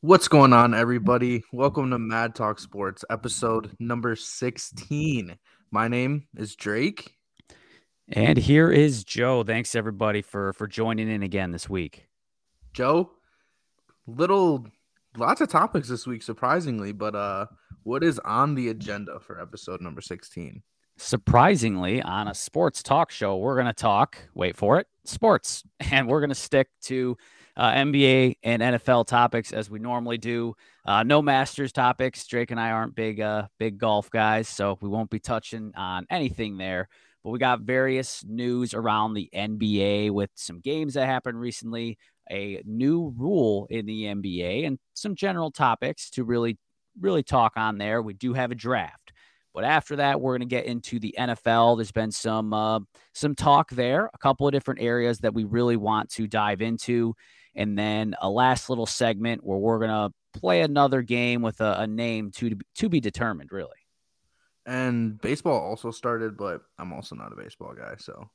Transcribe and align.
What's 0.00 0.28
going 0.28 0.52
on, 0.52 0.74
everybody? 0.74 1.42
Welcome 1.52 1.90
to 1.90 1.98
Mad 1.98 2.36
Talk 2.36 2.60
Sports, 2.60 3.04
episode 3.10 3.74
number 3.80 4.14
16. 4.14 5.36
My 5.72 5.88
name 5.88 6.28
is 6.36 6.54
Drake. 6.54 7.16
And 8.06 8.38
here 8.38 8.70
is 8.70 9.02
Joe. 9.02 9.42
Thanks 9.42 9.74
everybody 9.74 10.22
for 10.22 10.52
for 10.52 10.68
joining 10.68 11.10
in 11.10 11.24
again 11.24 11.50
this 11.50 11.68
week. 11.68 12.06
Joe, 12.72 13.10
little 14.06 14.68
lots 15.16 15.40
of 15.40 15.48
topics 15.48 15.88
this 15.88 16.06
week, 16.06 16.22
surprisingly, 16.22 16.92
but 16.92 17.16
uh 17.16 17.46
what 17.82 18.04
is 18.04 18.20
on 18.20 18.54
the 18.54 18.68
agenda 18.68 19.18
for 19.18 19.40
episode 19.40 19.80
number 19.80 20.00
16? 20.00 20.62
Surprisingly, 20.96 22.00
on 22.02 22.28
a 22.28 22.34
sports 22.34 22.84
talk 22.84 23.10
show, 23.10 23.36
we're 23.36 23.56
gonna 23.56 23.72
talk, 23.72 24.16
wait 24.32 24.56
for 24.56 24.78
it, 24.78 24.86
sports. 25.02 25.64
And 25.90 26.06
we're 26.06 26.20
gonna 26.20 26.36
stick 26.36 26.68
to 26.82 27.16
uh, 27.58 27.72
NBA 27.72 28.36
and 28.44 28.62
NFL 28.62 29.06
topics 29.06 29.52
as 29.52 29.68
we 29.68 29.80
normally 29.80 30.16
do. 30.16 30.54
Uh, 30.84 31.02
no 31.02 31.20
Masters 31.20 31.72
topics. 31.72 32.24
Drake 32.26 32.52
and 32.52 32.60
I 32.60 32.70
aren't 32.70 32.94
big, 32.94 33.20
uh, 33.20 33.48
big 33.58 33.78
golf 33.78 34.10
guys, 34.10 34.48
so 34.48 34.78
we 34.80 34.88
won't 34.88 35.10
be 35.10 35.18
touching 35.18 35.72
on 35.76 36.06
anything 36.08 36.56
there. 36.56 36.88
But 37.24 37.30
we 37.30 37.40
got 37.40 37.62
various 37.62 38.24
news 38.24 38.74
around 38.74 39.14
the 39.14 39.28
NBA 39.34 40.12
with 40.12 40.30
some 40.36 40.60
games 40.60 40.94
that 40.94 41.06
happened 41.06 41.40
recently, 41.40 41.98
a 42.30 42.62
new 42.64 43.12
rule 43.16 43.66
in 43.70 43.86
the 43.86 44.04
NBA, 44.04 44.64
and 44.64 44.78
some 44.94 45.16
general 45.16 45.50
topics 45.50 46.10
to 46.10 46.22
really, 46.22 46.58
really 47.00 47.24
talk 47.24 47.54
on 47.56 47.76
there. 47.76 48.00
We 48.00 48.14
do 48.14 48.34
have 48.34 48.52
a 48.52 48.54
draft. 48.54 49.12
But 49.52 49.64
after 49.64 49.96
that, 49.96 50.20
we're 50.20 50.38
going 50.38 50.48
to 50.48 50.54
get 50.54 50.66
into 50.66 51.00
the 51.00 51.16
NFL. 51.18 51.76
There's 51.76 51.90
been 51.90 52.12
some 52.12 52.52
uh, 52.52 52.78
some 53.12 53.34
talk 53.34 53.70
there, 53.70 54.08
a 54.14 54.18
couple 54.18 54.46
of 54.46 54.52
different 54.52 54.80
areas 54.80 55.18
that 55.18 55.34
we 55.34 55.42
really 55.42 55.76
want 55.76 56.10
to 56.10 56.28
dive 56.28 56.62
into, 56.62 57.16
and 57.58 57.76
then 57.76 58.14
a 58.22 58.30
last 58.30 58.70
little 58.70 58.86
segment 58.86 59.44
where 59.44 59.58
we're 59.58 59.80
going 59.80 59.90
to 59.90 60.38
play 60.38 60.62
another 60.62 61.02
game 61.02 61.42
with 61.42 61.60
a, 61.60 61.80
a 61.80 61.86
name 61.86 62.30
to 62.36 62.56
to 62.76 62.88
be 62.88 63.00
determined, 63.00 63.52
really. 63.52 63.68
And 64.64 65.20
baseball 65.20 65.60
also 65.60 65.90
started, 65.90 66.36
but 66.36 66.62
I'm 66.78 66.92
also 66.92 67.16
not 67.16 67.32
a 67.32 67.36
baseball 67.36 67.74
guy, 67.74 67.96
so 67.98 68.30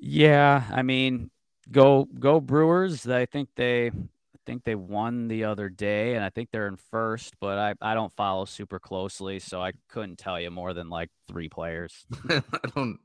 yeah, 0.00 0.64
I 0.70 0.82
mean, 0.82 1.30
go 1.70 2.08
go 2.18 2.40
Brewers. 2.40 3.06
I 3.06 3.26
think 3.26 3.50
they 3.54 3.86
I 3.86 4.38
think 4.44 4.64
they 4.64 4.74
won 4.74 5.28
the 5.28 5.44
other 5.44 5.68
day, 5.68 6.14
and 6.16 6.24
I 6.24 6.30
think 6.30 6.50
they're 6.50 6.66
in 6.66 6.76
first. 6.76 7.34
But 7.40 7.58
I 7.58 7.74
I 7.80 7.94
don't 7.94 8.12
follow 8.12 8.46
super 8.46 8.80
closely, 8.80 9.38
so 9.38 9.62
I 9.62 9.72
couldn't 9.88 10.18
tell 10.18 10.40
you 10.40 10.50
more 10.50 10.74
than 10.74 10.90
like 10.90 11.10
three 11.28 11.48
players. 11.48 12.04
I 12.28 12.42
don't. 12.74 12.98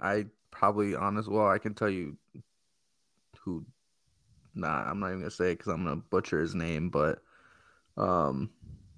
I 0.00 0.24
probably 0.50 0.94
honest. 0.94 1.28
Well, 1.28 1.48
I 1.48 1.58
can 1.58 1.74
tell 1.74 1.90
you 1.90 2.16
who 3.40 3.64
Nah, 4.54 4.88
I'm 4.88 5.00
not 5.00 5.08
even 5.08 5.20
gonna 5.20 5.30
say 5.30 5.52
it 5.52 5.58
because 5.58 5.72
I'm 5.72 5.84
gonna 5.84 5.96
butcher 5.96 6.40
his 6.40 6.54
name, 6.54 6.90
but 6.90 7.20
um, 7.96 8.50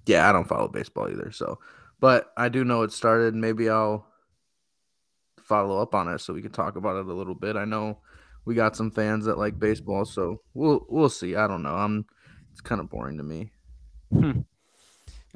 yeah, 0.07 0.29
I 0.29 0.33
don't 0.33 0.49
follow 0.49 0.69
baseball 0.69 1.11
either. 1.11 1.31
So, 1.33 1.59
but 2.01 2.33
I 2.37 2.49
do 2.49 2.65
know 2.65 2.83
it 2.83 2.93
started. 2.93 3.35
Maybe 3.35 3.69
I'll 3.69 4.07
follow 5.43 5.81
up 5.81 5.95
on 5.95 6.09
it 6.09 6.21
so 6.21 6.33
we 6.33 6.43
can 6.43 6.53
talk 6.53 6.77
about 6.77 6.97
it 6.97 7.07
a 7.07 7.13
little 7.13 7.35
bit. 7.35 7.57
I 7.57 7.65
know 7.65 7.99
we 8.45 8.55
got 8.55 8.77
some 8.77 8.91
fans 8.91 9.25
that 9.27 9.39
like 9.39 9.59
baseball, 9.59 10.05
so 10.05 10.41
we'll 10.55 10.85
we'll 10.89 11.09
see. 11.09 11.37
I 11.37 11.47
don't 11.47 11.63
know. 11.63 11.75
I'm 11.75 12.07
it's 12.51 12.61
kind 12.61 12.81
of 12.81 12.91
boring 12.91 13.19
to 13.19 13.23
me. 13.23 13.51
Hmm. 14.13 14.41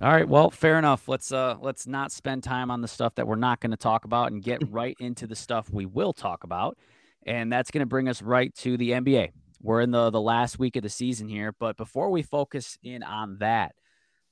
All 0.02 0.12
right, 0.12 0.28
well, 0.28 0.50
fair 0.50 0.78
enough. 0.78 1.08
Let's 1.08 1.32
uh 1.32 1.56
let's 1.60 1.86
not 1.86 2.12
spend 2.12 2.44
time 2.44 2.70
on 2.70 2.82
the 2.82 2.88
stuff 2.88 3.14
that 3.14 3.26
we're 3.26 3.36
not 3.36 3.60
going 3.60 3.70
to 3.70 3.78
talk 3.78 4.04
about 4.04 4.30
and 4.30 4.42
get 4.42 4.60
right 4.70 4.96
into 5.00 5.26
the 5.26 5.36
stuff 5.36 5.70
we 5.70 5.86
will 5.86 6.12
talk 6.12 6.44
about. 6.44 6.76
And 7.24 7.52
that's 7.52 7.70
going 7.70 7.80
to 7.80 7.86
bring 7.86 8.08
us 8.08 8.22
right 8.22 8.54
to 8.56 8.76
the 8.76 8.90
NBA. 8.90 9.30
We're 9.66 9.80
in 9.80 9.90
the 9.90 10.10
the 10.10 10.20
last 10.20 10.60
week 10.60 10.76
of 10.76 10.84
the 10.84 10.88
season 10.88 11.28
here, 11.28 11.52
but 11.58 11.76
before 11.76 12.08
we 12.08 12.22
focus 12.22 12.78
in 12.84 13.02
on 13.02 13.38
that, 13.38 13.74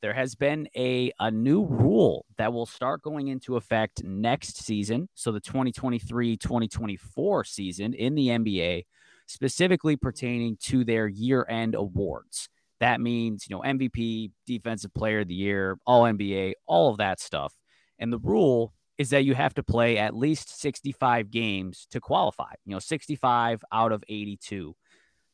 there 0.01 0.15
has 0.15 0.37
been 0.37 0.69
a 0.77 1.11
a 1.19 1.29
new 1.29 1.67
rule 1.67 2.25
that 2.39 2.53
will 2.53 2.67
start 2.67 3.03
going 3.03 3.27
into 3.27 3.57
effect 3.57 4.05
next 4.05 4.65
season, 4.65 5.09
so 5.15 5.33
the 5.33 5.41
2023-2024 5.41 7.47
season 7.49 7.95
in 7.95 8.15
the 8.15 8.29
NBA, 8.29 8.85
specifically 9.27 9.97
pertaining 9.97 10.57
to 10.67 10.85
their 10.85 11.09
year-end 11.09 11.75
awards. 11.75 12.49
That 12.79 13.01
means, 13.01 13.49
you 13.49 13.57
know, 13.57 13.63
MVP, 13.63 14.31
defensive 14.47 14.95
player 14.95 15.19
of 15.21 15.27
the 15.27 15.35
year, 15.35 15.79
all 15.85 16.05
NBA, 16.05 16.53
all 16.69 16.93
of 16.93 16.99
that 16.99 17.19
stuff. 17.19 17.55
And 17.99 18.13
the 18.13 18.21
rule 18.21 18.73
is 18.99 19.11
that 19.11 19.25
you 19.25 19.35
have 19.35 19.55
to 19.55 19.65
play 19.65 19.99
at 19.99 20.15
least 20.15 20.61
65 20.61 21.33
games 21.33 21.89
to 21.91 21.99
qualify, 21.99 22.53
you 22.65 22.73
know, 22.73 22.79
65 22.79 23.65
out 23.73 23.91
of 23.91 24.05
82. 24.09 24.77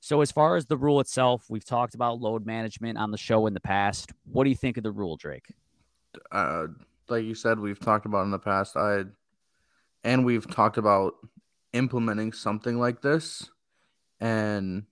So, 0.00 0.22
as 0.22 0.33
far 0.33 0.56
as 0.56 0.66
the 0.66 0.78
rule 0.78 0.99
itself, 1.00 1.44
we've 1.50 1.65
talked 1.65 1.94
about 1.94 2.21
load 2.21 2.47
management 2.47 2.97
on 2.97 3.11
the 3.11 3.19
show 3.19 3.47
in 3.47 3.53
the 3.53 3.61
past. 3.61 4.12
What 4.25 4.44
do 4.44 4.50
you 4.50 4.56
think 4.56 4.78
of 4.78 4.83
the 4.83 4.91
rule, 4.91 5.16
Drake? 5.16 5.53
Uh, 6.33 6.69
like 7.09 7.25
you 7.25 7.34
said, 7.34 7.59
we've 7.59 7.78
talked 7.78 8.06
about 8.06 8.25
in 8.25 8.31
the 8.31 8.38
past. 8.38 8.77
I 8.77 9.05
and 10.03 10.25
we've 10.25 10.50
talked 10.50 10.78
about 10.78 11.15
implementing 11.75 12.33
something 12.33 12.78
like 12.78 13.03
this, 13.03 13.50
and 14.21 14.84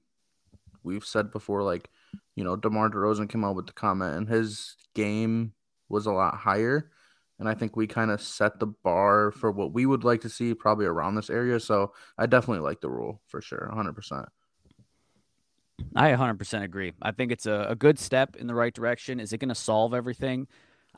we've 0.83 1.07
said 1.07 1.33
before, 1.33 1.63
like 1.63 1.89
you 2.37 2.45
know, 2.45 2.57
DeMar 2.57 2.91
DeRozan 2.91 3.31
came 3.31 3.45
out 3.45 3.57
with 3.57 3.67
the 3.67 3.73
comment, 3.73 4.15
and 4.15 4.29
his 4.29 4.77
game 4.95 5.55
was 5.89 6.07
a 6.07 6.13
lot 6.13 6.37
higher. 6.37 6.91
And 7.39 7.49
I 7.49 7.55
think 7.55 7.77
we 7.77 7.87
kind 7.87 8.11
of 8.11 8.21
set 8.21 8.59
the 8.59 8.67
bar 8.67 9.31
for 9.31 9.51
what 9.51 9.73
we 9.73 9.87
would 9.87 10.03
like 10.05 10.21
to 10.23 10.29
see 10.29 10.55
probably 10.55 10.87
around 10.87 11.15
this 11.15 11.31
area. 11.31 11.61
So 11.61 11.93
I 12.19 12.27
definitely 12.27 12.65
like 12.65 12.81
the 12.81 12.91
rule 12.91 13.23
for 13.27 13.41
sure, 13.41 13.71
100%. 13.73 14.27
I 15.95 16.11
100% 16.11 16.63
agree. 16.63 16.93
I 17.03 17.13
think 17.13 17.33
it's 17.33 17.47
a, 17.47 17.67
a 17.71 17.77
good 17.77 17.99
step 17.99 18.37
in 18.37 18.47
the 18.47 18.55
right 18.55 18.75
direction. 18.75 19.21
Is 19.21 19.33
it 19.33 19.39
going 19.39 19.49
to 19.49 19.55
solve 19.55 19.95
everything? 19.95 20.47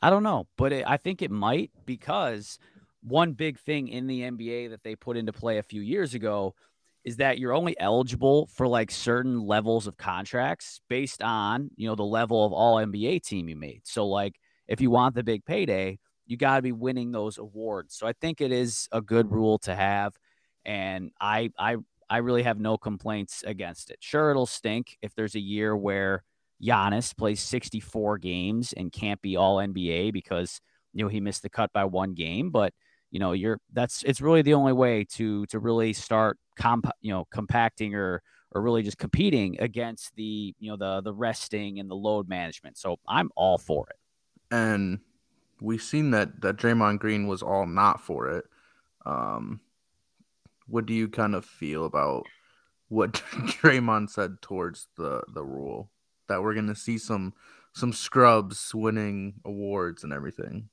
I 0.01 0.09
don't 0.09 0.23
know, 0.23 0.47
but 0.57 0.73
it, 0.73 0.85
I 0.87 0.97
think 0.97 1.21
it 1.21 1.31
might 1.31 1.71
because 1.85 2.57
one 3.01 3.33
big 3.33 3.59
thing 3.59 3.87
in 3.87 4.07
the 4.07 4.21
NBA 4.21 4.69
that 4.69 4.83
they 4.83 4.95
put 4.95 5.17
into 5.17 5.33
play 5.33 5.57
a 5.57 5.63
few 5.63 5.81
years 5.81 6.13
ago 6.13 6.55
is 7.03 7.17
that 7.17 7.39
you're 7.39 7.53
only 7.53 7.79
eligible 7.79 8.47
for 8.53 8.67
like 8.67 8.91
certain 8.91 9.39
levels 9.39 9.87
of 9.87 9.97
contracts 9.97 10.81
based 10.87 11.21
on, 11.21 11.71
you 11.75 11.87
know, 11.87 11.95
the 11.95 12.03
level 12.03 12.45
of 12.45 12.53
all 12.53 12.77
NBA 12.77 13.23
team 13.23 13.49
you 13.49 13.55
made. 13.55 13.81
So 13.85 14.07
like 14.07 14.35
if 14.67 14.81
you 14.81 14.91
want 14.91 15.15
the 15.15 15.23
big 15.23 15.45
payday, 15.45 15.97
you 16.27 16.37
got 16.37 16.57
to 16.57 16.61
be 16.61 16.71
winning 16.71 17.11
those 17.11 17.39
awards. 17.39 17.95
So 17.95 18.05
I 18.05 18.13
think 18.13 18.39
it 18.39 18.51
is 18.51 18.87
a 18.91 19.01
good 19.01 19.31
rule 19.31 19.57
to 19.59 19.73
have 19.73 20.15
and 20.63 21.11
I 21.19 21.49
I 21.57 21.77
I 22.11 22.17
really 22.17 22.43
have 22.43 22.59
no 22.59 22.77
complaints 22.77 23.41
against 23.47 23.89
it. 23.89 23.97
Sure, 24.01 24.31
it'll 24.31 24.45
stink 24.45 24.97
if 25.01 25.15
there's 25.15 25.35
a 25.35 25.39
year 25.39 25.77
where 25.77 26.25
Giannis 26.61 27.15
plays 27.15 27.39
64 27.39 28.17
games 28.17 28.73
and 28.73 28.91
can't 28.91 29.21
be 29.21 29.37
all 29.37 29.57
NBA 29.57 30.11
because 30.11 30.59
you 30.93 31.05
know 31.05 31.07
he 31.07 31.21
missed 31.21 31.41
the 31.41 31.49
cut 31.49 31.71
by 31.71 31.85
one 31.85 32.13
game, 32.13 32.49
but 32.49 32.73
you 33.11 33.19
know 33.19 33.31
you're 33.31 33.59
that's 33.71 34.03
it's 34.03 34.19
really 34.19 34.41
the 34.41 34.55
only 34.55 34.73
way 34.73 35.05
to 35.05 35.45
to 35.47 35.59
really 35.59 35.93
start 35.93 36.37
comp 36.57 36.85
you 36.99 37.13
know 37.13 37.25
compacting 37.31 37.95
or 37.95 38.21
or 38.51 38.61
really 38.61 38.83
just 38.83 38.97
competing 38.97 39.57
against 39.61 40.13
the 40.15 40.53
you 40.59 40.69
know 40.69 40.75
the 40.75 40.99
the 41.01 41.13
resting 41.13 41.79
and 41.79 41.89
the 41.89 41.95
load 41.95 42.27
management. 42.27 42.77
So 42.77 42.97
I'm 43.07 43.31
all 43.37 43.57
for 43.57 43.87
it. 43.89 43.95
And 44.53 44.99
we've 45.61 45.81
seen 45.81 46.11
that 46.11 46.41
that 46.41 46.57
Draymond 46.57 46.99
Green 46.99 47.25
was 47.25 47.41
all 47.41 47.65
not 47.65 48.01
for 48.01 48.27
it. 48.27 48.43
Um, 49.05 49.61
what 50.71 50.85
do 50.85 50.93
you 50.93 51.09
kind 51.09 51.35
of 51.35 51.45
feel 51.45 51.85
about 51.85 52.25
what 52.87 53.13
Draymond 53.61 54.09
said 54.09 54.41
towards 54.41 54.87
the 54.97 55.21
the 55.33 55.43
rule 55.43 55.89
that 56.27 56.41
we're 56.41 56.55
gonna 56.55 56.75
see 56.75 56.97
some 56.97 57.33
some 57.73 57.93
scrubs 57.93 58.73
winning 58.73 59.35
awards 59.45 60.03
and 60.03 60.13
everything? 60.13 60.69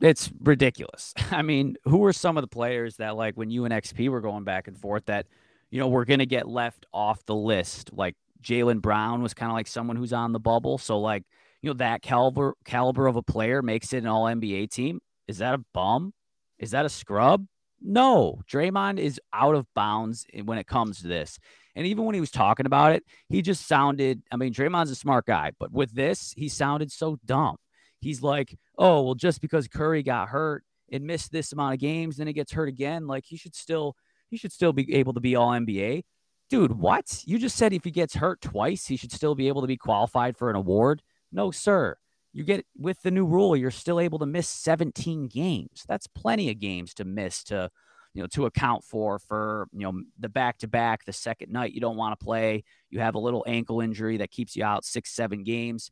It's 0.00 0.30
ridiculous. 0.40 1.12
I 1.30 1.42
mean, 1.42 1.76
who 1.84 2.04
are 2.06 2.12
some 2.12 2.36
of 2.38 2.42
the 2.42 2.48
players 2.48 2.96
that 2.96 3.16
like 3.16 3.36
when 3.36 3.50
you 3.50 3.64
and 3.66 3.74
XP 3.74 4.08
were 4.08 4.22
going 4.22 4.44
back 4.44 4.66
and 4.66 4.76
forth 4.76 5.06
that 5.06 5.26
you 5.70 5.78
know 5.78 5.88
we're 5.88 6.06
gonna 6.06 6.26
get 6.26 6.48
left 6.48 6.86
off 6.92 7.24
the 7.26 7.34
list? 7.34 7.90
Like 7.92 8.16
Jaylen 8.42 8.80
Brown 8.80 9.22
was 9.22 9.34
kind 9.34 9.50
of 9.50 9.54
like 9.54 9.66
someone 9.66 9.96
who's 9.96 10.14
on 10.14 10.32
the 10.32 10.40
bubble, 10.40 10.78
so 10.78 10.98
like 10.98 11.24
you 11.60 11.68
know 11.68 11.74
that 11.74 12.00
caliber 12.00 12.54
caliber 12.64 13.06
of 13.06 13.16
a 13.16 13.22
player 13.22 13.60
makes 13.60 13.92
it 13.92 13.98
an 13.98 14.06
All 14.06 14.24
NBA 14.24 14.70
team. 14.70 15.00
Is 15.28 15.38
that 15.38 15.54
a 15.54 15.64
bum? 15.74 16.14
Is 16.58 16.72
that 16.72 16.84
a 16.84 16.88
scrub? 16.88 17.46
No, 17.82 18.40
Draymond 18.50 18.98
is 18.98 19.20
out 19.32 19.54
of 19.54 19.66
bounds 19.74 20.26
when 20.44 20.58
it 20.58 20.66
comes 20.66 21.00
to 21.00 21.08
this. 21.08 21.38
And 21.74 21.86
even 21.86 22.04
when 22.04 22.14
he 22.14 22.20
was 22.20 22.30
talking 22.30 22.66
about 22.66 22.92
it, 22.92 23.04
he 23.28 23.42
just 23.42 23.66
sounded, 23.66 24.22
I 24.30 24.36
mean, 24.36 24.52
Draymond's 24.52 24.90
a 24.90 24.96
smart 24.96 25.26
guy, 25.26 25.52
but 25.58 25.72
with 25.72 25.94
this, 25.94 26.34
he 26.36 26.48
sounded 26.48 26.92
so 26.92 27.18
dumb. 27.24 27.56
He's 28.00 28.22
like, 28.22 28.56
oh, 28.76 29.02
well, 29.02 29.14
just 29.14 29.40
because 29.40 29.68
Curry 29.68 30.02
got 30.02 30.28
hurt 30.28 30.64
and 30.92 31.04
missed 31.04 31.32
this 31.32 31.52
amount 31.52 31.74
of 31.74 31.80
games, 31.80 32.16
then 32.16 32.26
he 32.26 32.32
gets 32.32 32.52
hurt 32.52 32.68
again, 32.68 33.06
like 33.06 33.24
he 33.26 33.36
should 33.36 33.54
still, 33.54 33.94
he 34.28 34.36
should 34.36 34.52
still 34.52 34.72
be 34.72 34.94
able 34.94 35.14
to 35.14 35.20
be 35.20 35.36
all 35.36 35.50
NBA. 35.50 36.02
Dude, 36.48 36.72
what? 36.72 37.22
You 37.24 37.38
just 37.38 37.56
said 37.56 37.72
if 37.72 37.84
he 37.84 37.90
gets 37.90 38.14
hurt 38.14 38.40
twice, 38.40 38.86
he 38.86 38.96
should 38.96 39.12
still 39.12 39.34
be 39.34 39.48
able 39.48 39.60
to 39.60 39.68
be 39.68 39.76
qualified 39.76 40.36
for 40.36 40.50
an 40.50 40.56
award? 40.56 41.02
No, 41.32 41.50
sir 41.50 41.96
you 42.32 42.44
get 42.44 42.64
with 42.78 43.02
the 43.02 43.10
new 43.10 43.26
rule, 43.26 43.56
you're 43.56 43.70
still 43.70 44.00
able 44.00 44.18
to 44.20 44.26
miss 44.26 44.48
17 44.48 45.28
games. 45.28 45.84
That's 45.88 46.06
plenty 46.06 46.50
of 46.50 46.58
games 46.58 46.94
to 46.94 47.04
miss 47.04 47.42
to 47.44 47.70
you 48.14 48.22
know, 48.22 48.26
to 48.28 48.46
account 48.46 48.84
for 48.84 49.18
for 49.18 49.68
you 49.72 49.80
know 49.80 50.02
the 50.18 50.28
back 50.28 50.58
to 50.58 50.68
back, 50.68 51.04
the 51.04 51.12
second 51.12 51.52
night 51.52 51.72
you 51.72 51.80
don't 51.80 51.96
want 51.96 52.18
to 52.18 52.24
play. 52.24 52.64
You 52.90 53.00
have 53.00 53.14
a 53.14 53.20
little 53.20 53.44
ankle 53.46 53.80
injury 53.80 54.16
that 54.18 54.30
keeps 54.30 54.56
you 54.56 54.64
out 54.64 54.84
six, 54.84 55.12
seven 55.12 55.44
games. 55.44 55.90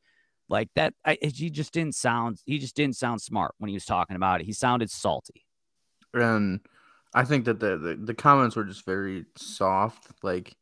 Like 0.48 0.68
that, 0.74 0.94
I, 1.04 1.18
he 1.20 1.50
just 1.50 1.72
didn't 1.72 1.94
sound. 1.94 2.40
He 2.44 2.58
just 2.58 2.74
didn't 2.74 2.96
sound 2.96 3.20
smart 3.20 3.54
when 3.58 3.68
he 3.68 3.74
was 3.74 3.84
talking 3.84 4.16
about 4.16 4.40
it. 4.40 4.46
He 4.46 4.52
sounded 4.52 4.90
salty. 4.90 5.44
And 6.14 6.60
I 7.14 7.24
think 7.24 7.44
that 7.44 7.60
the 7.60 7.76
the, 7.76 7.94
the 7.96 8.14
comments 8.14 8.56
were 8.56 8.64
just 8.64 8.84
very 8.84 9.26
soft. 9.36 10.12
Like 10.22 10.56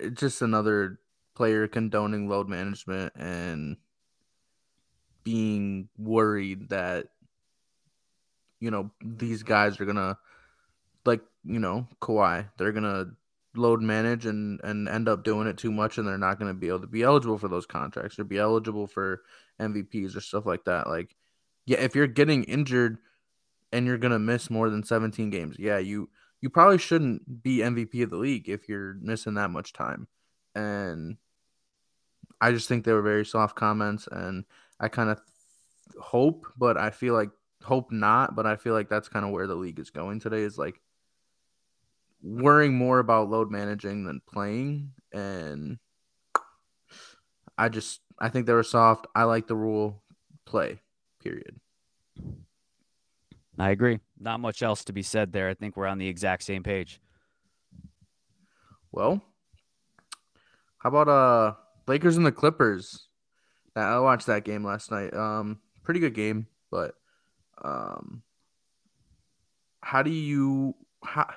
eh, 0.00 0.10
just 0.10 0.40
another 0.40 1.00
player 1.34 1.68
condoning 1.68 2.28
load 2.28 2.48
management 2.48 3.12
and 3.16 3.76
being 5.30 5.88
worried 5.96 6.70
that 6.70 7.06
you 8.58 8.68
know 8.68 8.90
these 9.00 9.44
guys 9.44 9.80
are 9.80 9.84
gonna 9.84 10.18
like 11.04 11.20
you 11.44 11.60
know 11.60 11.86
Kawhi, 12.02 12.48
they're 12.58 12.72
gonna 12.72 13.12
load 13.54 13.80
manage 13.80 14.26
and 14.26 14.60
and 14.64 14.88
end 14.88 15.08
up 15.08 15.22
doing 15.22 15.46
it 15.46 15.56
too 15.56 15.70
much, 15.70 15.98
and 15.98 16.08
they're 16.08 16.18
not 16.18 16.40
gonna 16.40 16.54
be 16.54 16.66
able 16.66 16.80
to 16.80 16.88
be 16.88 17.04
eligible 17.04 17.38
for 17.38 17.46
those 17.46 17.64
contracts 17.64 18.18
or 18.18 18.24
be 18.24 18.38
eligible 18.38 18.88
for 18.88 19.22
MVPs 19.60 20.16
or 20.16 20.20
stuff 20.20 20.46
like 20.46 20.64
that. 20.64 20.88
Like, 20.88 21.14
yeah, 21.64 21.78
if 21.78 21.94
you're 21.94 22.08
getting 22.08 22.42
injured 22.44 22.98
and 23.72 23.86
you're 23.86 23.98
gonna 23.98 24.18
miss 24.18 24.50
more 24.50 24.68
than 24.68 24.82
17 24.82 25.30
games, 25.30 25.56
yeah, 25.60 25.78
you 25.78 26.10
you 26.40 26.50
probably 26.50 26.78
shouldn't 26.78 27.44
be 27.44 27.58
MVP 27.58 28.02
of 28.02 28.10
the 28.10 28.16
league 28.16 28.48
if 28.48 28.68
you're 28.68 28.94
missing 28.94 29.34
that 29.34 29.50
much 29.50 29.72
time. 29.72 30.08
And 30.56 31.18
I 32.40 32.50
just 32.50 32.66
think 32.66 32.84
they 32.84 32.92
were 32.92 33.02
very 33.02 33.24
soft 33.24 33.54
comments, 33.54 34.08
and 34.10 34.44
I 34.80 34.88
kind 34.88 35.10
of 35.10 35.20
hope, 36.00 36.46
but 36.56 36.76
I 36.76 36.90
feel 36.90 37.14
like 37.14 37.30
hope 37.62 37.92
not, 37.92 38.34
but 38.34 38.46
I 38.46 38.56
feel 38.56 38.72
like 38.72 38.88
that's 38.88 39.08
kind 39.08 39.24
of 39.24 39.30
where 39.30 39.46
the 39.46 39.54
league 39.54 39.78
is 39.78 39.90
going 39.90 40.20
today 40.20 40.40
is 40.40 40.58
like 40.58 40.80
worrying 42.22 42.74
more 42.74 42.98
about 42.98 43.30
load 43.30 43.50
managing 43.50 44.04
than 44.04 44.20
playing 44.26 44.92
and 45.12 45.78
I 47.60 47.68
just 47.68 48.00
I 48.18 48.30
think 48.30 48.46
they 48.46 48.54
were 48.54 48.62
soft. 48.62 49.06
I 49.14 49.24
like 49.24 49.46
the 49.46 49.54
rule 49.54 50.02
play. 50.46 50.80
Period. 51.22 51.60
I 53.58 53.70
agree. 53.70 54.00
Not 54.18 54.40
much 54.40 54.62
else 54.62 54.84
to 54.84 54.94
be 54.94 55.02
said 55.02 55.32
there. 55.32 55.50
I 55.50 55.54
think 55.54 55.76
we're 55.76 55.86
on 55.86 55.98
the 55.98 56.08
exact 56.08 56.42
same 56.42 56.62
page. 56.62 57.02
Well, 58.92 59.20
how 60.78 60.88
about 60.88 61.08
uh 61.08 61.54
Lakers 61.86 62.16
and 62.16 62.24
the 62.24 62.32
Clippers? 62.32 63.08
I 63.82 63.98
watched 64.00 64.26
that 64.26 64.44
game 64.44 64.64
last 64.64 64.90
night. 64.90 65.14
Um 65.14 65.60
pretty 65.82 66.00
good 66.00 66.14
game, 66.14 66.46
but 66.70 66.94
um, 67.62 68.22
how 69.82 70.02
do 70.02 70.10
you 70.10 70.74
how 71.02 71.28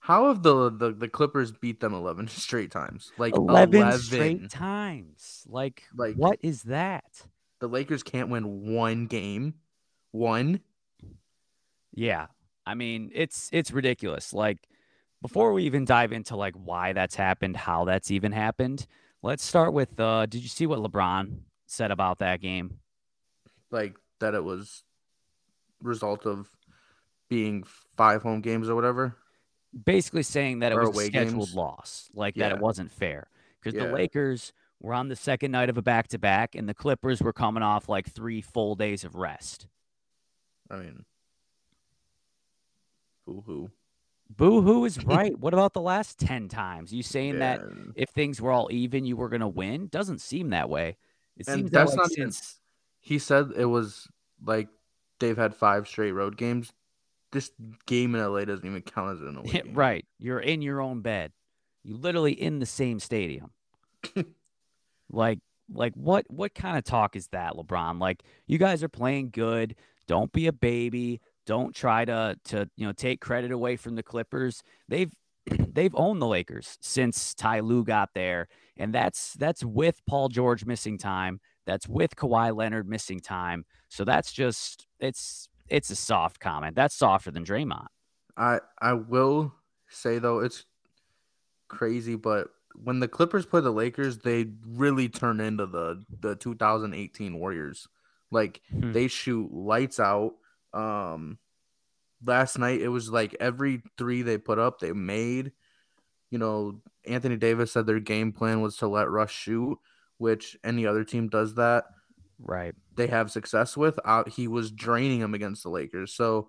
how 0.00 0.28
have 0.28 0.42
the, 0.42 0.70
the 0.70 0.92
the 0.92 1.08
Clippers 1.08 1.52
beat 1.52 1.80
them 1.80 1.94
eleven 1.94 2.28
straight 2.28 2.70
times? 2.70 3.12
Like 3.18 3.34
11, 3.34 3.80
11, 3.80 3.98
straight 3.98 4.50
times. 4.50 5.44
Like, 5.48 5.84
like 5.96 6.14
what 6.14 6.38
is 6.42 6.64
that? 6.64 7.26
The 7.60 7.68
Lakers 7.68 8.02
can't 8.02 8.28
win 8.28 8.72
one 8.72 9.06
game. 9.06 9.54
One. 10.12 10.60
Yeah, 11.92 12.26
I 12.66 12.74
mean 12.74 13.10
it's 13.14 13.48
it's 13.52 13.72
ridiculous. 13.72 14.32
Like 14.32 14.68
before 15.20 15.52
we 15.52 15.64
even 15.64 15.84
dive 15.84 16.12
into 16.12 16.36
like 16.36 16.54
why 16.54 16.92
that's 16.92 17.16
happened, 17.16 17.56
how 17.56 17.84
that's 17.84 18.10
even 18.10 18.32
happened, 18.32 18.86
let's 19.22 19.44
start 19.44 19.72
with 19.72 19.98
uh 19.98 20.26
did 20.26 20.42
you 20.42 20.48
see 20.48 20.66
what 20.66 20.78
LeBron 20.78 21.40
said 21.68 21.90
about 21.90 22.18
that 22.18 22.40
game? 22.40 22.78
Like 23.70 23.96
that 24.20 24.34
it 24.34 24.42
was 24.42 24.82
result 25.82 26.26
of 26.26 26.50
being 27.28 27.64
five 27.96 28.22
home 28.22 28.40
games 28.40 28.68
or 28.68 28.74
whatever. 28.74 29.16
Basically 29.84 30.22
saying 30.22 30.60
that 30.60 30.72
it 30.72 30.78
was 30.78 30.96
a 30.96 31.06
scheduled 31.06 31.46
games. 31.46 31.54
loss, 31.54 32.08
like 32.14 32.36
yeah. 32.36 32.48
that 32.48 32.56
it 32.56 32.62
wasn't 32.62 32.90
fair 32.90 33.28
because 33.60 33.78
yeah. 33.78 33.86
the 33.86 33.92
Lakers 33.92 34.52
were 34.80 34.94
on 34.94 35.08
the 35.08 35.16
second 35.16 35.50
night 35.50 35.68
of 35.68 35.76
a 35.76 35.82
back 35.82 36.08
to 36.08 36.18
back, 36.18 36.54
and 36.54 36.68
the 36.68 36.74
Clippers 36.74 37.20
were 37.20 37.32
coming 37.32 37.62
off 37.62 37.88
like 37.88 38.10
three 38.10 38.40
full 38.40 38.74
days 38.74 39.04
of 39.04 39.14
rest. 39.14 39.66
I 40.70 40.76
mean, 40.76 41.04
boo 43.26 43.42
hoo. 43.46 43.70
Boo 44.30 44.62
hoo 44.62 44.84
is 44.84 45.04
right. 45.04 45.38
what 45.38 45.54
about 45.54 45.72
the 45.72 45.80
last 45.80 46.18
10 46.18 46.48
times? 46.48 46.92
You 46.92 47.02
saying 47.02 47.34
yeah. 47.34 47.58
that 47.58 47.60
if 47.94 48.10
things 48.10 48.40
were 48.40 48.52
all 48.52 48.68
even, 48.70 49.04
you 49.04 49.16
were 49.16 49.28
going 49.28 49.40
to 49.40 49.48
win? 49.48 49.88
Doesn't 49.88 50.20
seem 50.20 50.50
that 50.50 50.68
way. 50.68 50.96
It 51.38 51.48
and 51.48 51.60
seems 51.60 51.70
that's 51.70 51.92
that, 51.92 51.98
like, 51.98 52.04
not 52.04 52.12
since. 52.12 52.38
Even, 52.38 53.14
he 53.14 53.18
said 53.18 53.52
it 53.56 53.64
was 53.64 54.08
like 54.44 54.68
they've 55.20 55.36
had 55.36 55.54
five 55.54 55.86
straight 55.86 56.12
road 56.12 56.36
games. 56.36 56.72
This 57.30 57.50
game 57.86 58.14
in 58.14 58.22
LA 58.22 58.44
doesn't 58.44 58.66
even 58.66 58.82
count 58.82 59.12
as 59.12 59.20
an 59.20 59.36
away 59.36 59.50
game. 59.50 59.74
right. 59.74 60.04
You're 60.18 60.40
in 60.40 60.62
your 60.62 60.80
own 60.80 61.00
bed. 61.02 61.32
You 61.84 61.96
literally 61.96 62.32
in 62.32 62.58
the 62.58 62.66
same 62.66 63.00
stadium. 63.00 63.50
like 65.10 65.40
like 65.72 65.94
what 65.94 66.24
what 66.28 66.54
kind 66.54 66.76
of 66.76 66.84
talk 66.84 67.16
is 67.16 67.28
that, 67.28 67.54
LeBron? 67.54 68.00
Like 68.00 68.22
you 68.46 68.58
guys 68.58 68.82
are 68.82 68.88
playing 68.88 69.30
good. 69.30 69.76
Don't 70.06 70.32
be 70.32 70.46
a 70.46 70.52
baby. 70.52 71.20
Don't 71.46 71.74
try 71.74 72.04
to 72.04 72.36
to 72.46 72.68
you 72.76 72.86
know 72.86 72.92
take 72.92 73.20
credit 73.20 73.52
away 73.52 73.76
from 73.76 73.94
the 73.94 74.02
Clippers. 74.02 74.62
They've 74.88 75.12
they've 75.72 75.94
owned 75.94 76.20
the 76.20 76.26
Lakers 76.26 76.78
since 76.80 77.34
Ty 77.34 77.60
Lue 77.60 77.84
got 77.84 78.10
there, 78.14 78.48
and 78.76 78.94
that's 78.94 79.34
that's 79.34 79.64
with 79.64 80.00
Paul 80.06 80.28
George 80.28 80.64
missing 80.64 80.98
time. 80.98 81.40
That's 81.66 81.86
with 81.86 82.16
Kawhi 82.16 82.56
Leonard 82.56 82.88
missing 82.88 83.20
time. 83.20 83.64
So 83.88 84.04
that's 84.04 84.32
just 84.32 84.86
it's 85.00 85.48
it's 85.68 85.90
a 85.90 85.96
soft 85.96 86.40
comment. 86.40 86.74
That's 86.74 86.94
softer 86.94 87.30
than 87.30 87.44
Draymond. 87.44 87.88
I 88.36 88.60
I 88.80 88.94
will 88.94 89.52
say 89.88 90.18
though 90.18 90.40
it's 90.40 90.64
crazy, 91.68 92.16
but 92.16 92.48
when 92.74 93.00
the 93.00 93.08
Clippers 93.08 93.46
play 93.46 93.60
the 93.60 93.70
Lakers, 93.70 94.18
they 94.18 94.46
really 94.66 95.08
turn 95.08 95.40
into 95.40 95.66
the 95.66 96.04
the 96.20 96.36
2018 96.36 97.38
Warriors. 97.38 97.88
Like 98.30 98.60
hmm. 98.70 98.92
they 98.92 99.08
shoot 99.08 99.52
lights 99.52 100.00
out. 100.00 100.34
Um 100.72 101.38
last 102.24 102.58
night 102.58 102.80
it 102.80 102.88
was 102.88 103.10
like 103.10 103.36
every 103.40 103.82
3 103.96 104.22
they 104.22 104.38
put 104.38 104.58
up, 104.58 104.80
they 104.80 104.92
made. 104.92 105.52
You 106.30 106.38
know, 106.38 106.80
Anthony 107.06 107.36
Davis 107.36 107.72
said 107.72 107.86
their 107.86 108.00
game 108.00 108.32
plan 108.32 108.60
was 108.60 108.76
to 108.78 108.88
let 108.88 109.08
Russ 109.10 109.30
shoot 109.30 109.78
which 110.18 110.56
any 110.62 110.86
other 110.86 111.04
team 111.04 111.28
does 111.28 111.54
that, 111.54 111.84
right? 112.40 112.74
They 112.96 113.06
have 113.06 113.30
success 113.30 113.76
with. 113.76 113.98
Uh, 114.04 114.24
he 114.24 114.48
was 114.48 114.70
draining 114.70 115.20
them 115.20 115.34
against 115.34 115.62
the 115.62 115.70
Lakers. 115.70 116.12
So 116.12 116.48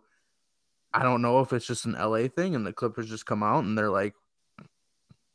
I 0.91 1.03
don't 1.03 1.21
know 1.21 1.39
if 1.39 1.53
it's 1.53 1.67
just 1.67 1.85
an 1.85 1.93
LA 1.93 2.27
thing 2.27 2.55
and 2.55 2.65
the 2.65 2.73
Clippers 2.73 3.07
just 3.07 3.27
come 3.27 3.43
out 3.43 3.63
and 3.63 3.77
they're 3.77 3.91
like, 3.91 4.15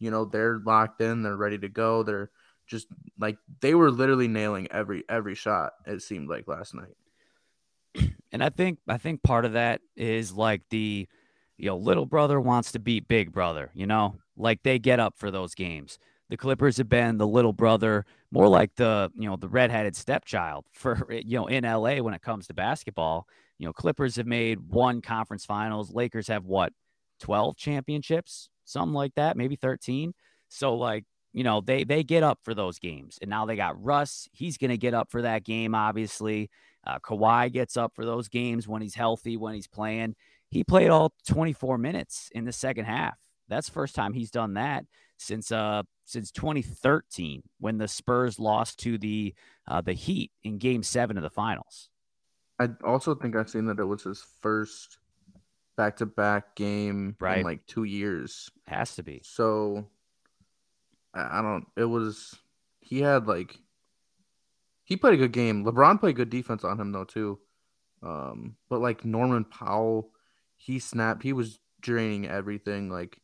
you 0.00 0.10
know, 0.10 0.24
they're 0.24 0.58
locked 0.58 1.00
in, 1.00 1.22
they're 1.22 1.36
ready 1.36 1.58
to 1.58 1.68
go. 1.68 2.02
They're 2.02 2.30
just 2.66 2.88
like 3.18 3.38
they 3.60 3.74
were 3.74 3.90
literally 3.90 4.28
nailing 4.28 4.68
every 4.70 5.04
every 5.08 5.36
shot. 5.36 5.72
It 5.86 6.02
seemed 6.02 6.28
like 6.28 6.48
last 6.48 6.74
night. 6.74 6.96
And 8.34 8.44
I 8.44 8.50
think 8.50 8.80
I 8.86 8.98
think 8.98 9.22
part 9.22 9.46
of 9.46 9.54
that 9.54 9.80
is 9.96 10.34
like 10.34 10.60
the 10.68 11.08
you 11.56 11.66
know 11.66 11.78
little 11.78 12.04
brother 12.04 12.38
wants 12.38 12.72
to 12.72 12.78
beat 12.78 13.08
big 13.08 13.32
brother. 13.32 13.70
You 13.72 13.86
know, 13.86 14.16
like 14.36 14.62
they 14.62 14.78
get 14.78 15.00
up 15.00 15.14
for 15.16 15.30
those 15.30 15.54
games 15.54 15.98
the 16.30 16.36
Clippers 16.36 16.78
have 16.78 16.88
been 16.88 17.18
the 17.18 17.26
little 17.26 17.52
brother, 17.52 18.04
more 18.30 18.48
like 18.48 18.74
the 18.76 19.10
you 19.14 19.28
know 19.28 19.36
the 19.36 19.48
redheaded 19.48 19.94
stepchild 19.96 20.66
for 20.72 21.06
you 21.10 21.38
know 21.38 21.46
in 21.46 21.64
LA 21.64 21.96
when 21.96 22.14
it 22.14 22.22
comes 22.22 22.46
to 22.46 22.54
basketball. 22.54 23.26
You 23.58 23.66
know, 23.66 23.72
Clippers 23.72 24.16
have 24.16 24.26
made 24.26 24.58
one 24.60 25.00
conference 25.00 25.44
finals. 25.44 25.92
Lakers 25.92 26.28
have 26.28 26.44
what, 26.44 26.72
twelve 27.20 27.56
championships, 27.56 28.48
something 28.64 28.94
like 28.94 29.14
that, 29.14 29.36
maybe 29.36 29.56
thirteen. 29.56 30.14
So 30.48 30.74
like 30.74 31.04
you 31.32 31.44
know 31.44 31.60
they 31.60 31.84
they 31.84 32.02
get 32.02 32.22
up 32.22 32.40
for 32.42 32.54
those 32.54 32.78
games, 32.78 33.18
and 33.20 33.30
now 33.30 33.46
they 33.46 33.56
got 33.56 33.82
Russ. 33.82 34.28
He's 34.32 34.58
gonna 34.58 34.76
get 34.76 34.94
up 34.94 35.10
for 35.10 35.22
that 35.22 35.44
game, 35.44 35.74
obviously. 35.74 36.50
Uh, 36.86 36.98
Kawhi 36.98 37.52
gets 37.52 37.76
up 37.76 37.94
for 37.94 38.04
those 38.04 38.28
games 38.28 38.68
when 38.68 38.82
he's 38.82 38.94
healthy, 38.94 39.36
when 39.36 39.54
he's 39.54 39.66
playing. 39.66 40.14
He 40.50 40.64
played 40.64 40.90
all 40.90 41.14
24 41.28 41.78
minutes 41.78 42.30
in 42.34 42.44
the 42.44 42.52
second 42.52 42.84
half. 42.84 43.18
That's 43.48 43.68
first 43.68 43.94
time 43.94 44.12
he's 44.12 44.30
done 44.30 44.54
that 44.54 44.84
since 45.16 45.52
uh 45.52 45.82
since 46.04 46.30
2013 46.32 47.42
when 47.60 47.78
the 47.78 47.88
Spurs 47.88 48.38
lost 48.38 48.78
to 48.80 48.98
the 48.98 49.34
uh, 49.66 49.80
the 49.80 49.92
Heat 49.92 50.30
in 50.42 50.58
Game 50.58 50.82
Seven 50.82 51.16
of 51.16 51.22
the 51.22 51.30
Finals. 51.30 51.88
I 52.58 52.68
also 52.84 53.14
think 53.14 53.34
I've 53.34 53.50
seen 53.50 53.66
that 53.66 53.80
it 53.80 53.84
was 53.84 54.02
his 54.02 54.24
first 54.40 54.98
back 55.76 55.96
to 55.96 56.06
back 56.06 56.54
game 56.54 57.16
right. 57.18 57.38
in 57.38 57.44
like 57.44 57.66
two 57.66 57.84
years. 57.84 58.50
Has 58.66 58.94
to 58.96 59.02
be. 59.02 59.22
So 59.24 59.86
I 61.14 61.42
don't. 61.42 61.66
It 61.76 61.84
was 61.84 62.34
he 62.80 63.00
had 63.00 63.26
like 63.26 63.58
he 64.84 64.96
played 64.96 65.14
a 65.14 65.18
good 65.18 65.32
game. 65.32 65.64
LeBron 65.64 65.98
played 65.98 66.16
good 66.16 66.30
defense 66.30 66.62
on 66.62 66.78
him 66.78 66.92
though 66.92 67.04
too. 67.04 67.38
Um, 68.02 68.56
but 68.68 68.80
like 68.80 69.04
Norman 69.04 69.44
Powell, 69.44 70.10
he 70.56 70.78
snapped. 70.78 71.22
He 71.22 71.32
was 71.32 71.58
draining 71.80 72.28
everything. 72.28 72.90
Like 72.90 73.20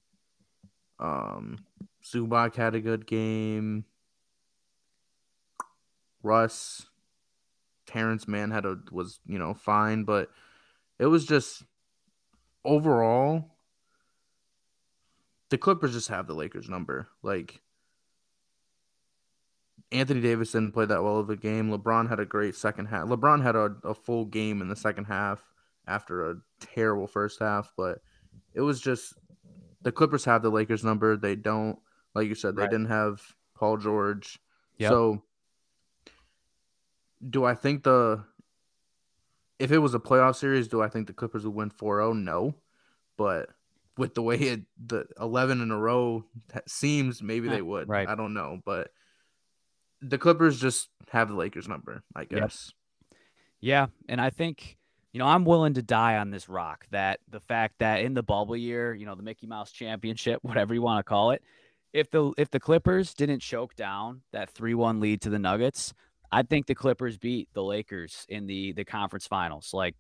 um, 0.99 1.59
Zubac 2.05 2.55
had 2.57 2.75
a 2.75 2.81
good 2.81 3.07
game. 3.07 3.85
Russ, 6.23 6.87
Terance 7.87 8.27
Mann 8.27 8.51
had 8.51 8.65
a 8.65 8.79
was 8.91 9.21
you 9.27 9.39
know 9.39 9.55
fine, 9.55 10.05
but 10.05 10.31
it 10.99 11.07
was 11.07 11.27
just 11.27 11.63
overall 12.65 13.57
the 15.51 15.59
Clippers 15.59 15.93
just 15.93 16.09
have 16.09 16.27
the 16.27 16.35
Lakers 16.35 16.69
number. 16.69 17.09
Like 17.23 17.61
Anthony 19.93 20.21
Davis 20.21 20.53
didn't 20.53 20.73
play 20.73 20.87
that 20.87 21.03
well 21.03 21.19
of 21.19 21.31
a 21.31 21.37
game. 21.37 21.71
LeBron 21.71 22.09
had 22.09 22.21
a 22.21 22.25
great 22.25 22.55
second 22.55 22.87
half. 22.87 23.09
LeBron 23.09 23.43
had 23.43 23.57
a, 23.57 23.75
a 23.83 23.95
full 23.95 24.25
game 24.25 24.61
in 24.61 24.69
the 24.69 24.77
second 24.77 25.05
half 25.05 25.43
after 25.87 26.31
a 26.31 26.37
terrible 26.61 27.07
first 27.07 27.41
half, 27.41 27.73
but 27.77 27.99
it 28.55 28.61
was 28.61 28.81
just 28.81 29.15
the 29.83 29.93
Clippers 29.93 30.25
have 30.25 30.43
the 30.43 30.51
Lakers 30.51 30.85
number. 30.85 31.17
They 31.17 31.35
don't, 31.35 31.79
like 32.15 32.29
you 32.29 32.35
said, 32.35 32.55
they 32.55 32.63
right. 32.63 32.71
didn't 32.71 32.87
have 32.87 33.21
Paul 33.55 33.79
George. 33.79 34.39
Yep. 34.79 34.91
So 34.91 35.23
do 37.29 37.45
I 37.45 37.55
think 37.55 37.83
the 37.83 38.25
if 39.59 39.73
it 39.73 39.79
was 39.79 39.95
a 39.95 39.99
playoff 39.99 40.37
series, 40.37 40.69
do 40.69 40.81
I 40.81 40.89
think 40.89 41.07
the 41.07 41.13
Clippers 41.13 41.45
would 41.45 41.55
win 41.55 41.71
4-0? 41.71 42.23
No. 42.23 42.55
But 43.19 43.51
with 43.99 44.15
the 44.15 44.23
way 44.23 44.37
it 44.37 44.63
the 44.83 45.07
11 45.21 45.61
in 45.61 45.71
a 45.71 45.77
row 45.77 46.25
seems, 46.67 47.23
maybe 47.23 47.49
they 47.49 47.61
would. 47.61 47.89
Right. 47.89 48.09
I 48.09 48.15
don't 48.15 48.33
know, 48.33 48.61
but 48.65 48.93
the 50.03 50.19
Clippers 50.19 50.61
just 50.61 50.89
have 51.11 51.29
the 51.29 51.35
Lakers 51.35 51.69
number, 51.69 52.03
I 52.15 52.25
guess. 52.25 52.73
Yep. 52.73 53.19
Yeah, 53.63 53.87
and 54.09 54.21
I 54.21 54.31
think 54.31 54.79
you 55.13 55.19
know 55.19 55.27
I'm 55.27 55.45
willing 55.45 55.75
to 55.75 55.83
die 55.83 56.17
on 56.17 56.31
this 56.31 56.49
rock 56.49 56.87
that 56.91 57.21
the 57.29 57.41
fact 57.41 57.77
that 57.81 58.01
in 58.01 58.15
the 58.15 58.23
bubble 58.23 58.57
year, 58.57 58.95
you 58.95 59.07
know, 59.07 59.15
the 59.15 59.23
Mickey 59.23 59.47
Mouse 59.47 59.73
Championship, 59.73 60.41
whatever 60.43 60.75
you 60.75 60.83
want 60.83 60.99
to 61.01 61.09
call 61.09 61.33
it, 61.33 61.43
if 61.93 62.11
the 62.11 62.33
if 62.39 62.51
the 62.51 62.61
Clippers 62.61 63.15
didn't 63.15 63.41
choke 63.41 63.75
down 63.75 64.23
that 64.33 64.53
3-1 64.55 65.01
lead 65.01 65.21
to 65.23 65.31
the 65.31 65.39
Nuggets, 65.39 65.93
I 66.33 66.43
think 66.43 66.67
the 66.67 66.75
Clippers 66.75 67.19
beat 67.19 67.49
the 67.53 67.63
Lakers 67.63 68.25
in 68.29 68.47
the 68.47 68.73
the 68.73 68.85
conference 68.85 69.27
finals. 69.27 69.71
Like, 69.75 69.97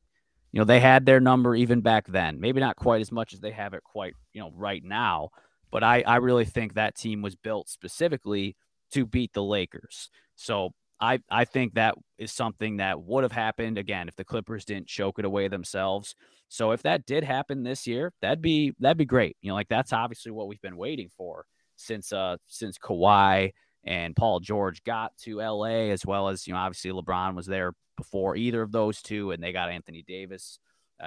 you 0.53 0.59
know, 0.59 0.65
they 0.65 0.81
had 0.81 1.05
their 1.05 1.21
number 1.21 1.55
even 1.55 1.83
back 1.83 2.07
then. 2.07 2.41
Maybe 2.41 2.61
not 2.61 2.77
quite 2.77 3.01
as 3.01 3.13
much 3.13 3.35
as 3.35 3.41
they 3.41 3.51
have 3.51 3.75
it 3.75 3.85
quite, 3.85 4.15
you 4.33 4.41
know, 4.41 4.53
right 4.55 4.83
now, 4.83 5.31
but 5.71 5.83
I 5.83 6.03
I 6.07 6.17
really 6.17 6.47
think 6.47 6.75
that 6.75 6.97
team 6.97 7.21
was 7.21 7.37
built 7.37 7.69
specifically 7.69 8.57
to 8.93 9.07
beat 9.07 9.33
the 9.33 9.43
Lakers. 9.43 10.11
So 10.37 10.73
I, 11.01 11.21
I 11.31 11.45
think 11.45 11.75
that 11.75 11.95
is 12.19 12.33
something 12.33 12.77
that 12.77 13.01
would 13.01 13.23
have 13.25 13.33
happened 13.33 13.79
again 13.79 14.09
if 14.09 14.17
the 14.17 14.25
Clippers 14.25 14.65
didn't 14.65 14.87
choke 14.87 15.19
it 15.19 15.25
away 15.25 15.49
themselves. 15.49 16.15
So 16.49 16.73
if 16.73 16.83
that 16.83 17.07
did 17.07 17.25
happen 17.25 17.63
this 17.63 17.87
year, 17.87 18.13
that'd 18.21 18.43
be 18.43 18.75
that'd 18.81 18.99
be 18.99 19.05
great. 19.05 19.37
You 19.41 19.49
know, 19.49 19.55
like 19.55 19.69
that's 19.69 19.93
obviously 19.93 20.33
what 20.33 20.49
we've 20.49 20.61
been 20.61 20.77
waiting 20.77 21.09
for 21.17 21.47
since 21.77 22.13
uh 22.13 22.37
since 22.47 22.77
Kawhi 22.77 23.53
and 23.85 24.15
Paul 24.15 24.41
George 24.41 24.83
got 24.85 25.17
to 25.19 25.39
LA, 25.39 25.91
as 25.91 26.05
well 26.05 26.29
as 26.29 26.47
you 26.47 26.53
know 26.53 26.59
obviously 26.59 26.91
LeBron 26.91 27.35
was 27.35 27.47
there 27.47 27.73
before 27.97 28.37
either 28.37 28.63
of 28.63 28.73
those 28.73 29.01
two, 29.01 29.31
and 29.31 29.43
they 29.43 29.53
got 29.53 29.71
Anthony 29.71 30.03
Davis 30.07 30.59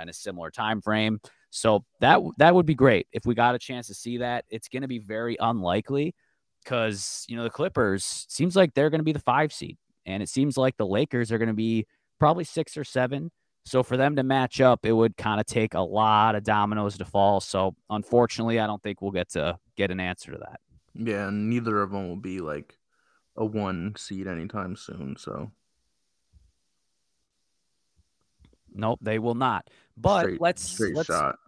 in 0.01 0.09
a 0.09 0.13
similar 0.13 0.49
time 0.49 0.81
frame. 0.81 1.19
So 1.49 1.85
that 1.99 2.19
that 2.37 2.55
would 2.55 2.65
be 2.65 2.73
great 2.73 3.07
if 3.11 3.25
we 3.25 3.35
got 3.35 3.53
a 3.53 3.59
chance 3.59 3.87
to 3.87 3.93
see 3.93 4.17
that. 4.17 4.45
It's 4.49 4.69
going 4.69 4.81
to 4.81 4.87
be 4.87 4.99
very 4.99 5.37
unlikely 5.39 6.15
because 6.63 7.25
you 7.27 7.35
know 7.35 7.43
the 7.43 7.49
Clippers 7.49 8.25
seems 8.29 8.55
like 8.55 8.73
they're 8.73 8.89
going 8.89 8.99
to 8.99 9.05
be 9.05 9.11
the 9.11 9.19
five 9.19 9.53
seed, 9.53 9.77
and 10.05 10.23
it 10.23 10.29
seems 10.29 10.57
like 10.57 10.77
the 10.77 10.85
Lakers 10.85 11.31
are 11.31 11.37
going 11.37 11.47
to 11.47 11.53
be 11.53 11.85
probably 12.19 12.43
six 12.43 12.77
or 12.77 12.83
seven. 12.83 13.31
So 13.65 13.81
for 13.81 13.95
them 13.95 14.17
to 14.17 14.23
match 14.23 14.59
up, 14.59 14.85
it 14.85 14.91
would 14.91 15.15
kind 15.15 15.39
of 15.39 15.45
take 15.45 15.73
a 15.73 15.79
lot 15.79 16.35
of 16.35 16.43
dominoes 16.43 16.97
to 16.97 17.05
fall. 17.05 17.39
So 17.39 17.75
unfortunately, 17.89 18.59
I 18.59 18.67
don't 18.67 18.83
think 18.83 19.01
we'll 19.01 19.11
get 19.11 19.29
to 19.31 19.57
get 19.77 19.89
an 19.89 20.01
answer 20.01 20.33
to 20.33 20.37
that. 20.39 20.59
Yeah, 20.93 21.29
and 21.29 21.49
neither 21.49 21.81
of 21.81 21.91
them 21.91 22.07
will 22.09 22.17
be 22.17 22.39
like 22.39 22.77
a 23.35 23.45
one 23.45 23.95
seed 23.97 24.27
anytime 24.27 24.75
soon. 24.75 25.15
So 25.17 25.51
nope, 28.73 28.99
they 29.01 29.19
will 29.19 29.35
not. 29.35 29.69
But 29.97 30.21
straight, 30.21 30.41
let's 30.41 30.61
straight 30.61 30.95
let's, 30.95 31.07
shot. 31.07 31.39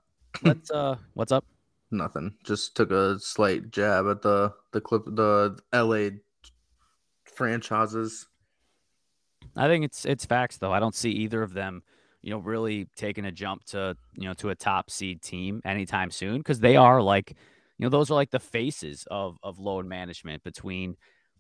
let's 0.42 0.72
uh, 0.72 0.96
what's 1.14 1.32
up? 1.32 1.46
Nothing. 1.92 2.34
Just 2.44 2.76
took 2.76 2.92
a 2.92 3.20
slight 3.20 3.72
jab 3.72 4.08
at 4.08 4.22
the 4.22 4.54
the 4.72 4.82
clip 4.82 5.06
the 5.06 5.58
LA 5.74 6.18
franchises. 7.36 8.28
I 9.56 9.68
think 9.68 9.86
it's 9.86 10.06
it's 10.06 10.26
facts 10.26 10.58
though. 10.58 10.74
I 10.74 10.80
don't 10.80 10.96
see 10.96 11.12
either 11.12 11.44
of 11.44 11.54
them, 11.54 11.84
you 12.22 12.32
know, 12.32 12.40
really 12.40 12.88
taking 12.96 13.26
a 13.26 13.32
jump 13.32 13.64
to 13.66 13.96
you 14.16 14.28
know 14.28 14.34
to 14.36 14.50
a 14.50 14.56
top 14.56 14.90
seed 14.90 15.22
team 15.22 15.62
anytime 15.64 16.12
soon 16.12 16.40
because 16.40 16.60
they 16.60 16.76
are 16.76 17.02
like, 17.02 17.32
you 17.78 17.86
know, 17.86 17.90
those 17.90 18.10
are 18.10 18.16
like 18.16 18.32
the 18.32 18.40
faces 18.40 19.08
of 19.12 19.38
of 19.44 19.60
load 19.60 19.86
management 19.86 20.44
between, 20.44 20.96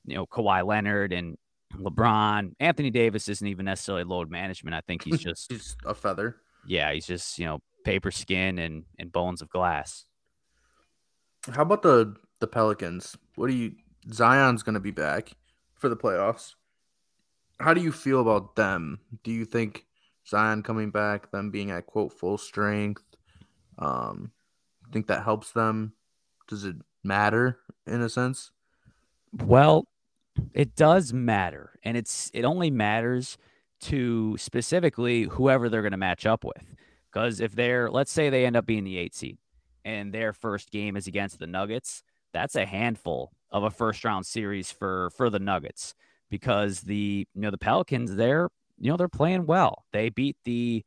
you 0.06 0.16
know, 0.16 0.25
Kawhi 0.25 0.66
Leonard 0.66 1.12
and 1.12 1.38
LeBron. 1.74 2.54
Anthony 2.60 2.92
Davis 2.92 3.28
isn't 3.30 3.48
even 3.48 3.66
necessarily 3.66 4.04
load 4.04 4.30
management. 4.30 4.75
I 4.75 4.82
think 4.82 5.04
he's 5.04 5.20
just 5.24 5.52
he's 5.52 5.75
a 5.86 5.96
feather. 5.96 6.38
Yeah, 6.68 6.94
he's 6.94 7.08
just 7.08 7.40
you 7.40 7.46
know 7.46 7.60
paper 7.84 8.12
skin 8.12 8.60
and 8.60 8.84
and 9.00 9.12
bones 9.12 9.42
of 9.42 9.50
glass. 9.50 10.06
How 11.54 11.62
about 11.62 11.82
the 11.82 12.16
the 12.40 12.48
Pelicans? 12.48 13.18
What 13.36 13.48
do 13.48 13.54
you 13.54 13.75
Zion's 14.12 14.64
going 14.64 14.74
to 14.74 14.80
be 14.80 14.92
back 14.92 15.32
for 15.75 15.90
the 15.90 15.98
playoffs? 15.98 16.56
How 17.60 17.74
do 17.74 17.82
you 17.82 17.92
feel 17.92 18.22
about 18.22 18.56
them? 18.56 19.00
Do 19.24 19.32
you 19.32 19.46
think 19.46 19.86
Zion 20.28 20.64
coming 20.64 20.92
back, 20.92 21.32
them 21.32 21.52
being 21.52 21.72
at 21.72 21.86
quote 21.86 22.12
full 22.12 22.38
strength, 22.38 23.04
um, 23.80 24.32
think 24.92 25.08
that 25.08 25.24
helps 25.24 25.52
them? 25.52 25.94
Does 26.48 26.64
it 26.64 26.75
matter 27.04 27.60
in 27.86 28.02
a 28.02 28.10
sense? 28.10 28.52
Well, 29.34 29.88
it 30.54 30.75
does 30.75 31.14
matter, 31.14 31.80
and 31.84 31.98
it's 31.98 32.32
it 32.34 32.46
only 32.46 32.72
matters 32.72 33.38
to 33.82 34.38
specifically 34.38 35.24
whoever 35.24 35.70
they're 35.70 35.82
going 35.82 35.92
to 35.92 35.98
match 35.98 36.25
up 36.25 36.44
with. 36.44 36.75
Because 37.12 37.40
if 37.40 37.56
they're, 37.56 37.90
let's 37.90 38.12
say 38.12 38.30
they 38.30 38.46
end 38.46 38.56
up 38.56 38.66
being 38.66 38.84
the 38.84 38.98
eight 38.98 39.14
seed, 39.14 39.38
and 39.86 40.12
their 40.12 40.34
first 40.34 40.72
game 40.72 40.98
is 40.98 41.08
against 41.08 41.39
the 41.39 41.48
Nuggets, 41.48 42.04
that's 42.34 42.56
a 42.56 42.65
handful 42.65 43.32
of 43.51 43.63
a 43.63 43.72
first 43.72 44.04
round 44.04 44.25
series 44.25 44.72
for 44.72 45.12
for 45.12 45.30
the 45.30 45.39
Nuggets 45.39 45.94
because 46.30 46.82
the 46.82 47.25
you 47.34 47.42
know 47.42 47.51
the 47.51 47.58
Pelicans 47.58 48.15
they're 48.15 48.50
you 48.77 48.92
know 48.92 48.98
they're 48.98 49.08
playing 49.08 49.46
well. 49.46 49.86
They 49.94 50.10
beat 50.10 50.36
the 50.44 50.84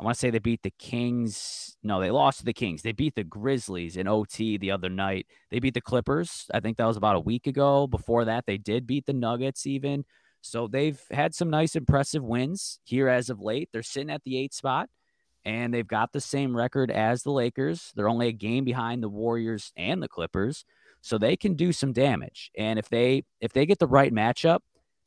I 0.00 0.04
want 0.04 0.14
to 0.14 0.18
say 0.18 0.30
they 0.30 0.38
beat 0.38 0.62
the 0.62 0.72
Kings. 0.78 1.76
No, 1.82 2.00
they 2.00 2.10
lost 2.10 2.38
to 2.38 2.44
the 2.44 2.52
Kings. 2.52 2.82
They 2.82 2.92
beat 2.92 3.16
the 3.16 3.24
Grizzlies 3.24 3.96
in 3.96 4.06
OT 4.06 4.56
the 4.56 4.70
other 4.70 4.88
night. 4.88 5.26
They 5.50 5.58
beat 5.58 5.74
the 5.74 5.80
Clippers. 5.80 6.46
I 6.54 6.60
think 6.60 6.76
that 6.76 6.86
was 6.86 6.96
about 6.96 7.16
a 7.16 7.20
week 7.20 7.48
ago. 7.48 7.88
Before 7.88 8.24
that, 8.24 8.46
they 8.46 8.58
did 8.58 8.86
beat 8.86 9.06
the 9.06 9.12
Nuggets 9.12 9.66
even. 9.66 10.04
So 10.40 10.68
they've 10.68 11.00
had 11.10 11.34
some 11.34 11.50
nice 11.50 11.74
impressive 11.74 12.22
wins 12.22 12.78
here 12.84 13.08
as 13.08 13.28
of 13.28 13.40
late. 13.40 13.70
They're 13.72 13.82
sitting 13.82 14.10
at 14.10 14.22
the 14.22 14.38
eight 14.38 14.54
spot 14.54 14.88
and 15.48 15.72
they've 15.72 15.88
got 15.88 16.12
the 16.12 16.20
same 16.20 16.54
record 16.54 16.90
as 16.90 17.22
the 17.22 17.30
Lakers. 17.30 17.90
They're 17.96 18.08
only 18.08 18.28
a 18.28 18.32
game 18.32 18.64
behind 18.64 19.02
the 19.02 19.08
Warriors 19.08 19.72
and 19.78 20.02
the 20.02 20.08
Clippers, 20.08 20.66
so 21.00 21.16
they 21.16 21.36
can 21.36 21.54
do 21.54 21.72
some 21.72 21.94
damage. 21.94 22.50
And 22.56 22.78
if 22.78 22.90
they 22.90 23.24
if 23.40 23.54
they 23.54 23.64
get 23.64 23.78
the 23.78 23.86
right 23.86 24.12
matchup, 24.12 24.60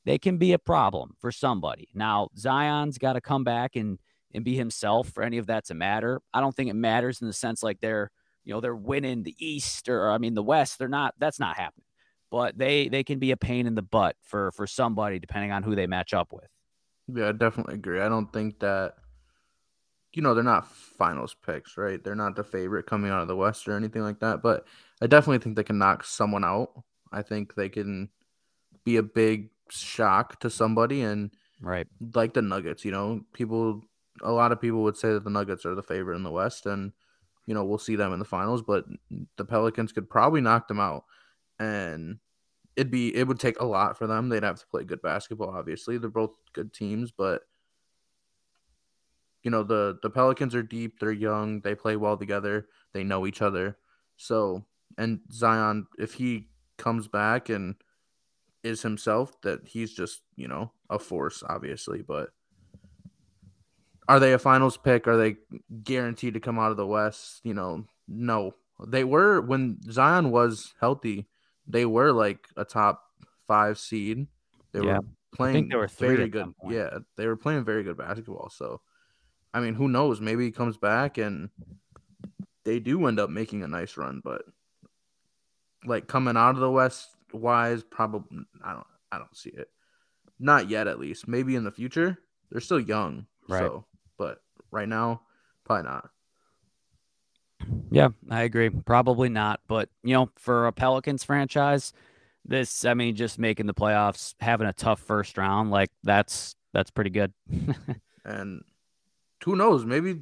they 0.04 0.18
can 0.18 0.40
be 0.40 0.54
a 0.54 0.60
problem 0.60 1.16
for 1.20 1.32
somebody. 1.32 1.90
Now, 1.94 2.30
Zion's 2.36 2.98
got 2.98 3.14
to 3.14 3.22
come 3.22 3.44
back 3.44 3.76
and 3.76 4.00
and 4.34 4.44
be 4.44 4.56
himself 4.56 5.10
for 5.10 5.22
any 5.22 5.38
of 5.38 5.46
that 5.46 5.66
to 5.66 5.76
matter. 5.76 6.22
I 6.34 6.42
don't 6.42 6.56
think 6.56 6.72
it 6.72 6.76
matters 6.76 7.22
in 7.22 7.28
the 7.28 7.34
sense 7.34 7.62
like 7.62 7.80
they're, 7.80 8.10
you 8.44 8.54
know, 8.54 8.62
they're 8.62 8.76
winning 8.76 9.22
the 9.22 9.36
East 9.38 9.90
or, 9.90 10.10
I 10.10 10.18
mean 10.18 10.34
the 10.34 10.42
West. 10.42 10.80
They're 10.80 10.88
not 10.88 11.14
that's 11.20 11.40
not 11.40 11.56
happening. 11.56 11.86
But 12.32 12.58
they 12.58 12.90
they 12.90 13.04
can 13.04 13.20
be 13.20 13.30
a 13.30 13.38
pain 13.38 13.68
in 13.68 13.76
the 13.76 13.84
butt 13.84 14.16
for 14.24 14.52
for 14.54 14.66
somebody 14.66 15.20
depending 15.20 15.52
on 15.52 15.62
who 15.62 15.76
they 15.76 15.86
match 15.86 16.16
up 16.16 16.34
with. 16.34 16.48
Yeah, 17.14 17.30
I 17.30 17.32
definitely 17.34 17.76
agree. 17.76 18.02
I 18.02 18.10
don't 18.10 18.32
think 18.34 18.60
that 18.62 18.96
you 20.14 20.22
know, 20.22 20.34
they're 20.34 20.44
not 20.44 20.72
finals 20.72 21.36
picks, 21.46 21.78
right? 21.78 22.04
They're 22.04 22.16
not 22.16 22.36
the 22.36 22.44
favorite 22.44 22.86
coming 22.86 23.12
out 23.12 23.22
of 23.22 23.28
the 23.28 23.36
West 23.36 23.68
or 23.68 23.76
anything 23.76 24.02
like 24.02 24.20
that. 24.20 24.42
But 24.42 24.66
I 25.02 25.08
definitely 25.08 25.40
think 25.40 25.56
they 25.56 25.64
can 25.64 25.78
knock 25.78 26.04
someone 26.04 26.44
out. 26.44 26.70
I 27.12 27.22
think 27.22 27.56
they 27.56 27.70
can 27.70 28.10
be 28.84 28.98
a 28.98 29.04
big 29.04 29.50
shock 29.70 30.40
to 30.42 30.50
somebody 30.50 31.02
and 31.02 31.32
right 31.62 31.88
like 32.14 32.34
the 32.34 32.42
Nuggets, 32.42 32.84
you 32.84 32.92
know, 32.92 33.22
people 33.34 33.82
a 34.22 34.32
lot 34.32 34.52
of 34.52 34.60
people 34.62 34.84
would 34.84 34.98
say 34.98 35.14
that 35.14 35.24
the 35.24 35.30
Nuggets 35.30 35.66
are 35.66 35.76
the 35.76 35.84
favorite 35.84 36.16
in 36.16 36.24
the 36.24 36.32
West 36.32 36.66
and 36.66 36.92
you 37.48 37.54
know, 37.54 37.64
we'll 37.64 37.78
see 37.78 37.96
them 37.96 38.14
in 38.14 38.20
the 38.20 38.26
finals, 38.26 38.62
but 38.62 38.86
the 39.38 39.46
Pelicans 39.46 39.92
could 39.92 40.10
probably 40.10 40.42
knock 40.42 40.68
them 40.68 40.80
out. 40.80 41.06
And 41.60 42.20
it'd 42.76 42.92
be 42.92 43.16
it 43.16 43.28
would 43.28 43.40
take 43.40 43.60
a 43.60 43.66
lot 43.66 43.98
for 43.98 44.08
them. 44.08 44.30
They'd 44.30 44.44
have 44.44 44.60
to 44.60 44.68
play 44.68 44.84
good 44.84 45.02
basketball, 45.02 45.50
obviously. 45.50 45.98
They're 45.98 46.10
both 46.10 46.32
good 46.54 46.74
teams, 46.74 47.12
but 47.12 47.42
you 49.44 49.52
know 49.52 49.64
the 49.64 49.98
the 50.02 50.10
Pelicans 50.10 50.56
are 50.56 50.64
deep, 50.64 51.00
they're 51.00 51.12
young, 51.12 51.62
they 51.62 51.76
play 51.76 51.96
well 51.96 52.18
together, 52.18 52.68
they 52.94 53.04
know 53.04 53.26
each 53.26 53.42
other. 53.42 53.78
So, 54.18 54.66
and 54.98 55.20
Zion 55.32 55.88
if 55.98 56.14
he 56.14 56.50
comes 56.78 57.08
back 57.08 57.50
and 57.50 57.76
is 58.64 58.82
himself 58.82 59.40
that 59.42 59.68
he's 59.68 59.92
just, 59.94 60.22
you 60.36 60.48
know, 60.48 60.72
a 60.90 61.00
force 61.00 61.44
obviously, 61.48 62.02
but 62.02 62.30
are 64.08 64.20
they 64.20 64.34
a 64.34 64.40
finals 64.40 64.78
pick? 64.78 65.08
Are 65.08 65.18
they 65.18 65.38
guaranteed 65.84 66.34
to 66.34 66.40
come 66.40 66.60
out 66.60 66.72
of 66.72 66.78
the 66.78 66.86
West? 66.86 67.42
You 67.44 67.54
know, 67.54 67.86
no. 68.08 68.54
They 68.86 69.04
were 69.04 69.42
when 69.42 69.80
Zion 69.92 70.32
was 70.32 70.74
healthy, 70.80 71.28
they 71.68 71.86
were 71.86 72.12
like 72.12 72.48
a 72.58 72.66
top 72.66 73.04
5 73.48 73.78
seed. 73.78 74.28
They 74.74 74.82
yeah. 74.82 74.98
were 74.98 75.06
playing 75.34 75.70
they 75.70 75.76
were 75.76 75.88
very 75.88 76.30
good. 76.30 76.54
Yeah, 76.68 77.00
they 77.16 77.28
were 77.28 77.38
playing 77.38 77.64
very 77.64 77.84
good 77.84 77.98
basketball, 77.98 78.50
so 78.50 78.82
I 79.54 79.60
mean, 79.60 79.76
who 79.76 79.88
knows? 79.88 80.22
Maybe 80.22 80.46
he 80.46 80.52
comes 80.52 80.78
back 80.78 81.18
and 81.18 81.50
they 82.64 82.80
do 82.80 83.06
end 83.08 83.20
up 83.20 83.30
making 83.30 83.64
a 83.64 83.68
nice 83.68 83.98
run, 83.98 84.22
but 84.24 84.44
like 85.86 86.08
coming 86.08 86.38
out 86.38 86.52
of 86.56 86.62
the 86.62 86.72
West 86.72 87.10
wise, 87.34 87.84
probably 87.84 88.46
I 88.64 88.74
don't 88.74 88.88
I 89.12 89.18
don't 89.18 89.36
see 89.36 89.50
it. 89.52 89.70
Not 90.40 90.70
yet, 90.70 90.88
at 90.88 91.00
least. 91.00 91.28
Maybe 91.28 91.56
in 91.56 91.64
the 91.64 91.72
future. 91.72 92.18
They're 92.50 92.62
still 92.62 92.80
young, 92.80 93.28
Right. 93.48 93.60
so 93.60 93.86
but 94.18 94.42
right 94.72 94.88
now, 94.88 95.22
probably 95.66 95.90
not. 95.90 96.10
Yeah, 97.92 98.10
I 98.30 98.44
agree. 98.44 98.70
Probably 98.70 99.30
not. 99.30 99.60
But, 99.68 99.90
you 100.04 100.14
know, 100.14 100.30
for 100.38 100.68
a 100.68 100.72
Pelicans 100.72 101.24
franchise, 101.24 101.94
this, 102.46 102.86
I 102.86 102.94
mean, 102.94 103.16
just 103.16 103.38
making 103.38 103.68
the 103.68 103.74
playoffs, 103.74 104.34
having 104.40 104.68
a 104.68 104.74
tough 104.74 105.00
first 105.00 105.38
round, 105.38 105.72
like 105.72 105.90
that's 106.04 106.56
that's 106.74 106.92
pretty 106.92 107.10
good. 107.10 107.34
And 108.24 108.62
who 109.44 109.56
knows? 109.56 109.86
Maybe 109.86 110.22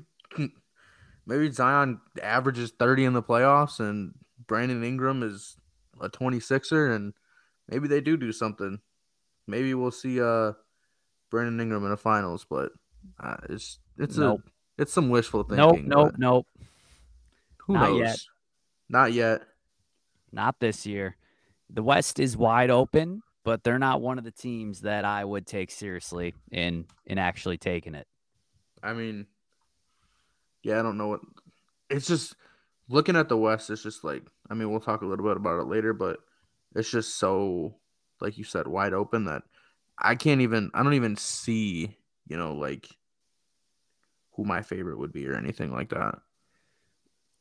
maybe 1.25 1.51
Zion 1.51 1.99
averages 2.21 2.71
30 2.77 3.05
in 3.05 3.13
the 3.13 3.23
playoffs 3.23 3.79
and 3.79 4.13
Brandon 4.47 4.83
Ingram 4.83 5.23
is 5.23 5.55
a 6.01 6.09
26er 6.09 6.95
and 6.95 7.13
maybe 7.67 7.87
they 7.87 8.01
do 8.01 8.17
do 8.17 8.31
something. 8.31 8.79
Maybe 9.47 9.73
we'll 9.73 9.91
see 9.91 10.21
uh 10.21 10.53
Brandon 11.29 11.59
Ingram 11.59 11.83
in 11.83 11.91
the 11.91 11.97
finals, 11.97 12.45
but 12.49 12.71
uh, 13.19 13.37
it's 13.49 13.79
it's 13.97 14.17
Nope. 14.17 14.41
a 14.77 14.81
it's 14.81 14.93
some 14.93 15.09
wishful 15.09 15.43
thinking. 15.43 15.87
nope, 15.87 16.13
nope, 16.15 16.15
nope. 16.17 16.47
Who 17.67 17.73
Not 17.73 17.89
knows? 17.91 17.99
yet. 17.99 18.17
Not 18.89 19.13
yet. 19.13 19.41
Not 20.31 20.59
this 20.59 20.85
year. 20.85 21.17
The 21.69 21.83
West 21.83 22.19
is 22.19 22.35
wide 22.35 22.71
open, 22.71 23.21
but 23.43 23.63
they're 23.63 23.77
not 23.77 24.01
one 24.01 24.17
of 24.17 24.23
the 24.23 24.31
teams 24.31 24.81
that 24.81 25.05
I 25.05 25.23
would 25.23 25.45
take 25.45 25.69
seriously 25.69 26.33
in 26.51 26.85
in 27.05 27.17
actually 27.19 27.57
taking 27.59 27.93
it. 27.93 28.07
I 28.83 28.93
mean, 28.93 29.27
yeah, 30.63 30.79
I 30.79 30.83
don't 30.83 30.97
know 30.97 31.07
what. 31.07 31.21
It's 31.89 32.07
just 32.07 32.35
looking 32.87 33.15
at 33.15 33.29
the 33.29 33.37
West. 33.37 33.69
It's 33.69 33.83
just 33.83 34.03
like 34.03 34.23
I 34.49 34.53
mean, 34.53 34.71
we'll 34.71 34.79
talk 34.79 35.01
a 35.01 35.05
little 35.05 35.25
bit 35.25 35.37
about 35.37 35.59
it 35.59 35.67
later, 35.67 35.93
but 35.93 36.19
it's 36.75 36.89
just 36.89 37.17
so, 37.17 37.75
like 38.21 38.37
you 38.37 38.43
said, 38.43 38.67
wide 38.67 38.93
open 38.93 39.25
that 39.25 39.43
I 39.97 40.15
can't 40.15 40.41
even. 40.41 40.71
I 40.73 40.83
don't 40.83 40.93
even 40.93 41.15
see, 41.15 41.95
you 42.27 42.37
know, 42.37 42.53
like 42.53 42.87
who 44.33 44.43
my 44.45 44.61
favorite 44.61 44.99
would 44.99 45.11
be 45.11 45.27
or 45.27 45.35
anything 45.35 45.71
like 45.71 45.89
that. 45.89 46.19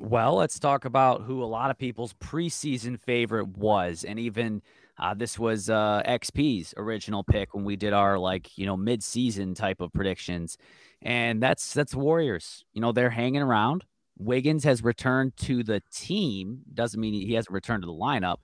Well, 0.00 0.36
let's 0.36 0.60
talk 0.60 0.84
about 0.84 1.22
who 1.22 1.42
a 1.42 1.46
lot 1.46 1.70
of 1.70 1.78
people's 1.78 2.14
preseason 2.14 3.00
favorite 3.00 3.48
was, 3.48 4.04
and 4.04 4.18
even 4.18 4.62
uh, 4.98 5.14
this 5.14 5.38
was 5.38 5.70
uh, 5.70 6.02
XP's 6.06 6.74
original 6.76 7.22
pick 7.22 7.54
when 7.54 7.64
we 7.64 7.76
did 7.76 7.92
our 7.92 8.18
like 8.18 8.56
you 8.58 8.66
know 8.66 8.76
mid-season 8.76 9.54
type 9.54 9.80
of 9.80 9.92
predictions, 9.92 10.58
and 11.02 11.42
that's 11.42 11.72
that's 11.72 11.94
Warriors. 11.94 12.64
You 12.72 12.80
know 12.80 12.92
they're 12.92 13.10
hanging 13.10 13.42
around. 13.42 13.84
Wiggins 14.18 14.64
has 14.64 14.82
returned 14.82 15.36
to 15.36 15.62
the 15.62 15.80
team. 15.92 16.62
Doesn't 16.74 17.00
mean 17.00 17.14
he 17.14 17.34
hasn't 17.34 17.54
returned 17.54 17.82
to 17.82 17.86
the 17.86 17.92
lineup, 17.92 18.38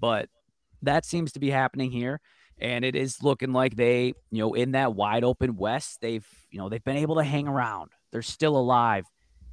but 0.00 0.28
that 0.82 1.04
seems 1.04 1.32
to 1.32 1.40
be 1.40 1.50
happening 1.50 1.90
here. 1.90 2.20
And 2.60 2.84
it 2.84 2.96
is 2.96 3.22
looking 3.22 3.52
like 3.52 3.76
they, 3.76 4.14
you 4.30 4.38
know, 4.38 4.54
in 4.54 4.72
that 4.72 4.94
wide 4.94 5.22
open 5.22 5.56
West, 5.56 6.00
they've, 6.00 6.26
you 6.50 6.58
know, 6.58 6.68
they've 6.68 6.82
been 6.82 6.96
able 6.96 7.16
to 7.16 7.22
hang 7.22 7.46
around. 7.46 7.90
They're 8.10 8.22
still 8.22 8.56
alive. 8.56 9.04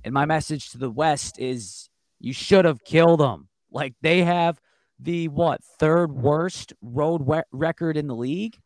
And 0.04 0.14
my 0.14 0.26
message 0.26 0.72
to 0.72 0.78
the 0.78 0.90
West 0.90 1.40
is 1.40 1.90
you 2.20 2.34
should 2.34 2.66
have 2.66 2.84
killed 2.84 3.20
them. 3.20 3.50
Like 3.72 3.94
they 4.02 4.24
have 4.24 4.60
the 5.00 5.28
what 5.28 5.62
third 5.80 6.12
worst 6.14 6.74
road 6.82 7.22
we- 7.22 7.42
record 7.52 7.98
in 7.98 8.08
the 8.08 8.16
league 8.16 8.58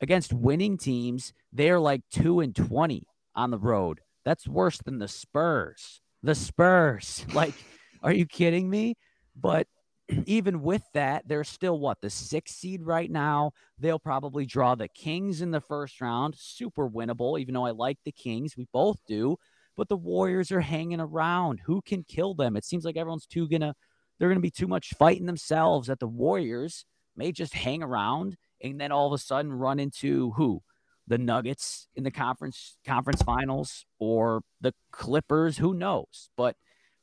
against 0.00 0.32
winning 0.32 0.78
teams. 0.78 1.32
They're 1.52 1.80
like 1.80 2.02
two 2.10 2.40
and 2.40 2.54
twenty 2.54 3.06
on 3.34 3.50
the 3.50 3.58
road. 3.58 4.00
That's 4.24 4.48
worse 4.48 4.78
than 4.78 4.98
the 4.98 5.08
Spurs. 5.08 6.00
The 6.22 6.34
Spurs. 6.34 7.24
Like, 7.34 7.54
are 8.02 8.12
you 8.12 8.26
kidding 8.26 8.68
me? 8.68 8.96
But 9.34 9.66
even 10.26 10.62
with 10.62 10.82
that, 10.94 11.26
they're 11.26 11.44
still 11.44 11.78
what 11.78 12.00
the 12.00 12.10
sixth 12.10 12.56
seed 12.56 12.82
right 12.82 13.10
now. 13.10 13.52
They'll 13.78 13.98
probably 13.98 14.46
draw 14.46 14.74
the 14.74 14.88
Kings 14.88 15.42
in 15.42 15.50
the 15.50 15.60
first 15.60 16.00
round. 16.00 16.34
Super 16.36 16.88
winnable, 16.88 17.40
even 17.40 17.54
though 17.54 17.66
I 17.66 17.72
like 17.72 17.98
the 18.04 18.12
Kings. 18.12 18.56
We 18.56 18.66
both 18.72 18.98
do 19.06 19.36
but 19.76 19.88
the 19.88 19.96
Warriors 19.96 20.50
are 20.50 20.60
hanging 20.60 21.00
around. 21.00 21.60
Who 21.66 21.82
can 21.82 22.02
kill 22.02 22.34
them? 22.34 22.56
It 22.56 22.64
seems 22.64 22.84
like 22.84 22.96
everyone's 22.96 23.26
too 23.26 23.48
gonna 23.48 23.74
they're 24.18 24.28
gonna 24.28 24.40
be 24.40 24.50
too 24.50 24.66
much 24.66 24.94
fighting 24.98 25.26
themselves 25.26 25.88
that 25.88 26.00
the 26.00 26.08
Warriors 26.08 26.84
may 27.16 27.32
just 27.32 27.54
hang 27.54 27.82
around 27.82 28.36
and 28.62 28.80
then 28.80 28.92
all 28.92 29.06
of 29.06 29.12
a 29.12 29.22
sudden 29.22 29.52
run 29.52 29.78
into 29.78 30.32
who? 30.32 30.62
The 31.08 31.18
Nuggets 31.18 31.88
in 31.94 32.04
the 32.04 32.10
conference 32.10 32.76
conference 32.84 33.22
finals 33.22 33.84
or 33.98 34.42
the 34.60 34.74
Clippers, 34.90 35.58
who 35.58 35.72
knows? 35.72 36.30
But 36.36 36.56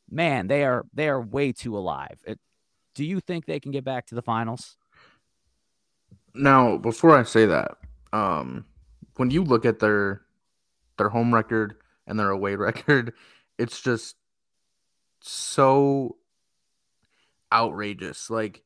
man, 0.09 0.47
they 0.47 0.63
are 0.63 0.85
they 0.93 1.07
are 1.07 1.21
way 1.21 1.51
too 1.51 1.77
alive. 1.77 2.19
It, 2.25 2.39
do 2.95 3.05
you 3.05 3.19
think 3.19 3.45
they 3.45 3.59
can 3.59 3.71
get 3.71 3.83
back 3.83 4.07
to 4.07 4.15
the 4.15 4.21
finals? 4.21 4.77
Now, 6.35 6.77
before 6.77 7.17
I 7.17 7.23
say 7.23 7.45
that, 7.45 7.77
um, 8.11 8.65
when 9.15 9.31
you 9.31 9.43
look 9.43 9.65
at 9.65 9.79
their 9.79 10.21
their 10.97 11.09
home 11.09 11.33
record 11.33 11.75
and 12.05 12.19
their 12.19 12.29
away 12.29 12.55
record, 12.57 13.13
it's 13.57 13.81
just 13.81 14.15
so 15.21 16.17
outrageous. 17.53 18.29
Like 18.29 18.63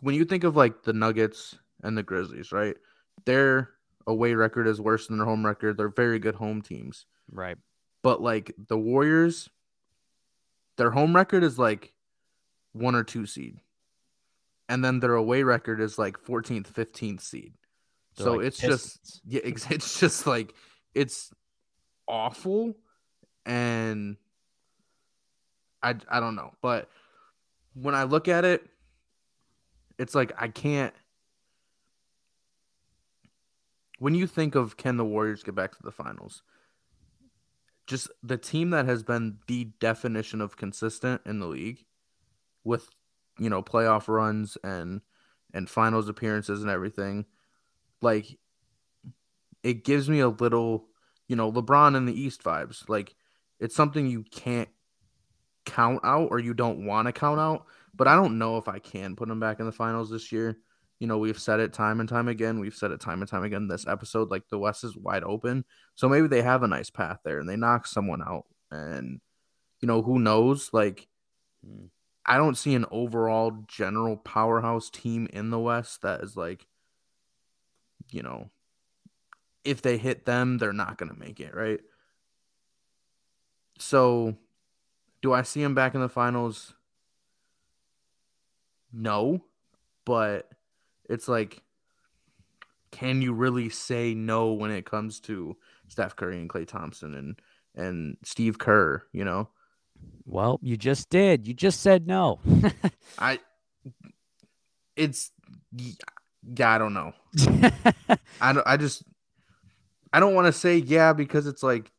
when 0.00 0.14
you 0.14 0.24
think 0.24 0.44
of 0.44 0.56
like 0.56 0.82
the 0.82 0.92
Nuggets 0.92 1.56
and 1.82 1.96
the 1.96 2.02
Grizzlies, 2.02 2.52
right? 2.52 2.76
Their 3.24 3.70
away 4.06 4.34
record 4.34 4.66
is 4.66 4.80
worse 4.80 5.06
than 5.06 5.18
their 5.18 5.26
home 5.26 5.44
record. 5.44 5.76
They're 5.76 5.88
very 5.88 6.18
good 6.18 6.34
home 6.34 6.62
teams. 6.62 7.06
Right. 7.30 7.56
But 8.02 8.20
like 8.20 8.52
the 8.68 8.78
Warriors, 8.78 9.48
their 10.76 10.90
home 10.90 11.14
record 11.14 11.44
is 11.44 11.58
like 11.58 11.92
one 12.72 12.94
or 12.94 13.04
two 13.04 13.26
seed. 13.26 13.58
And 14.68 14.84
then 14.84 15.00
their 15.00 15.14
away 15.14 15.42
record 15.42 15.80
is 15.80 15.98
like 15.98 16.22
14th, 16.22 16.72
15th 16.72 17.20
seed. 17.20 17.54
They're 18.16 18.24
so 18.24 18.32
like 18.34 18.46
it's 18.46 18.58
just 18.58 19.20
yeah, 19.26 19.40
it's 19.44 19.98
just 19.98 20.26
like 20.26 20.54
it's 20.94 21.32
awful 22.06 22.74
and 23.46 24.16
I 25.82 25.94
I 26.08 26.20
don't 26.20 26.36
know, 26.36 26.52
but 26.62 26.88
when 27.74 27.94
I 27.94 28.04
look 28.04 28.28
at 28.28 28.44
it 28.44 28.68
it's 29.98 30.14
like 30.14 30.32
I 30.38 30.48
can't 30.48 30.94
when 34.00 34.14
you 34.14 34.26
think 34.26 34.54
of 34.54 34.76
can 34.78 34.96
the 34.96 35.04
Warriors 35.04 35.42
get 35.42 35.54
back 35.54 35.76
to 35.76 35.82
the 35.82 35.92
finals? 35.92 36.42
Just 37.86 38.08
the 38.22 38.38
team 38.38 38.70
that 38.70 38.86
has 38.86 39.02
been 39.02 39.38
the 39.46 39.64
definition 39.78 40.40
of 40.40 40.56
consistent 40.56 41.20
in 41.26 41.38
the 41.38 41.46
league 41.46 41.84
with 42.64 42.88
you 43.38 43.50
know 43.50 43.62
playoff 43.62 44.08
runs 44.08 44.56
and 44.64 45.02
and 45.52 45.68
finals 45.68 46.08
appearances 46.08 46.62
and 46.62 46.70
everything 46.70 47.26
like 48.00 48.38
it 49.62 49.84
gives 49.84 50.08
me 50.08 50.20
a 50.20 50.28
little 50.28 50.86
you 51.28 51.36
know 51.36 51.52
LeBron 51.52 51.94
in 51.94 52.06
the 52.06 52.18
East 52.18 52.42
vibes. 52.42 52.88
Like 52.88 53.14
it's 53.58 53.76
something 53.76 54.06
you 54.06 54.24
can't 54.30 54.70
count 55.66 56.00
out 56.04 56.28
or 56.30 56.38
you 56.38 56.54
don't 56.54 56.84
want 56.86 57.06
to 57.06 57.12
count 57.12 57.40
out 57.40 57.66
but 57.94 58.08
I 58.08 58.14
don't 58.14 58.38
know 58.38 58.56
if 58.56 58.68
I 58.68 58.78
can 58.78 59.16
put 59.16 59.28
them 59.28 59.40
back 59.40 59.60
in 59.60 59.66
the 59.66 59.72
finals 59.72 60.10
this 60.10 60.32
year 60.32 60.58
you 60.98 61.06
know 61.06 61.18
we've 61.18 61.38
said 61.38 61.60
it 61.60 61.72
time 61.72 62.00
and 62.00 62.08
time 62.08 62.28
again 62.28 62.60
we've 62.60 62.74
said 62.74 62.90
it 62.90 63.00
time 63.00 63.20
and 63.20 63.30
time 63.30 63.44
again 63.44 63.68
this 63.68 63.86
episode 63.86 64.30
like 64.30 64.48
the 64.48 64.58
West 64.58 64.84
is 64.84 64.96
wide 64.96 65.24
open 65.24 65.64
so 65.94 66.08
maybe 66.08 66.28
they 66.28 66.42
have 66.42 66.62
a 66.62 66.68
nice 66.68 66.90
path 66.90 67.18
there 67.24 67.38
and 67.38 67.48
they 67.48 67.56
knock 67.56 67.86
someone 67.86 68.22
out 68.22 68.46
and 68.70 69.20
you 69.80 69.86
know 69.86 70.02
who 70.02 70.18
knows 70.18 70.70
like 70.72 71.08
Hmm. 71.64 71.86
I 72.26 72.36
don't 72.36 72.56
see 72.56 72.74
an 72.74 72.86
overall 72.90 73.64
general 73.66 74.16
powerhouse 74.16 74.90
team 74.90 75.26
in 75.32 75.50
the 75.50 75.58
West 75.58 76.02
that 76.02 76.20
is 76.20 76.36
like, 76.36 76.66
you 78.10 78.22
know, 78.22 78.50
if 79.64 79.82
they 79.82 79.96
hit 79.96 80.26
them, 80.26 80.58
they're 80.58 80.72
not 80.72 80.98
going 80.98 81.10
to 81.10 81.18
make 81.18 81.40
it, 81.40 81.54
right? 81.54 81.80
So, 83.78 84.36
do 85.22 85.32
I 85.32 85.42
see 85.42 85.62
him 85.62 85.74
back 85.74 85.94
in 85.94 86.00
the 86.00 86.08
finals? 86.08 86.74
No, 88.92 89.44
but 90.04 90.48
it's 91.08 91.28
like, 91.28 91.62
can 92.90 93.22
you 93.22 93.32
really 93.32 93.68
say 93.68 94.14
no 94.14 94.52
when 94.52 94.70
it 94.70 94.84
comes 94.84 95.20
to 95.20 95.56
Steph 95.88 96.16
Curry 96.16 96.38
and 96.38 96.50
Klay 96.50 96.66
Thompson 96.66 97.14
and 97.14 97.40
and 97.74 98.16
Steve 98.24 98.58
Kerr? 98.58 99.04
You 99.12 99.24
know, 99.24 99.48
Well, 100.24 100.58
you 100.62 100.76
just 100.76 101.08
did. 101.10 101.46
You 101.46 101.54
just 101.54 101.80
said 101.80 102.06
no. 102.06 102.40
I 103.18 103.38
it's 104.96 105.30
yeah, 105.76 106.74
I 106.74 106.78
don't 106.78 106.94
know. 106.94 107.12
I 108.40 108.52
don't 108.52 108.66
I 108.66 108.76
just 108.76 109.04
I 110.12 110.18
don't 110.18 110.34
want 110.34 110.46
to 110.46 110.52
say 110.52 110.78
yeah 110.78 111.12
because 111.12 111.46
it's 111.46 111.62
like 111.62 111.92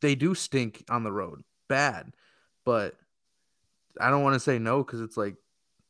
they 0.00 0.14
do 0.14 0.34
stink 0.34 0.84
on 0.88 1.04
the 1.04 1.12
road. 1.12 1.42
Bad. 1.68 2.12
But 2.68 2.96
I 3.98 4.10
don't 4.10 4.22
want 4.22 4.34
to 4.34 4.40
say 4.40 4.58
no 4.58 4.84
cuz 4.84 5.00
it's 5.00 5.16
like 5.16 5.36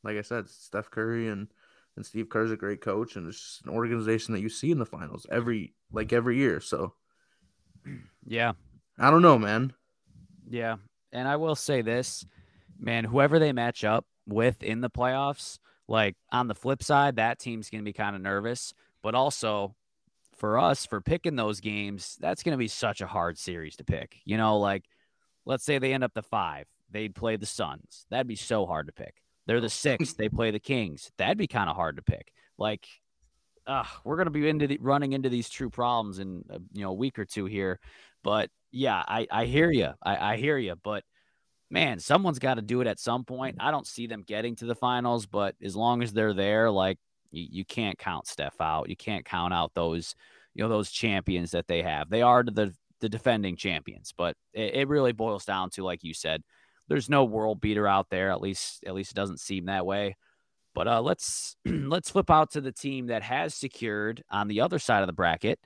like 0.05 0.17
I 0.17 0.23
said, 0.23 0.49
Steph 0.49 0.93
Curry 0.93 1.27
and 1.27 1.49
and 1.97 2.07
Steve 2.07 2.29
Kerr's 2.29 2.53
a 2.53 2.57
great 2.57 2.81
coach 2.81 3.17
and 3.17 3.27
it's 3.27 3.41
just 3.41 3.67
an 3.67 3.73
organization 3.73 4.33
that 4.33 4.43
you 4.43 4.49
see 4.49 4.71
in 4.71 4.79
the 4.79 4.87
finals 4.87 5.27
every 5.29 5.75
like 5.91 6.13
every 6.13 6.37
year. 6.37 6.61
So, 6.61 6.95
yeah. 8.25 8.53
I 8.97 9.11
don't 9.11 9.23
know, 9.23 9.41
man. 9.41 9.73
Yeah. 10.49 10.77
And 11.11 11.27
I 11.27 11.35
will 11.35 11.57
say 11.57 11.83
this, 11.83 12.25
man, 12.79 13.03
whoever 13.03 13.41
they 13.41 13.53
match 13.53 13.83
up 13.83 14.07
with 14.25 14.63
in 14.63 14.81
the 14.81 14.89
playoffs, 14.89 15.59
like 15.89 16.15
on 16.31 16.47
the 16.47 16.55
flip 16.55 16.81
side, 16.81 17.17
that 17.17 17.41
team's 17.41 17.71
going 17.71 17.83
to 17.83 17.89
be 17.89 17.93
kind 17.93 18.15
of 18.15 18.23
nervous. 18.23 18.73
But 19.03 19.17
also 19.17 19.75
for 20.37 20.61
us, 20.61 20.87
for 20.87 21.01
picking 21.01 21.35
those 21.35 21.59
games, 21.59 22.17
that's 22.21 22.45
going 22.45 22.53
to 22.53 22.57
be 22.57 22.69
such 22.69 23.01
a 23.01 23.09
hard 23.09 23.37
series 23.37 23.75
to 23.79 23.85
pick. 23.85 24.19
You 24.25 24.37
know, 24.37 24.61
like 24.61 24.85
let's 25.49 25.65
say 25.65 25.79
they 25.79 25.95
end 25.95 26.05
up 26.05 26.13
the 26.15 26.23
five, 26.23 26.67
they'd 26.91 27.15
play 27.15 27.37
the 27.37 27.47
Suns. 27.47 28.07
That'd 28.11 28.29
be 28.29 28.37
so 28.37 28.67
hard 28.67 28.87
to 28.87 28.93
pick. 28.93 29.15
They're 29.47 29.63
the 29.63 29.71
six, 29.71 30.13
they 30.13 30.29
play 30.29 30.51
the 30.51 30.61
Kings. 30.61 31.11
That'd 31.17 31.39
be 31.39 31.47
kind 31.47 31.71
of 31.71 31.75
hard 31.75 31.97
to 31.97 32.03
pick. 32.03 32.33
Like, 32.59 32.87
uh, 33.67 33.85
we're 34.05 34.23
to 34.23 34.31
be 34.31 34.47
into 34.47 34.67
the, 34.67 34.79
running 34.81 35.15
into 35.15 35.31
these 35.31 35.49
true 35.49 35.71
problems 35.71 36.19
in 36.19 36.45
a, 36.51 36.59
you 36.73 36.83
know 36.83 36.91
a 36.91 36.95
week 36.95 37.19
or 37.19 37.25
two 37.25 37.47
here. 37.47 37.81
But 38.23 38.51
yeah, 38.71 39.03
I, 39.09 39.27
I 39.31 39.47
hear 39.47 39.71
you. 39.71 39.91
I, 40.03 40.35
I 40.35 40.37
hear 40.37 40.59
you. 40.59 40.75
But 40.83 41.03
man, 41.71 41.99
someone's 41.99 42.39
got 42.39 42.55
to 42.55 42.63
do 42.63 42.83
it 42.83 42.87
at 42.87 42.99
some 42.99 43.25
point. 43.25 43.57
I 43.59 43.71
don't 43.71 43.87
see 43.87 44.07
them 44.07 44.25
getting 44.27 44.55
to 44.57 44.67
the 44.67 44.75
finals, 44.75 45.27
but 45.27 45.55
as 45.63 45.75
long 45.75 46.03
as 46.03 46.13
they're 46.13 46.35
there, 46.35 46.71
like 46.71 46.99
you, 47.31 47.47
you 47.51 47.65
can't 47.65 47.99
count 47.99 48.27
Steph 48.27 48.61
out. 48.61 48.91
You 48.91 48.97
can't 48.97 49.25
count 49.25 49.55
out 49.55 49.73
those, 49.75 50.15
you 50.55 50.63
know, 50.63 50.69
those 50.69 50.91
champions 50.91 51.53
that 51.53 51.69
they 51.69 51.83
have. 51.83 52.11
They 52.11 52.23
are 52.23 52.43
the 52.43 52.75
the 53.01 53.09
defending 53.09 53.57
champions, 53.57 54.13
but 54.17 54.37
it, 54.53 54.75
it 54.75 54.89
really 54.89 55.13
boils 55.13 55.45
down 55.45 55.71
to, 55.71 55.85
like 55.85 56.05
you 56.05 56.15
said, 56.15 56.43
there's 56.89 57.09
no 57.09 57.25
world 57.25 57.61
beater 57.61 57.87
out 57.87 58.09
there. 58.11 58.31
At 58.31 58.41
least, 58.41 58.85
at 58.87 58.95
least 58.95 59.13
it 59.13 59.17
doesn't 59.17 59.41
seem 59.41 59.67
that 59.67 59.87
way. 59.87 60.17
But 60.75 60.89
uh, 60.89 61.01
let's 61.03 61.57
let's 61.67 62.11
flip 62.11 62.31
out 62.31 62.53
to 62.53 62.61
the 62.61 62.73
team 62.73 63.07
that 63.09 63.23
has 63.23 63.55
secured 63.55 64.23
on 64.31 64.49
the 64.49 64.61
other 64.61 64.79
side 64.79 65.03
of 65.03 65.07
the 65.07 65.13
bracket 65.13 65.59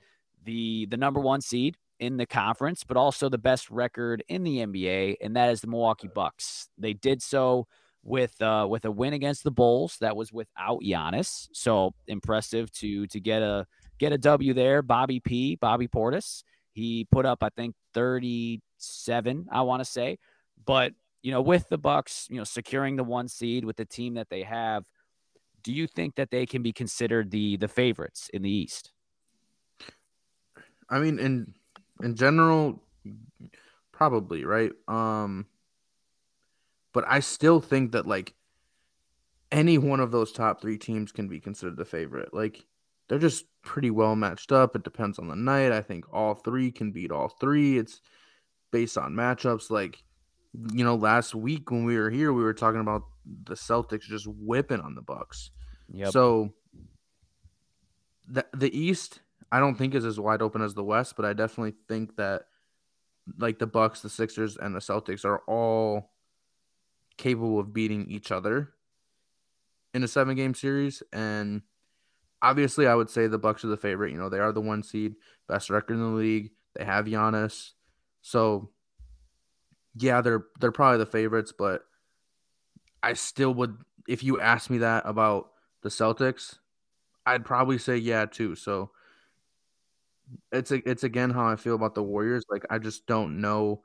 the 0.45 0.85
the 0.87 0.97
number 0.97 1.19
one 1.19 1.41
seed 1.41 1.77
in 1.99 2.17
the 2.17 2.25
conference, 2.25 2.83
but 2.83 2.97
also 2.97 3.29
the 3.29 3.37
best 3.37 3.69
record 3.69 4.23
in 4.27 4.43
the 4.43 4.57
NBA, 4.57 5.15
and 5.21 5.35
that 5.35 5.51
is 5.51 5.61
the 5.61 5.67
Milwaukee 5.67 6.09
Bucks. 6.13 6.67
They 6.77 6.93
did 6.93 7.21
so 7.21 7.67
with 8.03 8.39
uh, 8.41 8.67
with 8.69 8.85
a 8.85 8.91
win 8.91 9.13
against 9.13 9.43
the 9.43 9.51
Bulls. 9.51 9.97
That 10.01 10.15
was 10.15 10.33
without 10.33 10.81
Giannis, 10.81 11.47
so 11.53 11.93
impressive 12.07 12.71
to 12.73 13.07
to 13.07 13.19
get 13.19 13.41
a 13.41 13.65
get 13.99 14.13
a 14.13 14.17
W 14.17 14.53
there. 14.53 14.81
Bobby 14.81 15.19
P, 15.19 15.55
Bobby 15.55 15.87
Portis, 15.87 16.43
he 16.73 17.05
put 17.11 17.25
up 17.25 17.43
I 17.43 17.49
think 17.49 17.75
thirty 17.93 18.61
seven, 18.77 19.47
I 19.51 19.61
want 19.61 19.81
to 19.81 19.85
say, 19.85 20.17
but 20.65 20.93
you 21.21 21.31
know 21.31 21.41
with 21.41 21.69
the 21.69 21.77
Bucks, 21.77 22.27
you 22.29 22.37
know 22.37 22.43
securing 22.43 22.95
the 22.95 23.03
one 23.03 23.27
seed 23.27 23.65
with 23.65 23.77
the 23.77 23.85
team 23.85 24.15
that 24.15 24.29
they 24.29 24.43
have, 24.43 24.83
do 25.63 25.71
you 25.71 25.87
think 25.87 26.15
that 26.15 26.29
they 26.29 26.45
can 26.45 26.61
be 26.61 26.73
considered 26.73 27.31
the 27.31 27.57
the 27.57 27.67
favorites 27.67 28.29
in 28.33 28.41
the 28.41 28.51
East? 28.51 28.91
I 30.89 30.99
mean, 30.99 31.19
in 31.19 31.53
in 32.03 32.15
general, 32.15 32.83
probably 33.91 34.43
right. 34.45 34.71
Um, 34.87 35.47
but 36.93 37.05
I 37.07 37.19
still 37.21 37.59
think 37.59 37.93
that 37.93 38.05
like 38.05 38.33
any 39.51 39.77
one 39.77 39.99
of 39.99 40.11
those 40.11 40.31
top 40.31 40.61
three 40.61 40.77
teams 40.77 41.11
can 41.11 41.27
be 41.27 41.39
considered 41.39 41.77
the 41.77 41.85
favorite. 41.85 42.33
Like 42.33 42.65
they're 43.13 43.19
just 43.19 43.45
pretty 43.61 43.91
well 43.91 44.15
matched 44.15 44.51
up. 44.51 44.75
It 44.75 44.83
depends 44.83 45.19
on 45.19 45.27
the 45.27 45.35
night. 45.35 45.71
I 45.71 45.81
think 45.81 46.11
all 46.11 46.33
three 46.33 46.71
can 46.71 46.91
beat 46.91 47.11
all 47.11 47.29
three. 47.29 47.77
It's 47.77 48.01
based 48.71 48.97
on 48.97 49.13
matchups. 49.13 49.69
Like 49.69 50.03
you 50.71 50.83
know, 50.83 50.95
last 50.95 51.35
week 51.35 51.69
when 51.69 51.85
we 51.85 51.95
were 51.95 52.09
here, 52.09 52.33
we 52.33 52.41
were 52.41 52.55
talking 52.55 52.81
about 52.81 53.03
the 53.43 53.53
Celtics 53.53 54.05
just 54.05 54.25
whipping 54.25 54.79
on 54.79 54.95
the 54.95 55.03
Bucks. 55.03 55.51
Yep. 55.93 56.11
So 56.11 56.55
the 58.27 58.47
the 58.51 58.75
East 58.75 59.19
I 59.51 59.59
don't 59.59 59.75
think 59.75 59.93
is 59.93 60.05
as 60.05 60.19
wide 60.19 60.41
open 60.41 60.63
as 60.63 60.73
the 60.73 60.83
West, 60.83 61.15
but 61.15 61.23
I 61.23 61.33
definitely 61.33 61.75
think 61.87 62.15
that 62.15 62.45
like 63.37 63.59
the 63.59 63.67
Bucks, 63.67 64.01
the 64.01 64.09
Sixers, 64.09 64.57
and 64.57 64.73
the 64.73 64.79
Celtics 64.79 65.23
are 65.23 65.43
all 65.45 66.09
capable 67.17 67.59
of 67.59 67.73
beating 67.73 68.09
each 68.09 68.31
other 68.31 68.73
in 69.93 70.03
a 70.03 70.07
seven 70.07 70.35
game 70.35 70.55
series. 70.55 71.03
And 71.13 71.61
obviously 72.43 72.87
I 72.87 72.95
would 72.95 73.09
say 73.09 73.27
the 73.27 73.39
Bucks 73.39 73.65
are 73.65 73.69
the 73.69 73.77
favorite. 73.77 74.11
You 74.11 74.19
know, 74.19 74.29
they 74.29 74.39
are 74.39 74.53
the 74.53 74.61
one 74.61 74.83
seed, 74.83 75.15
best 75.49 75.71
record 75.71 75.95
in 75.95 76.01
the 76.01 76.07
league. 76.07 76.51
They 76.75 76.85
have 76.85 77.07
Giannis. 77.07 77.71
So 78.21 78.71
yeah, 79.95 80.21
they're 80.21 80.45
they're 80.59 80.71
probably 80.71 80.97
the 80.99 81.05
favorites, 81.05 81.53
but 81.57 81.83
I 83.01 83.13
still 83.13 83.53
would 83.55 83.77
if 84.07 84.23
you 84.23 84.39
asked 84.39 84.69
me 84.69 84.79
that 84.79 85.03
about 85.05 85.51
the 85.81 85.89
Celtics, 85.89 86.57
I'd 87.25 87.45
probably 87.45 87.77
say 87.77 87.97
yeah 87.97 88.25
too. 88.25 88.55
So 88.55 88.91
it's 90.51 90.71
a, 90.71 90.87
it's 90.89 91.03
again 91.03 91.29
how 91.29 91.45
I 91.47 91.55
feel 91.55 91.75
about 91.75 91.95
the 91.95 92.03
Warriors. 92.03 92.45
Like 92.49 92.65
I 92.69 92.79
just 92.79 93.05
don't 93.07 93.41
know 93.41 93.81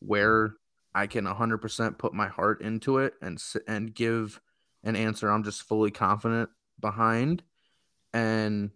where 0.00 0.54
I 0.94 1.06
can 1.06 1.26
100% 1.26 1.98
put 1.98 2.14
my 2.14 2.28
heart 2.28 2.60
into 2.62 2.98
it 2.98 3.14
and 3.22 3.42
and 3.66 3.94
give 3.94 4.40
an 4.84 4.96
answer 4.96 5.28
I'm 5.30 5.44
just 5.44 5.62
fully 5.62 5.90
confident 5.90 6.50
behind. 6.80 7.42
And 8.12 8.70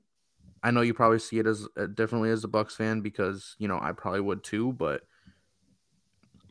I 0.62 0.70
know 0.70 0.82
you 0.82 0.94
probably 0.94 1.18
see 1.18 1.38
it 1.38 1.46
as 1.46 1.66
uh, 1.76 1.86
differently 1.86 2.30
as 2.30 2.44
a 2.44 2.48
Bucks 2.48 2.76
fan 2.76 3.00
because 3.00 3.56
you 3.58 3.68
know 3.68 3.78
I 3.80 3.92
probably 3.92 4.20
would 4.20 4.44
too, 4.44 4.72
but 4.72 5.02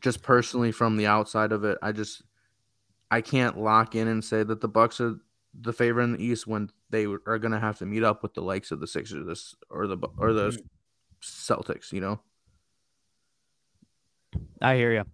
just 0.00 0.22
personally 0.22 0.72
from 0.72 0.96
the 0.96 1.06
outside 1.06 1.52
of 1.52 1.64
it, 1.64 1.78
I 1.82 1.92
just 1.92 2.22
I 3.10 3.20
can't 3.20 3.58
lock 3.58 3.94
in 3.94 4.08
and 4.08 4.24
say 4.24 4.42
that 4.42 4.60
the 4.60 4.68
Bucks 4.68 5.00
are 5.00 5.16
the 5.58 5.72
favorite 5.72 6.04
in 6.04 6.12
the 6.12 6.24
East 6.24 6.46
when 6.46 6.70
they 6.90 7.04
are 7.04 7.38
going 7.38 7.52
to 7.52 7.60
have 7.60 7.78
to 7.78 7.86
meet 7.86 8.02
up 8.02 8.22
with 8.22 8.34
the 8.34 8.40
likes 8.40 8.70
of 8.70 8.80
the 8.80 8.86
Sixers 8.86 9.26
this, 9.26 9.54
or 9.70 9.86
the 9.86 9.98
or 10.18 10.32
the 10.32 10.50
mm-hmm. 10.50 10.60
Celtics. 11.22 11.92
You 11.92 12.00
know. 12.00 12.20
I 14.60 14.76
hear 14.76 14.92
you. 14.92 15.04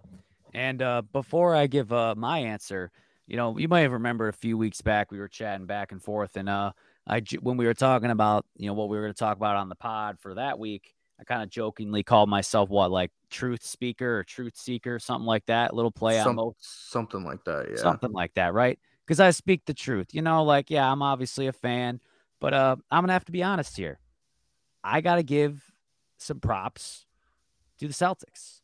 And 0.55 0.81
uh, 0.83 1.03
before 1.13 1.55
I 1.55 1.67
give 1.67 1.93
uh, 1.93 2.15
my 2.17 2.39
answer, 2.39 2.91
you 3.27 3.37
know, 3.37 3.59
you 3.59 3.69
might 3.69 3.81
have 3.81 3.93
remembered 3.93 4.29
a 4.29 4.37
few 4.37 4.57
weeks 4.57 4.81
back 4.81 5.11
we 5.11 5.19
were 5.19 5.29
chatting 5.29 5.67
back 5.67 5.93
and 5.93 6.03
forth, 6.03 6.37
and 6.37 6.49
uh, 6.49 6.73
I 7.09 7.23
when 7.41 7.57
we 7.57 7.67
were 7.67 7.75
talking 7.75 8.11
about 8.11 8.45
you 8.57 8.67
know 8.67 8.75
what 8.75 8.89
we 8.89 8.97
were 8.97 9.03
going 9.03 9.15
to 9.15 9.19
talk 9.19 9.37
about 9.37 9.57
on 9.57 9.69
the 9.69 9.75
pod 9.75 10.19
for 10.21 10.35
that 10.35 10.59
week, 10.59 10.95
I 11.21 11.25
kind 11.25 11.43
of 11.43 11.51
jokingly 11.51 12.03
called 12.03 12.29
myself 12.29 12.69
what 12.69 12.91
like 12.91 13.11
truth 13.31 13.65
speaker 13.65 14.19
or 14.19 14.25
truth 14.25 14.57
seeker, 14.57 14.99
something 14.99 15.27
like 15.27 15.47
that. 15.47 15.73
A 15.73 15.75
little 15.75 15.91
play 15.91 16.23
Some, 16.23 16.39
on 16.39 16.53
something 16.59 17.25
like 17.25 17.45
that, 17.45 17.67
yeah, 17.71 17.77
something 17.77 18.13
like 18.13 18.35
that, 18.35 18.53
right? 18.53 18.79
because 19.09 19.21
I 19.21 19.31
speak 19.31 19.65
the 19.65 19.73
truth. 19.73 20.09
You 20.13 20.21
know, 20.21 20.45
like, 20.45 20.69
yeah, 20.69 20.91
I'm 20.91 21.01
obviously 21.01 21.47
a 21.47 21.53
fan, 21.53 22.01
but 22.41 22.53
uh, 22.53 22.77
I'm 22.91 23.01
going 23.01 23.09
to 23.09 23.15
have 23.15 23.25
to 23.25 23.33
be 23.33 23.43
honest 23.43 23.77
here. 23.77 23.99
I 24.85 25.01
got 25.01 25.17
to 25.17 25.23
give 25.23 25.63
some 26.19 26.41
props 26.41 27.07
to 27.79 27.89
the 27.89 27.95
Celtics. 27.95 28.61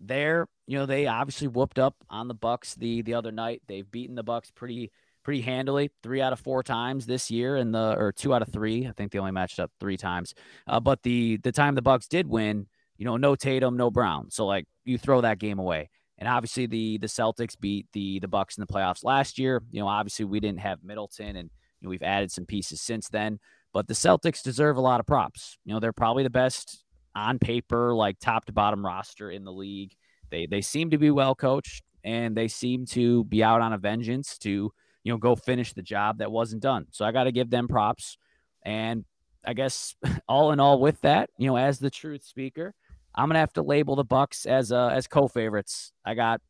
They're, 0.00 0.48
you 0.66 0.78
know, 0.78 0.86
they 0.86 1.06
obviously 1.06 1.48
whooped 1.48 1.78
up 1.78 1.96
on 2.08 2.28
the 2.28 2.34
Bucks 2.34 2.74
the 2.76 3.02
the 3.02 3.14
other 3.14 3.30
night. 3.30 3.62
They've 3.66 3.88
beaten 3.88 4.14
the 4.14 4.22
Bucks 4.22 4.50
pretty 4.50 4.90
pretty 5.28 5.42
handily, 5.42 5.90
three 6.02 6.22
out 6.22 6.32
of 6.32 6.40
four 6.40 6.62
times 6.62 7.04
this 7.04 7.30
year, 7.30 7.56
and 7.56 7.74
the 7.74 7.94
or 7.98 8.12
two 8.12 8.32
out 8.32 8.40
of 8.40 8.48
three. 8.48 8.86
I 8.86 8.92
think 8.92 9.12
they 9.12 9.18
only 9.18 9.30
matched 9.30 9.60
up 9.60 9.70
three 9.78 9.98
times. 9.98 10.32
Uh, 10.66 10.80
but 10.80 11.02
the 11.02 11.36
the 11.42 11.52
time 11.52 11.74
the 11.74 11.82
Bucks 11.82 12.08
did 12.08 12.26
win, 12.26 12.66
you 12.96 13.04
know, 13.04 13.18
no 13.18 13.36
Tatum, 13.36 13.76
no 13.76 13.90
Brown. 13.90 14.30
So 14.30 14.46
like 14.46 14.64
you 14.86 14.96
throw 14.96 15.20
that 15.20 15.38
game 15.38 15.58
away. 15.58 15.90
And 16.16 16.30
obviously 16.30 16.64
the 16.64 16.96
the 16.96 17.08
Celtics 17.08 17.60
beat 17.60 17.88
the 17.92 18.20
the 18.20 18.26
Bucks 18.26 18.56
in 18.56 18.62
the 18.62 18.72
playoffs 18.72 19.04
last 19.04 19.38
year. 19.38 19.62
You 19.70 19.80
know, 19.80 19.86
obviously 19.86 20.24
we 20.24 20.40
didn't 20.40 20.60
have 20.60 20.82
Middleton 20.82 21.36
and 21.36 21.50
you 21.80 21.86
know, 21.86 21.90
we've 21.90 22.02
added 22.02 22.32
some 22.32 22.46
pieces 22.46 22.80
since 22.80 23.10
then, 23.10 23.38
but 23.74 23.86
the 23.86 23.92
Celtics 23.92 24.42
deserve 24.42 24.78
a 24.78 24.80
lot 24.80 24.98
of 24.98 25.04
props. 25.04 25.58
You 25.66 25.74
know, 25.74 25.78
they're 25.78 25.92
probably 25.92 26.22
the 26.22 26.30
best 26.30 26.84
on 27.14 27.38
paper 27.38 27.92
like 27.92 28.18
top 28.18 28.46
to 28.46 28.52
bottom 28.54 28.82
roster 28.82 29.30
in 29.30 29.44
the 29.44 29.52
league. 29.52 29.94
They 30.30 30.46
they 30.46 30.62
seem 30.62 30.88
to 30.88 30.96
be 30.96 31.10
well 31.10 31.34
coached 31.34 31.82
and 32.02 32.34
they 32.34 32.48
seem 32.48 32.86
to 32.86 33.24
be 33.24 33.44
out 33.44 33.60
on 33.60 33.74
a 33.74 33.78
vengeance 33.78 34.38
to, 34.38 34.72
you 35.08 35.14
know, 35.14 35.18
go 35.18 35.34
finish 35.34 35.72
the 35.72 35.80
job 35.80 36.18
that 36.18 36.30
wasn't 36.30 36.60
done. 36.60 36.84
So 36.90 37.02
I 37.02 37.12
got 37.12 37.24
to 37.24 37.32
give 37.32 37.48
them 37.48 37.66
props. 37.66 38.18
And 38.62 39.06
I 39.42 39.54
guess 39.54 39.94
all 40.28 40.52
in 40.52 40.60
all 40.60 40.78
with 40.80 41.00
that, 41.00 41.30
you 41.38 41.46
know, 41.46 41.56
as 41.56 41.78
the 41.78 41.88
truth 41.88 42.24
speaker, 42.24 42.74
I'm 43.14 43.30
gonna 43.30 43.38
have 43.38 43.54
to 43.54 43.62
label 43.62 43.96
the 43.96 44.04
Bucks 44.04 44.44
as 44.44 44.70
uh, 44.70 44.88
as 44.88 45.06
co-favorites. 45.06 45.92
I 46.04 46.12
got, 46.12 46.42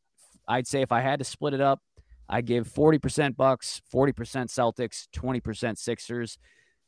I'd 0.48 0.66
say 0.66 0.82
if 0.82 0.90
I 0.90 1.02
had 1.02 1.20
to 1.20 1.24
split 1.24 1.54
it 1.54 1.60
up, 1.60 1.80
I 2.28 2.40
give 2.40 2.68
40% 2.68 3.36
Bucks, 3.36 3.80
40% 3.94 4.12
Celtics, 4.48 5.06
20% 5.14 5.78
Sixers. 5.78 6.36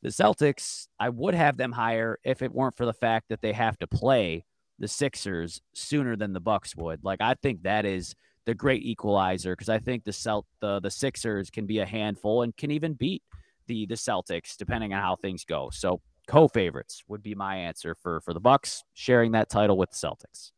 The 0.03 0.09
Celtics, 0.09 0.89
I 0.99 1.09
would 1.09 1.35
have 1.35 1.57
them 1.57 1.71
higher 1.71 2.19
if 2.25 2.43
it 2.43 2.53
weren't 2.53 2.77
for 2.77 2.85
the 2.85 2.93
fact 2.93 3.27
that 3.29 3.43
they 3.43 3.53
have 3.53 3.79
to 3.79 3.87
play 3.87 4.45
the 4.81 4.89
Sixers 4.89 5.61
sooner 5.73 6.17
than 6.17 6.33
the 6.33 6.41
Bucks 6.41 6.75
would. 6.75 7.05
Like 7.05 7.21
I 7.21 7.35
think 7.41 7.63
that 7.63 7.87
is 7.87 8.17
the 8.47 8.55
great 8.55 8.83
equalizer 8.83 9.53
because 9.53 9.69
I 9.69 9.79
think 9.79 10.05
the 10.05 10.13
Celt 10.13 10.47
the 10.61 10.81
the 10.81 10.91
Sixers 10.91 11.51
can 11.51 11.67
be 11.67 11.79
a 11.79 11.87
handful 11.87 12.43
and 12.43 12.57
can 12.57 12.71
even 12.71 12.95
beat 12.95 13.23
the 13.67 13.87
the 13.87 13.95
Celtics 13.95 14.57
depending 14.57 14.93
on 14.93 15.03
how 15.03 15.17
things 15.17 15.45
go. 15.45 15.71
So 15.73 16.01
co-favorites 16.27 17.03
would 17.09 17.23
be 17.23 17.35
my 17.35 17.57
answer 17.57 17.95
for 17.95 18.21
for 18.21 18.33
the 18.33 18.41
Bucks 18.41 18.85
sharing 18.95 19.33
that 19.33 19.51
title 19.51 19.77
with 19.77 19.91
the 19.91 19.97
Celtics. 19.97 20.53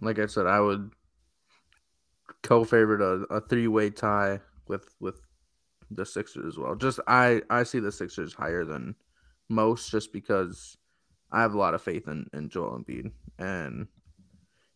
Like 0.00 0.18
I 0.18 0.26
said, 0.26 0.46
I 0.46 0.60
would 0.60 0.90
co-favorite 2.42 3.00
a, 3.00 3.34
a 3.34 3.40
three-way 3.40 3.90
tie 3.90 4.40
with 4.66 4.94
with 5.00 5.20
the 5.90 6.06
Sixers 6.06 6.46
as 6.46 6.58
well. 6.58 6.74
Just 6.74 7.00
I 7.06 7.42
I 7.50 7.62
see 7.62 7.78
the 7.78 7.92
Sixers 7.92 8.34
higher 8.34 8.64
than 8.64 8.94
most 9.48 9.90
just 9.90 10.12
because 10.12 10.76
I 11.30 11.40
have 11.42 11.54
a 11.54 11.58
lot 11.58 11.74
of 11.74 11.82
faith 11.82 12.08
in, 12.08 12.28
in 12.32 12.48
Joel 12.48 12.78
Embiid. 12.78 13.10
And 13.38 13.86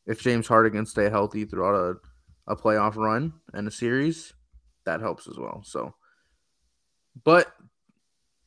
if 0.06 0.20
James 0.20 0.46
Harden 0.46 0.72
can 0.72 0.86
stay 0.86 1.10
healthy 1.10 1.44
throughout 1.44 1.74
a, 1.74 2.52
a 2.52 2.56
playoff 2.56 2.96
run 2.96 3.32
and 3.52 3.66
a 3.66 3.70
series, 3.70 4.32
that 4.84 5.00
helps 5.00 5.26
as 5.28 5.36
well. 5.38 5.62
So, 5.64 5.94
but 7.24 7.52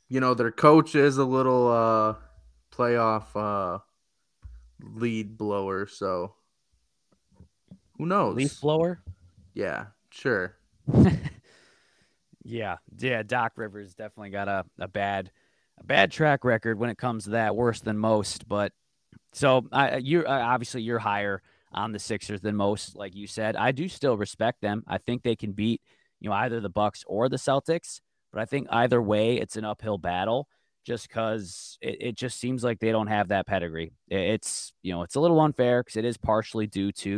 you 0.08 0.20
know, 0.20 0.34
their 0.34 0.52
coach 0.52 0.96
is 0.96 1.18
a 1.18 1.26
little 1.26 1.68
uh 1.68 2.16
playoff 2.74 3.26
uh 3.36 3.80
lead 4.82 5.38
blower, 5.38 5.86
so 5.86 6.34
who 7.98 8.06
knows? 8.06 8.36
Leaf 8.38 8.62
blower? 8.62 9.02
Yeah, 9.54 9.88
sure. 10.10 10.56
yeah, 12.44 12.78
yeah. 12.98 13.24
Doc 13.24 13.54
Rivers 13.58 13.94
definitely 13.94 14.30
got 14.30 14.48
a, 14.48 14.66
a 14.80 14.88
bad 14.88 15.32
a 15.78 15.84
bad 15.84 16.12
track 16.12 16.46
record 16.46 16.80
when 16.80 16.90
it 16.90 16.98
comes 16.98 17.26
to 17.26 17.32
that, 17.32 17.56
worse 17.56 17.82
than 17.82 17.98
most. 17.98 18.48
But 18.48 18.72
so 19.34 19.68
I, 19.72 19.98
you 19.98 20.26
uh, 20.26 20.42
obviously 20.46 20.82
you're 20.82 21.00
higher 21.00 21.42
on 21.72 21.92
the 21.92 22.00
Sixers 22.00 22.42
than 22.42 22.56
most, 22.56 22.96
like 22.96 23.16
you 23.16 23.28
said. 23.28 23.56
I 23.56 23.72
do 23.72 23.88
still 23.88 24.18
respect 24.18 24.62
them. 24.62 24.84
I 24.88 24.98
think 24.98 25.24
they 25.24 25.36
can 25.36 25.52
beat 25.52 25.82
you 26.20 26.30
know 26.30 26.36
either 26.36 26.60
the 26.60 26.70
Bucks 26.70 27.04
or 27.08 27.30
the 27.30 27.38
Celtics, 27.38 28.02
but 28.32 28.42
I 28.42 28.46
think 28.46 28.68
either 28.72 29.02
way 29.02 29.38
it's 29.38 29.56
an 29.56 29.66
uphill 29.66 29.98
battle. 29.98 30.48
Just 30.86 31.08
because 31.08 31.78
it, 31.82 31.98
it 32.00 32.16
just 32.16 32.40
seems 32.40 32.64
like 32.64 32.80
they 32.80 32.92
don't 32.92 33.08
have 33.08 33.28
that 33.28 33.46
pedigree. 33.46 33.92
It's 34.08 34.74
you 34.82 34.94
know 34.94 35.04
it's 35.04 35.16
a 35.16 35.20
little 35.20 35.40
unfair 35.42 35.84
because 35.84 35.98
it 35.98 36.06
is 36.06 36.18
partially 36.18 36.68
due 36.68 36.92
to 36.94 37.10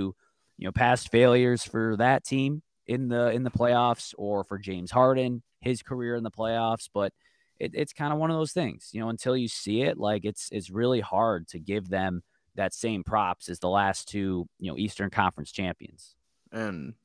you 0.58 0.66
know 0.66 0.72
past 0.72 1.12
failures 1.12 1.64
for 1.64 1.96
that 1.98 2.26
team 2.26 2.64
in 2.88 3.08
the 3.08 3.32
in 3.32 3.44
the 3.44 3.52
playoffs 3.52 4.14
or 4.18 4.44
for 4.44 4.58
James 4.58 4.92
Harden 4.92 5.44
his 5.62 5.82
career 5.84 6.16
in 6.16 6.24
the 6.24 6.32
playoffs, 6.32 6.90
but 6.94 7.14
it, 7.62 7.72
it's 7.76 7.94
kind 7.94 8.12
of 8.12 8.18
one 8.18 8.32
of 8.32 8.38
those 8.38 8.54
things, 8.54 8.90
you 8.92 9.00
know, 9.00 9.10
until 9.10 9.38
you 9.38 9.48
see 9.48 9.84
it, 9.84 10.00
like 10.00 10.26
it's 10.26 10.50
it's 10.52 10.72
really 10.72 11.00
hard 11.00 11.48
to 11.50 11.60
give 11.60 11.90
them 11.90 12.24
that 12.56 12.74
same 12.74 13.04
props 13.04 13.50
as 13.50 13.60
the 13.60 13.70
last 13.70 14.08
two, 14.08 14.48
you 14.60 14.72
know, 14.72 14.78
Eastern 14.78 15.12
Conference 15.12 15.52
champions. 15.52 16.16
And 16.52 16.96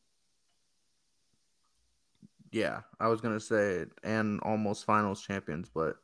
yeah, 2.51 2.81
I 2.99 3.09
was 3.09 3.21
gonna 3.21 3.39
say 3.39 3.85
and 4.03 4.41
almost 4.41 4.87
finals 4.87 5.21
champions, 5.21 5.69
but 5.69 5.97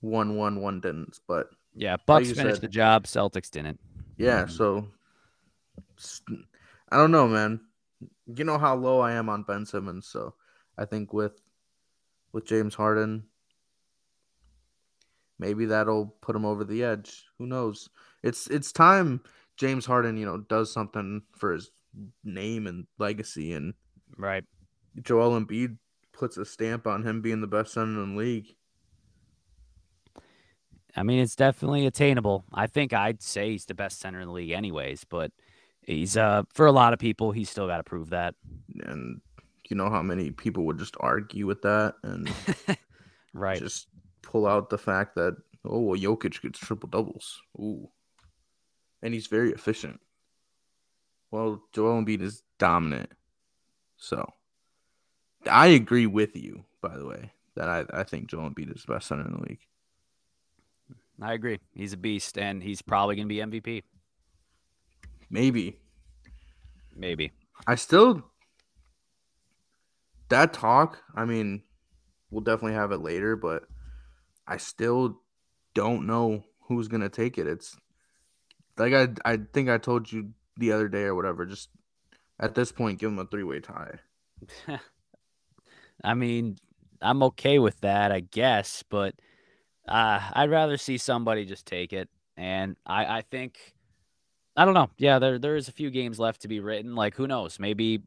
one 0.00 0.36
won, 0.36 0.60
one 0.60 0.80
didn't. 0.80 1.20
But 1.28 1.46
yeah, 1.72 1.96
Bucks 2.04 2.26
like 2.26 2.36
finished 2.36 2.56
said, 2.56 2.62
the 2.62 2.68
job, 2.68 3.04
Celtics 3.04 3.50
didn't. 3.50 3.78
Yeah, 4.16 4.42
mm-hmm. 4.42 4.50
so 4.50 4.88
I 6.90 6.96
don't 6.96 7.12
know, 7.12 7.28
man. 7.28 7.60
You 8.26 8.42
know 8.42 8.58
how 8.58 8.74
low 8.74 8.98
I 8.98 9.12
am 9.12 9.28
on 9.28 9.44
Ben 9.44 9.64
Simmons, 9.64 10.08
so 10.08 10.34
I 10.76 10.84
think 10.84 11.12
with 11.12 11.40
with 12.32 12.44
James 12.44 12.74
Harden, 12.74 13.22
maybe 15.38 15.66
that'll 15.66 16.14
put 16.20 16.36
him 16.36 16.44
over 16.44 16.64
the 16.64 16.82
edge. 16.82 17.24
Who 17.38 17.46
knows? 17.46 17.88
It's 18.22 18.46
it's 18.48 18.72
time 18.72 19.20
James 19.56 19.86
Harden, 19.86 20.16
you 20.16 20.26
know, 20.26 20.38
does 20.38 20.72
something 20.72 21.22
for 21.36 21.52
his 21.52 21.70
name 22.24 22.66
and 22.66 22.86
legacy 22.98 23.52
and 23.52 23.74
right. 24.16 24.44
Joel 25.02 25.38
Embiid 25.38 25.78
puts 26.12 26.36
a 26.36 26.44
stamp 26.44 26.86
on 26.86 27.02
him 27.02 27.20
being 27.20 27.40
the 27.40 27.46
best 27.46 27.72
center 27.72 28.02
in 28.02 28.14
the 28.14 28.18
league. 28.18 28.54
I 30.94 31.02
mean, 31.02 31.18
it's 31.18 31.36
definitely 31.36 31.86
attainable. 31.86 32.44
I 32.54 32.66
think 32.66 32.94
I'd 32.94 33.22
say 33.22 33.50
he's 33.50 33.66
the 33.66 33.74
best 33.74 34.00
center 34.00 34.20
in 34.20 34.28
the 34.28 34.32
league, 34.32 34.50
anyways. 34.50 35.04
But 35.04 35.30
he's 35.82 36.16
uh 36.16 36.44
for 36.52 36.66
a 36.66 36.72
lot 36.72 36.92
of 36.92 36.98
people, 36.98 37.32
he's 37.32 37.50
still 37.50 37.66
got 37.66 37.78
to 37.78 37.84
prove 37.84 38.10
that. 38.10 38.34
And 38.84 39.20
you 39.68 39.76
know 39.76 39.90
how 39.90 40.02
many 40.02 40.30
people 40.30 40.64
would 40.66 40.78
just 40.78 40.96
argue 41.00 41.46
with 41.46 41.62
that 41.62 41.94
and 42.02 42.32
right, 43.34 43.58
just 43.58 43.88
pull 44.36 44.46
out 44.46 44.68
the 44.68 44.76
fact 44.78 45.14
that 45.14 45.34
oh, 45.64 45.80
well, 45.80 45.98
Jokic 45.98 46.42
gets 46.42 46.58
triple 46.58 46.90
doubles. 46.90 47.40
Ooh, 47.58 47.88
and 49.02 49.14
he's 49.14 49.28
very 49.28 49.50
efficient. 49.50 49.98
Well, 51.30 51.62
Joel 51.72 52.02
Embiid 52.02 52.20
is 52.20 52.42
dominant, 52.58 53.10
so 53.96 54.30
I 55.50 55.68
agree 55.68 56.06
with 56.06 56.36
you. 56.36 56.64
By 56.82 56.98
the 56.98 57.06
way, 57.06 57.32
that 57.54 57.68
I 57.68 57.84
I 57.92 58.04
think 58.04 58.28
Joel 58.28 58.50
Embiid 58.50 58.76
is 58.76 58.84
the 58.84 58.92
best 58.92 59.08
center 59.08 59.24
in 59.24 59.32
the 59.32 59.48
league. 59.48 59.60
I 61.20 61.32
agree. 61.32 61.58
He's 61.74 61.94
a 61.94 61.96
beast, 61.96 62.36
and 62.36 62.62
he's 62.62 62.82
probably 62.82 63.16
going 63.16 63.28
to 63.28 63.34
be 63.34 63.60
MVP. 63.60 63.84
Maybe. 65.30 65.78
Maybe. 66.94 67.32
I 67.66 67.74
still 67.76 68.22
that 70.28 70.52
talk. 70.52 70.98
I 71.14 71.24
mean, 71.24 71.62
we'll 72.30 72.42
definitely 72.42 72.74
have 72.74 72.92
it 72.92 73.00
later, 73.00 73.34
but 73.34 73.64
I 74.46 74.58
still 74.58 75.20
don't 75.74 76.06
know 76.06 76.44
who's 76.62 76.88
gonna 76.88 77.08
take 77.08 77.38
it. 77.38 77.46
It's 77.46 77.76
like 78.76 78.92
I 78.92 79.08
I 79.24 79.38
think 79.52 79.68
I 79.68 79.78
told 79.78 80.10
you 80.10 80.30
the 80.56 80.72
other 80.72 80.88
day 80.88 81.02
or 81.02 81.14
whatever. 81.14 81.46
Just 81.46 81.70
at 82.38 82.54
this 82.54 82.72
point, 82.72 82.98
give 82.98 83.10
them 83.10 83.18
a 83.18 83.26
three 83.26 83.44
way 83.44 83.60
tie. 83.60 83.98
I 86.04 86.14
mean, 86.14 86.56
I'm 87.00 87.22
okay 87.24 87.58
with 87.58 87.80
that, 87.80 88.12
I 88.12 88.20
guess, 88.20 88.84
but 88.88 89.14
uh, 89.88 90.20
I'd 90.32 90.50
rather 90.50 90.76
see 90.76 90.98
somebody 90.98 91.44
just 91.44 91.66
take 91.66 91.92
it. 91.92 92.08
And 92.36 92.76
I, 92.84 93.18
I 93.18 93.22
think, 93.22 93.74
I 94.56 94.64
don't 94.64 94.74
know. 94.74 94.90
Yeah, 94.98 95.18
there 95.18 95.38
there 95.38 95.56
is 95.56 95.68
a 95.68 95.72
few 95.72 95.90
games 95.90 96.18
left 96.18 96.42
to 96.42 96.48
be 96.48 96.60
written. 96.60 96.94
Like, 96.94 97.14
who 97.14 97.26
knows? 97.26 97.58
Maybe 97.58 98.02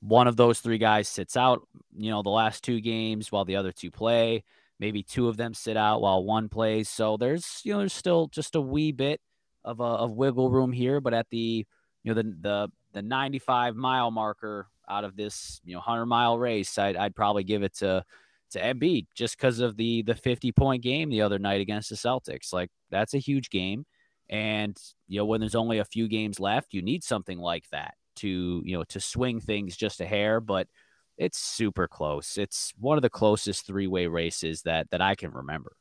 one 0.00 0.26
of 0.26 0.36
those 0.36 0.60
three 0.60 0.78
guys 0.78 1.08
sits 1.08 1.36
out, 1.36 1.66
you 1.96 2.10
know, 2.10 2.22
the 2.22 2.30
last 2.30 2.64
two 2.64 2.80
games 2.80 3.30
while 3.30 3.44
the 3.44 3.56
other 3.56 3.72
two 3.72 3.90
play. 3.90 4.44
Maybe 4.80 5.02
two 5.02 5.28
of 5.28 5.36
them 5.36 5.54
sit 5.54 5.76
out 5.76 6.00
while 6.00 6.24
one 6.24 6.48
plays. 6.48 6.88
So 6.88 7.16
there's, 7.16 7.60
you 7.64 7.72
know, 7.72 7.78
there's 7.78 7.92
still 7.92 8.26
just 8.28 8.54
a 8.54 8.60
wee 8.60 8.92
bit 8.92 9.20
of 9.64 9.80
a 9.80 9.84
of 9.84 10.12
wiggle 10.12 10.50
room 10.50 10.72
here. 10.72 11.00
But 11.00 11.14
at 11.14 11.28
the, 11.30 11.66
you 12.02 12.14
know, 12.14 12.14
the 12.14 12.34
the 12.40 12.68
the 12.92 13.02
95 13.02 13.76
mile 13.76 14.10
marker 14.10 14.68
out 14.88 15.04
of 15.04 15.16
this, 15.16 15.60
you 15.64 15.72
know, 15.72 15.78
100 15.78 16.06
mile 16.06 16.38
race, 16.38 16.76
I'd, 16.78 16.96
I'd 16.96 17.14
probably 17.14 17.44
give 17.44 17.62
it 17.62 17.74
to 17.76 18.04
to 18.50 18.60
Embiid 18.60 19.06
just 19.14 19.36
because 19.36 19.60
of 19.60 19.76
the 19.76 20.02
the 20.02 20.14
50 20.14 20.52
point 20.52 20.82
game 20.82 21.10
the 21.10 21.22
other 21.22 21.38
night 21.38 21.60
against 21.60 21.90
the 21.90 21.96
Celtics. 21.96 22.52
Like 22.52 22.70
that's 22.90 23.14
a 23.14 23.18
huge 23.18 23.50
game, 23.50 23.84
and 24.30 24.76
you 25.08 25.18
know 25.18 25.24
when 25.24 25.40
there's 25.40 25.54
only 25.54 25.78
a 25.78 25.84
few 25.84 26.08
games 26.08 26.40
left, 26.40 26.72
you 26.72 26.82
need 26.82 27.04
something 27.04 27.38
like 27.38 27.68
that 27.70 27.94
to 28.16 28.62
you 28.64 28.76
know 28.76 28.84
to 28.84 29.00
swing 29.00 29.40
things 29.40 29.76
just 29.76 30.00
a 30.00 30.06
hair. 30.06 30.40
But 30.40 30.68
it's 31.16 31.38
super 31.38 31.86
close. 31.86 32.36
It's 32.36 32.72
one 32.78 32.98
of 32.98 33.02
the 33.02 33.10
closest 33.10 33.66
three 33.66 33.86
way 33.86 34.06
races 34.06 34.62
that 34.62 34.90
that 34.90 35.00
I 35.00 35.14
can 35.14 35.30
remember. 35.30 35.76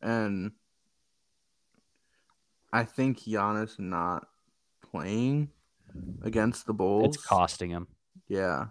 And 0.00 0.52
I 2.72 2.84
think 2.84 3.20
Giannis 3.20 3.78
not 3.78 4.26
playing 4.90 5.50
against 6.22 6.66
the 6.66 6.72
Bulls. 6.72 7.14
It's 7.14 7.24
costing 7.24 7.70
him. 7.70 7.88
Yeah. 8.28 8.66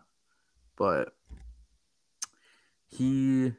But 0.77 1.09
he 2.87 3.53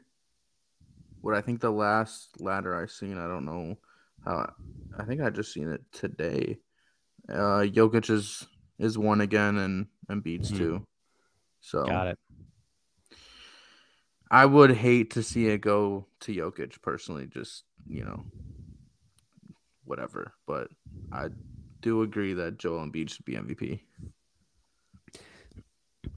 what 1.21 1.35
I 1.35 1.41
think 1.41 1.61
the 1.61 1.71
last 1.71 2.41
ladder 2.41 2.75
I 2.75 2.87
seen, 2.87 3.17
I 3.17 3.27
don't 3.27 3.45
know 3.45 3.77
how 4.25 4.51
I 4.97 5.05
think 5.05 5.21
I 5.21 5.29
just 5.29 5.53
seen 5.53 5.69
it 5.69 5.81
today. 5.91 6.57
Uh 7.29 7.63
Jokic 7.63 8.09
is 8.09 8.45
is 8.79 8.97
one 8.97 9.21
again 9.21 9.57
and 9.57 9.87
and 10.09 10.23
beats 10.23 10.49
mm-hmm. 10.49 10.57
two. 10.57 10.87
So 11.61 11.85
got 11.85 12.07
it. 12.07 12.19
I 14.31 14.45
would 14.45 14.71
hate 14.71 15.11
to 15.11 15.23
see 15.23 15.47
it 15.47 15.59
go 15.59 16.07
to 16.21 16.33
Jokic 16.33 16.81
personally, 16.81 17.27
just 17.27 17.65
you 17.85 18.05
know, 18.05 18.23
whatever. 19.83 20.33
But 20.47 20.69
I 21.11 21.27
do 21.81 22.01
agree 22.01 22.33
that 22.35 22.57
Joel 22.57 22.85
Embiid 22.85 23.09
should 23.09 23.25
be 23.25 23.33
MVP. 23.33 23.81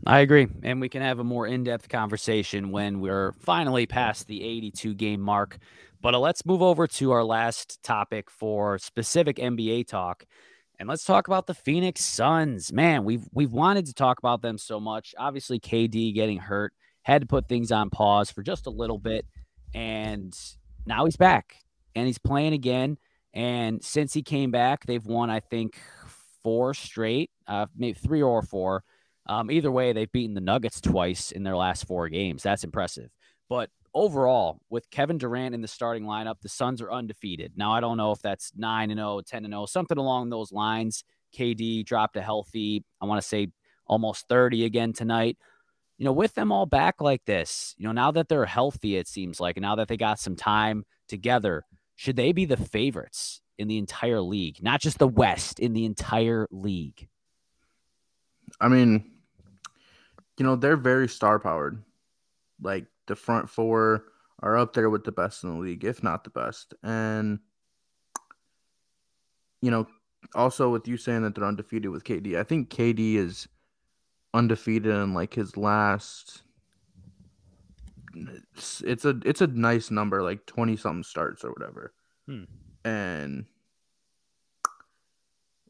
I 0.07 0.21
agree. 0.21 0.47
And 0.63 0.81
we 0.81 0.89
can 0.89 1.03
have 1.03 1.19
a 1.19 1.25
more 1.25 1.49
in 1.49 1.65
depth 1.65 1.89
conversation 1.89 2.71
when 2.71 3.01
we're 3.01 3.33
finally 3.41 3.87
past 3.87 4.29
the 4.29 4.45
82 4.45 4.95
game 4.95 5.21
mark. 5.21 5.59
But 6.01 6.15
uh, 6.15 6.21
let's 6.21 6.47
move 6.47 6.63
over 6.63 6.87
to 6.87 7.11
our 7.11 7.25
last 7.25 7.83
topic 7.83 8.31
for 8.31 8.79
specific 8.79 9.39
NBA 9.39 9.89
talk. 9.89 10.25
And 10.79 10.89
let's 10.89 11.05
talk 11.05 11.27
about 11.27 11.47
the 11.47 11.55
Phoenix 11.55 12.05
Suns. 12.05 12.73
Man, 12.73 13.03
we've 13.03 13.27
we've 13.33 13.53
wanted 13.53 13.87
to 13.87 13.95
talk 13.95 14.21
about 14.21 14.41
them 14.41 14.57
so 14.57 14.79
much. 14.79 15.15
Obviously, 15.19 15.59
KD 15.59 16.15
getting 16.15 16.39
hurt 16.39 16.75
had 17.05 17.23
to 17.23 17.27
put 17.27 17.49
things 17.49 17.71
on 17.71 17.91
pause 17.91 18.31
for 18.31 18.43
just 18.43 18.67
a 18.67 18.71
little 18.71 18.99
bit, 18.99 19.27
and 19.73 20.37
now 20.87 21.05
he's 21.05 21.17
back 21.17 21.57
and 21.95 22.07
he's 22.07 22.19
playing 22.19 22.53
again. 22.53 22.99
And 23.33 23.83
since 23.83 24.13
he 24.13 24.23
came 24.23 24.51
back, 24.51 24.87
they've 24.87 25.05
won 25.05 25.31
I 25.31 25.41
think 25.41 25.81
four 26.43 26.75
straight, 26.75 27.31
uh, 27.47 27.67
maybe 27.77 27.99
three 27.99 28.23
or 28.23 28.43
four. 28.43 28.85
Um, 29.27 29.51
either 29.51 29.71
way, 29.71 29.93
they've 29.93 30.11
beaten 30.11 30.35
the 30.35 30.41
Nuggets 30.41 30.81
twice 30.81 31.33
in 31.33 31.43
their 31.43 31.57
last 31.57 31.87
four 31.87 32.09
games. 32.09 32.43
That's 32.43 32.63
impressive. 32.63 33.11
But 33.49 33.71
overall, 33.95 34.61
with 34.69 34.91
Kevin 34.91 35.19
Durant 35.19 35.55
in 35.55 35.63
the 35.63 35.69
starting 35.69 36.05
lineup, 36.05 36.41
the 36.43 36.49
Suns 36.49 36.83
are 36.83 36.93
undefeated. 36.93 37.53
Now, 37.57 37.73
I 37.73 37.81
don't 37.81 37.97
know 37.97 38.13
if 38.13 38.21
that's 38.21 38.53
9 38.57 38.91
and 38.91 38.99
0, 38.99 39.23
10 39.27 39.45
and 39.45 39.53
0, 39.53 39.67
something 39.67 39.99
along 39.99 40.29
those 40.29 40.53
lines. 40.53 41.05
KD 41.37 41.85
dropped 41.85 42.17
a 42.17 42.23
healthy, 42.23 42.85
I 43.01 43.07
want 43.07 43.21
to 43.21 43.27
say 43.27 43.49
almost 43.87 44.29
30 44.29 44.65
again 44.65 44.93
tonight. 44.93 45.39
You 45.97 46.05
know, 46.05 46.13
with 46.13 46.35
them 46.35 46.51
all 46.51 46.67
back 46.67 47.01
like 47.01 47.25
this, 47.25 47.75
you 47.79 47.87
know, 47.87 47.93
now 47.93 48.11
that 48.11 48.29
they're 48.29 48.47
healthy, 48.47 48.97
it 48.97 49.07
seems 49.07 49.41
like, 49.41 49.57
and 49.57 49.63
now 49.63 49.77
that 49.77 49.89
they 49.89 49.97
got 49.97 50.19
some 50.19 50.35
time 50.35 50.85
together, 51.09 51.65
should 51.95 52.17
they 52.17 52.33
be 52.33 52.45
the 52.45 52.57
favorites 52.57 53.41
in 53.59 53.69
the 53.69 53.79
entire 53.79 54.21
league? 54.21 54.63
Not 54.63 54.81
just 54.81 54.99
the 54.99 55.07
West, 55.07 55.61
in 55.61 55.73
the 55.73 55.85
entire 55.85 56.49
league. 56.51 57.09
I 58.61 58.69
mean, 58.69 59.13
you 60.39 60.45
know, 60.45 60.57
they're 60.57 60.77
very 60.77 61.09
star 61.09 61.39
powered. 61.39 61.83
Like 62.61 62.87
the 63.07 63.17
front 63.17 63.49
four 63.49 64.05
are 64.41 64.57
up 64.57 64.73
there 64.73 64.91
with 64.91 65.05
the 65.05 65.13
best 65.13 65.45
in 65.45 65.55
the 65.55 65.61
league, 65.61 65.85
if 65.85 66.03
not 66.03 66.25
the 66.25 66.31
best. 66.31 66.75
And 66.83 67.39
you 69.63 69.71
know, 69.71 69.87
also 70.35 70.71
with 70.71 70.87
you 70.87 70.97
saying 70.97 71.23
that 71.23 71.35
they're 71.35 71.45
undefeated 71.45 71.91
with 71.91 72.05
KD, 72.05 72.39
I 72.39 72.43
think 72.43 72.69
KD 72.69 73.15
is 73.15 73.49
undefeated 74.35 74.93
in 74.93 75.15
like 75.15 75.33
his 75.33 75.57
last 75.57 76.43
it's, 78.83 79.05
a 79.05 79.19
it's 79.25 79.41
a 79.41 79.47
nice 79.47 79.91
number 79.91 80.23
like 80.23 80.45
20 80.47 80.77
something 80.77 81.03
starts 81.03 81.45
or 81.45 81.51
whatever. 81.51 81.93
Hmm. 82.27 82.45
And 82.85 83.47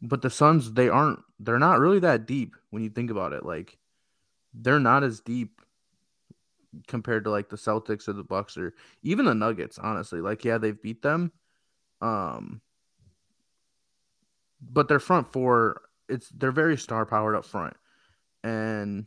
but 0.02 0.22
the 0.22 0.30
Suns 0.30 0.72
they 0.72 0.88
aren't 0.88 1.20
they're 1.38 1.58
not 1.58 1.78
really 1.78 2.00
that 2.00 2.26
deep 2.26 2.56
when 2.70 2.82
you 2.82 2.90
think 2.90 3.10
about 3.10 3.32
it. 3.32 3.44
Like 3.44 3.78
they're 4.52 4.80
not 4.80 5.04
as 5.04 5.20
deep 5.20 5.60
compared 6.88 7.24
to 7.24 7.30
like 7.30 7.48
the 7.50 7.56
Celtics 7.56 8.08
or 8.08 8.14
the 8.14 8.24
Bucks 8.24 8.56
or 8.56 8.74
even 9.02 9.26
the 9.26 9.34
Nuggets, 9.34 9.78
honestly. 9.78 10.20
Like 10.20 10.44
yeah, 10.44 10.58
they've 10.58 10.80
beat 10.80 11.02
them. 11.02 11.32
Um 12.00 12.60
but 14.60 14.88
their 14.88 15.00
front 15.00 15.32
four 15.32 15.82
it's 16.08 16.28
they're 16.30 16.52
very 16.52 16.76
star 16.76 17.06
powered 17.06 17.36
up 17.36 17.44
front. 17.44 17.76
And 18.44 19.06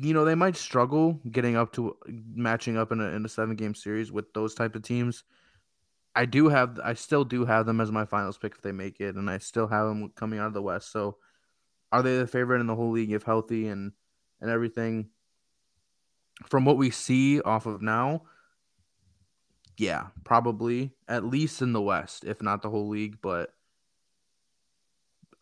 you 0.00 0.14
know, 0.14 0.24
they 0.24 0.34
might 0.34 0.56
struggle 0.56 1.20
getting 1.30 1.56
up 1.56 1.72
to 1.72 1.96
matching 2.06 2.76
up 2.76 2.92
in 2.92 3.00
a 3.00 3.04
in 3.08 3.24
a 3.24 3.28
seven 3.28 3.56
game 3.56 3.74
series 3.74 4.12
with 4.12 4.32
those 4.32 4.54
type 4.54 4.76
of 4.76 4.82
teams. 4.82 5.24
I 6.14 6.24
do 6.24 6.48
have 6.48 6.78
I 6.82 6.94
still 6.94 7.24
do 7.24 7.44
have 7.44 7.66
them 7.66 7.80
as 7.80 7.90
my 7.90 8.04
finals 8.04 8.38
pick 8.38 8.52
if 8.54 8.62
they 8.62 8.72
make 8.72 9.00
it, 9.00 9.16
and 9.16 9.30
I 9.30 9.38
still 9.38 9.66
have 9.66 9.86
them 9.86 10.10
coming 10.14 10.38
out 10.38 10.48
of 10.48 10.54
the 10.54 10.62
West. 10.62 10.92
So 10.92 11.16
are 11.90 12.02
they 12.02 12.18
the 12.18 12.26
favorite 12.26 12.60
in 12.60 12.66
the 12.66 12.76
whole 12.76 12.90
league 12.90 13.12
if 13.12 13.22
healthy 13.22 13.68
and 13.68 13.92
and 14.40 14.50
everything? 14.50 15.10
From 16.46 16.64
what 16.64 16.76
we 16.76 16.90
see 16.90 17.40
off 17.40 17.66
of 17.66 17.82
now, 17.82 18.22
yeah, 19.76 20.08
probably 20.22 20.92
at 21.08 21.24
least 21.24 21.62
in 21.62 21.72
the 21.72 21.82
West, 21.82 22.24
if 22.24 22.40
not 22.40 22.62
the 22.62 22.70
whole 22.70 22.88
league. 22.88 23.18
But 23.20 23.52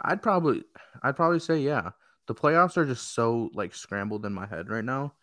I'd 0.00 0.22
probably 0.22 0.64
I'd 1.02 1.16
probably 1.16 1.40
say 1.40 1.59
yeah. 1.59 1.90
The 2.26 2.35
playoffs 2.35 2.76
are 2.76 2.87
just 2.87 3.14
so 3.14 3.50
like 3.54 3.74
scrambled 3.74 4.26
in 4.26 4.32
my 4.32 4.46
head 4.46 4.68
right 4.68 4.85
now, 4.85 5.14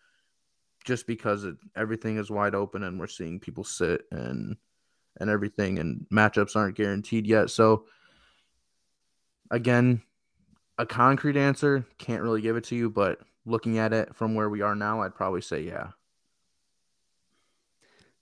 just 0.84 1.06
because 1.06 1.44
it, 1.44 1.56
everything 1.76 2.16
is 2.16 2.30
wide 2.30 2.54
open 2.54 2.82
and 2.82 2.98
we're 2.98 3.06
seeing 3.06 3.40
people 3.40 3.64
sit 3.64 4.02
and 4.10 4.56
and 5.20 5.30
everything, 5.30 5.78
and 5.78 6.06
matchups 6.12 6.56
aren't 6.56 6.76
guaranteed 6.76 7.26
yet. 7.26 7.50
So, 7.50 7.86
again, 9.50 10.02
a 10.78 10.86
concrete 10.86 11.36
answer 11.36 11.86
can't 11.98 12.22
really 12.22 12.40
give 12.40 12.56
it 12.56 12.64
to 12.64 12.76
you, 12.76 12.90
but 12.90 13.20
looking 13.46 13.78
at 13.78 13.92
it 13.92 14.14
from 14.16 14.34
where 14.34 14.48
we 14.48 14.62
are 14.62 14.74
now, 14.74 15.02
I'd 15.02 15.14
probably 15.14 15.40
say 15.40 15.62
yeah. 15.62 15.88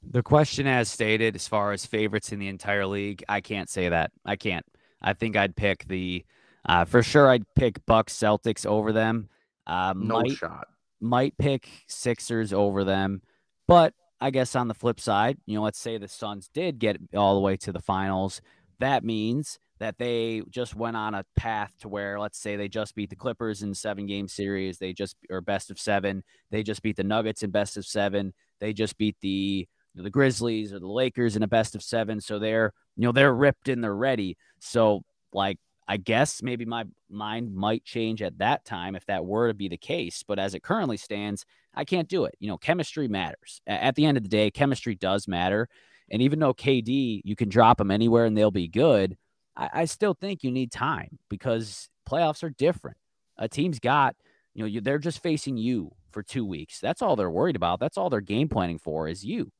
The 0.02 0.22
question, 0.22 0.66
as 0.66 0.90
stated, 0.90 1.36
as 1.36 1.46
far 1.46 1.72
as 1.72 1.86
favorites 1.86 2.32
in 2.32 2.40
the 2.40 2.48
entire 2.48 2.86
league, 2.86 3.22
I 3.28 3.40
can't 3.40 3.70
say 3.70 3.88
that. 3.88 4.10
I 4.24 4.34
can't. 4.34 4.66
I 5.00 5.12
think 5.12 5.36
I'd 5.36 5.54
pick 5.54 5.86
the, 5.86 6.24
uh, 6.66 6.84
for 6.84 7.02
sure, 7.02 7.28
I'd 7.30 7.54
pick 7.54 7.84
Bucks 7.86 8.14
Celtics 8.14 8.66
over 8.66 8.92
them. 8.92 9.28
Uh, 9.66 9.94
no 9.96 10.20
might, 10.20 10.32
shot. 10.32 10.68
Might 11.00 11.36
pick 11.38 11.68
Sixers 11.86 12.52
over 12.52 12.84
them, 12.84 13.22
but 13.66 13.94
I 14.20 14.30
guess 14.30 14.54
on 14.54 14.68
the 14.68 14.74
flip 14.74 15.00
side, 15.00 15.38
you 15.46 15.56
know, 15.56 15.64
let's 15.64 15.80
say 15.80 15.98
the 15.98 16.06
Suns 16.06 16.48
did 16.52 16.78
get 16.78 16.98
all 17.14 17.34
the 17.34 17.40
way 17.40 17.56
to 17.58 17.72
the 17.72 17.80
finals. 17.80 18.40
That 18.78 19.02
means 19.04 19.58
that 19.80 19.98
they 19.98 20.42
just 20.48 20.76
went 20.76 20.96
on 20.96 21.12
a 21.14 21.24
path 21.34 21.72
to 21.80 21.88
where, 21.88 22.20
let's 22.20 22.38
say, 22.38 22.54
they 22.54 22.68
just 22.68 22.94
beat 22.94 23.10
the 23.10 23.16
Clippers 23.16 23.62
in 23.62 23.74
seven 23.74 24.06
game 24.06 24.28
series. 24.28 24.78
They 24.78 24.92
just 24.92 25.16
or 25.28 25.40
best 25.40 25.72
of 25.72 25.80
seven. 25.80 26.22
They 26.52 26.62
just 26.62 26.82
beat 26.82 26.94
the 26.94 27.02
Nuggets 27.02 27.42
in 27.42 27.50
best 27.50 27.76
of 27.76 27.84
seven. 27.84 28.32
They 28.60 28.72
just 28.72 28.96
beat 28.96 29.16
the 29.20 29.66
the 29.96 30.08
Grizzlies 30.08 30.72
or 30.72 30.78
the 30.78 30.86
Lakers 30.86 31.34
in 31.34 31.42
a 31.42 31.48
best 31.48 31.74
of 31.74 31.82
seven. 31.82 32.20
So 32.20 32.38
they're 32.38 32.72
you 32.96 33.02
know 33.02 33.12
they're 33.12 33.34
ripped 33.34 33.68
and 33.68 33.82
they're 33.82 33.92
ready. 33.92 34.36
So 34.60 35.02
like 35.32 35.58
I 35.88 35.96
guess 35.96 36.42
maybe 36.42 36.64
my 36.64 36.84
mind 37.10 37.54
might 37.54 37.84
change 37.84 38.22
at 38.22 38.38
that 38.38 38.64
time 38.64 38.94
if 38.94 39.04
that 39.06 39.24
were 39.24 39.48
to 39.48 39.54
be 39.54 39.68
the 39.68 39.76
case. 39.76 40.22
But 40.26 40.38
as 40.38 40.54
it 40.54 40.62
currently 40.62 40.96
stands, 40.96 41.44
I 41.74 41.84
can't 41.84 42.08
do 42.08 42.24
it. 42.24 42.34
You 42.38 42.48
know, 42.48 42.58
chemistry 42.58 43.08
matters. 43.08 43.60
At 43.66 43.94
the 43.96 44.06
end 44.06 44.16
of 44.16 44.22
the 44.22 44.28
day, 44.28 44.50
chemistry 44.50 44.94
does 44.94 45.26
matter. 45.26 45.68
And 46.10 46.22
even 46.22 46.38
though 46.38 46.54
KD, 46.54 47.22
you 47.24 47.36
can 47.36 47.48
drop 47.48 47.78
them 47.78 47.90
anywhere 47.90 48.24
and 48.24 48.36
they'll 48.36 48.50
be 48.50 48.68
good, 48.68 49.16
I, 49.56 49.70
I 49.72 49.84
still 49.86 50.14
think 50.14 50.42
you 50.42 50.50
need 50.50 50.70
time 50.70 51.18
because 51.28 51.88
playoffs 52.08 52.42
are 52.42 52.50
different. 52.50 52.96
A 53.38 53.48
team's 53.48 53.78
got, 53.78 54.14
you 54.54 54.62
know, 54.62 54.66
you, 54.66 54.80
they're 54.80 54.98
just 54.98 55.22
facing 55.22 55.56
you 55.56 55.92
for 56.10 56.22
two 56.22 56.44
weeks. 56.44 56.80
That's 56.80 57.02
all 57.02 57.16
they're 57.16 57.30
worried 57.30 57.56
about. 57.56 57.80
That's 57.80 57.96
all 57.96 58.10
they're 58.10 58.20
game 58.20 58.48
planning 58.48 58.78
for 58.78 59.08
is 59.08 59.24
you. 59.24 59.50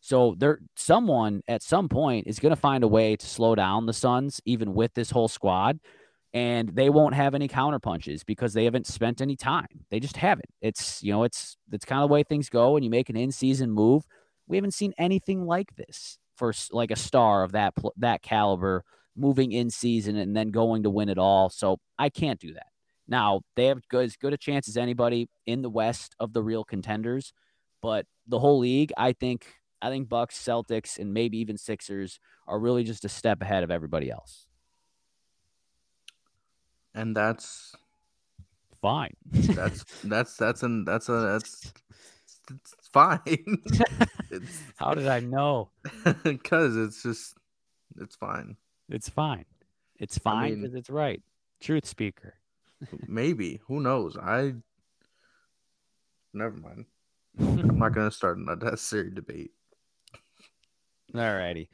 So 0.00 0.34
there, 0.38 0.60
someone 0.76 1.42
at 1.48 1.62
some 1.62 1.88
point 1.88 2.26
is 2.26 2.38
going 2.38 2.54
to 2.54 2.60
find 2.60 2.84
a 2.84 2.88
way 2.88 3.16
to 3.16 3.26
slow 3.26 3.54
down 3.54 3.86
the 3.86 3.92
Suns, 3.92 4.40
even 4.44 4.74
with 4.74 4.94
this 4.94 5.10
whole 5.10 5.28
squad, 5.28 5.80
and 6.32 6.68
they 6.74 6.90
won't 6.90 7.14
have 7.14 7.34
any 7.34 7.48
counter 7.48 7.78
punches 7.78 8.22
because 8.22 8.52
they 8.52 8.64
haven't 8.64 8.86
spent 8.86 9.20
any 9.20 9.36
time. 9.36 9.84
They 9.90 9.98
just 9.98 10.16
haven't. 10.16 10.50
It's 10.60 11.02
you 11.02 11.12
know, 11.12 11.24
it's 11.24 11.56
it's 11.72 11.84
kind 11.84 12.02
of 12.02 12.08
the 12.08 12.12
way 12.12 12.22
things 12.22 12.48
go. 12.48 12.72
When 12.72 12.82
you 12.82 12.90
make 12.90 13.08
an 13.08 13.16
in-season 13.16 13.70
move, 13.70 14.04
we 14.46 14.56
haven't 14.56 14.74
seen 14.74 14.92
anything 14.98 15.46
like 15.46 15.74
this 15.76 16.18
for 16.36 16.52
like 16.70 16.90
a 16.90 16.96
star 16.96 17.42
of 17.42 17.52
that 17.52 17.74
that 17.96 18.22
caliber 18.22 18.84
moving 19.16 19.52
in 19.52 19.68
season 19.68 20.16
and 20.16 20.36
then 20.36 20.50
going 20.50 20.84
to 20.84 20.90
win 20.90 21.08
it 21.08 21.18
all. 21.18 21.50
So 21.50 21.78
I 21.98 22.08
can't 22.08 22.38
do 22.38 22.54
that. 22.54 22.68
Now 23.08 23.40
they 23.56 23.66
have 23.66 23.86
good, 23.88 24.04
as 24.04 24.16
good 24.16 24.32
a 24.32 24.36
chance 24.36 24.68
as 24.68 24.76
anybody 24.76 25.28
in 25.46 25.62
the 25.62 25.70
West 25.70 26.14
of 26.20 26.32
the 26.32 26.42
real 26.42 26.62
contenders, 26.62 27.32
but 27.82 28.06
the 28.26 28.38
whole 28.38 28.58
league, 28.60 28.92
I 28.96 29.12
think 29.12 29.46
I 29.80 29.90
think 29.90 30.08
Bucks, 30.08 30.36
Celtics, 30.38 30.98
and 30.98 31.14
maybe 31.14 31.38
even 31.38 31.56
Sixers 31.56 32.18
are 32.46 32.58
really 32.58 32.84
just 32.84 33.04
a 33.04 33.08
step 33.08 33.42
ahead 33.42 33.62
of 33.62 33.70
everybody 33.70 34.10
else. 34.10 34.46
And 36.94 37.16
that's 37.16 37.76
fine. 38.80 39.14
that's 39.30 39.84
that's 40.04 40.36
that's 40.36 40.62
an 40.62 40.84
that's 40.84 41.08
a 41.08 41.12
that's 41.12 41.72
it's 42.50 42.88
fine. 42.92 43.20
it's, 44.30 44.62
How 44.76 44.94
did 44.94 45.06
I 45.06 45.20
know? 45.20 45.70
Because 46.24 46.76
it's 46.76 47.02
just 47.02 47.34
it's 48.00 48.16
fine. 48.16 48.56
It's 48.88 49.08
fine. 49.08 49.44
It's 49.98 50.18
fine 50.18 50.54
because 50.54 50.70
I 50.70 50.72
mean, 50.72 50.78
it's 50.78 50.90
right. 50.90 51.22
Truth 51.60 51.86
speaker. 51.86 52.34
maybe. 53.06 53.60
Who 53.66 53.80
knows? 53.80 54.16
I 54.16 54.54
never 56.32 56.56
mind. 56.56 56.86
I'm 57.38 57.78
not 57.78 57.92
gonna 57.92 58.10
start 58.10 58.38
a 58.38 58.56
necessary 58.56 59.10
debate. 59.10 59.52
All 61.14 61.20
righty. 61.20 61.68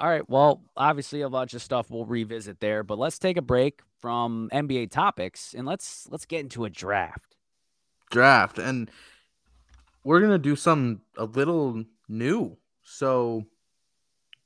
All 0.00 0.08
right. 0.08 0.28
Well, 0.28 0.62
obviously 0.76 1.22
a 1.22 1.30
bunch 1.30 1.54
of 1.54 1.62
stuff 1.62 1.90
we'll 1.90 2.04
revisit 2.04 2.60
there, 2.60 2.82
but 2.82 2.98
let's 2.98 3.18
take 3.18 3.36
a 3.36 3.42
break 3.42 3.80
from 4.00 4.50
NBA 4.52 4.90
topics 4.90 5.54
and 5.54 5.66
let's 5.66 6.06
let's 6.10 6.26
get 6.26 6.40
into 6.40 6.64
a 6.64 6.70
draft. 6.70 7.36
Draft 8.10 8.58
and 8.58 8.90
we're 10.02 10.20
gonna 10.20 10.38
do 10.38 10.56
something 10.56 11.00
a 11.16 11.24
little 11.24 11.84
new. 12.08 12.56
So 12.82 13.46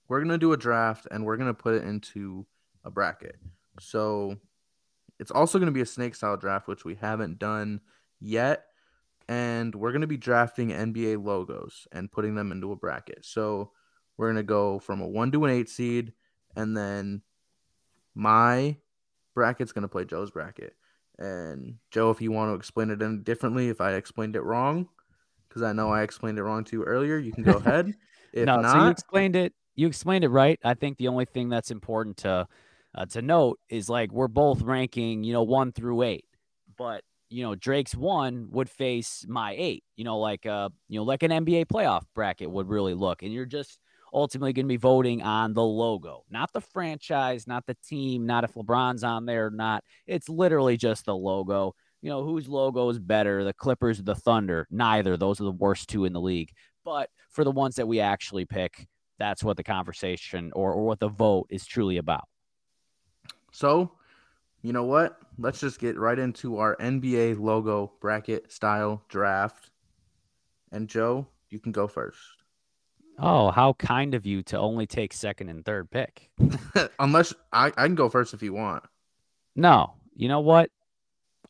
we're 0.07 0.21
gonna 0.21 0.39
do 0.39 0.53
a 0.53 0.57
draft 0.57 1.09
and 1.11 1.25
we're 1.25 1.37
gonna 1.37 1.55
put 1.55 1.75
it 1.75 1.85
into 1.85 2.47
a 2.85 2.91
bracket. 2.91 3.37
So 3.81 4.37
it's 5.19 5.33
also 5.33 5.59
gonna 5.59 5.73
be 5.73 5.81
a 5.81 5.87
snake 5.87 6.15
style 6.15 6.37
draft, 6.37 6.69
which 6.69 6.85
we 6.85 6.95
haven't 6.95 7.39
done 7.39 7.81
yet. 8.21 8.67
And 9.29 9.75
we're 9.75 9.93
gonna 9.93 10.07
be 10.07 10.17
drafting 10.17 10.71
NBA 10.71 11.23
logos 11.23 11.89
and 11.91 12.13
putting 12.13 12.35
them 12.35 12.53
into 12.53 12.71
a 12.71 12.77
bracket. 12.77 13.25
So 13.25 13.73
we're 14.19 14.29
gonna 14.29 14.43
go 14.43 14.79
from 14.79 15.01
a 15.01 15.09
one 15.09 15.33
to 15.33 15.45
an 15.47 15.51
eight 15.51 15.71
seed, 15.71 16.13
and 16.55 16.77
then 16.77 17.23
my 18.15 18.77
bracket's 19.35 19.73
gonna 19.73 19.89
play 19.89 20.05
Joe's 20.05 20.31
bracket. 20.31 20.75
And 21.19 21.77
Joe, 21.91 22.11
if 22.11 22.21
you 22.21 22.31
want 22.31 22.51
to 22.51 22.55
explain 22.55 22.91
it 22.91 23.01
any 23.01 23.17
differently, 23.19 23.69
if 23.69 23.81
I 23.81 23.95
explained 23.95 24.37
it 24.37 24.43
wrong, 24.43 24.89
because 25.49 25.63
I 25.63 25.73
know 25.73 25.91
I 25.91 26.03
explained 26.03 26.39
it 26.39 26.43
wrong 26.43 26.65
to 26.65 26.77
you 26.77 26.85
earlier, 26.85 27.17
you 27.17 27.33
can 27.33 27.45
go 27.45 27.53
ahead. 27.57 27.95
If 28.33 28.47
no, 28.47 28.61
not, 28.61 28.73
so 28.73 28.85
you 28.85 28.91
explained 28.91 29.37
it. 29.37 29.55
You 29.75 29.87
explained 29.87 30.25
it 30.25 30.29
right. 30.29 30.59
I 30.65 30.75
think 30.75 30.99
the 30.99 31.09
only 31.09 31.25
thing 31.25 31.49
that's 31.49 31.71
important 31.71 32.19
to 32.19 32.47
uh, 32.95 33.07
to 33.07 33.23
note 33.23 33.59
is 33.69 33.89
like 33.89 34.13
we're 34.13 34.29
both 34.29 34.63
ranking, 34.63 35.25
you 35.25 35.33
know, 35.33 35.43
one 35.43 35.73
through 35.73 36.03
eight, 36.03 36.25
but 36.77 37.03
you 37.31 37.43
know 37.43 37.55
Drake's 37.55 37.95
one 37.95 38.49
would 38.51 38.69
face 38.69 39.25
my 39.29 39.55
eight. 39.57 39.85
You 39.97 40.05
know, 40.05 40.19
like 40.19 40.47
uh, 40.47 40.69
you 40.89 40.99
know, 40.99 41.05
like 41.05 41.23
an 41.23 41.31
NBA 41.31 41.67
playoff 41.67 42.03
bracket 42.15 42.51
would 42.51 42.69
really 42.69 42.95
look, 42.95 43.23
and 43.23 43.33
you're 43.33 43.47
just 43.47 43.79
ultimately 44.13 44.53
going 44.53 44.67
to 44.67 44.69
be 44.69 44.77
voting 44.77 45.23
on 45.23 45.55
the 45.55 45.63
logo, 45.63 46.25
not 46.31 46.53
the 46.53 46.61
franchise, 46.61 47.47
not 47.47 47.67
the 47.67 47.77
team, 47.87 48.27
not 48.27 48.45
if 48.45 48.55
LeBron's 48.55 49.05
on 49.05 49.27
there, 49.27 49.47
or 49.47 49.51
not. 49.51 49.85
It's 50.07 50.29
literally 50.29 50.77
just 50.77 51.05
the 51.05 51.17
logo. 51.17 51.75
You 52.01 52.11
know, 52.11 52.25
whose 52.25 52.49
logo 52.49 52.89
is 52.91 52.99
better, 52.99 53.45
the 53.45 53.53
Clippers 53.53 53.99
or 53.99 54.05
the 54.05 54.15
Thunder? 54.15 54.67
Neither. 54.71 55.17
Those 55.17 55.41
are 55.41 55.45
the 55.45 55.51
worst 55.51 55.89
two 55.89 56.05
in 56.05 56.13
the 56.13 56.21
league. 56.21 56.53
But 56.85 57.11
for 57.31 57.45
the 57.45 57.51
ones 57.51 57.77
that 57.77 57.89
we 57.89 58.01
actually 58.01 58.45
pick, 58.45 58.87
that's 59.19 59.43
what 59.43 59.57
the 59.57 59.65
conversation 59.65 60.53
or, 60.55 60.73
or 60.73 60.87
what 60.87 61.01
the 61.01 61.09
vote 61.09 61.49
is 61.51 61.67
truly 61.67 61.97
about. 61.97 62.29
So 63.51 63.91
you 64.63 64.73
know 64.73 64.85
what? 64.85 65.19
Let's 65.39 65.61
just 65.61 65.79
get 65.79 65.99
right 65.99 66.19
into 66.19 66.59
our 66.59 66.77
NBA 66.77 67.39
logo 67.39 67.93
bracket 68.01 68.51
style 68.53 69.03
draft. 69.09 69.71
And 70.73 70.89
Joe, 70.89 71.27
you 71.49 71.59
can 71.59 71.73
go 71.73 71.87
first. 71.87 72.19
Oh, 73.19 73.51
how 73.51 73.73
kind 73.75 74.15
of 74.15 74.25
you 74.27 74.43
to 74.45 74.59
only 74.59 74.87
take 74.87 75.13
second 75.13 75.49
and 75.49 75.65
third 75.65 75.91
pick. 75.91 76.31
Unless 77.01 77.35
I, 77.53 77.67
I 77.67 77.87
can 77.87 77.97
go 77.97 78.09
first 78.09 78.33
if 78.33 78.43
you 78.43 78.53
want. 78.53 78.85
No, 79.57 79.95
you 80.15 80.29
know 80.29 80.41
what? 80.41 80.71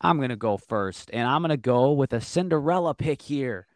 I'm 0.00 0.16
going 0.16 0.30
to 0.30 0.36
go 0.36 0.56
first, 0.56 1.10
and 1.12 1.28
I'm 1.28 1.42
going 1.42 1.50
to 1.50 1.56
go 1.56 1.92
with 1.92 2.12
a 2.12 2.20
Cinderella 2.20 2.94
pick 2.94 3.20
here. 3.20 3.66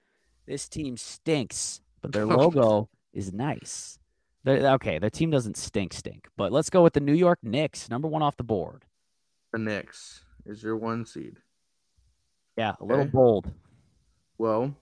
This 0.47 0.69
team 0.69 0.97
stinks, 0.97 1.81
but 2.01 2.13
their 2.13 2.27
logo 2.27 2.89
is 3.13 3.33
nice. 3.33 3.99
They're, 4.45 4.73
okay, 4.75 4.99
their 4.99 5.11
team 5.11 5.31
doesn't 5.31 5.57
stink, 5.57 5.93
stink, 5.93 6.29
but 6.37 6.51
let's 6.51 6.71
go 6.71 6.83
with 6.83 6.95
the 6.95 7.01
New 7.01 7.15
York 7.15 7.41
Knicks, 7.43 7.91
number 7.91 8.09
one 8.09 8.23
off 8.23 8.37
the 8.37 8.45
board. 8.45 8.85
The 9.53 9.59
Knicks 9.59 10.25
is 10.47 10.63
your 10.63 10.77
one 10.77 11.05
seed. 11.05 11.37
Yeah, 12.57 12.75
a 12.81 12.85
little 12.85 13.05
bold. 13.05 13.53
Well, 14.39 14.75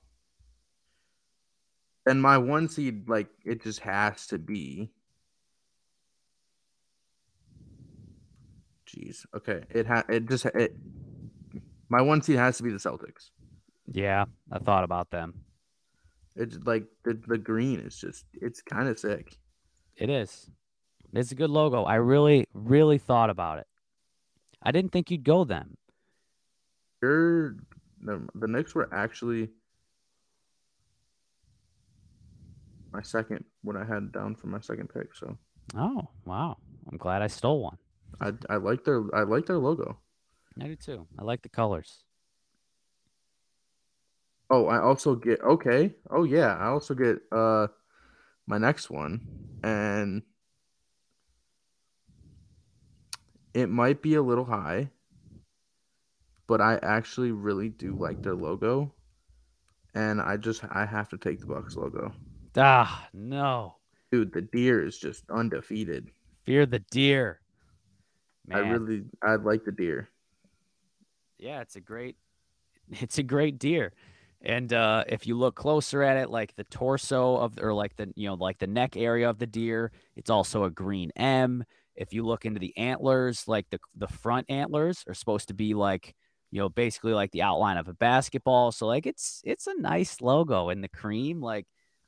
and 2.10 2.20
my 2.20 2.36
one 2.36 2.68
seed, 2.68 3.08
like 3.08 3.28
it 3.44 3.62
just 3.62 3.80
has 3.80 4.26
to 4.26 4.38
be. 4.38 4.90
Jeez. 8.86 9.24
Okay. 9.34 9.62
It 9.70 9.86
ha 9.86 10.02
it 10.08 10.28
just 10.28 10.46
it 10.46 10.76
my 11.88 12.02
one 12.02 12.20
seed 12.20 12.36
has 12.36 12.56
to 12.56 12.64
be 12.64 12.70
the 12.70 12.78
Celtics. 12.78 13.30
Yeah, 13.92 14.24
I 14.50 14.58
thought 14.58 14.82
about 14.82 15.10
them. 15.10 15.34
It's 16.34 16.58
like 16.64 16.84
the 17.04 17.20
the 17.28 17.38
green 17.38 17.78
is 17.78 17.96
just 17.96 18.24
it's 18.34 18.60
kind 18.60 18.88
of 18.88 18.98
sick. 18.98 19.38
It 19.96 20.10
is. 20.10 20.50
It's 21.12 21.32
a 21.32 21.36
good 21.36 21.50
logo. 21.50 21.84
I 21.84 21.96
really, 21.96 22.46
really 22.54 22.98
thought 22.98 23.30
about 23.30 23.58
it. 23.58 23.66
I 24.62 24.72
didn't 24.72 24.92
think 24.92 25.10
you'd 25.10 25.24
go 25.24 25.44
them. 25.44 25.76
You're 27.02 27.56
the, 28.00 28.26
the 28.34 28.46
Knicks 28.48 28.74
were 28.74 28.88
actually 28.92 29.50
my 32.92 33.02
second 33.02 33.44
when 33.62 33.76
I 33.76 33.84
had 33.84 34.12
down 34.12 34.34
for 34.34 34.46
my 34.48 34.60
second 34.60 34.88
pick. 34.88 35.14
So. 35.14 35.36
Oh 35.76 36.08
wow! 36.24 36.56
I'm 36.90 36.98
glad 36.98 37.22
I 37.22 37.28
stole 37.28 37.62
one. 37.62 37.78
I 38.20 38.32
I 38.48 38.56
like 38.56 38.84
their 38.84 39.04
I 39.14 39.22
like 39.22 39.46
their 39.46 39.58
logo. 39.58 39.98
I 40.60 40.66
do 40.66 40.76
too. 40.76 41.06
I 41.18 41.22
like 41.22 41.42
the 41.42 41.48
colors. 41.48 42.04
Oh, 44.50 44.66
I 44.66 44.80
also 44.80 45.14
get 45.14 45.40
okay. 45.42 45.94
Oh 46.10 46.24
yeah, 46.24 46.56
I 46.56 46.66
also 46.66 46.94
get 46.94 47.18
uh 47.30 47.68
my 48.46 48.58
next 48.58 48.90
one 48.90 49.20
and 49.62 50.22
it 53.54 53.68
might 53.68 54.02
be 54.02 54.14
a 54.14 54.22
little 54.22 54.44
high, 54.44 54.90
but 56.48 56.60
I 56.60 56.78
actually 56.82 57.30
really 57.30 57.68
do 57.68 57.96
like 57.96 58.22
their 58.22 58.34
logo 58.34 58.92
and 59.94 60.20
I 60.20 60.36
just 60.36 60.64
I 60.70 60.84
have 60.84 61.08
to 61.10 61.18
take 61.18 61.40
the 61.40 61.46
Bucks 61.46 61.76
logo. 61.76 62.12
Ah, 62.56 63.08
no. 63.12 63.76
Dude, 64.10 64.32
the 64.32 64.42
deer 64.42 64.84
is 64.84 64.98
just 64.98 65.24
undefeated. 65.30 66.10
Fear 66.44 66.66
the 66.66 66.80
deer. 66.90 67.40
Man. 68.46 68.58
I 68.58 68.68
really 68.70 69.04
I 69.22 69.36
like 69.36 69.64
the 69.64 69.72
deer. 69.72 70.10
Yeah, 71.38 71.60
it's 71.60 71.76
a 71.76 71.80
great 71.80 72.16
it's 72.90 73.18
a 73.18 73.22
great 73.22 73.58
deer. 73.58 73.92
And 74.42 74.72
uh, 74.72 75.04
if 75.06 75.26
you 75.26 75.36
look 75.36 75.54
closer 75.54 76.02
at 76.02 76.16
it, 76.16 76.30
like 76.30 76.54
the 76.56 76.64
torso 76.64 77.36
of, 77.36 77.58
or 77.60 77.74
like 77.74 77.94
the, 77.96 78.10
you 78.16 78.26
know, 78.26 78.34
like 78.34 78.58
the 78.58 78.66
neck 78.66 78.96
area 78.96 79.28
of 79.28 79.38
the 79.38 79.46
deer, 79.46 79.92
it's 80.16 80.30
also 80.30 80.64
a 80.64 80.70
green 80.70 81.10
M. 81.14 81.62
If 81.94 82.14
you 82.14 82.24
look 82.24 82.46
into 82.46 82.58
the 82.58 82.74
antlers, 82.78 83.46
like 83.46 83.66
the 83.70 83.78
the 83.94 84.08
front 84.08 84.46
antlers 84.48 85.04
are 85.06 85.14
supposed 85.14 85.48
to 85.48 85.54
be 85.54 85.74
like, 85.74 86.14
you 86.50 86.58
know, 86.58 86.70
basically 86.70 87.12
like 87.12 87.32
the 87.32 87.42
outline 87.42 87.76
of 87.76 87.88
a 87.88 87.94
basketball. 87.94 88.72
So 88.72 88.86
like 88.86 89.06
it's 89.06 89.42
it's 89.44 89.66
a 89.66 89.78
nice 89.78 90.22
logo. 90.22 90.70
And 90.70 90.82
the 90.82 90.88
cream, 90.88 91.42
like 91.42 91.66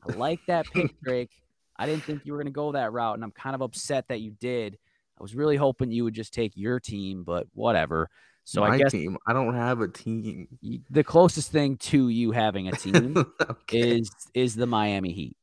I 0.08 0.12
like 0.14 0.40
that 0.46 0.66
pick, 0.66 1.00
Drake. 1.02 1.30
I 1.76 1.86
didn't 1.86 2.04
think 2.04 2.22
you 2.24 2.32
were 2.32 2.38
gonna 2.38 2.50
go 2.50 2.72
that 2.72 2.92
route, 2.92 3.14
and 3.14 3.24
I'm 3.24 3.30
kind 3.30 3.54
of 3.54 3.60
upset 3.60 4.08
that 4.08 4.20
you 4.20 4.32
did. 4.32 4.78
I 5.18 5.22
was 5.22 5.34
really 5.34 5.56
hoping 5.56 5.90
you 5.90 6.04
would 6.04 6.14
just 6.14 6.34
take 6.34 6.52
your 6.56 6.80
team, 6.80 7.24
but 7.24 7.46
whatever. 7.54 8.08
So 8.44 8.62
My 8.62 8.70
I 8.70 8.78
guess 8.78 8.92
team. 8.92 9.16
I 9.26 9.32
don't 9.32 9.54
have 9.54 9.80
a 9.80 9.88
team. 9.88 10.48
The 10.90 11.04
closest 11.04 11.52
thing 11.52 11.76
to 11.78 12.08
you 12.08 12.32
having 12.32 12.68
a 12.68 12.72
team 12.72 13.16
okay. 13.40 13.98
is 13.98 14.10
is 14.34 14.56
the 14.56 14.66
Miami 14.66 15.12
Heat. 15.12 15.36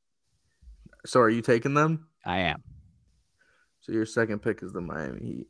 So 1.06 1.22
are 1.22 1.30
you 1.30 1.42
taking 1.42 1.74
them? 1.74 2.08
I 2.26 2.40
am. 2.40 2.62
So 3.80 3.94
your 3.94 4.06
second 4.06 4.40
pick 4.40 4.62
is 4.62 4.74
the 4.74 4.82
Miami 4.82 5.22
Heat. 5.22 5.48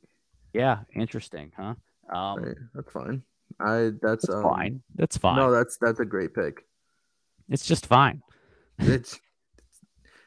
Yeah, 0.53 0.80
interesting, 0.93 1.51
huh? 1.57 1.76
Um, 2.14 2.43
right, 2.43 2.57
that's 2.74 2.91
fine. 2.91 3.24
I 3.60 3.91
that's, 4.01 4.28
that's 4.28 4.30
um, 4.30 4.43
fine. 4.43 4.82
That's 4.95 5.18
fine. 5.18 5.36
No, 5.38 5.51
that's 5.51 5.78
that's 5.78 5.99
a 5.99 6.05
great 6.05 6.34
pick. 6.34 6.66
It's 7.49 7.66
just 7.66 7.88
fine. 7.88 8.22
It's 8.80 9.20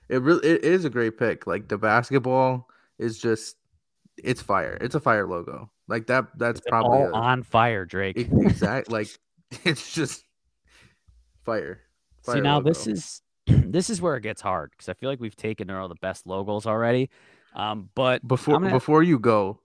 it 0.09 0.23
really 0.23 0.47
it 0.47 0.65
is 0.65 0.85
a 0.85 0.91
great 0.91 1.19
pick. 1.19 1.47
Like 1.47 1.69
the 1.69 1.79
basketball 1.79 2.69
is 2.99 3.19
just 3.19 3.57
it's 4.17 4.43
fire. 4.43 4.79
It's 4.81 4.95
a 4.95 5.01
fire 5.01 5.27
logo. 5.27 5.71
Like 5.89 6.07
that. 6.09 6.27
That's 6.37 6.61
it's 6.61 6.69
probably 6.69 6.99
all 6.99 7.09
a, 7.09 7.13
on 7.13 7.43
fire, 7.43 7.85
Drake. 7.85 8.17
Exactly. 8.19 8.93
like 8.93 9.09
it's 9.65 9.93
just 9.93 10.25
fire. 11.45 11.81
fire 12.23 12.37
See 12.37 12.41
now 12.41 12.57
logo. 12.57 12.71
this 12.71 12.87
is 12.87 13.23
this 13.47 13.91
is 13.91 14.01
where 14.01 14.17
it 14.17 14.23
gets 14.23 14.41
hard 14.41 14.71
because 14.73 14.89
I 14.89 14.95
feel 14.95 15.09
like 15.09 15.21
we've 15.21 15.37
taken 15.37 15.71
all 15.71 15.89
the 15.89 15.95
best 15.97 16.27
logos 16.27 16.67
already. 16.67 17.11
Um, 17.55 17.91
but 17.95 18.27
before 18.27 18.59
gonna... 18.59 18.71
before 18.71 19.03
you 19.03 19.19
go, 19.19 19.61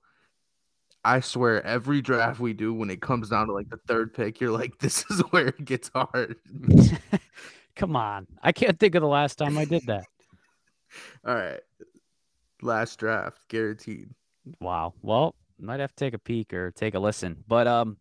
I 1.03 1.21
swear 1.21 1.65
every 1.65 2.01
draft 2.01 2.39
we 2.39 2.53
do 2.53 2.73
when 2.73 2.89
it 2.89 3.01
comes 3.01 3.29
down 3.29 3.47
to 3.47 3.53
like 3.53 3.69
the 3.69 3.79
third 3.87 4.13
pick, 4.13 4.41
you're 4.41 4.51
like, 4.51 4.77
this 4.79 5.05
is 5.09 5.21
where 5.31 5.47
it 5.47 5.65
gets 5.65 5.89
hard. 5.93 6.35
Come 7.77 7.95
on. 7.95 8.27
I 8.41 8.51
can't 8.51 8.79
think 8.79 8.95
of 8.95 9.01
the 9.01 9.07
last 9.07 9.37
time 9.37 9.57
I 9.57 9.65
did 9.65 9.83
that. 9.85 10.03
All 11.25 11.35
right. 11.35 11.59
Last 12.61 12.97
draft, 12.97 13.39
guaranteed. 13.49 14.09
Wow. 14.59 14.93
Well, 15.03 15.35
might 15.59 15.79
have 15.79 15.95
to 15.95 16.05
take 16.05 16.15
a 16.15 16.19
peek 16.19 16.53
or 16.53 16.71
take 16.71 16.95
a 16.95 16.99
listen. 16.99 17.43
But 17.47 17.67
um 17.67 17.97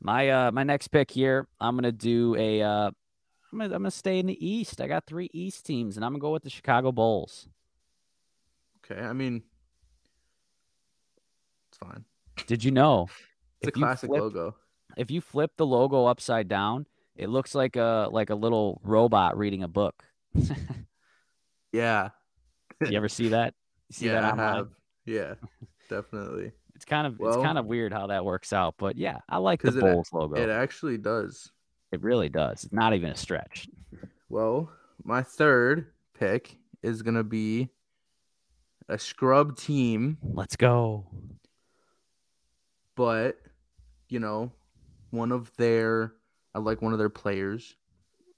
my 0.00 0.28
uh 0.30 0.50
my 0.50 0.64
next 0.64 0.88
pick 0.88 1.10
here, 1.10 1.46
I'm 1.60 1.76
gonna 1.76 1.92
do 1.92 2.34
a 2.36 2.62
uh 2.62 2.90
I'm 3.52 3.58
gonna, 3.58 3.74
I'm 3.74 3.82
gonna 3.82 3.90
stay 3.90 4.18
in 4.18 4.26
the 4.26 4.46
East. 4.46 4.80
I 4.80 4.88
got 4.88 5.06
three 5.06 5.28
East 5.32 5.64
teams, 5.64 5.96
and 5.96 6.04
I'm 6.04 6.12
gonna 6.12 6.20
go 6.20 6.32
with 6.32 6.42
the 6.42 6.50
Chicago 6.50 6.92
Bulls. 6.92 7.48
Okay, 8.84 9.00
I 9.00 9.12
mean, 9.12 9.42
it's 11.68 11.78
fine. 11.78 12.04
Did 12.46 12.64
you 12.64 12.70
know? 12.70 13.08
it's 13.60 13.68
a 13.68 13.72
classic 13.72 14.08
flip, 14.08 14.22
logo. 14.22 14.56
If 14.96 15.10
you 15.10 15.20
flip 15.20 15.52
the 15.56 15.66
logo 15.66 16.06
upside 16.06 16.48
down, 16.48 16.86
it 17.16 17.28
looks 17.28 17.54
like 17.54 17.76
a 17.76 18.08
like 18.10 18.30
a 18.30 18.34
little 18.34 18.80
robot 18.84 19.36
reading 19.36 19.62
a 19.62 19.68
book. 19.68 20.02
yeah. 21.72 22.10
you 22.80 22.96
ever 22.96 23.08
see 23.08 23.28
that? 23.28 23.54
You 23.88 23.94
see 23.94 24.06
yeah, 24.08 24.20
that 24.20 24.38
I 24.38 24.42
have. 24.42 24.68
Yeah, 25.04 25.34
definitely. 25.88 26.52
It's 26.76 26.86
kind 26.86 27.06
of 27.06 27.18
well, 27.18 27.34
it's 27.34 27.44
kind 27.44 27.58
of 27.58 27.66
weird 27.66 27.92
how 27.92 28.06
that 28.06 28.24
works 28.24 28.54
out, 28.54 28.74
but 28.78 28.96
yeah, 28.96 29.18
I 29.28 29.36
like 29.36 29.60
the 29.60 29.70
Bulls 29.70 30.08
it, 30.10 30.16
logo. 30.16 30.40
It 30.40 30.48
actually 30.48 30.96
does. 30.96 31.50
It 31.92 32.02
really 32.02 32.30
does. 32.30 32.64
It's 32.64 32.72
not 32.72 32.94
even 32.94 33.10
a 33.10 33.16
stretch. 33.16 33.68
Well, 34.30 34.72
my 35.04 35.22
third 35.22 35.88
pick 36.18 36.56
is 36.82 37.02
gonna 37.02 37.22
be 37.22 37.68
a 38.88 38.98
scrub 38.98 39.58
team. 39.58 40.16
Let's 40.22 40.56
go. 40.56 41.04
But 42.96 43.36
you 44.08 44.18
know, 44.18 44.50
one 45.10 45.32
of 45.32 45.54
their 45.56 46.14
I 46.54 46.58
like 46.58 46.82
one 46.82 46.92
of 46.92 46.98
their 46.98 47.08
players, 47.08 47.76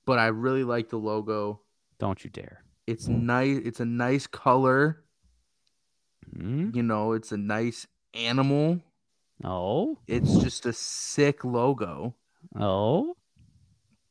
but 0.05 0.19
I 0.19 0.27
really 0.27 0.65
like 0.65 0.89
the 0.89 0.99
logo. 0.99 1.61
Don't 1.99 2.23
you 2.25 2.31
dare! 2.31 2.65
It's 2.87 3.09
nice. 3.09 3.59
It's 3.65 3.81
a 3.81 3.85
nice 3.85 4.27
color. 4.27 5.05
Mm-hmm. 6.37 6.77
You 6.77 6.83
know, 6.83 7.13
it's 7.13 7.33
a 7.33 7.37
nice 7.37 7.87
animal. 8.15 8.81
Oh. 9.45 9.99
It's 10.07 10.37
just 10.39 10.67
a 10.67 10.73
sick 10.73 11.45
logo. 11.45 12.15
Oh. 12.59 13.17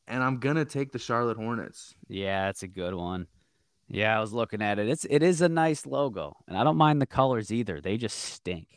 And 0.08 0.24
I'm 0.24 0.39
gonna 0.39 0.66
take 0.66 0.91
the 0.91 0.99
Charlotte 0.99 1.38
Hornets. 1.38 1.95
Yeah, 2.08 2.49
it's 2.49 2.64
a 2.64 2.68
good 2.68 2.93
one. 2.93 3.28
Yeah, 3.88 4.18
I 4.18 4.22
was 4.22 4.34
looking 4.34 4.62
at 4.62 4.80
it. 4.80 4.88
It's 4.88 5.06
it 5.10 5.24
is 5.24 5.41
a 5.41 5.49
nice 5.49 5.86
logo, 5.86 6.38
and 6.47 6.58
I 6.58 6.64
don't 6.64 6.78
mind 6.78 7.02
the 7.02 7.06
colors 7.06 7.52
either. 7.52 7.82
They 7.82 7.97
just 7.97 8.18
stink. 8.18 8.68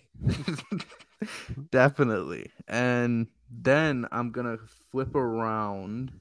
Definitely. 1.71 2.51
And 2.69 3.29
then 3.51 4.07
I'm 4.13 4.31
gonna 4.31 4.59
flip 4.95 5.17
around, 5.17 6.13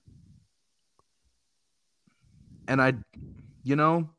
and 2.67 2.81
I, 2.81 2.93
you 3.63 3.75
know, 3.75 4.09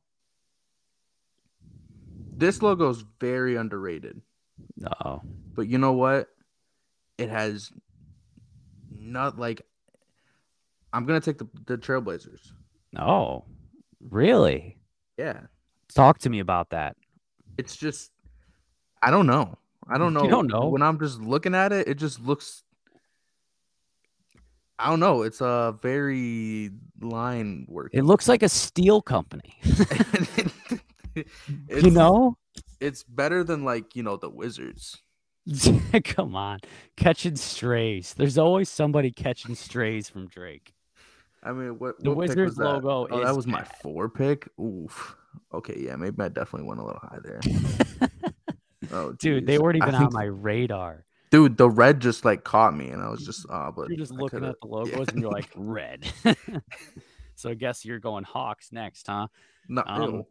this 2.37 2.63
logo 2.63 2.89
is 2.89 3.05
very 3.19 3.57
underrated. 3.57 4.23
Oh. 5.05 5.23
But 5.55 5.67
you 5.67 5.79
know 5.79 5.95
what? 5.95 6.29
It 7.19 7.31
has 7.31 7.73
not 8.97 9.41
like 9.41 9.63
I'm 10.93 11.05
gonna 11.05 11.21
take 11.21 11.39
the, 11.39 11.49
the 11.67 11.77
Trailblazers. 11.77 12.53
Oh, 12.97 13.45
really? 14.09 14.79
Yeah. 15.19 15.41
Talk 15.93 16.19
to 16.21 16.31
me 16.31 16.39
about 16.39 16.71
that. 16.71 16.97
It's 17.59 17.75
just 17.75 18.13
I 19.03 19.11
don't 19.11 19.27
know. 19.27 19.59
I 19.89 19.99
don't 19.99 20.15
know. 20.15 20.23
You 20.23 20.31
don't 20.31 20.47
know. 20.47 20.69
When 20.69 20.83
I'm 20.83 21.01
just 21.01 21.21
looking 21.21 21.57
at 21.57 21.73
it, 21.73 21.89
it 21.89 21.95
just 21.95 22.21
looks. 22.21 22.63
I 24.79 24.91
don't 24.91 25.01
know. 25.01 25.23
It's 25.23 25.41
a 25.41 25.77
very 25.83 26.71
line 27.01 27.67
work. 27.69 27.91
It 27.93 28.03
looks 28.03 28.29
like 28.29 28.43
a 28.43 28.49
steel 28.49 29.01
company. 29.03 29.55
you 31.69 31.91
know? 31.91 32.37
it's 32.81 33.03
better 33.05 33.45
than 33.45 33.65
like 33.65 33.95
you 33.97 34.03
know 34.03 34.17
the 34.17 34.29
Wizards. 34.29 35.01
Come 36.05 36.35
on. 36.35 36.61
Catching 36.97 37.37
strays. 37.37 38.15
There's 38.15 38.39
always 38.39 38.69
somebody 38.69 39.11
catching 39.11 39.55
strays 39.55 40.09
from 40.09 40.27
Drake. 40.27 40.73
I 41.43 41.53
mean, 41.53 41.79
what 41.79 42.03
The 42.03 42.11
what 42.11 42.29
Wizards 42.29 42.57
logo 42.57 43.07
Oh, 43.11 43.19
is 43.19 43.25
that 43.27 43.37
was 43.37 43.47
my 43.47 43.63
four 43.83 44.09
pick. 44.09 44.49
Oof. 44.59 45.15
Okay, 45.53 45.79
yeah, 45.79 45.97
maybe 45.97 46.17
I 46.23 46.29
definitely 46.29 46.67
went 46.69 46.81
a 46.81 46.85
little 46.85 47.01
high 47.03 47.19
there. 47.23 47.41
Oh, 48.93 49.13
Dude, 49.13 49.47
they 49.47 49.55
geez. 49.55 49.61
weren't 49.61 49.83
I 49.83 49.87
even 49.87 49.95
on 49.97 50.01
think- 50.03 50.13
my 50.13 50.25
radar. 50.25 51.05
Dude, 51.31 51.57
the 51.57 51.69
red 51.69 52.01
just 52.01 52.25
like 52.25 52.45
caught 52.45 52.77
me, 52.77 52.89
and 52.89 53.03
I 53.03 53.09
was 53.09 53.25
just 53.25 53.47
ah, 53.51 53.71
but 53.71 53.89
You're 53.89 53.99
just 53.99 54.13
I 54.13 54.17
looking 54.17 54.45
at 54.45 54.55
the 54.61 54.67
logos 54.69 55.09
and 55.09 55.21
you're 55.21 55.31
like, 55.33 55.51
red. 55.57 56.07
so 57.35 57.51
I 57.51 57.55
guess 57.55 57.85
you're 57.85 57.99
going 57.99 58.25
Hawks 58.25 58.71
next, 58.73 59.07
huh? 59.07 59.29
no, 59.69 59.83
um. 59.87 60.25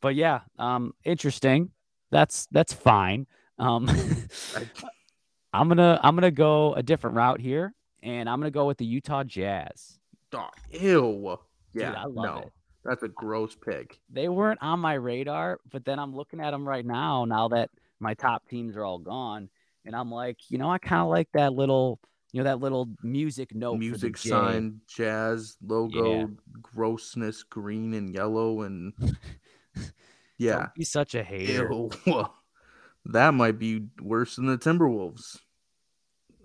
But 0.00 0.14
yeah, 0.14 0.40
um, 0.58 0.94
interesting. 1.04 1.70
That's 2.10 2.46
that's 2.50 2.72
fine. 2.72 3.26
Um, 3.58 3.88
I'm 5.52 5.68
gonna 5.68 5.98
I'm 6.02 6.14
gonna 6.14 6.30
go 6.30 6.74
a 6.74 6.82
different 6.82 7.16
route 7.16 7.40
here, 7.40 7.72
and 8.02 8.28
I'm 8.28 8.38
gonna 8.40 8.50
go 8.50 8.66
with 8.66 8.78
the 8.78 8.84
Utah 8.84 9.24
Jazz. 9.24 9.98
Dog, 10.30 10.50
ew. 10.70 11.38
Dude, 11.72 11.82
Yeah, 11.82 11.92
I 11.92 12.04
love 12.04 12.14
no, 12.14 12.38
it. 12.42 12.52
that's 12.84 13.02
a 13.04 13.08
gross 13.08 13.54
pick. 13.54 13.98
They 14.10 14.28
weren't 14.28 14.60
on 14.62 14.80
my 14.80 14.94
radar, 14.94 15.60
but 15.70 15.84
then 15.84 15.98
I'm 15.98 16.14
looking 16.14 16.40
at 16.40 16.50
them 16.50 16.68
right 16.68 16.84
now. 16.84 17.24
Now 17.24 17.48
that 17.48 17.70
my 18.00 18.14
top 18.14 18.46
teams 18.48 18.76
are 18.76 18.84
all 18.84 18.98
gone, 18.98 19.48
and 19.86 19.94
I'm 19.96 20.10
like, 20.10 20.38
you 20.50 20.58
know, 20.58 20.70
I 20.70 20.78
kind 20.78 21.00
of 21.02 21.08
like 21.08 21.28
that 21.32 21.52
little, 21.54 22.00
you 22.32 22.40
know, 22.40 22.44
that 22.44 22.60
little 22.60 22.88
music 23.02 23.54
note, 23.54 23.78
Music 23.78 23.94
for 23.94 24.22
the 24.22 24.28
J. 24.28 24.28
sign, 24.28 24.80
jazz 24.88 25.56
logo, 25.64 26.30
grossness, 26.60 27.42
green 27.44 27.94
and 27.94 28.12
yellow, 28.12 28.62
and 28.62 28.92
yeah, 30.38 30.56
Don't 30.56 30.74
be 30.74 30.84
such 30.84 31.14
a 31.14 31.22
hater. 31.22 31.70
ew. 31.70 31.90
that 33.06 33.32
might 33.34 33.58
be 33.58 33.86
worse 34.02 34.36
than 34.36 34.46
the 34.46 34.58
Timberwolves. 34.58 35.38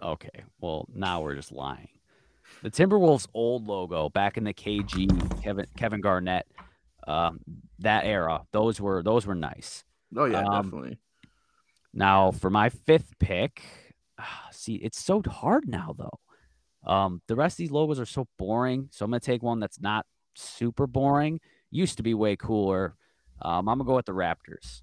Okay, 0.02 0.44
well 0.60 0.88
now 0.94 1.22
we're 1.22 1.36
just 1.36 1.52
lying. 1.52 1.90
The 2.64 2.72
Timberwolves' 2.72 3.28
old 3.34 3.68
logo 3.68 4.10
back 4.10 4.38
in 4.38 4.44
the 4.44 4.54
KG 4.54 5.42
Kevin 5.42 5.66
Kevin 5.78 6.02
Garnett, 6.02 6.48
um, 7.08 7.40
that 7.80 8.06
era, 8.06 8.42
those 8.52 8.80
were 8.80 9.02
those 9.04 9.26
were 9.26 9.36
nice. 9.36 9.84
Oh 10.16 10.26
yeah, 10.26 10.44
Um, 10.44 10.64
definitely. 10.66 11.00
Now 11.94 12.32
for 12.32 12.50
my 12.50 12.70
fifth 12.70 13.18
pick, 13.20 13.64
ah, 14.20 14.48
see 14.52 14.76
it's 14.76 15.04
so 15.04 15.22
hard 15.28 15.68
now 15.68 15.96
though. 15.98 16.20
Um, 16.92 17.22
the 17.28 17.36
rest 17.36 17.56
of 17.56 17.58
these 17.58 17.72
logos 17.72 18.00
are 18.00 18.06
so 18.06 18.28
boring, 18.38 18.90
so 18.92 19.06
I'm 19.06 19.12
gonna 19.12 19.20
take 19.20 19.44
one 19.44 19.60
that's 19.60 19.80
not 19.80 20.06
super 20.36 20.88
boring. 20.88 21.40
Used 21.70 21.98
to 21.98 22.04
be 22.04 22.14
way 22.14 22.36
cooler. 22.36 22.96
Um, 23.42 23.68
I'm 23.68 23.78
gonna 23.78 23.88
go 23.88 23.96
with 23.96 24.06
the 24.06 24.14
Raptors. 24.14 24.82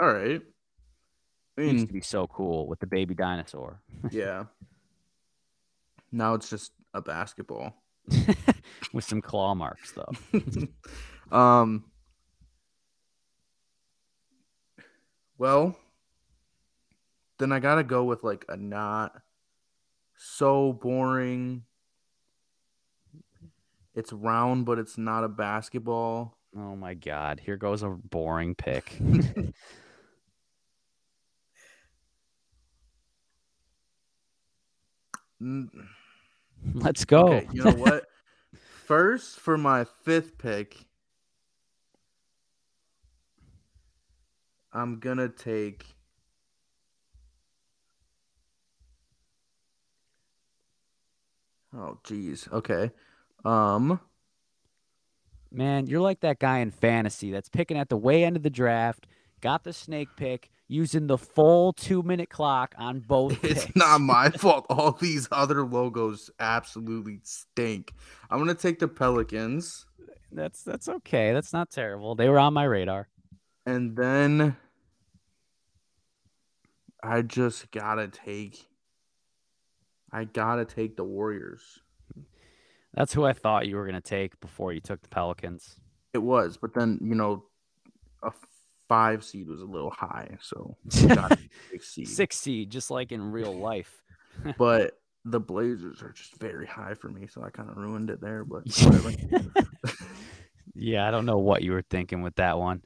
All 0.00 0.12
right. 0.12 0.42
I 1.56 1.60
Used 1.60 1.86
to 1.86 1.92
be 1.92 2.00
so 2.00 2.26
cool 2.26 2.66
with 2.66 2.80
the 2.80 2.86
baby 2.86 3.14
dinosaur. 3.14 3.80
yeah. 4.10 4.44
Now 6.10 6.34
it's 6.34 6.50
just 6.50 6.72
a 6.92 7.00
basketball. 7.00 7.74
with 8.92 9.04
some 9.04 9.22
claw 9.22 9.54
marks 9.54 9.92
though. 9.92 10.12
um. 11.36 11.84
Well, 15.44 15.76
then 17.36 17.52
I 17.52 17.58
gotta 17.58 17.84
go 17.84 18.02
with 18.04 18.24
like 18.24 18.46
a 18.48 18.56
not 18.56 19.20
so 20.16 20.72
boring. 20.72 21.64
It's 23.94 24.10
round, 24.10 24.64
but 24.64 24.78
it's 24.78 24.96
not 24.96 25.22
a 25.22 25.28
basketball. 25.28 26.38
Oh 26.56 26.76
my 26.76 26.94
god, 26.94 27.42
here 27.44 27.58
goes 27.58 27.82
a 27.82 27.90
boring 27.90 28.54
pick. 28.54 28.96
Let's 36.72 37.04
go. 37.04 37.28
Okay, 37.28 37.48
you 37.52 37.64
know 37.64 37.72
what? 37.72 38.06
First, 38.86 39.40
for 39.40 39.58
my 39.58 39.84
fifth 39.84 40.38
pick, 40.38 40.86
I'm 44.74 44.98
gonna 44.98 45.28
take. 45.28 45.86
Oh, 51.76 51.98
geez. 52.04 52.48
Okay. 52.52 52.90
Um. 53.44 54.00
Man, 55.50 55.86
you're 55.86 56.00
like 56.00 56.20
that 56.20 56.40
guy 56.40 56.58
in 56.58 56.70
fantasy 56.72 57.30
that's 57.30 57.48
picking 57.48 57.76
at 57.78 57.88
the 57.88 57.96
way 57.96 58.24
end 58.24 58.36
of 58.36 58.42
the 58.42 58.50
draft, 58.50 59.06
got 59.40 59.62
the 59.62 59.72
snake 59.72 60.08
pick, 60.16 60.50
using 60.66 61.06
the 61.06 61.16
full 61.18 61.72
two 61.72 62.02
minute 62.02 62.28
clock 62.28 62.74
on 62.76 62.98
both 63.00 63.32
It's 63.44 63.64
picks. 63.66 63.76
not 63.76 64.00
my 64.00 64.30
fault. 64.36 64.66
All 64.68 64.92
these 64.92 65.28
other 65.30 65.64
logos 65.64 66.28
absolutely 66.40 67.20
stink. 67.22 67.92
I'm 68.30 68.38
gonna 68.38 68.54
take 68.54 68.80
the 68.80 68.88
Pelicans, 68.88 69.86
That's 70.32 70.62
that's 70.64 70.88
okay. 70.88 71.32
That's 71.32 71.52
not 71.52 71.70
terrible. 71.70 72.16
They 72.16 72.28
were 72.28 72.40
on 72.40 72.52
my 72.54 72.64
radar. 72.64 73.08
and 73.66 73.96
then 73.96 74.56
I 77.04 77.22
just 77.22 77.70
gotta 77.70 78.08
take. 78.08 78.66
I 80.10 80.24
gotta 80.24 80.64
take 80.64 80.96
the 80.96 81.04
Warriors. 81.04 81.80
That's 82.94 83.12
who 83.12 83.24
I 83.24 83.32
thought 83.32 83.66
you 83.66 83.76
were 83.76 83.84
gonna 83.84 84.00
take 84.00 84.40
before 84.40 84.72
you 84.72 84.80
took 84.80 85.02
the 85.02 85.08
Pelicans. 85.08 85.76
It 86.14 86.18
was, 86.22 86.56
but 86.56 86.72
then 86.74 86.98
you 87.02 87.14
know, 87.14 87.44
a 88.22 88.30
five 88.88 89.22
seed 89.22 89.48
was 89.48 89.60
a 89.60 89.66
little 89.66 89.90
high, 89.90 90.38
so 90.40 90.76
six 90.88 91.88
seed. 91.88 92.08
Six 92.08 92.36
seed, 92.38 92.70
just 92.70 92.90
like 92.90 93.12
in 93.12 93.32
real 93.32 93.54
life. 93.58 94.02
But 94.56 94.98
the 95.24 95.40
Blazers 95.40 96.02
are 96.02 96.12
just 96.12 96.36
very 96.38 96.66
high 96.66 96.94
for 96.94 97.08
me, 97.08 97.26
so 97.26 97.42
I 97.42 97.50
kind 97.50 97.68
of 97.68 97.76
ruined 97.76 98.10
it 98.10 98.20
there. 98.20 98.44
But 98.44 98.62
whatever. 98.82 99.12
yeah, 100.74 101.06
I 101.06 101.10
don't 101.10 101.26
know 101.26 101.38
what 101.38 101.62
you 101.62 101.72
were 101.72 101.84
thinking 101.90 102.22
with 102.22 102.36
that 102.36 102.58
one. 102.58 102.82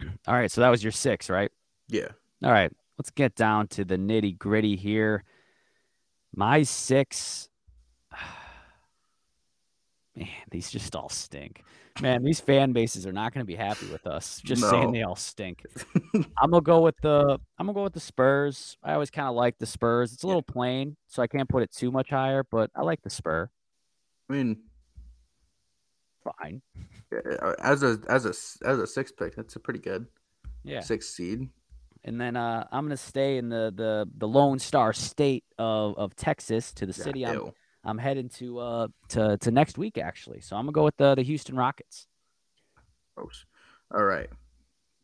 All 0.26 0.34
right, 0.34 0.50
so 0.50 0.60
that 0.60 0.68
was 0.68 0.82
your 0.82 0.92
six, 0.92 1.30
right? 1.30 1.50
yeah, 1.88 2.08
All 2.42 2.50
right, 2.50 2.72
let's 2.98 3.10
get 3.10 3.34
down 3.34 3.68
to 3.68 3.84
the 3.84 3.96
nitty 3.96 4.38
gritty 4.38 4.76
here. 4.76 5.24
My 6.34 6.62
six, 6.62 7.48
man, 10.16 10.28
these 10.50 10.70
just 10.70 10.94
all 10.94 11.08
stink. 11.08 11.62
Man, 12.00 12.22
these 12.22 12.40
fan 12.40 12.72
bases 12.72 13.06
are 13.06 13.12
not 13.12 13.34
going 13.34 13.42
to 13.44 13.46
be 13.46 13.54
happy 13.54 13.86
with 13.92 14.06
us. 14.06 14.40
Just 14.42 14.62
saying 14.68 14.92
they 14.92 15.02
all 15.02 15.14
stink. 15.16 15.62
I'm 16.38 16.50
gonna 16.50 16.62
go 16.62 16.80
with 16.80 16.94
the 17.02 17.38
I'm 17.58 17.66
gonna 17.66 17.74
go 17.74 17.82
with 17.82 17.92
the 17.92 18.00
Spurs. 18.00 18.78
I 18.82 18.94
always 18.94 19.10
kind 19.10 19.28
of 19.28 19.34
like 19.34 19.58
the 19.58 19.66
Spurs. 19.66 20.12
It's 20.14 20.22
a 20.22 20.26
little 20.26 20.42
plain, 20.42 20.96
so 21.06 21.22
I 21.22 21.26
can't 21.26 21.48
put 21.48 21.62
it 21.62 21.70
too 21.70 21.90
much 21.90 22.08
higher, 22.08 22.44
but 22.50 22.70
I 22.74 22.80
like 22.80 23.02
the 23.02 23.10
Spur. 23.10 23.50
I 24.30 24.32
mean, 24.32 24.56
Fine. 26.24 26.62
as 27.62 27.82
a 27.82 27.98
as 28.08 28.24
a 28.24 28.30
as 28.66 28.78
a 28.78 28.86
six 28.86 29.12
pick, 29.12 29.36
that's 29.36 29.56
a 29.56 29.60
pretty 29.60 29.80
good 29.80 30.06
Yeah. 30.64 30.80
six 30.80 31.10
seed. 31.10 31.48
And 32.04 32.20
then 32.20 32.36
uh, 32.36 32.66
I'm 32.72 32.84
gonna 32.84 32.96
stay 32.96 33.38
in 33.38 33.48
the 33.48 33.72
the 33.74 34.08
the 34.18 34.26
Lone 34.26 34.58
Star 34.58 34.92
State 34.92 35.44
of, 35.58 35.96
of 35.96 36.16
Texas 36.16 36.72
to 36.74 36.86
the 36.86 36.94
Yeah, 36.96 37.04
city 37.04 37.26
I'm 37.26 37.34
ew. 37.34 37.54
I'm 37.84 37.98
heading 37.98 38.28
to 38.30 38.58
uh 38.58 38.88
to 39.10 39.36
to 39.38 39.50
next 39.50 39.78
week 39.78 39.98
actually. 39.98 40.40
So 40.40 40.56
I'm 40.56 40.62
gonna 40.64 40.72
go 40.72 40.84
with 40.84 40.96
the 40.96 41.14
the 41.14 41.22
Houston 41.22 41.56
Rockets. 41.56 42.06
Gross. 43.16 43.44
All 43.94 44.02
right. 44.04 44.28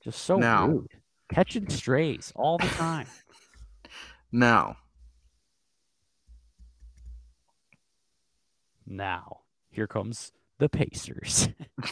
Just 0.03 0.23
so 0.23 0.39
Now- 0.39 0.67
rude. 0.69 0.89
Catching 1.31 1.69
strays 1.69 2.33
all 2.35 2.59
the 2.59 2.67
time. 2.69 3.07
Now, 4.31 4.77
now, 8.87 9.41
here 9.71 9.87
comes 9.87 10.33
the 10.59 10.69
Pacers. 10.69 11.49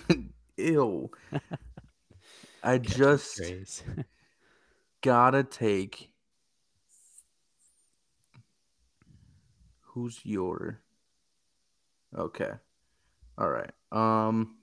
ew. 0.57 1.11
I 2.63 2.79
Catching 2.79 2.83
just. 2.99 3.85
Gotta 5.07 5.45
take. 5.45 6.11
Who's 9.83 10.21
your? 10.25 10.81
Okay. 12.19 12.51
All 13.39 13.49
right. 13.49 13.71
Um. 13.93 14.57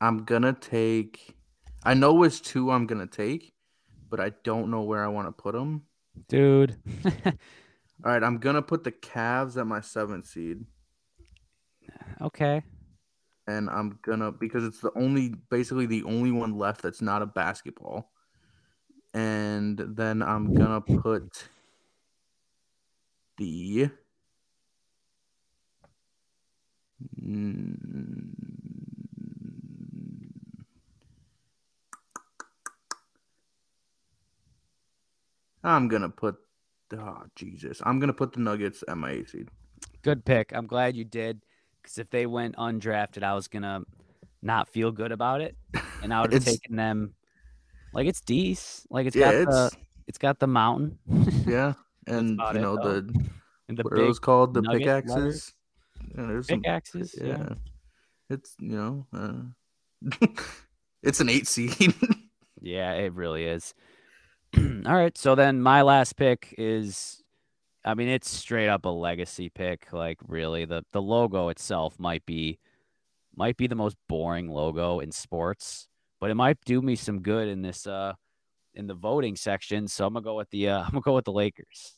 I'm 0.00 0.24
gonna 0.24 0.52
take. 0.52 1.34
I 1.82 1.94
know 1.94 2.22
it's 2.22 2.38
two. 2.38 2.70
I'm 2.70 2.86
gonna 2.86 3.08
take, 3.08 3.52
but 4.08 4.20
I 4.20 4.30
don't 4.44 4.70
know 4.70 4.82
where 4.82 5.04
I 5.04 5.08
want 5.08 5.26
to 5.26 5.32
put 5.32 5.54
them. 5.54 5.82
Dude. 6.28 6.76
All 7.26 7.32
right. 8.04 8.22
I'm 8.22 8.38
gonna 8.38 8.62
put 8.62 8.84
the 8.84 8.92
Cavs 8.92 9.56
at 9.56 9.66
my 9.66 9.80
seventh 9.80 10.26
seed, 10.26 10.64
okay. 12.20 12.62
and 13.48 13.68
I'm 13.68 13.98
gonna 14.02 14.30
because 14.30 14.62
it's 14.62 14.80
the 14.80 14.92
only 14.94 15.34
basically 15.50 15.86
the 15.86 16.04
only 16.04 16.30
one 16.30 16.56
left 16.56 16.82
that's 16.82 17.02
not 17.02 17.22
a 17.22 17.26
basketball. 17.26 18.12
And 19.14 19.78
then 19.78 20.22
I'm 20.22 20.54
gonna 20.54 20.80
put 20.80 21.48
the 23.38 23.90
I'm 35.64 35.88
gonna 35.88 36.08
put 36.08 36.36
oh 36.96 37.22
Jesus. 37.34 37.80
I'm 37.84 37.98
gonna 37.98 38.12
put 38.12 38.32
the 38.32 38.40
Nuggets 38.40 38.82
at 38.88 38.96
my 38.96 39.10
eight 39.10 39.28
seed. 39.28 39.48
Good 40.02 40.24
pick. 40.24 40.52
I'm 40.54 40.66
glad 40.66 40.96
you 40.96 41.04
did. 41.04 41.42
Because 41.82 41.98
if 41.98 42.10
they 42.10 42.26
went 42.26 42.56
undrafted, 42.56 43.22
I 43.22 43.34
was 43.34 43.48
gonna 43.48 43.82
not 44.42 44.68
feel 44.68 44.92
good 44.92 45.12
about 45.12 45.40
it, 45.40 45.56
and 46.02 46.12
I 46.12 46.22
would 46.22 46.32
have 46.32 46.44
taken 46.44 46.76
them. 46.76 47.14
Like 47.92 48.06
it's 48.06 48.20
D's. 48.20 48.86
Like 48.90 49.06
it's 49.06 49.16
Yeah, 49.16 49.32
got 49.32 49.50
the 49.50 49.64
it's 49.66 49.76
it's 50.06 50.18
got 50.18 50.38
the 50.38 50.46
mountain 50.46 50.98
yeah. 51.46 51.74
And 52.06 52.38
you 52.38 52.46
it, 52.48 52.54
know 52.54 52.76
the 52.76 53.14
and 53.68 53.76
the 53.76 53.82
what 53.84 53.94
big 53.94 54.00
those 54.02 54.18
called? 54.18 54.54
The 54.54 54.62
pickaxes. 54.62 55.52
Yeah, 56.16 56.26
there's 56.26 56.46
some 56.46 56.62
pickaxes. 56.62 57.14
yeah. 57.20 57.26
Yeah. 57.26 57.54
It's 58.30 58.54
you 58.58 58.76
know 58.76 59.06
uh, 59.12 60.28
it's 61.02 61.20
an 61.20 61.28
eight 61.28 61.46
seed. 61.46 61.94
Yeah, 62.60 62.94
it 62.94 63.12
really 63.12 63.44
is. 63.44 63.72
All 64.56 64.94
right. 64.96 65.16
So 65.16 65.36
then 65.36 65.60
my 65.62 65.82
last 65.82 66.16
pick 66.16 66.52
is 66.58 67.22
I 67.84 67.94
mean, 67.94 68.08
it's 68.08 68.28
straight 68.28 68.68
up 68.68 68.84
a 68.84 68.88
legacy 68.88 69.48
pick. 69.48 69.92
Like 69.92 70.18
really, 70.26 70.64
the 70.64 70.84
the 70.92 71.00
logo 71.00 71.48
itself 71.48 71.98
might 71.98 72.26
be 72.26 72.58
might 73.34 73.56
be 73.56 73.66
the 73.68 73.76
most 73.76 73.96
boring 74.08 74.48
logo 74.48 74.98
in 74.98 75.12
sports, 75.12 75.88
but 76.20 76.30
it 76.30 76.34
might 76.34 76.58
do 76.64 76.80
me 76.82 76.96
some 76.96 77.20
good 77.20 77.48
in 77.48 77.62
this 77.62 77.86
uh 77.86 78.14
in 78.74 78.86
the 78.86 78.94
voting 78.94 79.36
section. 79.36 79.88
So 79.88 80.06
I'm 80.06 80.12
gonna 80.14 80.24
go 80.24 80.36
with 80.36 80.50
the 80.50 80.68
uh, 80.68 80.78
I'm 80.84 80.90
gonna 80.90 81.02
go 81.02 81.14
with 81.14 81.24
the 81.24 81.32
Lakers. 81.32 81.94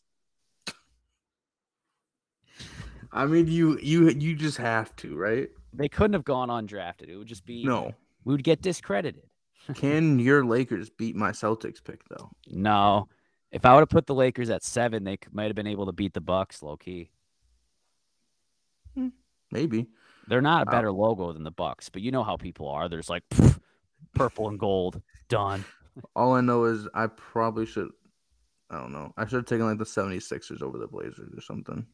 I 3.12 3.26
mean 3.26 3.46
you 3.48 3.78
you 3.80 4.08
you 4.10 4.34
just 4.36 4.58
have 4.58 4.94
to, 4.96 5.16
right? 5.16 5.48
They 5.72 5.88
couldn't 5.88 6.14
have 6.14 6.24
gone 6.24 6.48
undrafted. 6.48 7.08
It 7.08 7.16
would 7.16 7.26
just 7.28 7.44
be 7.44 7.64
No. 7.64 7.92
we 8.24 8.34
would 8.34 8.44
get 8.44 8.62
discredited. 8.62 9.22
Can 9.74 10.18
your 10.18 10.44
Lakers 10.44 10.90
beat 10.90 11.16
my 11.16 11.30
Celtics 11.30 11.82
pick 11.82 12.02
though? 12.08 12.30
No. 12.48 13.08
If 13.52 13.64
I 13.64 13.74
would 13.74 13.80
have 13.80 13.88
put 13.88 14.06
the 14.06 14.14
Lakers 14.14 14.48
at 14.48 14.62
seven, 14.62 15.02
they 15.02 15.18
might 15.32 15.46
have 15.46 15.56
been 15.56 15.66
able 15.66 15.86
to 15.86 15.92
beat 15.92 16.14
the 16.14 16.20
Bucks 16.20 16.62
low 16.62 16.76
key. 16.76 17.10
Maybe. 19.52 19.88
They're 20.28 20.40
not 20.40 20.68
a 20.68 20.70
better 20.70 20.92
logo 20.92 21.32
than 21.32 21.42
the 21.42 21.50
Bucks, 21.50 21.88
but 21.88 22.02
you 22.02 22.12
know 22.12 22.22
how 22.22 22.36
people 22.36 22.68
are. 22.68 22.88
There's 22.88 23.10
like 23.10 23.24
pff, 23.30 23.58
purple 24.14 24.48
and 24.48 24.58
gold, 24.58 25.00
done. 25.28 25.64
All 26.16 26.34
I 26.34 26.40
know 26.40 26.64
is 26.64 26.88
I 26.94 27.06
probably 27.08 27.66
should 27.66 27.88
I 28.70 28.76
don't 28.78 28.92
know. 28.92 29.12
I 29.16 29.24
should 29.26 29.36
have 29.36 29.46
taken 29.46 29.66
like 29.66 29.78
the 29.78 29.84
76ers 29.84 30.62
over 30.62 30.78
the 30.78 30.86
Blazers 30.86 31.32
or 31.36 31.40
something. 31.40 31.84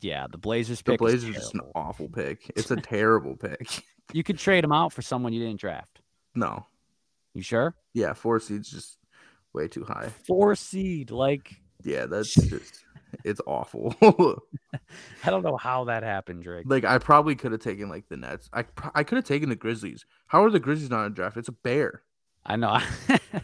Yeah, 0.00 0.26
the 0.28 0.36
Blazers 0.38 0.78
The 0.78 0.84
pick. 0.84 0.94
is 0.94 0.98
Blazers 0.98 1.28
is 1.30 1.34
just 1.36 1.54
an 1.54 1.60
awful 1.76 2.08
pick. 2.08 2.50
It's 2.56 2.70
a 2.70 2.76
terrible 2.76 3.36
pick. 3.36 3.84
You 4.14 4.24
could 4.24 4.38
trade 4.38 4.64
them 4.64 4.72
out 4.72 4.94
for 4.94 5.02
someone 5.02 5.34
you 5.34 5.44
didn't 5.44 5.60
draft. 5.60 6.00
No. 6.34 6.64
You 7.34 7.42
sure? 7.42 7.74
Yeah, 7.92 8.14
four 8.14 8.40
seeds 8.40 8.70
just 8.70 8.96
way 9.52 9.68
too 9.68 9.84
high. 9.84 10.08
Four 10.26 10.54
seed, 10.54 11.10
like 11.10 11.54
Yeah, 11.84 12.06
that's 12.06 12.34
just 12.34 12.84
it's 13.24 13.40
awful. 13.46 13.94
I 15.24 15.30
don't 15.30 15.42
know 15.42 15.56
how 15.56 15.84
that 15.84 16.02
happened, 16.02 16.42
Drake. 16.42 16.66
like 16.68 16.84
I 16.84 16.98
probably 16.98 17.34
could 17.34 17.52
have 17.52 17.60
taken 17.60 17.88
like 17.88 18.08
the 18.08 18.16
Nets. 18.16 18.48
I 18.52 18.64
I 18.94 19.04
could 19.04 19.16
have 19.16 19.24
taken 19.24 19.48
the 19.48 19.56
Grizzlies. 19.56 20.04
How 20.26 20.44
are 20.44 20.50
the 20.50 20.60
Grizzlies 20.60 20.90
not 20.90 21.06
a 21.06 21.10
draft? 21.10 21.36
It's 21.36 21.48
a 21.48 21.52
bear. 21.52 22.02
I 22.44 22.56
know. 22.56 22.78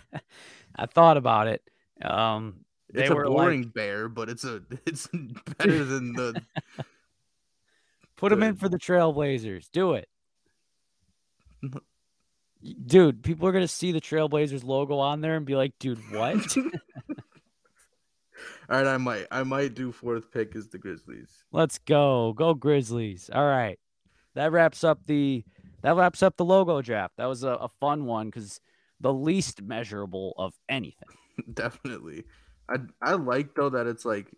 I 0.77 0.87
thought 0.87 1.17
about 1.17 1.47
it. 1.49 1.63
Um, 2.03 2.65
they 2.93 3.03
It's 3.03 3.11
a 3.11 3.15
were 3.15 3.25
boring 3.27 3.63
like, 3.63 3.75
bear, 3.75 4.09
but 4.09 4.29
it's 4.29 4.45
a 4.45 4.63
it's 4.87 5.09
better 5.59 5.85
than 5.85 6.13
the 6.15 6.43
put 8.17 8.31
them 8.31 8.43
in 8.43 8.57
for 8.57 8.69
the 8.69 8.79
Trailblazers. 8.79 9.69
Do 9.73 9.95
it. 9.95 10.09
Dude, 12.87 13.23
people 13.23 13.47
are 13.47 13.53
gonna 13.53 13.69
see 13.69 13.93
the 13.93 14.01
Trailblazers 14.01 14.65
logo 14.65 14.97
on 14.99 15.21
there 15.21 15.37
and 15.37 15.45
be 15.45 15.55
like, 15.55 15.73
"Dude, 15.79 15.99
what?" 16.11 16.57
All 18.71 18.83
right, 18.83 18.87
I 18.87 18.97
might 18.97 19.27
I 19.31 19.43
might 19.43 19.75
do 19.75 19.93
fourth 19.93 20.31
pick 20.31 20.57
is 20.57 20.69
the 20.69 20.79
Grizzlies. 20.79 21.45
Let's 21.53 21.79
go. 21.79 22.33
Go 22.35 22.55
Grizzlies. 22.55 23.31
All 23.33 23.47
right. 23.47 23.79
That 24.35 24.53
wraps 24.53 24.85
up 24.85 25.07
the 25.07 25.45
that 25.83 25.97
wraps 25.97 26.23
up 26.23 26.37
the 26.37 26.45
logo 26.45 26.81
draft. 26.81 27.15
That 27.19 27.27
was 27.27 27.45
a, 27.45 27.51
a 27.51 27.69
fun 27.69 28.07
one 28.07 28.29
because 28.29 28.61
the 29.01 29.13
least 29.13 29.63
measurable 29.63 30.35
of 30.39 30.55
anything. 30.69 31.09
Definitely. 31.53 32.25
I 32.69 32.77
I 33.03 33.13
like 33.13 33.55
though 33.55 33.71
that 33.71 33.87
it's 33.87 34.05
like 34.05 34.33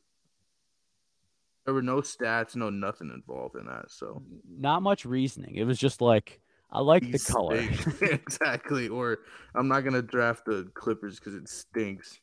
there 1.64 1.74
were 1.74 1.82
no 1.82 1.96
stats, 1.96 2.56
no 2.56 2.70
nothing 2.70 3.10
involved 3.14 3.56
in 3.56 3.66
that. 3.66 3.90
So 3.90 4.22
Not 4.48 4.82
much 4.82 5.04
reasoning. 5.04 5.54
It 5.54 5.64
was 5.64 5.78
just 5.78 6.00
like 6.00 6.40
I 6.70 6.80
like 6.80 7.10
the 7.10 7.18
color. 7.18 7.56
exactly. 8.00 8.88
Or 8.88 9.20
I'm 9.54 9.68
not 9.68 9.80
gonna 9.80 10.02
draft 10.02 10.46
the 10.46 10.68
Clippers 10.74 11.18
because 11.18 11.34
it 11.34 11.48
stinks. 11.48 12.20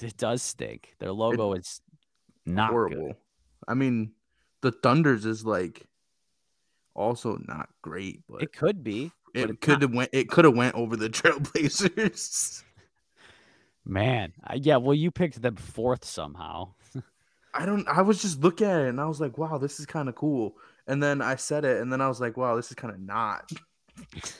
It 0.00 0.16
does 0.16 0.42
stink. 0.42 0.94
Their 0.98 1.12
logo 1.12 1.52
is 1.54 1.80
not 2.46 2.70
Horrible. 2.70 3.06
good. 3.08 3.16
I 3.68 3.74
mean, 3.74 4.12
the 4.60 4.72
Thunders 4.72 5.24
is 5.24 5.44
like 5.44 5.86
also 6.94 7.38
not 7.48 7.68
great, 7.82 8.22
but 8.28 8.42
It 8.42 8.52
could 8.52 8.84
be. 8.84 9.10
it 9.34 9.60
could 9.60 9.82
have 9.82 9.92
went 9.94 10.10
it 10.12 10.28
could 10.28 10.44
have 10.44 10.56
went 10.56 10.74
over 10.74 10.96
the 10.96 11.08
Trailblazers. 11.10 12.62
Man, 13.84 14.32
I- 14.42 14.54
yeah. 14.54 14.76
Well, 14.76 14.94
you 14.94 15.10
picked 15.10 15.42
them 15.42 15.56
fourth 15.56 16.04
somehow. 16.04 16.74
I 17.54 17.66
don't 17.66 17.86
I 17.88 18.02
was 18.02 18.20
just 18.22 18.40
looking 18.42 18.66
at 18.66 18.80
it 18.80 18.88
and 18.88 19.00
I 19.00 19.06
was 19.06 19.20
like, 19.20 19.38
wow, 19.38 19.58
this 19.58 19.78
is 19.80 19.86
kind 19.86 20.08
of 20.08 20.14
cool. 20.14 20.56
And 20.86 21.02
then 21.02 21.22
I 21.22 21.36
said 21.36 21.64
it 21.64 21.80
and 21.80 21.92
then 21.92 22.00
I 22.00 22.08
was 22.08 22.20
like, 22.20 22.36
wow, 22.36 22.56
this 22.56 22.68
is 22.70 22.74
kind 22.74 22.92
of 22.94 23.00
not. 23.00 23.50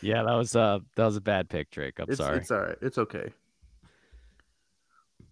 yeah, 0.00 0.22
that 0.22 0.34
was 0.34 0.54
uh 0.56 0.78
that 0.96 1.04
was 1.04 1.16
a 1.16 1.20
bad 1.20 1.48
pick, 1.48 1.70
Drake. 1.70 1.98
I'm 1.98 2.06
It's 2.08 2.18
sorry. 2.18 2.38
it's 2.38 2.50
all 2.50 2.60
right. 2.60 2.76
It's 2.80 2.98
okay. 2.98 3.32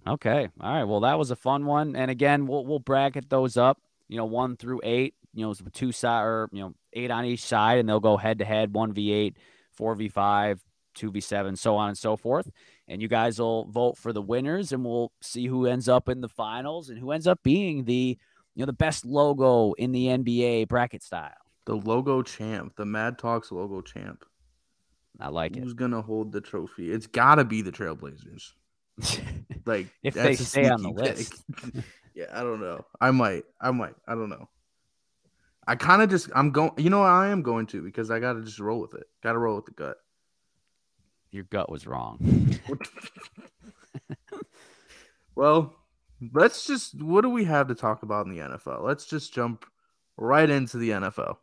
Okay. 0.07 0.49
All 0.61 0.73
right. 0.73 0.85
Well, 0.85 1.01
that 1.01 1.19
was 1.19 1.31
a 1.31 1.37
fun 1.37 1.67
one. 1.67 1.97
And 1.97 2.11
again, 2.11 2.47
we'll 2.47 2.65
we'll 2.65 2.79
bracket 2.79 3.29
those 3.29 3.57
up. 3.57 3.79
You 4.09 4.17
know, 4.17 4.25
one 4.25 4.57
through 4.57 4.81
eight. 4.83 5.15
You 5.33 5.47
know, 5.47 5.55
two 5.73 5.93
side 5.93 6.23
or 6.25 6.49
you 6.53 6.61
know 6.61 6.75
eight 6.93 7.11
on 7.11 7.25
each 7.25 7.43
side, 7.45 7.79
and 7.79 7.89
they'll 7.89 8.01
go 8.01 8.17
head 8.17 8.39
to 8.39 8.45
head. 8.45 8.75
One 8.75 8.93
v 8.93 9.13
eight, 9.13 9.37
four 9.71 9.95
v 9.95 10.09
five, 10.09 10.63
two 10.95 11.11
v 11.11 11.21
seven, 11.21 11.55
so 11.57 11.77
on 11.77 11.89
and 11.89 11.99
so 11.99 12.17
forth. 12.17 12.51
And 12.89 13.01
you 13.01 13.09
guys 13.09 13.39
will 13.39 13.67
vote 13.67 13.97
for 13.97 14.13
the 14.13 14.23
winners, 14.23 14.73
and 14.73 14.85
we'll 14.85 15.13
see 15.21 15.47
who 15.47 15.67
ends 15.67 15.89
up 15.89 16.09
in 16.09 16.21
the 16.21 16.29
finals 16.29 16.91
and 16.91 16.99
who 16.99 17.13
ends 17.13 17.27
up 17.27 17.41
being 17.43 17.85
the 17.85 18.19
you 18.55 18.61
know 18.61 18.67
the 18.67 18.73
best 18.73 19.05
logo 19.05 19.73
in 19.75 19.93
the 19.93 20.07
NBA 20.07 20.69
bracket 20.69 21.03
style. 21.03 21.31
The 21.67 21.77
logo 21.77 22.23
champ, 22.23 22.75
the 22.77 22.87
Mad 22.87 23.19
Talks 23.19 23.53
logo 23.53 23.81
champ. 23.81 24.25
I 25.21 25.29
like 25.29 25.57
it. 25.57 25.63
Who's 25.63 25.75
gonna 25.75 26.03
hold 26.03 26.33
the 26.33 26.41
trophy? 26.41 26.91
It's 26.91 27.07
gotta 27.07 27.45
be 27.45 27.63
the 27.63 27.71
Trailblazers. 27.71 28.55
Like 29.67 29.89
If 30.03 30.15
they 30.15 30.37
stay 30.37 30.69
on 30.69 30.83
the 30.83 30.91
list. 30.91 31.45
yeah, 32.15 32.27
I 32.33 32.43
don't 32.43 32.61
know. 32.61 32.85
I 33.01 33.11
might. 33.11 33.45
I 33.61 33.71
might. 33.71 33.95
I 34.09 34.15
don't 34.15 34.31
know. 34.31 34.49
I 35.67 35.77
kind 35.77 36.03
of 36.03 36.11
just 36.11 36.31
I'm 36.35 36.51
going. 36.51 36.73
You 36.79 36.91
know, 36.91 37.03
I 37.03 37.29
am 37.29 37.43
going 37.43 37.67
to 37.69 37.83
because 37.83 38.11
I 38.11 38.19
gotta 38.19 38.43
just 38.43 38.59
roll 38.59 38.81
with 38.81 38.95
it. 38.95 39.05
Gotta 39.23 39.39
roll 39.39 39.57
with 39.57 39.67
the 39.67 39.73
gut. 39.73 39.99
Your 41.31 41.45
gut 41.45 41.71
was 41.71 41.87
wrong. 41.87 42.59
well, 45.35 45.77
let's 46.33 46.67
just. 46.67 47.01
What 47.01 47.21
do 47.21 47.31
we 47.31 47.45
have 47.45 47.69
to 47.69 47.75
talk 47.75 48.03
about 48.03 48.27
in 48.27 48.33
the 48.35 48.41
NFL? 48.41 48.83
Let's 48.83 49.05
just 49.05 49.33
jump 49.33 49.65
right 50.17 50.49
into 50.49 50.79
the 50.79 50.91
NFL. 50.91 51.37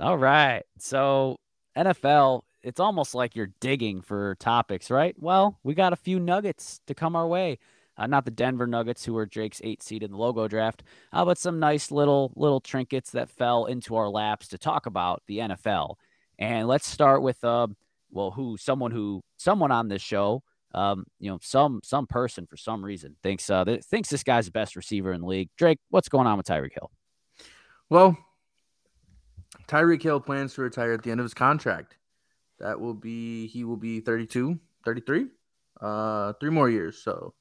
All 0.00 0.16
right. 0.16 0.62
So, 0.78 1.36
NFL, 1.76 2.42
it's 2.68 2.80
almost 2.80 3.14
like 3.14 3.34
you're 3.34 3.52
digging 3.60 4.02
for 4.02 4.34
topics, 4.34 4.90
right? 4.90 5.16
Well, 5.18 5.58
we 5.62 5.72
got 5.72 5.94
a 5.94 5.96
few 5.96 6.20
nuggets 6.20 6.82
to 6.86 6.94
come 6.94 7.16
our 7.16 7.26
way. 7.26 7.58
Uh, 7.96 8.06
not 8.06 8.26
the 8.26 8.30
Denver 8.30 8.66
Nuggets, 8.66 9.04
who 9.04 9.14
were 9.14 9.24
Drake's 9.24 9.62
eight 9.64 9.82
seed 9.82 10.02
in 10.02 10.12
the 10.12 10.18
logo 10.18 10.46
draft, 10.46 10.84
uh, 11.12 11.24
but 11.24 11.38
some 11.38 11.58
nice 11.58 11.90
little 11.90 12.30
little 12.36 12.60
trinkets 12.60 13.10
that 13.12 13.30
fell 13.30 13.64
into 13.64 13.96
our 13.96 14.08
laps 14.08 14.48
to 14.48 14.58
talk 14.58 14.84
about 14.84 15.22
the 15.26 15.38
NFL. 15.38 15.94
And 16.38 16.68
let's 16.68 16.86
start 16.86 17.22
with, 17.22 17.42
uh, 17.42 17.66
well, 18.10 18.30
who 18.30 18.56
someone 18.58 18.92
who 18.92 19.22
someone 19.38 19.72
on 19.72 19.88
this 19.88 20.02
show, 20.02 20.42
um, 20.74 21.06
you 21.18 21.30
know, 21.30 21.38
some 21.42 21.80
some 21.82 22.06
person 22.06 22.46
for 22.46 22.58
some 22.58 22.84
reason 22.84 23.16
thinks 23.22 23.48
uh, 23.48 23.64
th- 23.64 23.82
thinks 23.82 24.10
this 24.10 24.22
guy's 24.22 24.44
the 24.44 24.52
best 24.52 24.76
receiver 24.76 25.12
in 25.12 25.22
the 25.22 25.26
league. 25.26 25.48
Drake, 25.56 25.80
what's 25.88 26.10
going 26.10 26.26
on 26.26 26.36
with 26.36 26.46
Tyreek 26.46 26.74
Hill? 26.74 26.92
Well, 27.88 28.16
Tyreek 29.66 30.02
Hill 30.02 30.20
plans 30.20 30.54
to 30.54 30.62
retire 30.62 30.92
at 30.92 31.02
the 31.02 31.10
end 31.10 31.18
of 31.18 31.24
his 31.24 31.34
contract. 31.34 31.96
That 32.60 32.80
will 32.80 32.94
be 32.94 33.46
he 33.48 33.64
will 33.64 33.76
be 33.76 34.00
32, 34.00 34.58
33. 34.84 35.26
Uh 35.80 36.32
three 36.40 36.50
more 36.50 36.68
years. 36.70 36.98
So 37.02 37.34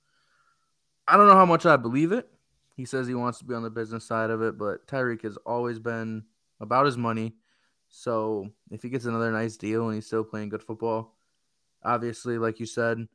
I 1.07 1.17
don't 1.17 1.27
know 1.27 1.35
how 1.35 1.45
much 1.45 1.65
I 1.65 1.77
believe 1.77 2.11
it. 2.11 2.29
He 2.75 2.85
says 2.85 3.07
he 3.07 3.15
wants 3.15 3.39
to 3.39 3.45
be 3.45 3.53
on 3.55 3.63
the 3.63 3.69
business 3.69 4.05
side 4.05 4.29
of 4.29 4.41
it, 4.41 4.57
but 4.57 4.87
Tyreek 4.87 5.23
has 5.23 5.37
always 5.45 5.79
been 5.79 6.23
about 6.59 6.85
his 6.85 6.97
money 6.97 7.35
So 7.89 8.51
if 8.71 8.83
he 8.83 8.89
gets 8.89 9.05
another 9.05 9.31
nice 9.33 9.57
deal 9.57 9.87
and 9.87 9.95
he's 9.95 10.07
still 10.07 10.25
playing 10.25 10.49
good 10.51 10.63
football, 10.63 11.17
obviously, 11.83 12.37
like 12.39 12.59
you 12.59 12.67
said, 12.67 13.07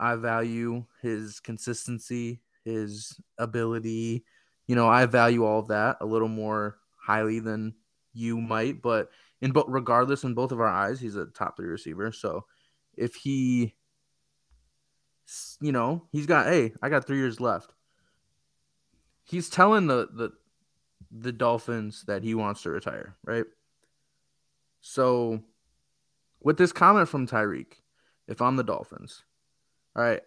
I 0.00 0.16
value 0.16 0.84
his 1.02 1.40
consistency, 1.40 2.42
his 2.64 3.20
ability. 3.38 4.24
You 4.68 4.76
know, 4.76 4.88
I 4.88 5.06
value 5.06 5.44
all 5.44 5.60
of 5.60 5.68
that 5.68 5.98
a 6.00 6.06
little 6.06 6.28
more 6.28 6.78
highly 6.96 7.40
than 7.40 7.74
you 8.14 8.40
might, 8.40 8.82
but 8.82 9.10
in 9.40 9.52
but 9.52 9.70
regardless, 9.70 10.24
in 10.24 10.34
both 10.34 10.52
of 10.52 10.60
our 10.60 10.68
eyes, 10.68 11.00
he's 11.00 11.16
a 11.16 11.26
top 11.26 11.56
three 11.56 11.68
receiver. 11.68 12.12
So 12.12 12.44
if 12.96 13.14
he, 13.14 13.74
you 15.60 15.72
know, 15.72 16.06
he's 16.12 16.26
got, 16.26 16.46
hey, 16.46 16.72
I 16.82 16.88
got 16.88 17.06
three 17.06 17.18
years 17.18 17.40
left. 17.40 17.72
He's 19.24 19.48
telling 19.48 19.86
the 19.86 20.08
the 20.12 20.32
the 21.10 21.32
Dolphins 21.32 22.04
that 22.06 22.22
he 22.22 22.34
wants 22.34 22.62
to 22.62 22.70
retire, 22.70 23.16
right? 23.24 23.44
So 24.80 25.40
with 26.40 26.56
this 26.56 26.72
comment 26.72 27.08
from 27.08 27.26
Tyreek, 27.26 27.74
if 28.26 28.40
I'm 28.40 28.56
the 28.56 28.64
Dolphins, 28.64 29.24
all 29.94 30.02
right, 30.02 30.22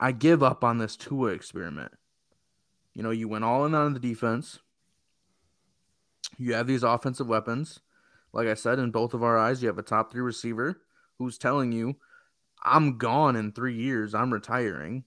I 0.00 0.12
give 0.12 0.42
up 0.42 0.64
on 0.64 0.78
this 0.78 0.96
Tua 0.96 1.30
experiment. 1.30 1.92
You 2.94 3.02
know, 3.02 3.10
you 3.10 3.28
went 3.28 3.44
all 3.44 3.64
in 3.64 3.74
on 3.74 3.94
the 3.94 4.00
defense. 4.00 4.58
You 6.36 6.54
have 6.54 6.66
these 6.66 6.82
offensive 6.82 7.26
weapons. 7.26 7.80
Like 8.32 8.48
I 8.48 8.54
said, 8.54 8.78
in 8.78 8.90
both 8.90 9.14
of 9.14 9.22
our 9.22 9.38
eyes, 9.38 9.62
you 9.62 9.68
have 9.68 9.78
a 9.78 9.82
top 9.82 10.12
three 10.12 10.20
receiver 10.20 10.80
who's 11.18 11.38
telling 11.38 11.72
you, 11.72 11.96
I'm 12.64 12.98
gone 12.98 13.36
in 13.36 13.52
three 13.52 13.74
years. 13.74 14.14
I'm 14.14 14.32
retiring. 14.32 15.04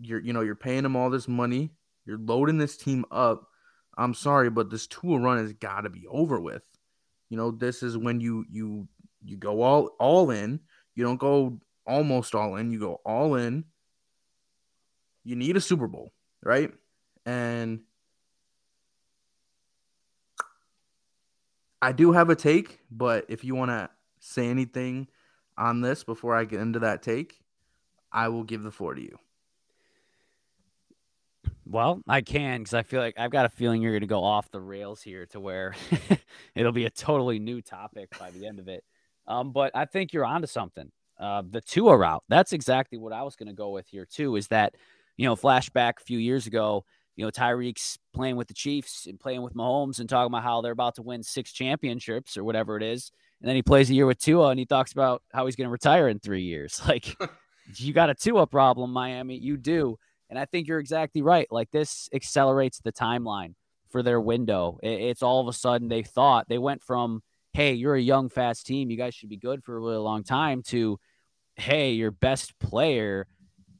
You're, 0.00 0.20
you 0.20 0.32
know, 0.32 0.40
you're 0.40 0.54
paying 0.54 0.84
him 0.84 0.96
all 0.96 1.10
this 1.10 1.28
money. 1.28 1.70
You're 2.04 2.18
loading 2.18 2.58
this 2.58 2.76
team 2.76 3.04
up. 3.10 3.48
I'm 3.96 4.14
sorry, 4.14 4.48
but 4.48 4.70
this 4.70 4.86
Tua 4.86 5.18
run 5.18 5.38
has 5.38 5.52
got 5.52 5.82
to 5.82 5.90
be 5.90 6.06
over 6.08 6.40
with. 6.40 6.62
You 7.28 7.36
know, 7.36 7.50
this 7.50 7.82
is 7.82 7.98
when 7.98 8.20
you 8.20 8.44
you 8.50 8.88
you 9.22 9.36
go 9.36 9.60
all 9.60 9.90
all 9.98 10.30
in. 10.30 10.60
You 10.94 11.04
don't 11.04 11.18
go 11.20 11.60
almost 11.86 12.34
all 12.34 12.56
in. 12.56 12.70
You 12.70 12.78
go 12.78 13.00
all 13.04 13.34
in. 13.34 13.64
You 15.24 15.36
need 15.36 15.56
a 15.56 15.60
Super 15.60 15.86
Bowl, 15.86 16.12
right? 16.42 16.72
And 17.26 17.80
I 21.80 21.92
do 21.92 22.12
have 22.12 22.30
a 22.30 22.36
take, 22.36 22.80
but 22.90 23.26
if 23.28 23.44
you 23.44 23.54
want 23.54 23.70
to 23.70 23.88
say 24.20 24.48
anything 24.48 25.08
on 25.56 25.80
this 25.80 26.04
before 26.04 26.34
I 26.34 26.44
get 26.44 26.60
into 26.60 26.80
that 26.80 27.02
take, 27.02 27.40
I 28.12 28.28
will 28.28 28.44
give 28.44 28.62
the 28.62 28.70
floor 28.70 28.94
to 28.94 29.00
you. 29.00 29.18
Well, 31.64 32.00
I 32.08 32.22
can 32.22 32.60
because 32.60 32.74
I 32.74 32.82
feel 32.82 33.00
like 33.00 33.18
I've 33.18 33.30
got 33.30 33.44
a 33.44 33.50
feeling 33.50 33.82
you're 33.82 33.92
going 33.92 34.00
to 34.00 34.06
go 34.06 34.24
off 34.24 34.50
the 34.50 34.60
rails 34.60 35.02
here 35.02 35.26
to 35.26 35.40
where 35.40 35.74
it'll 36.54 36.72
be 36.72 36.86
a 36.86 36.90
totally 36.90 37.38
new 37.38 37.60
topic 37.60 38.08
by 38.18 38.30
the 38.30 38.46
end 38.46 38.58
of 38.58 38.68
it. 38.68 38.84
Um, 39.26 39.52
but 39.52 39.76
I 39.76 39.84
think 39.84 40.12
you're 40.12 40.24
onto 40.24 40.46
something. 40.46 40.90
Uh, 41.20 41.42
the 41.48 41.60
Tua 41.60 41.96
route, 41.96 42.24
that's 42.28 42.54
exactly 42.54 42.96
what 42.96 43.12
I 43.12 43.22
was 43.22 43.36
going 43.36 43.48
to 43.48 43.54
go 43.54 43.70
with 43.70 43.86
here, 43.88 44.06
too, 44.06 44.36
is 44.36 44.48
that, 44.48 44.76
you 45.18 45.26
know, 45.26 45.36
flashback 45.36 46.00
a 46.00 46.04
few 46.04 46.18
years 46.18 46.46
ago, 46.46 46.86
you 47.18 47.24
know, 47.24 47.32
Tyreek's 47.32 47.98
playing 48.14 48.36
with 48.36 48.46
the 48.46 48.54
Chiefs 48.54 49.08
and 49.08 49.18
playing 49.18 49.42
with 49.42 49.52
Mahomes 49.52 49.98
and 49.98 50.08
talking 50.08 50.32
about 50.32 50.44
how 50.44 50.60
they're 50.60 50.70
about 50.70 50.94
to 50.94 51.02
win 51.02 51.24
six 51.24 51.52
championships 51.52 52.36
or 52.36 52.44
whatever 52.44 52.76
it 52.76 52.82
is. 52.84 53.10
And 53.40 53.48
then 53.48 53.56
he 53.56 53.62
plays 53.62 53.90
a 53.90 53.94
year 53.94 54.06
with 54.06 54.20
Tua 54.20 54.50
and 54.50 54.58
he 54.58 54.64
talks 54.64 54.92
about 54.92 55.24
how 55.32 55.44
he's 55.44 55.56
going 55.56 55.66
to 55.66 55.72
retire 55.72 56.06
in 56.08 56.20
three 56.20 56.42
years. 56.42 56.80
Like, 56.88 57.16
you 57.74 57.92
got 57.92 58.08
a 58.08 58.14
Tua 58.14 58.46
problem, 58.46 58.92
Miami. 58.92 59.36
You 59.36 59.56
do. 59.56 59.98
And 60.30 60.38
I 60.38 60.44
think 60.44 60.68
you're 60.68 60.78
exactly 60.78 61.20
right. 61.20 61.48
Like, 61.50 61.72
this 61.72 62.08
accelerates 62.14 62.78
the 62.78 62.92
timeline 62.92 63.54
for 63.90 64.04
their 64.04 64.20
window. 64.20 64.78
It's 64.80 65.22
all 65.22 65.40
of 65.40 65.48
a 65.48 65.52
sudden 65.52 65.88
they 65.88 66.04
thought 66.04 66.48
they 66.48 66.58
went 66.58 66.84
from, 66.84 67.24
hey, 67.52 67.72
you're 67.72 67.96
a 67.96 68.00
young, 68.00 68.28
fast 68.28 68.64
team. 68.64 68.92
You 68.92 68.96
guys 68.96 69.16
should 69.16 69.28
be 69.28 69.36
good 69.36 69.64
for 69.64 69.76
a 69.76 69.80
really 69.80 69.96
long 69.96 70.22
time 70.22 70.62
to, 70.68 71.00
hey, 71.56 71.90
your 71.90 72.12
best 72.12 72.56
player 72.60 73.26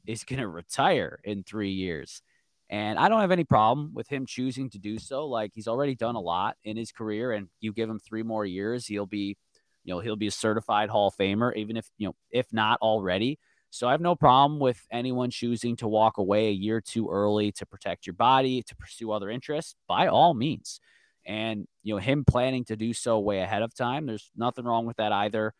is 0.05 0.25
going 0.25 0.39
to 0.41 0.47
retire 0.49 1.21
in 1.23 1.43
three 1.43 1.71
years. 1.71 2.21
And 2.69 2.99
I 2.99 3.09
don't 3.09 3.21
have 3.21 3.31
any 3.31 3.43
problem 3.43 3.91
with 3.93 4.07
him 4.07 4.25
choosing 4.27 4.69
to 4.71 4.79
do 4.79 4.99
so. 4.99 5.25
Like 5.25 5.51
he's 5.55 5.67
already 5.67 5.95
done 5.95 6.15
a 6.15 6.19
lot 6.19 6.55
in 6.63 6.77
his 6.77 6.91
career, 6.91 7.31
and 7.31 7.47
you 7.59 7.73
give 7.73 7.89
him 7.89 7.99
three 7.99 8.23
more 8.23 8.45
years, 8.45 8.85
he'll 8.85 9.07
be, 9.07 9.37
you 9.83 9.93
know, 9.93 9.99
he'll 9.99 10.15
be 10.15 10.27
a 10.27 10.31
certified 10.31 10.89
Hall 10.89 11.07
of 11.07 11.15
Famer, 11.15 11.55
even 11.55 11.77
if 11.77 11.89
you 11.97 12.07
know, 12.07 12.15
if 12.31 12.47
not 12.53 12.79
already. 12.81 13.39
So 13.71 13.87
I 13.87 13.91
have 13.91 14.01
no 14.01 14.15
problem 14.15 14.59
with 14.59 14.79
anyone 14.91 15.29
choosing 15.29 15.75
to 15.77 15.87
walk 15.87 16.17
away 16.17 16.47
a 16.47 16.51
year 16.51 16.81
too 16.81 17.09
early 17.09 17.51
to 17.53 17.65
protect 17.65 18.05
your 18.07 18.15
body, 18.15 18.63
to 18.63 18.75
pursue 18.75 19.11
other 19.11 19.29
interests, 19.29 19.75
by 19.87 20.07
all 20.07 20.33
means. 20.33 20.79
And 21.25 21.67
you 21.83 21.95
know, 21.95 21.99
him 21.99 22.23
planning 22.25 22.65
to 22.65 22.75
do 22.75 22.93
so 22.93 23.19
way 23.19 23.39
ahead 23.39 23.63
of 23.63 23.73
time, 23.73 24.05
there's 24.05 24.31
nothing 24.35 24.65
wrong 24.65 24.85
with 24.85 24.97
that 24.97 25.11
either. 25.11 25.53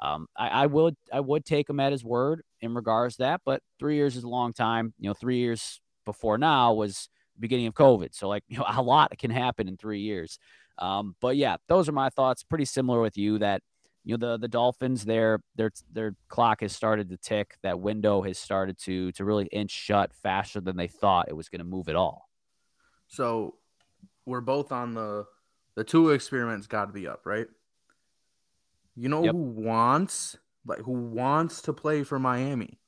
Um, 0.00 0.26
I, 0.36 0.48
I 0.48 0.66
would 0.66 0.96
I 1.12 1.20
would 1.20 1.44
take 1.44 1.70
him 1.70 1.80
at 1.80 1.92
his 1.92 2.04
word 2.04 2.42
in 2.60 2.74
regards 2.74 3.16
to 3.16 3.22
that, 3.22 3.42
but 3.44 3.62
three 3.78 3.94
years 3.96 4.16
is 4.16 4.24
a 4.24 4.28
long 4.28 4.52
time. 4.52 4.94
You 4.98 5.10
know, 5.10 5.14
three 5.14 5.38
years 5.38 5.80
before 6.06 6.38
now 6.38 6.72
was 6.72 7.10
beginning 7.38 7.66
of 7.66 7.74
COVID. 7.74 8.14
So 8.14 8.28
like 8.28 8.44
you 8.48 8.58
know 8.58 8.64
a 8.66 8.82
lot 8.82 9.16
can 9.18 9.30
happen 9.30 9.68
in 9.68 9.76
three 9.76 10.00
years. 10.00 10.38
Um, 10.78 11.14
but 11.20 11.36
yeah, 11.36 11.56
those 11.68 11.88
are 11.88 11.92
my 11.92 12.08
thoughts. 12.08 12.42
Pretty 12.42 12.64
similar 12.64 13.00
with 13.00 13.18
you 13.18 13.38
that 13.38 13.62
you 14.04 14.16
know 14.16 14.32
the 14.32 14.38
the 14.38 14.48
Dolphins 14.48 15.04
their 15.04 15.40
their 15.56 15.70
their 15.92 16.14
clock 16.28 16.60
has 16.60 16.74
started 16.74 17.10
to 17.10 17.16
tick. 17.16 17.56
That 17.62 17.80
window 17.80 18.22
has 18.22 18.38
started 18.38 18.78
to 18.84 19.12
to 19.12 19.24
really 19.24 19.46
inch 19.46 19.70
shut 19.70 20.14
faster 20.14 20.60
than 20.60 20.76
they 20.76 20.88
thought 20.88 21.28
it 21.28 21.36
was 21.36 21.48
going 21.48 21.60
to 21.60 21.64
move 21.64 21.88
at 21.88 21.96
all. 21.96 22.28
So 23.08 23.56
we're 24.24 24.40
both 24.40 24.72
on 24.72 24.94
the 24.94 25.26
the 25.74 25.84
Tua 25.84 26.12
experiment's 26.14 26.66
got 26.66 26.86
to 26.86 26.92
be 26.92 27.06
up, 27.06 27.26
right? 27.26 27.46
You 28.94 29.08
know 29.08 29.24
yep. 29.24 29.32
who 29.32 29.38
wants 29.40 30.38
like 30.66 30.78
who 30.80 30.92
wants 30.92 31.62
to 31.62 31.72
play 31.72 32.02
for 32.02 32.18
Miami? 32.18 32.78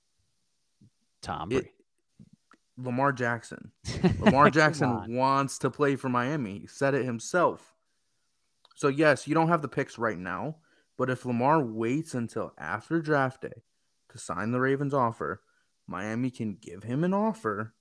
Tom 1.23 1.49
Brady. 1.49 1.67
It, 1.67 1.78
Lamar 2.79 3.13
Jackson. 3.13 3.73
Lamar 4.21 4.51
Jackson 4.51 5.15
wants 5.15 5.59
to 5.59 5.71
play 5.71 5.97
for 5.97 6.09
Miami. 6.09 6.61
He 6.61 6.67
said 6.67 6.95
it 6.95 7.05
himself. 7.05 7.75
So 8.77 8.89
yes, 8.89 9.27
you 9.27 9.35
don't 9.35 9.49
have 9.49 9.63
the 9.63 9.69
picks 9.69 9.99
right 9.99 10.19
now, 10.19 10.57
but 10.97 11.11
if 11.11 11.27
Lamar 11.27 11.61
waits 11.63 12.15
until 12.15 12.53
after 12.57 13.01
draft 13.01 13.43
day 13.43 13.63
to 14.11 14.19
sign 14.19 14.53
the 14.53 14.61
Ravens 14.61 14.95
offer, 14.95 15.43
Miami 15.89 16.31
can 16.31 16.57
give 16.61 16.85
him 16.85 17.03
an 17.03 17.13
offer 17.13 17.75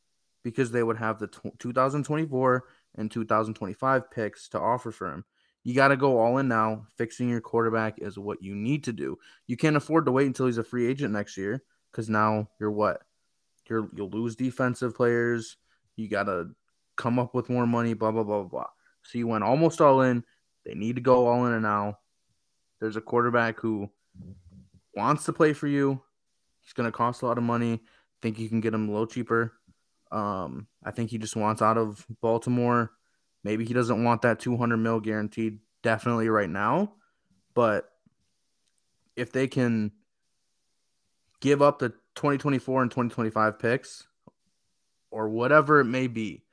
because 0.43 0.71
they 0.71 0.81
would 0.81 0.97
have 0.97 1.19
the 1.19 1.27
t- 1.27 1.51
2024 1.59 2.63
and 2.95 3.11
2025 3.11 4.09
picks 4.09 4.49
to 4.49 4.59
offer 4.59 4.91
for 4.91 5.11
him. 5.13 5.25
You 5.63 5.75
got 5.75 5.89
to 5.89 5.97
go 5.97 6.17
all 6.19 6.37
in 6.37 6.47
now. 6.47 6.87
Fixing 6.95 7.29
your 7.29 7.41
quarterback 7.41 7.99
is 7.99 8.17
what 8.17 8.41
you 8.41 8.55
need 8.55 8.85
to 8.85 8.93
do. 8.93 9.17
You 9.45 9.57
can't 9.57 9.75
afford 9.75 10.05
to 10.05 10.11
wait 10.11 10.27
until 10.27 10.45
he's 10.45 10.57
a 10.57 10.63
free 10.63 10.87
agent 10.87 11.13
next 11.13 11.35
year 11.37 11.61
because 11.91 12.09
now 12.09 12.47
you're 12.59 12.71
what 12.71 13.01
you're 13.69 13.89
you'll 13.93 14.09
lose 14.09 14.35
defensive 14.35 14.95
players. 14.95 15.57
You 15.95 16.07
gotta 16.07 16.49
come 16.95 17.19
up 17.19 17.33
with 17.33 17.49
more 17.49 17.67
money. 17.67 17.93
Blah 17.93 18.11
blah 18.11 18.23
blah 18.23 18.43
blah. 18.43 18.67
So 19.03 19.17
you 19.17 19.27
went 19.27 19.43
almost 19.43 19.81
all 19.81 20.01
in. 20.01 20.23
They 20.65 20.73
need 20.73 20.95
to 20.95 21.01
go 21.01 21.27
all 21.27 21.45
in 21.45 21.53
and 21.53 21.63
now. 21.63 21.99
There's 22.79 22.97
a 22.97 23.01
quarterback 23.01 23.59
who 23.59 23.89
wants 24.95 25.25
to 25.25 25.33
play 25.33 25.53
for 25.53 25.67
you. 25.67 26.01
He's 26.63 26.73
gonna 26.73 26.91
cost 26.91 27.21
a 27.21 27.25
lot 27.25 27.37
of 27.37 27.43
money. 27.43 27.81
Think 28.21 28.39
you 28.39 28.49
can 28.49 28.61
get 28.61 28.73
him 28.73 28.89
a 28.89 28.91
little 28.91 29.07
cheaper. 29.07 29.53
Um, 30.11 30.67
I 30.83 30.91
think 30.91 31.09
he 31.09 31.17
just 31.17 31.35
wants 31.35 31.61
out 31.61 31.77
of 31.77 32.05
Baltimore. 32.21 32.91
Maybe 33.43 33.65
he 33.65 33.73
doesn't 33.73 34.03
want 34.03 34.23
that 34.23 34.39
200 34.39 34.77
mil 34.77 34.99
guaranteed 34.99 35.59
definitely 35.83 36.29
right 36.29 36.49
now, 36.49 36.93
but 37.53 37.89
if 39.15 39.31
they 39.31 39.47
can 39.47 39.91
give 41.39 41.61
up 41.61 41.79
the 41.79 41.93
2024 42.17 42.81
and 42.81 42.91
2025 42.91 43.59
picks 43.59 44.07
or 45.11 45.29
whatever 45.29 45.79
it 45.79 45.85
may 45.85 46.07
be, 46.07 46.43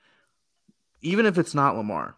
even 1.01 1.27
if 1.27 1.39
it's 1.39 1.55
not 1.55 1.77
Lamar. 1.77 2.17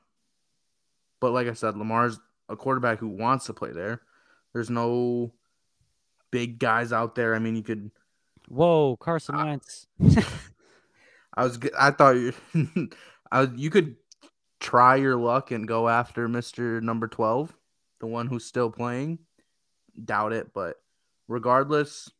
But 1.20 1.32
like 1.32 1.46
I 1.46 1.54
said, 1.54 1.76
Lamar's 1.76 2.18
a 2.48 2.56
quarterback 2.56 2.98
who 2.98 3.08
wants 3.08 3.46
to 3.46 3.54
play 3.54 3.72
there. 3.72 4.02
There's 4.52 4.68
no 4.68 5.32
big 6.30 6.58
guys 6.58 6.92
out 6.92 7.14
there. 7.14 7.34
I 7.34 7.38
mean, 7.38 7.56
you 7.56 7.62
could. 7.62 7.90
Whoa, 8.48 8.96
Carson 8.96 9.36
Wentz. 9.36 9.86
I 11.34 11.44
was. 11.44 11.58
I 11.78 11.90
thought 11.92 12.16
you. 12.16 12.32
I 13.32 13.42
was, 13.42 13.50
you 13.54 13.70
could 13.70 13.96
try 14.60 14.96
your 14.96 15.16
luck 15.16 15.50
and 15.52 15.66
go 15.66 15.88
after 15.88 16.28
Mister 16.28 16.80
Number 16.80 17.08
Twelve, 17.08 17.56
the 18.00 18.06
one 18.06 18.26
who's 18.26 18.44
still 18.44 18.70
playing. 18.70 19.18
Doubt 20.04 20.32
it, 20.32 20.52
but 20.52 20.76
regardless, 21.28 22.10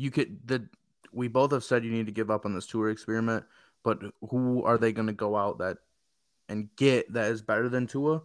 you 0.00 0.10
could 0.10 0.38
the 0.46 0.66
we 1.12 1.28
both 1.28 1.52
have 1.52 1.62
said 1.62 1.84
you 1.84 1.92
need 1.92 2.06
to 2.06 2.12
give 2.12 2.30
up 2.30 2.46
on 2.46 2.54
this 2.54 2.66
Tua 2.66 2.88
experiment, 2.88 3.44
but 3.82 3.98
who 4.30 4.62
are 4.64 4.78
they 4.78 4.92
going 4.92 5.08
to 5.08 5.12
go 5.12 5.36
out 5.36 5.58
that 5.58 5.76
and 6.48 6.74
get 6.76 7.12
that 7.12 7.30
is 7.30 7.42
better 7.42 7.68
than 7.68 7.86
Tua? 7.86 8.22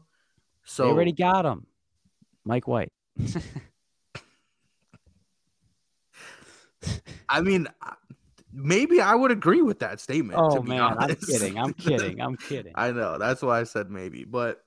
So 0.63 0.85
they 0.85 0.89
already 0.91 1.11
got 1.11 1.45
him, 1.45 1.67
Mike 2.45 2.65
White. 2.67 2.93
I 7.27 7.41
mean, 7.41 7.67
maybe 8.53 9.01
I 9.01 9.13
would 9.15 9.31
agree 9.31 9.61
with 9.61 9.79
that 9.79 9.99
statement. 9.99 10.39
Oh 10.41 10.61
man, 10.61 10.95
I'm 10.97 11.15
kidding. 11.15 11.57
I'm 11.59 11.73
kidding. 11.73 12.21
I'm 12.21 12.37
kidding. 12.37 12.71
I 12.75 12.91
know 12.91 13.17
that's 13.17 13.41
why 13.41 13.59
I 13.59 13.63
said 13.63 13.89
maybe, 13.89 14.23
but 14.23 14.63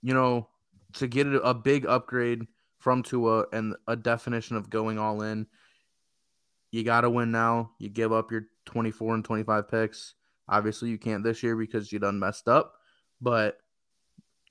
you 0.00 0.14
know, 0.14 0.46
to 0.94 1.08
get 1.08 1.26
a 1.26 1.54
big 1.54 1.86
upgrade 1.86 2.46
from 2.78 3.02
Tua 3.02 3.46
and 3.52 3.74
a 3.88 3.96
definition 3.96 4.56
of 4.56 4.70
going 4.70 4.98
all 4.98 5.22
in, 5.22 5.46
you 6.74 6.82
got 6.82 7.02
to 7.02 7.10
win 7.10 7.30
now. 7.30 7.70
You 7.78 7.88
give 7.88 8.12
up 8.12 8.32
your 8.32 8.48
24 8.64 9.14
and 9.14 9.24
25 9.24 9.68
picks. 9.68 10.14
Obviously, 10.48 10.90
you 10.90 10.98
can't 10.98 11.22
this 11.22 11.40
year 11.40 11.54
because 11.54 11.92
you 11.92 12.00
done 12.00 12.18
messed 12.18 12.48
up, 12.48 12.74
but 13.20 13.58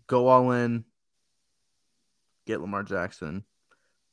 go 0.07 0.27
all 0.27 0.51
in, 0.51 0.85
get 2.45 2.61
Lamar 2.61 2.83
Jackson. 2.83 3.43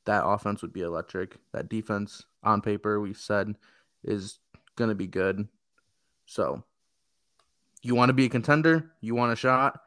That 0.03 0.25
offense 0.25 0.61
would 0.61 0.73
be 0.73 0.81
electric. 0.81 1.37
That 1.53 1.69
defense 1.69 2.25
on 2.43 2.59
paper, 2.59 2.99
we 2.99 3.13
said, 3.13 3.55
is 4.03 4.39
going 4.75 4.89
to 4.89 4.95
be 4.95 5.07
good. 5.07 5.47
So, 6.25 6.65
you 7.81 7.95
want 7.95 8.09
to 8.09 8.13
be 8.13 8.25
a 8.25 8.29
contender? 8.29 8.91
You 8.99 9.15
want 9.15 9.31
a 9.31 9.37
shot? 9.37 9.79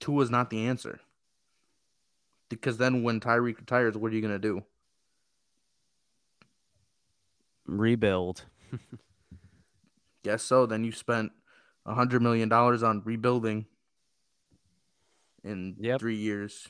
Tua 0.00 0.22
is 0.22 0.30
not 0.30 0.48
the 0.48 0.68
answer. 0.68 1.00
Because 2.48 2.78
then 2.78 3.02
when 3.02 3.20
Tyreek 3.20 3.58
retires, 3.58 3.94
what 3.94 4.10
are 4.10 4.14
you 4.14 4.22
going 4.22 4.32
to 4.32 4.38
do? 4.38 4.62
Rebuild. 7.68 8.44
Guess 10.24 10.42
so. 10.42 10.66
Then 10.66 10.82
you 10.82 10.92
spent 10.92 11.30
a 11.86 11.94
hundred 11.94 12.22
million 12.22 12.48
dollars 12.48 12.82
on 12.82 13.02
rebuilding 13.04 13.66
in 15.44 15.76
yep. 15.78 16.00
three 16.00 16.16
years. 16.16 16.66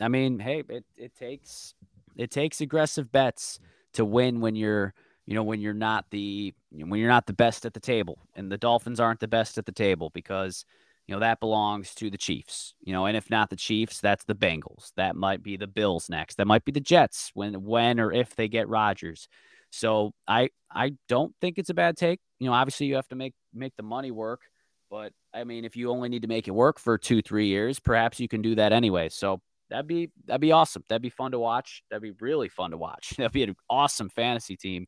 I 0.00 0.08
mean, 0.08 0.38
hey, 0.38 0.62
it, 0.68 0.84
it 0.96 1.14
takes 1.14 1.74
it 2.16 2.30
takes 2.30 2.60
aggressive 2.60 3.12
bets 3.12 3.60
to 3.94 4.04
win 4.04 4.40
when 4.40 4.56
you're 4.56 4.94
you 5.26 5.34
know 5.34 5.42
when 5.42 5.60
you're 5.60 5.74
not 5.74 6.06
the 6.10 6.54
when 6.70 7.00
you're 7.00 7.08
not 7.08 7.26
the 7.26 7.32
best 7.32 7.66
at 7.66 7.74
the 7.74 7.80
table 7.80 8.18
and 8.34 8.50
the 8.50 8.58
dolphins 8.58 9.00
aren't 9.00 9.20
the 9.20 9.28
best 9.28 9.58
at 9.58 9.66
the 9.66 9.72
table 9.72 10.10
because 10.10 10.64
you 11.06 11.14
know 11.14 11.20
that 11.20 11.40
belongs 11.40 11.94
to 11.94 12.10
the 12.10 12.18
chiefs 12.18 12.74
you 12.80 12.92
know 12.92 13.06
and 13.06 13.16
if 13.16 13.30
not 13.30 13.50
the 13.50 13.56
chiefs 13.56 14.00
that's 14.00 14.24
the 14.24 14.34
bengals 14.34 14.92
that 14.96 15.16
might 15.16 15.42
be 15.42 15.56
the 15.56 15.66
bills 15.66 16.08
next 16.08 16.36
that 16.36 16.46
might 16.46 16.64
be 16.64 16.72
the 16.72 16.80
jets 16.80 17.30
when 17.34 17.64
when 17.64 17.98
or 17.98 18.12
if 18.12 18.36
they 18.36 18.48
get 18.48 18.68
Rodgers 18.68 19.28
so 19.76 20.12
i 20.26 20.48
i 20.70 20.92
don't 21.08 21.34
think 21.40 21.58
it's 21.58 21.70
a 21.70 21.74
bad 21.74 21.96
take. 21.96 22.20
You 22.38 22.48
know 22.48 22.54
obviously 22.54 22.86
you 22.86 22.96
have 22.96 23.08
to 23.08 23.16
make 23.16 23.34
make 23.54 23.74
the 23.76 23.82
money 23.82 24.10
work 24.10 24.42
but 24.90 25.12
i 25.34 25.44
mean 25.44 25.64
if 25.64 25.76
you 25.76 25.90
only 25.90 26.08
need 26.08 26.22
to 26.22 26.28
make 26.28 26.48
it 26.48 26.52
work 26.52 26.78
for 26.78 26.98
two 26.98 27.22
three 27.22 27.46
years 27.46 27.80
perhaps 27.80 28.20
you 28.20 28.28
can 28.28 28.42
do 28.42 28.54
that 28.56 28.72
anyway. 28.72 29.08
So 29.08 29.40
that'd 29.70 29.86
be 29.86 30.10
that'd 30.26 30.40
be 30.40 30.52
awesome. 30.52 30.84
That'd 30.88 31.02
be 31.02 31.10
fun 31.10 31.32
to 31.32 31.38
watch. 31.38 31.82
That'd 31.90 32.02
be 32.02 32.12
really 32.20 32.48
fun 32.48 32.70
to 32.70 32.76
watch. 32.76 33.14
That'd 33.16 33.32
be 33.32 33.42
an 33.42 33.56
awesome 33.68 34.08
fantasy 34.08 34.56
team. 34.56 34.86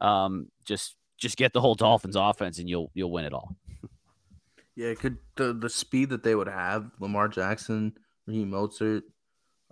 Um, 0.00 0.48
just 0.64 0.96
just 1.16 1.36
get 1.36 1.52
the 1.52 1.60
whole 1.60 1.74
Dolphins 1.74 2.16
offense 2.16 2.58
and 2.58 2.68
you'll 2.68 2.90
you'll 2.94 3.10
win 3.10 3.24
it 3.24 3.32
all. 3.32 3.56
Yeah, 4.76 4.94
could 4.94 5.18
the 5.36 5.52
the 5.52 5.68
speed 5.68 6.10
that 6.10 6.22
they 6.22 6.34
would 6.34 6.48
have, 6.48 6.90
Lamar 7.00 7.28
Jackson, 7.28 7.94
Raheem 8.26 8.50
Mostert, 8.50 9.02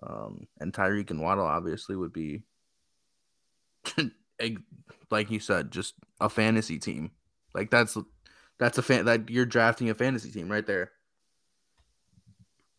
um, 0.03 0.47
and 0.61 0.73
Tyreek 0.73 1.11
and 1.11 1.21
Waddle 1.21 1.45
obviously 1.45 1.97
would 1.97 2.13
be 2.13 2.43
like 5.11 5.31
you 5.31 5.41
said, 5.41 5.71
just 5.71 5.95
a 6.21 6.29
fantasy 6.29 6.79
team. 6.79 7.11
Like 7.55 7.71
that's 7.71 7.97
that's 8.59 8.79
a 8.79 8.83
fan 8.83 9.05
that 9.07 9.31
you're 9.31 9.47
drafting 9.47 9.91
a 9.91 9.95
fantasy 9.95 10.31
team 10.31 10.51
right 10.51 10.67
there. 10.67 10.93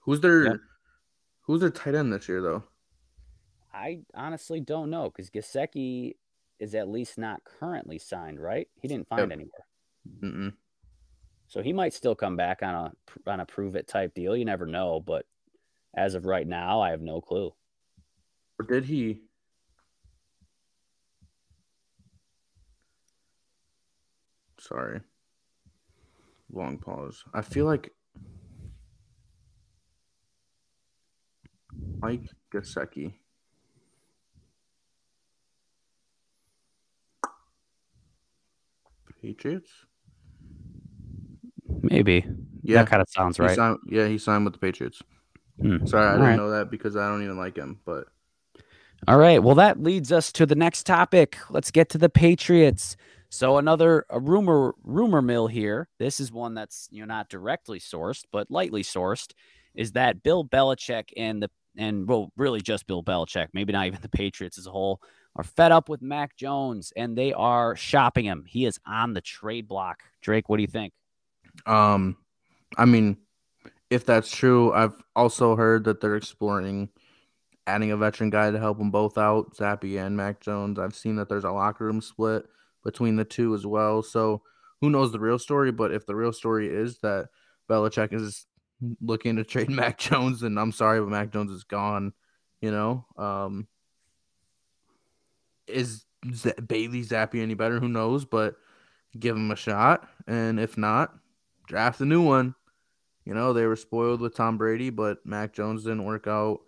Who's 0.01 0.21
their 0.21 0.43
yep. 0.43 0.57
who's 1.41 1.61
their 1.61 1.69
tight 1.69 1.95
end 1.95 2.13
this 2.13 2.27
year 2.27 2.41
though? 2.41 2.63
I 3.73 3.99
honestly 4.15 4.59
don't 4.59 4.89
know 4.89 5.05
because 5.09 5.29
Gesicki 5.29 6.15
is 6.59 6.73
at 6.73 6.89
least 6.89 7.17
not 7.17 7.43
currently 7.43 7.99
signed, 7.99 8.39
right? 8.39 8.67
He 8.81 8.87
didn't 8.87 9.07
find 9.07 9.29
yep. 9.29 9.31
anywhere. 9.31 9.65
Mm-mm. 10.21 10.53
So 11.47 11.61
he 11.61 11.73
might 11.73 11.93
still 11.93 12.15
come 12.15 12.35
back 12.35 12.63
on 12.63 12.75
a 12.75 13.29
on 13.29 13.39
a 13.39 13.45
prove 13.45 13.75
it 13.75 13.87
type 13.87 14.13
deal. 14.13 14.35
You 14.35 14.45
never 14.45 14.65
know, 14.65 14.99
but 14.99 15.25
as 15.95 16.15
of 16.15 16.25
right 16.25 16.47
now, 16.47 16.81
I 16.81 16.91
have 16.91 17.01
no 17.01 17.21
clue. 17.21 17.53
Or 18.59 18.65
did 18.65 18.85
he? 18.85 19.21
Sorry. 24.59 25.01
Long 26.51 26.77
pause. 26.77 27.23
I 27.33 27.41
feel 27.41 27.65
like 27.65 27.91
Mike 31.99 32.23
Gesicki. 32.53 33.13
Patriots? 39.21 39.71
Maybe. 41.81 42.25
Yeah. 42.63 42.83
That 42.83 42.89
kind 42.89 43.01
of 43.01 43.09
sounds 43.09 43.39
right. 43.39 43.49
He 43.49 43.55
signed, 43.55 43.77
yeah, 43.87 44.07
he 44.07 44.17
signed 44.17 44.45
with 44.45 44.53
the 44.53 44.59
Patriots. 44.59 45.01
Hmm. 45.61 45.85
Sorry, 45.85 46.05
I 46.05 46.11
All 46.11 46.13
didn't 46.13 46.27
right. 46.29 46.35
know 46.37 46.51
that 46.51 46.69
because 46.69 46.95
I 46.95 47.09
don't 47.09 47.23
even 47.23 47.37
like 47.37 47.57
him, 47.57 47.79
but 47.85 48.07
all 49.07 49.17
right. 49.17 49.41
Well, 49.41 49.55
that 49.55 49.81
leads 49.81 50.11
us 50.11 50.31
to 50.33 50.45
the 50.45 50.55
next 50.55 50.85
topic. 50.85 51.37
Let's 51.49 51.71
get 51.71 51.89
to 51.89 51.97
the 51.97 52.09
Patriots. 52.09 52.97
So 53.29 53.57
another 53.57 54.05
a 54.09 54.19
rumor 54.19 54.73
rumor 54.83 55.21
mill 55.21 55.47
here. 55.47 55.89
This 55.99 56.19
is 56.19 56.31
one 56.31 56.53
that's 56.53 56.87
you 56.91 57.01
know 57.01 57.07
not 57.07 57.29
directly 57.29 57.79
sourced, 57.79 58.23
but 58.31 58.49
lightly 58.49 58.83
sourced. 58.83 59.33
Is 59.75 59.91
that 59.93 60.23
Bill 60.23 60.45
Belichick 60.45 61.09
and 61.17 61.43
the 61.43 61.49
and 61.77 62.07
well, 62.07 62.31
really 62.37 62.61
just 62.61 62.87
Bill 62.87 63.03
Belichick, 63.03 63.49
maybe 63.53 63.73
not 63.73 63.87
even 63.87 64.01
the 64.01 64.09
Patriots 64.09 64.57
as 64.57 64.65
a 64.65 64.71
whole, 64.71 65.01
are 65.35 65.43
fed 65.43 65.71
up 65.71 65.89
with 65.89 66.01
Mac 66.01 66.35
Jones 66.35 66.91
and 66.95 67.17
they 67.17 67.33
are 67.33 67.75
shopping 67.75 68.25
him. 68.25 68.45
He 68.47 68.65
is 68.65 68.79
on 68.85 69.13
the 69.13 69.21
trade 69.21 69.67
block. 69.67 70.01
Drake, 70.21 70.49
what 70.49 70.57
do 70.57 70.63
you 70.63 70.67
think? 70.67 70.93
Um, 71.65 72.17
I 72.77 72.85
mean, 72.85 73.17
if 73.89 74.05
that's 74.05 74.35
true, 74.35 74.73
I've 74.73 74.95
also 75.15 75.55
heard 75.55 75.83
that 75.83 76.01
they're 76.01 76.15
exploring 76.15 76.89
adding 77.67 77.91
a 77.91 77.97
veteran 77.97 78.29
guy 78.29 78.49
to 78.49 78.59
help 78.59 78.77
them 78.77 78.89
both 78.89 79.17
out, 79.17 79.55
Zappe 79.55 80.03
and 80.03 80.15
Mac 80.15 80.39
Jones. 80.39 80.79
I've 80.79 80.95
seen 80.95 81.17
that 81.17 81.29
there's 81.29 81.43
a 81.43 81.51
locker 81.51 81.85
room 81.85 82.01
split 82.01 82.45
between 82.83 83.15
the 83.15 83.25
two 83.25 83.53
as 83.53 83.65
well. 83.65 84.01
So 84.01 84.41
who 84.81 84.89
knows 84.89 85.11
the 85.11 85.19
real 85.19 85.39
story? 85.39 85.71
But 85.71 85.91
if 85.91 86.05
the 86.05 86.15
real 86.15 86.33
story 86.33 86.67
is 86.67 86.99
that 86.99 87.29
Belichick 87.69 88.13
is 88.13 88.45
looking 89.01 89.35
to 89.37 89.43
trade 89.45 89.69
Mac 89.69 89.97
Jones, 89.97 90.41
then 90.41 90.57
I'm 90.57 90.71
sorry, 90.71 90.99
but 90.99 91.09
Mac 91.09 91.31
Jones 91.31 91.51
is 91.51 91.63
gone. 91.63 92.13
You 92.61 92.71
know, 92.71 93.05
um, 93.17 93.67
is 95.67 96.05
Z- 96.33 96.53
Bailey 96.65 97.03
Zappe 97.03 97.41
any 97.41 97.53
better? 97.53 97.79
Who 97.79 97.87
knows? 97.87 98.25
But 98.25 98.55
give 99.17 99.35
him 99.35 99.51
a 99.51 99.55
shot, 99.55 100.07
and 100.27 100.59
if 100.59 100.77
not, 100.77 101.13
draft 101.67 102.01
a 102.01 102.05
new 102.05 102.21
one. 102.21 102.55
You 103.25 103.33
know, 103.33 103.53
they 103.53 103.65
were 103.65 103.75
spoiled 103.75 104.21
with 104.21 104.35
Tom 104.35 104.57
Brady, 104.57 104.89
but 104.89 105.25
Mac 105.25 105.53
Jones 105.53 105.83
didn't 105.83 106.05
work 106.05 106.27
out. 106.27 106.61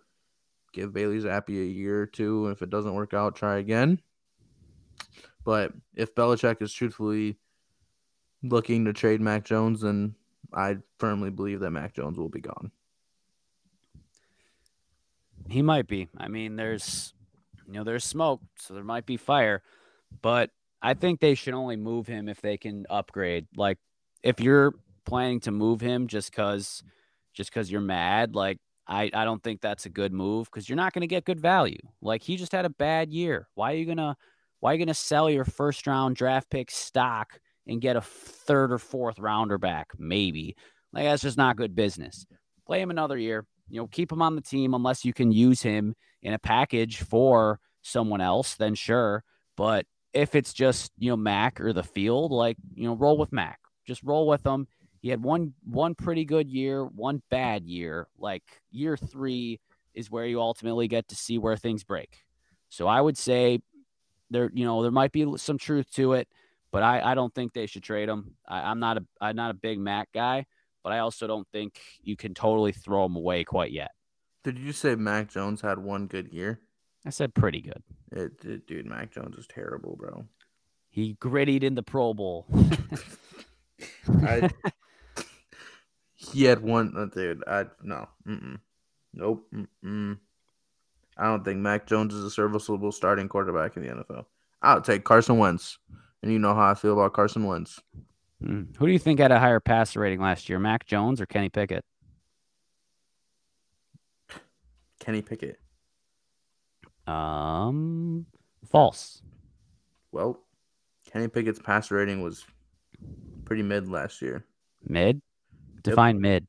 Give 0.72 0.92
Bailey 0.92 1.18
Zappe 1.18 1.48
a 1.48 1.66
year 1.66 2.02
or 2.02 2.06
two. 2.06 2.48
If 2.48 2.62
it 2.62 2.70
doesn't 2.70 2.94
work 2.94 3.14
out, 3.14 3.34
try 3.34 3.58
again. 3.58 4.00
But 5.44 5.72
if 5.94 6.14
Belichick 6.14 6.60
is 6.62 6.72
truthfully 6.72 7.38
looking 8.42 8.84
to 8.84 8.92
trade 8.92 9.20
Mac 9.20 9.44
Jones, 9.44 9.80
then 9.80 10.14
I 10.52 10.78
firmly 10.98 11.30
believe 11.30 11.60
that 11.60 11.70
Mac 11.70 11.94
Jones 11.94 12.18
will 12.18 12.28
be 12.28 12.40
gone. 12.40 12.70
He 15.48 15.62
might 15.62 15.88
be. 15.88 16.08
I 16.16 16.28
mean, 16.28 16.56
there's 16.56 17.14
you 17.66 17.74
know, 17.74 17.84
there's 17.84 18.04
smoke, 18.04 18.40
so 18.56 18.74
there 18.74 18.84
might 18.84 19.06
be 19.06 19.16
fire, 19.16 19.62
but 20.22 20.50
I 20.82 20.94
think 20.94 21.20
they 21.20 21.34
should 21.34 21.54
only 21.54 21.76
move 21.76 22.06
him 22.06 22.28
if 22.28 22.40
they 22.40 22.56
can 22.56 22.86
upgrade. 22.90 23.46
Like 23.56 23.78
if 24.22 24.40
you're 24.40 24.74
planning 25.04 25.40
to 25.40 25.50
move 25.50 25.80
him 25.80 26.06
just 26.06 26.32
cuz 26.32 26.82
just 27.32 27.52
cuz 27.52 27.70
you're 27.70 27.80
mad, 27.80 28.34
like 28.34 28.58
I 28.86 29.10
I 29.14 29.24
don't 29.24 29.42
think 29.42 29.60
that's 29.60 29.86
a 29.86 29.90
good 29.90 30.12
move 30.12 30.50
cuz 30.50 30.68
you're 30.68 30.76
not 30.76 30.92
going 30.92 31.02
to 31.02 31.06
get 31.06 31.24
good 31.24 31.40
value. 31.40 31.80
Like 32.00 32.22
he 32.22 32.36
just 32.36 32.52
had 32.52 32.64
a 32.64 32.70
bad 32.70 33.12
year. 33.12 33.48
Why 33.54 33.72
are 33.72 33.76
you 33.76 33.86
going 33.86 33.98
to 33.98 34.16
why 34.60 34.70
are 34.70 34.74
you 34.74 34.78
going 34.78 34.88
to 34.88 34.94
sell 34.94 35.28
your 35.28 35.44
first 35.44 35.86
round 35.86 36.16
draft 36.16 36.50
pick 36.50 36.70
stock 36.70 37.40
and 37.66 37.80
get 37.80 37.96
a 37.96 38.00
third 38.00 38.72
or 38.72 38.78
fourth 38.78 39.18
rounder 39.18 39.58
back? 39.58 39.88
Maybe. 39.98 40.56
Like 40.92 41.04
that's 41.04 41.22
just 41.22 41.38
not 41.38 41.56
good 41.56 41.74
business. 41.74 42.26
Play 42.66 42.80
him 42.80 42.90
another 42.90 43.18
year. 43.18 43.46
You 43.68 43.80
know, 43.80 43.86
keep 43.86 44.12
him 44.12 44.22
on 44.22 44.34
the 44.34 44.42
team 44.42 44.74
unless 44.74 45.04
you 45.04 45.12
can 45.12 45.32
use 45.32 45.62
him 45.62 45.94
in 46.22 46.34
a 46.34 46.38
package 46.38 46.98
for 46.98 47.60
someone 47.82 48.20
else, 48.20 48.54
then 48.56 48.74
sure. 48.74 49.24
But 49.56 49.86
if 50.12 50.34
it's 50.34 50.52
just, 50.52 50.92
you 50.98 51.10
know, 51.10 51.16
Mac 51.16 51.60
or 51.60 51.72
the 51.72 51.82
field, 51.82 52.32
like, 52.32 52.56
you 52.74 52.84
know, 52.84 52.94
roll 52.94 53.16
with 53.16 53.32
Mac. 53.32 53.60
Just 53.86 54.02
roll 54.02 54.26
with 54.26 54.44
him. 54.44 54.66
He 55.00 55.08
had 55.08 55.22
one 55.22 55.54
one 55.64 55.94
pretty 55.94 56.24
good 56.24 56.50
year, 56.50 56.84
one 56.84 57.22
bad 57.30 57.64
year. 57.64 58.06
Like 58.18 58.42
year 58.70 58.96
three 58.96 59.60
is 59.94 60.10
where 60.10 60.26
you 60.26 60.40
ultimately 60.40 60.88
get 60.88 61.08
to 61.08 61.16
see 61.16 61.38
where 61.38 61.56
things 61.56 61.84
break. 61.84 62.18
So 62.68 62.86
I 62.86 63.00
would 63.00 63.16
say 63.16 63.60
there, 64.30 64.50
you 64.52 64.64
know, 64.64 64.82
there 64.82 64.90
might 64.90 65.12
be 65.12 65.26
some 65.36 65.58
truth 65.58 65.90
to 65.94 66.14
it, 66.14 66.28
but 66.70 66.82
I, 66.82 67.12
I 67.12 67.14
don't 67.14 67.34
think 67.34 67.52
they 67.52 67.66
should 67.66 67.82
trade 67.82 68.08
him. 68.08 68.34
I, 68.46 68.62
I'm 68.62 68.80
not 68.80 68.98
a 68.98 69.04
I'm 69.20 69.36
not 69.36 69.50
a 69.50 69.54
big 69.54 69.78
Mac 69.78 70.08
guy, 70.12 70.46
but 70.82 70.92
I 70.92 71.00
also 71.00 71.26
don't 71.26 71.46
think 71.52 71.80
you 72.02 72.16
can 72.16 72.34
totally 72.34 72.72
throw 72.72 73.04
him 73.04 73.16
away 73.16 73.44
quite 73.44 73.72
yet. 73.72 73.90
Did 74.42 74.58
you 74.58 74.72
say 74.72 74.94
Mac 74.94 75.30
Jones 75.30 75.60
had 75.60 75.78
one 75.78 76.06
good 76.06 76.32
year? 76.32 76.60
I 77.04 77.10
said 77.10 77.34
pretty 77.34 77.60
good. 77.60 77.82
It, 78.12 78.32
it, 78.44 78.66
dude, 78.66 78.86
Mac 78.86 79.12
Jones 79.12 79.36
is 79.36 79.46
terrible, 79.46 79.96
bro. 79.96 80.26
He 80.88 81.14
grittied 81.14 81.62
in 81.62 81.74
the 81.74 81.82
Pro 81.82 82.14
Bowl. 82.14 82.46
I, 84.22 84.50
He 86.20 86.44
had 86.44 86.60
one, 86.60 86.92
uh, 86.96 87.06
dude. 87.06 87.42
I 87.46 87.64
no, 87.82 88.06
mm-mm. 88.28 88.60
nope. 89.14 89.46
Mm-mm. 89.54 90.18
I 91.20 91.26
don't 91.26 91.44
think 91.44 91.58
Mac 91.58 91.86
Jones 91.86 92.14
is 92.14 92.24
a 92.24 92.30
serviceable 92.30 92.92
starting 92.92 93.28
quarterback 93.28 93.76
in 93.76 93.82
the 93.82 93.90
NFL. 93.90 94.24
I'll 94.62 94.80
take 94.80 95.04
Carson 95.04 95.36
Wentz, 95.36 95.78
and 96.22 96.32
you 96.32 96.38
know 96.38 96.54
how 96.54 96.70
I 96.70 96.74
feel 96.74 96.94
about 96.94 97.12
Carson 97.12 97.44
Wentz. 97.44 97.78
Mm. 98.42 98.74
Who 98.76 98.86
do 98.86 98.92
you 98.92 98.98
think 98.98 99.20
had 99.20 99.30
a 99.30 99.38
higher 99.38 99.60
passer 99.60 100.00
rating 100.00 100.20
last 100.20 100.48
year, 100.48 100.58
Mac 100.58 100.86
Jones 100.86 101.20
or 101.20 101.26
Kenny 101.26 101.50
Pickett? 101.50 101.84
Kenny 104.98 105.20
Pickett. 105.20 105.58
Um, 107.06 108.24
false. 108.70 109.20
Well, 110.12 110.40
Kenny 111.12 111.28
Pickett's 111.28 111.58
passer 111.58 111.96
rating 111.96 112.22
was 112.22 112.46
pretty 113.44 113.62
mid 113.62 113.88
last 113.88 114.22
year. 114.22 114.46
Mid? 114.82 115.20
Define 115.82 116.16
yep. 116.16 116.22
mid. 116.22 116.46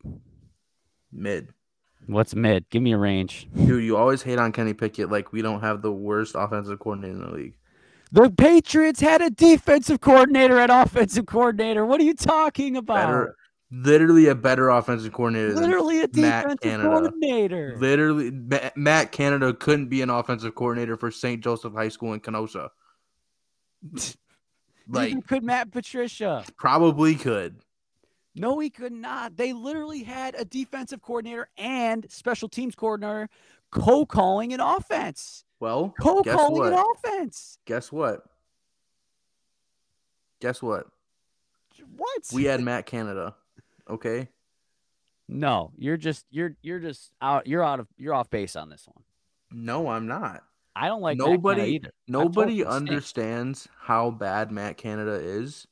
Mid. 1.12 1.54
What's 2.08 2.36
mid? 2.36 2.70
Give 2.70 2.82
me 2.82 2.94
a 2.94 2.98
range. 2.98 3.48
Dude, 3.56 3.84
you 3.84 3.98
always 3.98 4.22
hate 4.22 4.40
on 4.40 4.52
Kenny 4.52 4.74
Pickett 4.74 5.10
like 5.10 5.32
we 5.32 5.42
don't 5.42 5.62
have 5.62 5.82
the 5.82 5.92
worst 5.92 6.36
offensive 6.36 6.80
coordinator 6.80 7.14
in 7.14 7.22
the 7.22 7.32
league. 7.32 7.54
The 8.12 8.30
Patriots 8.30 9.00
had 9.00 9.22
a 9.22 9.30
defensive 9.30 10.02
coordinator 10.02 10.60
and 10.60 10.72
offensive 10.72 11.26
coordinator. 11.26 11.86
What 11.86 12.02
are 12.02 12.04
you 12.04 12.14
talking 12.14 12.76
about? 12.76 13.08
Better, 13.08 13.36
literally 13.72 14.28
a 14.28 14.36
better 14.36 14.70
offensive 14.70 15.14
coordinator. 15.14 15.54
Literally 15.54 16.02
a 16.02 16.08
defensive 16.08 16.82
coordinator. 16.82 17.78
Literally, 17.78 18.32
Matt 18.76 19.14
Canada 19.14 19.54
couldn't 19.54 19.88
be 19.88 20.02
an 20.02 20.10
offensive 20.10 20.56
coordinator 20.56 20.98
for 20.98 21.10
St. 21.10 21.42
Joseph 21.42 21.74
High 21.74 21.88
School 21.88 22.14
in 22.14 22.20
Kenosha. 22.20 22.72
like, 24.90 25.26
could 25.28 25.44
Matt 25.44 25.72
Patricia? 25.72 26.44
Probably 26.58 27.16
could. 27.16 27.62
No, 28.34 28.60
he 28.60 28.70
could 28.70 28.94
not. 28.94 29.36
They 29.36 29.54
literally 29.54 30.04
had 30.04 30.36
a 30.38 30.46
defensive 30.46 31.02
coordinator 31.02 31.50
and 31.58 32.06
special 32.10 32.48
teams 32.48 32.76
coordinator 32.76 33.30
co-calling 33.72 34.54
an 34.54 34.60
offense. 34.60 35.44
Well, 35.60 35.94
co-calling 36.00 36.74
an 36.74 36.80
offense. 36.96 37.58
Guess 37.66 37.92
what? 37.92 38.24
Guess 40.40 40.62
what? 40.62 40.88
What? 41.98 42.22
We 42.34 42.46
had 42.46 42.62
Matt 42.62 42.86
Canada. 42.86 43.36
Okay. 43.90 44.30
No, 45.28 45.72
you're 45.78 45.98
just 45.98 46.26
you're 46.30 46.56
you're 46.62 46.80
just 46.80 47.12
out. 47.22 47.48
You're 47.48 47.64
out 47.64 47.80
of 47.80 47.88
you're 47.98 48.14
off 48.14 48.30
base 48.30 48.56
on 48.56 48.70
this 48.70 48.86
one. 48.86 49.04
No, 49.52 49.88
I'm 49.88 50.08
not. 50.08 50.44
I 50.76 50.88
don't 50.88 51.02
like 51.02 51.18
nobody 51.18 51.76
either. 51.76 51.92
Nobody 52.08 52.66
understands 52.66 53.68
how 53.80 54.12
bad 54.12 54.52
Matt 54.52 54.78
Canada 54.78 55.14
is 55.14 55.68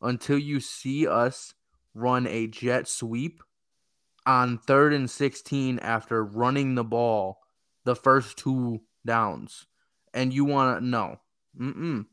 until 0.00 0.38
you 0.38 0.60
see 0.60 1.06
us 1.06 1.54
run 1.94 2.26
a 2.26 2.46
jet 2.46 2.88
sweep 2.88 3.42
on 4.26 4.58
third 4.58 4.92
and 4.92 5.10
16 5.10 5.78
after 5.80 6.24
running 6.24 6.74
the 6.74 6.84
ball 6.84 7.38
the 7.84 7.96
first 7.96 8.36
two 8.38 8.80
downs. 9.04 9.66
And 10.14 10.32
you 10.32 10.44
want 10.44 10.80
to 10.80 10.86
know, 10.86 11.20
mm 11.58 12.04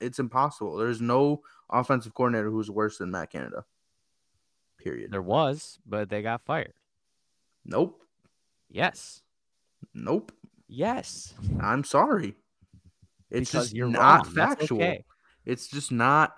it's 0.00 0.18
impossible. 0.18 0.76
There's 0.76 1.00
no 1.00 1.40
offensive 1.70 2.12
coordinator 2.12 2.50
who's 2.50 2.70
worse 2.70 2.98
than 2.98 3.10
Matt 3.10 3.30
Canada. 3.32 3.64
Period. 4.76 5.10
There 5.10 5.22
was, 5.22 5.78
but 5.86 6.10
they 6.10 6.20
got 6.20 6.44
fired. 6.44 6.74
Nope. 7.64 8.02
Yes. 8.68 9.22
Nope. 9.94 10.32
Yes. 10.68 11.34
I'm 11.60 11.84
sorry. 11.84 12.36
It's 13.30 13.50
because 13.52 13.72
just 13.72 13.90
not 13.90 14.26
wrong. 14.26 14.34
factual. 14.34 14.82
Okay. 14.82 15.04
It's 15.44 15.68
just 15.68 15.90
not 15.90 16.34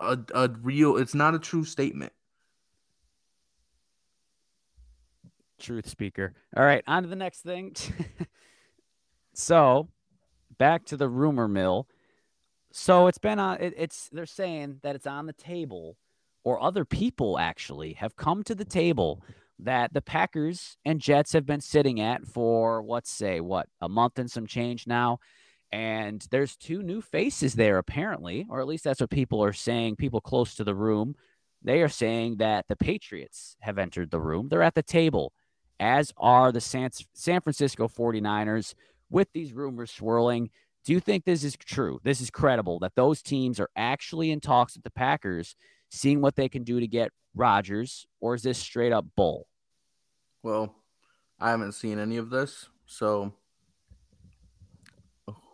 a, 0.00 0.18
a 0.34 0.48
real 0.62 0.96
it's 0.96 1.14
not 1.14 1.34
a 1.34 1.38
true 1.38 1.64
statement. 1.64 2.12
Truth 5.58 5.88
speaker. 5.88 6.34
All 6.56 6.64
right, 6.64 6.82
on 6.86 7.04
to 7.04 7.08
the 7.08 7.16
next 7.16 7.40
thing. 7.40 7.74
so, 9.34 9.88
back 10.58 10.84
to 10.86 10.96
the 10.96 11.08
rumor 11.08 11.46
mill. 11.46 11.86
So 12.72 13.06
it's 13.06 13.18
been 13.18 13.38
on 13.38 13.60
it, 13.60 13.74
it's 13.76 14.08
they're 14.10 14.26
saying 14.26 14.80
that 14.82 14.96
it's 14.96 15.06
on 15.06 15.26
the 15.26 15.34
table 15.34 15.96
or 16.44 16.60
other 16.60 16.84
people 16.84 17.38
actually 17.38 17.92
have 17.94 18.16
come 18.16 18.42
to 18.44 18.54
the 18.54 18.64
table 18.64 19.22
that 19.58 19.92
the 19.92 20.00
Packers 20.00 20.76
and 20.84 21.00
Jets 21.00 21.32
have 21.34 21.46
been 21.46 21.60
sitting 21.60 22.00
at 22.00 22.26
for 22.26 22.82
let's 22.86 23.10
say 23.10 23.40
what 23.40 23.68
a 23.80 23.88
month 23.88 24.18
and 24.18 24.30
some 24.30 24.46
change 24.46 24.86
now 24.86 25.18
and 25.72 26.26
there's 26.30 26.56
two 26.56 26.82
new 26.82 27.00
faces 27.00 27.54
there, 27.54 27.78
apparently, 27.78 28.46
or 28.48 28.60
at 28.60 28.66
least 28.66 28.84
that's 28.84 29.00
what 29.00 29.10
people 29.10 29.42
are 29.42 29.54
saying. 29.54 29.96
People 29.96 30.20
close 30.20 30.54
to 30.54 30.64
the 30.64 30.74
room, 30.74 31.16
they 31.64 31.80
are 31.80 31.88
saying 31.88 32.36
that 32.36 32.66
the 32.68 32.76
Patriots 32.76 33.56
have 33.60 33.78
entered 33.78 34.10
the 34.10 34.20
room. 34.20 34.48
They're 34.48 34.62
at 34.62 34.74
the 34.74 34.82
table, 34.82 35.32
as 35.78 36.12
are 36.16 36.52
the 36.52 36.60
San, 36.60 36.90
San 37.14 37.40
Francisco 37.40 37.88
49ers, 37.88 38.74
with 39.10 39.28
these 39.32 39.52
rumors 39.52 39.90
swirling. 39.90 40.50
Do 40.84 40.92
you 40.92 41.00
think 41.00 41.24
this 41.24 41.44
is 41.44 41.56
true? 41.56 42.00
This 42.02 42.20
is 42.20 42.30
credible 42.30 42.80
that 42.80 42.96
those 42.96 43.22
teams 43.22 43.60
are 43.60 43.70
actually 43.76 44.30
in 44.30 44.40
talks 44.40 44.74
with 44.74 44.82
the 44.82 44.90
Packers, 44.90 45.54
seeing 45.90 46.20
what 46.20 46.34
they 46.34 46.48
can 46.48 46.64
do 46.64 46.80
to 46.80 46.88
get 46.88 47.12
Rodgers, 47.34 48.06
or 48.20 48.34
is 48.34 48.42
this 48.42 48.58
straight 48.58 48.92
up 48.92 49.06
bull? 49.16 49.46
Well, 50.42 50.74
I 51.38 51.50
haven't 51.50 51.72
seen 51.72 51.98
any 51.98 52.16
of 52.16 52.30
this. 52.30 52.68
So 52.86 53.32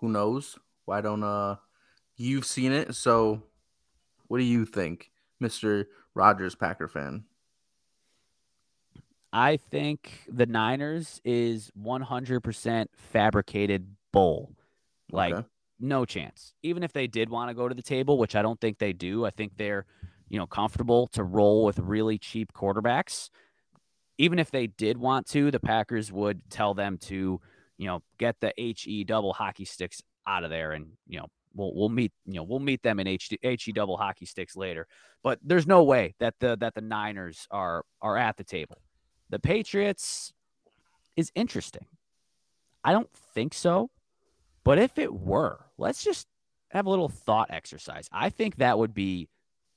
who 0.00 0.08
knows? 0.08 0.58
Why 0.84 1.00
don't 1.00 1.22
uh 1.22 1.56
you've 2.16 2.46
seen 2.46 2.72
it, 2.72 2.94
so 2.94 3.42
what 4.26 4.38
do 4.38 4.44
you 4.44 4.64
think, 4.64 5.10
Mr. 5.42 5.86
Rodgers 6.14 6.54
Packer 6.54 6.88
fan? 6.88 7.24
I 9.32 9.56
think 9.56 10.24
the 10.28 10.46
Niners 10.46 11.20
is 11.24 11.70
100% 11.80 12.86
fabricated 12.96 13.94
bull. 14.12 14.52
Like 15.10 15.34
okay. 15.34 15.46
no 15.80 16.04
chance. 16.04 16.54
Even 16.62 16.82
if 16.82 16.92
they 16.92 17.06
did 17.06 17.30
want 17.30 17.50
to 17.50 17.54
go 17.54 17.68
to 17.68 17.74
the 17.74 17.82
table, 17.82 18.18
which 18.18 18.36
I 18.36 18.42
don't 18.42 18.60
think 18.60 18.78
they 18.78 18.92
do, 18.92 19.24
I 19.24 19.30
think 19.30 19.56
they're, 19.56 19.86
you 20.28 20.38
know, 20.38 20.46
comfortable 20.46 21.06
to 21.08 21.24
roll 21.24 21.64
with 21.64 21.78
really 21.78 22.18
cheap 22.18 22.52
quarterbacks. 22.52 23.30
Even 24.18 24.38
if 24.38 24.50
they 24.50 24.66
did 24.66 24.98
want 24.98 25.26
to, 25.28 25.50
the 25.50 25.60
Packers 25.60 26.10
would 26.10 26.50
tell 26.50 26.74
them 26.74 26.98
to 26.98 27.40
you 27.78 27.86
know, 27.86 28.02
get 28.18 28.36
the 28.40 28.52
HE 28.56 29.04
double 29.04 29.32
hockey 29.32 29.64
sticks 29.64 30.02
out 30.26 30.44
of 30.44 30.50
there 30.50 30.72
and, 30.72 30.88
you 31.06 31.18
know, 31.18 31.26
we'll 31.54 31.74
we'll 31.74 31.88
meet, 31.88 32.12
you 32.26 32.34
know, 32.34 32.42
we'll 32.42 32.58
meet 32.58 32.82
them 32.82 33.00
in 33.00 33.06
HE, 33.06 33.38
HE 33.42 33.72
double 33.72 33.96
hockey 33.96 34.26
sticks 34.26 34.56
later. 34.56 34.86
But 35.22 35.38
there's 35.42 35.66
no 35.66 35.84
way 35.84 36.14
that 36.18 36.34
the 36.40 36.56
that 36.58 36.74
the 36.74 36.80
Niners 36.80 37.46
are 37.50 37.84
are 38.02 38.16
at 38.16 38.36
the 38.36 38.44
table. 38.44 38.78
The 39.30 39.38
Patriots 39.38 40.32
is 41.16 41.32
interesting. 41.34 41.86
I 42.84 42.92
don't 42.92 43.10
think 43.34 43.54
so. 43.54 43.90
But 44.64 44.78
if 44.78 44.98
it 44.98 45.12
were, 45.12 45.58
let's 45.78 46.02
just 46.02 46.26
have 46.70 46.86
a 46.86 46.90
little 46.90 47.08
thought 47.08 47.50
exercise. 47.50 48.08
I 48.12 48.30
think 48.30 48.56
that 48.56 48.78
would 48.78 48.94
be 48.94 49.28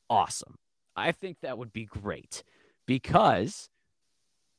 awesome. 0.09 0.55
I 0.95 1.11
think 1.13 1.37
that 1.41 1.57
would 1.57 1.71
be 1.71 1.85
great 1.85 2.43
because 2.85 3.69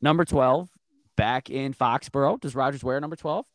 number 0.00 0.24
12 0.24 0.70
back 1.16 1.50
in 1.50 1.74
Foxborough. 1.74 2.40
Does 2.40 2.54
Rodgers 2.54 2.84
wear 2.84 3.00
number 3.00 3.16
12? 3.16 3.46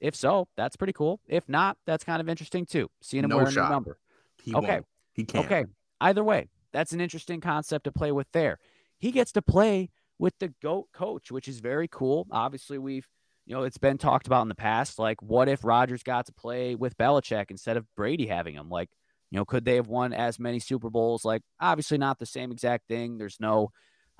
If 0.00 0.16
so, 0.16 0.48
that's 0.56 0.76
pretty 0.76 0.92
cool. 0.92 1.20
If 1.28 1.48
not, 1.48 1.76
that's 1.86 2.04
kind 2.04 2.20
of 2.20 2.28
interesting 2.28 2.66
too. 2.66 2.90
Seeing 3.00 3.24
him 3.24 3.30
no 3.30 3.36
wearing 3.36 3.56
a 3.56 3.68
number. 3.68 3.98
He 4.42 4.54
okay. 4.54 4.74
Won't. 4.74 4.86
He 5.12 5.24
can't. 5.24 5.46
Okay. 5.46 5.64
Either 6.00 6.24
way, 6.24 6.48
that's 6.72 6.92
an 6.92 7.00
interesting 7.00 7.40
concept 7.40 7.84
to 7.84 7.92
play 7.92 8.10
with 8.10 8.26
there. 8.32 8.58
He 8.98 9.12
gets 9.12 9.32
to 9.32 9.42
play 9.42 9.90
with 10.18 10.34
the 10.40 10.54
GOAT 10.62 10.88
coach, 10.92 11.30
which 11.30 11.46
is 11.46 11.60
very 11.60 11.86
cool. 11.86 12.26
Obviously, 12.30 12.78
we've, 12.78 13.08
you 13.46 13.54
know, 13.54 13.62
it's 13.62 13.78
been 13.78 13.98
talked 13.98 14.26
about 14.26 14.42
in 14.42 14.48
the 14.48 14.54
past. 14.54 14.98
Like, 14.98 15.22
what 15.22 15.48
if 15.48 15.64
Rodgers 15.64 16.02
got 16.02 16.26
to 16.26 16.32
play 16.32 16.74
with 16.74 16.96
Belichick 16.96 17.50
instead 17.50 17.76
of 17.76 17.86
Brady 17.96 18.26
having 18.26 18.54
him? 18.54 18.68
Like, 18.68 18.90
you 19.30 19.38
know, 19.38 19.44
could 19.44 19.64
they 19.64 19.76
have 19.76 19.88
won 19.88 20.12
as 20.12 20.38
many 20.38 20.58
Super 20.58 20.90
Bowls? 20.90 21.24
Like, 21.24 21.42
obviously 21.60 21.98
not 21.98 22.18
the 22.18 22.26
same 22.26 22.50
exact 22.52 22.88
thing. 22.88 23.18
There's 23.18 23.38
no 23.40 23.70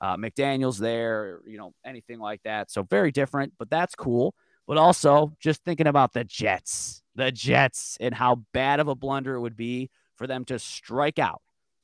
uh, 0.02 0.16
McDaniels 0.16 0.78
there, 0.78 1.40
you 1.46 1.56
know, 1.56 1.72
anything 1.86 2.18
like 2.18 2.42
that. 2.42 2.70
So 2.70 2.82
very 2.82 3.12
different, 3.12 3.52
but 3.58 3.70
that's 3.70 3.94
cool. 3.94 4.34
But 4.66 4.76
also 4.76 5.32
just 5.40 5.64
thinking 5.64 5.86
about 5.86 6.12
the 6.12 6.24
Jets, 6.24 7.02
the 7.14 7.30
Jets, 7.30 7.96
and 8.00 8.14
how 8.14 8.44
bad 8.52 8.80
of 8.80 8.88
a 8.88 8.96
blunder 8.96 9.36
it 9.36 9.40
would 9.40 9.56
be 9.56 9.90
for 10.16 10.26
them 10.26 10.44
to 10.46 10.58
strike 10.58 11.18
out 11.20 11.40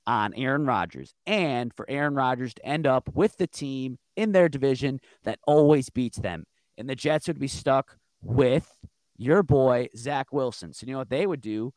on 0.06 0.34
Aaron 0.34 0.66
Rodgers 0.66 1.14
and 1.26 1.72
for 1.74 1.88
Aaron 1.88 2.14
Rodgers 2.14 2.54
to 2.54 2.66
end 2.66 2.86
up 2.86 3.08
with 3.14 3.36
the 3.36 3.46
team 3.46 3.98
in 4.16 4.32
their 4.32 4.48
division 4.48 5.00
that 5.24 5.38
always 5.46 5.88
beats 5.88 6.18
them. 6.18 6.44
And 6.76 6.88
the 6.88 6.96
Jets 6.96 7.28
would 7.28 7.38
be 7.38 7.48
stuck 7.48 7.98
with 8.22 8.78
your 9.16 9.42
boy, 9.42 9.88
Zach 9.96 10.32
Wilson. 10.32 10.72
So, 10.72 10.86
you 10.86 10.92
know 10.92 10.98
what 10.98 11.10
they 11.10 11.26
would 11.26 11.40
do? 11.40 11.72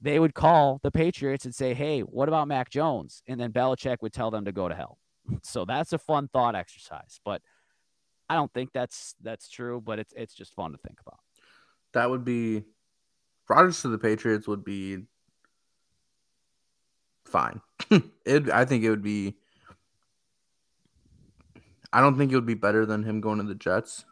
They 0.00 0.18
would 0.18 0.34
call 0.34 0.80
the 0.82 0.90
Patriots 0.90 1.44
and 1.44 1.54
say, 1.54 1.74
Hey, 1.74 2.00
what 2.00 2.28
about 2.28 2.48
Mac 2.48 2.70
Jones? 2.70 3.22
And 3.26 3.40
then 3.40 3.52
Belichick 3.52 3.98
would 4.02 4.12
tell 4.12 4.30
them 4.30 4.44
to 4.44 4.52
go 4.52 4.68
to 4.68 4.74
hell. 4.74 4.98
So 5.42 5.64
that's 5.64 5.92
a 5.92 5.98
fun 5.98 6.28
thought 6.28 6.54
exercise, 6.54 7.20
but 7.24 7.42
I 8.28 8.34
don't 8.34 8.52
think 8.52 8.70
that's 8.72 9.14
that's 9.22 9.48
true, 9.48 9.82
but 9.84 9.98
it's 9.98 10.12
it's 10.16 10.34
just 10.34 10.54
fun 10.54 10.72
to 10.72 10.78
think 10.78 11.00
about. 11.00 11.20
That 11.92 12.10
would 12.10 12.24
be 12.24 12.64
Rodgers 13.48 13.82
to 13.82 13.88
the 13.88 13.98
Patriots 13.98 14.48
would 14.48 14.64
be 14.64 14.98
fine. 17.24 17.60
it 18.24 18.50
I 18.50 18.64
think 18.64 18.84
it 18.84 18.90
would 18.90 19.02
be 19.02 19.36
I 21.92 22.00
don't 22.00 22.18
think 22.18 22.32
it 22.32 22.34
would 22.34 22.46
be 22.46 22.54
better 22.54 22.84
than 22.84 23.04
him 23.04 23.20
going 23.20 23.38
to 23.38 23.44
the 23.44 23.54
Jets. 23.54 24.04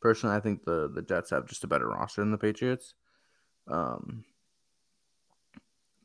Personally, 0.00 0.36
I 0.36 0.40
think 0.40 0.64
the 0.64 0.88
the 0.92 1.02
Jets 1.02 1.30
have 1.30 1.46
just 1.46 1.64
a 1.64 1.68
better 1.68 1.88
roster 1.88 2.20
than 2.20 2.30
the 2.30 2.38
Patriots. 2.38 2.94
Um, 3.68 4.24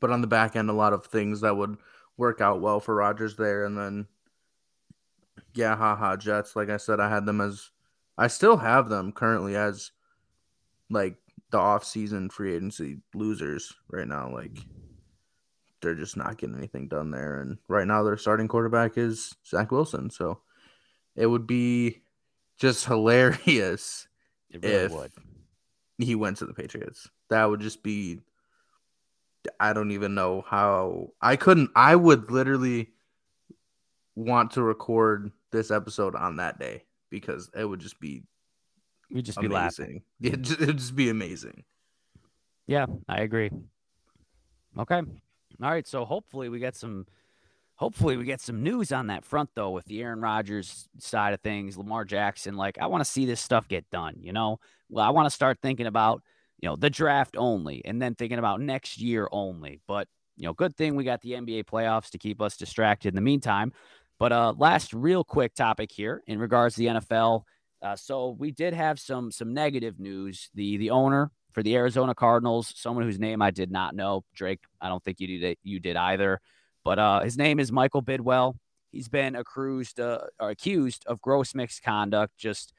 but 0.00 0.10
on 0.10 0.20
the 0.20 0.26
back 0.26 0.56
end, 0.56 0.68
a 0.70 0.72
lot 0.72 0.92
of 0.92 1.06
things 1.06 1.42
that 1.42 1.56
would 1.56 1.76
work 2.16 2.40
out 2.40 2.60
well 2.60 2.80
for 2.80 2.94
Rodgers 2.94 3.36
there, 3.36 3.64
and 3.64 3.76
then 3.76 4.06
yeah, 5.54 5.76
haha, 5.76 6.16
Jets. 6.16 6.56
Like 6.56 6.70
I 6.70 6.76
said, 6.76 7.00
I 7.00 7.08
had 7.08 7.26
them 7.26 7.40
as 7.40 7.70
I 8.18 8.26
still 8.28 8.56
have 8.56 8.88
them 8.88 9.12
currently 9.12 9.56
as 9.56 9.90
like 10.90 11.16
the 11.50 11.58
off-season 11.58 12.30
free 12.30 12.54
agency 12.54 12.98
losers 13.14 13.72
right 13.90 14.08
now. 14.08 14.32
Like 14.32 14.58
they're 15.80 15.94
just 15.94 16.16
not 16.16 16.38
getting 16.38 16.56
anything 16.56 16.88
done 16.88 17.10
there, 17.10 17.40
and 17.40 17.58
right 17.68 17.86
now 17.86 18.02
their 18.02 18.16
starting 18.16 18.48
quarterback 18.48 18.96
is 18.96 19.34
Zach 19.46 19.70
Wilson. 19.70 20.10
So 20.10 20.40
it 21.16 21.26
would 21.26 21.46
be 21.46 22.02
just 22.58 22.84
hilarious 22.86 24.06
really 24.52 24.68
if 24.68 24.92
would. 24.92 25.12
he 25.98 26.14
went 26.14 26.38
to 26.38 26.46
the 26.46 26.54
Patriots. 26.54 27.08
That 27.30 27.44
would 27.46 27.60
just 27.60 27.82
be. 27.82 28.20
I 29.58 29.72
don't 29.72 29.90
even 29.90 30.14
know 30.14 30.44
how 30.46 31.08
I 31.20 31.34
couldn't. 31.34 31.70
I 31.74 31.96
would 31.96 32.30
literally 32.30 32.90
want 34.14 34.52
to 34.52 34.62
record 34.62 35.32
this 35.50 35.70
episode 35.70 36.14
on 36.14 36.36
that 36.36 36.58
day 36.58 36.84
because 37.10 37.50
it 37.56 37.64
would 37.64 37.80
just 37.80 38.00
be 38.00 38.22
we'd 39.10 39.24
just 39.24 39.38
amazing. 39.38 39.50
be 39.50 39.54
laughing. 39.54 40.02
It'd 40.60 40.78
just 40.78 40.96
be 40.96 41.10
amazing. 41.10 41.64
Yeah, 42.66 42.86
I 43.08 43.20
agree. 43.20 43.50
Okay. 44.78 44.96
All 44.96 45.70
right. 45.70 45.86
So 45.86 46.04
hopefully 46.04 46.48
we 46.48 46.58
get 46.58 46.76
some 46.76 47.06
hopefully 47.76 48.16
we 48.16 48.24
get 48.24 48.40
some 48.40 48.62
news 48.62 48.92
on 48.92 49.08
that 49.08 49.24
front 49.24 49.50
though 49.54 49.70
with 49.70 49.84
the 49.86 50.00
Aaron 50.02 50.20
Rodgers 50.20 50.88
side 50.98 51.34
of 51.34 51.40
things, 51.40 51.76
Lamar 51.76 52.04
Jackson. 52.04 52.56
Like 52.56 52.78
I 52.78 52.86
want 52.86 53.04
to 53.04 53.10
see 53.10 53.26
this 53.26 53.40
stuff 53.40 53.68
get 53.68 53.88
done, 53.90 54.16
you 54.20 54.32
know? 54.32 54.60
Well, 54.88 55.04
I 55.04 55.10
want 55.10 55.26
to 55.26 55.30
start 55.30 55.58
thinking 55.62 55.86
about, 55.86 56.22
you 56.60 56.68
know, 56.68 56.76
the 56.76 56.90
draft 56.90 57.36
only 57.36 57.82
and 57.84 58.00
then 58.00 58.14
thinking 58.14 58.38
about 58.38 58.60
next 58.60 59.00
year 59.00 59.28
only. 59.32 59.80
But, 59.86 60.06
you 60.36 60.46
know, 60.46 60.52
good 60.52 60.76
thing 60.76 60.94
we 60.94 61.04
got 61.04 61.22
the 61.22 61.32
NBA 61.32 61.64
playoffs 61.64 62.10
to 62.10 62.18
keep 62.18 62.40
us 62.40 62.56
distracted 62.56 63.08
in 63.08 63.14
the 63.14 63.20
meantime. 63.20 63.72
But 64.22 64.30
uh, 64.30 64.54
last 64.56 64.92
real 64.92 65.24
quick 65.24 65.52
topic 65.52 65.90
here 65.90 66.22
in 66.28 66.38
regards 66.38 66.76
to 66.76 66.78
the 66.78 66.86
NFL. 66.86 67.42
Uh, 67.82 67.96
so 67.96 68.36
we 68.38 68.52
did 68.52 68.72
have 68.72 69.00
some 69.00 69.32
some 69.32 69.52
negative 69.52 69.98
news. 69.98 70.48
The 70.54 70.76
the 70.76 70.90
owner 70.90 71.32
for 71.50 71.64
the 71.64 71.74
Arizona 71.74 72.14
Cardinals, 72.14 72.72
someone 72.76 73.04
whose 73.04 73.18
name 73.18 73.42
I 73.42 73.50
did 73.50 73.72
not 73.72 73.96
know, 73.96 74.22
Drake. 74.32 74.60
I 74.80 74.88
don't 74.88 75.02
think 75.02 75.18
you 75.18 75.40
did 75.40 75.58
you 75.64 75.80
did 75.80 75.96
either. 75.96 76.40
But 76.84 77.00
uh, 77.00 77.22
his 77.22 77.36
name 77.36 77.58
is 77.58 77.72
Michael 77.72 78.00
Bidwill. 78.00 78.54
He's 78.92 79.08
been 79.08 79.34
accused 79.34 79.98
uh, 79.98 80.20
or 80.38 80.50
accused 80.50 81.02
of 81.08 81.20
gross 81.20 81.52
misconduct, 81.52 82.36
just 82.38 82.72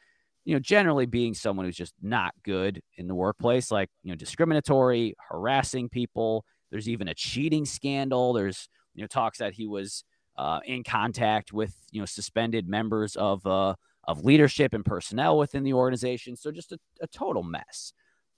you 0.45 0.55
know, 0.55 0.61
generally 0.61 1.07
being 1.07 1.33
someone 1.33 1.65
who's 1.65 1.75
just 1.75 1.95
not 2.01 2.33
good 2.45 2.81
in 2.95 3.07
the 3.07 3.15
workplace, 3.15 3.69
like 3.69 3.89
you 4.01 4.11
know, 4.11 4.15
discriminatory, 4.15 5.13
harassing 5.29 5.89
people. 5.89 6.45
There's 6.71 6.87
even 6.87 7.09
a 7.09 7.13
cheating 7.13 7.65
scandal. 7.65 8.31
There's 8.31 8.69
you 8.95 9.01
know 9.01 9.07
talks 9.07 9.39
that 9.39 9.55
he 9.55 9.67
was 9.67 10.05
uh, 10.35 10.59
in 10.65 10.83
contact 10.83 11.53
with 11.53 11.75
you 11.91 11.99
know 11.99 12.05
suspended 12.05 12.67
members 12.67 13.15
of 13.15 13.45
uh, 13.45 13.75
of 14.03 14.23
leadership 14.23 14.73
and 14.73 14.85
personnel 14.85 15.37
within 15.37 15.63
the 15.63 15.73
organization. 15.73 16.35
So 16.35 16.51
just 16.51 16.71
a, 16.71 16.79
a 17.01 17.07
total 17.07 17.43
mess. 17.43 17.93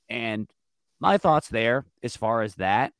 And 0.09 0.47
my 0.99 1.17
thoughts 1.17 1.49
there, 1.49 1.85
as 2.03 2.15
far 2.15 2.41
as 2.41 2.55
that, 2.55 2.93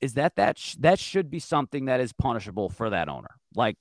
is 0.00 0.14
that 0.14 0.36
that 0.36 0.58
sh- 0.58 0.76
that 0.80 0.98
should 0.98 1.30
be 1.30 1.38
something 1.38 1.86
that 1.86 2.00
is 2.00 2.12
punishable 2.12 2.68
for 2.68 2.90
that 2.90 3.08
owner. 3.08 3.36
Like 3.54 3.76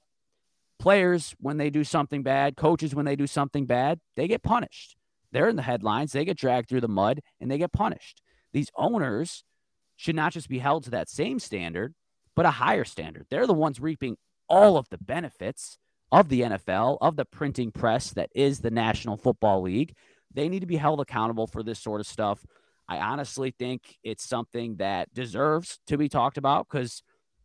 players 0.80 1.36
when 1.40 1.58
they 1.58 1.70
do 1.70 1.84
something 1.84 2.24
bad, 2.24 2.56
coaches 2.56 2.96
when 2.96 3.06
they 3.06 3.16
do 3.16 3.28
something 3.28 3.66
bad, 3.66 4.00
they 4.16 4.28
get 4.28 4.44
punished. 4.44 4.96
They're 5.32 5.50
in 5.50 5.58
the 5.58 5.62
headlines, 5.62 6.14
they 6.14 6.24
get 6.24 6.38
dragged 6.38 6.70
through 6.70 6.82
the 6.82 6.88
mud, 6.88 7.20
and 7.42 7.52
they 7.52 7.58
get 7.58 7.74
punished. 7.74 8.22
These 8.54 8.72
owners 8.76 9.44
should 9.98 10.16
not 10.16 10.32
just 10.32 10.48
be 10.48 10.60
held 10.60 10.86
to 10.86 10.92
that 10.92 11.10
same 11.10 11.40
standard, 11.40 11.94
but 12.36 12.46
a 12.46 12.52
higher 12.52 12.86
standard. 12.86 13.26
They're 13.30 13.48
the 13.48 13.54
ones 13.54 13.80
reaping 13.80 14.18
all 14.48 14.78
of 14.78 14.90
the 14.90 14.98
benefits 14.98 15.78
of 16.12 16.30
the 16.30 16.42
NFL, 16.42 16.98
of 17.02 17.16
the 17.16 17.26
printing 17.26 17.72
press 17.72 18.12
that 18.12 18.30
is 18.36 18.60
the 18.60 18.72
National 18.72 19.18
Football 19.18 19.62
League. 19.64 19.96
They 20.34 20.50
need 20.50 20.62
to 20.62 20.66
be 20.66 20.78
held 20.78 21.00
accountable 21.00 21.48
for 21.48 21.64
this 21.64 21.80
sort 21.80 22.02
of 22.02 22.08
stuff. 22.08 22.46
I 22.88 23.00
honestly 23.00 23.54
think 23.58 23.98
it's 24.04 24.28
something 24.28 24.76
that 24.78 25.14
deserves 25.14 25.80
to 25.88 25.98
be 25.98 26.08
talked 26.08 26.38
about 26.38 26.68
because 26.70 27.02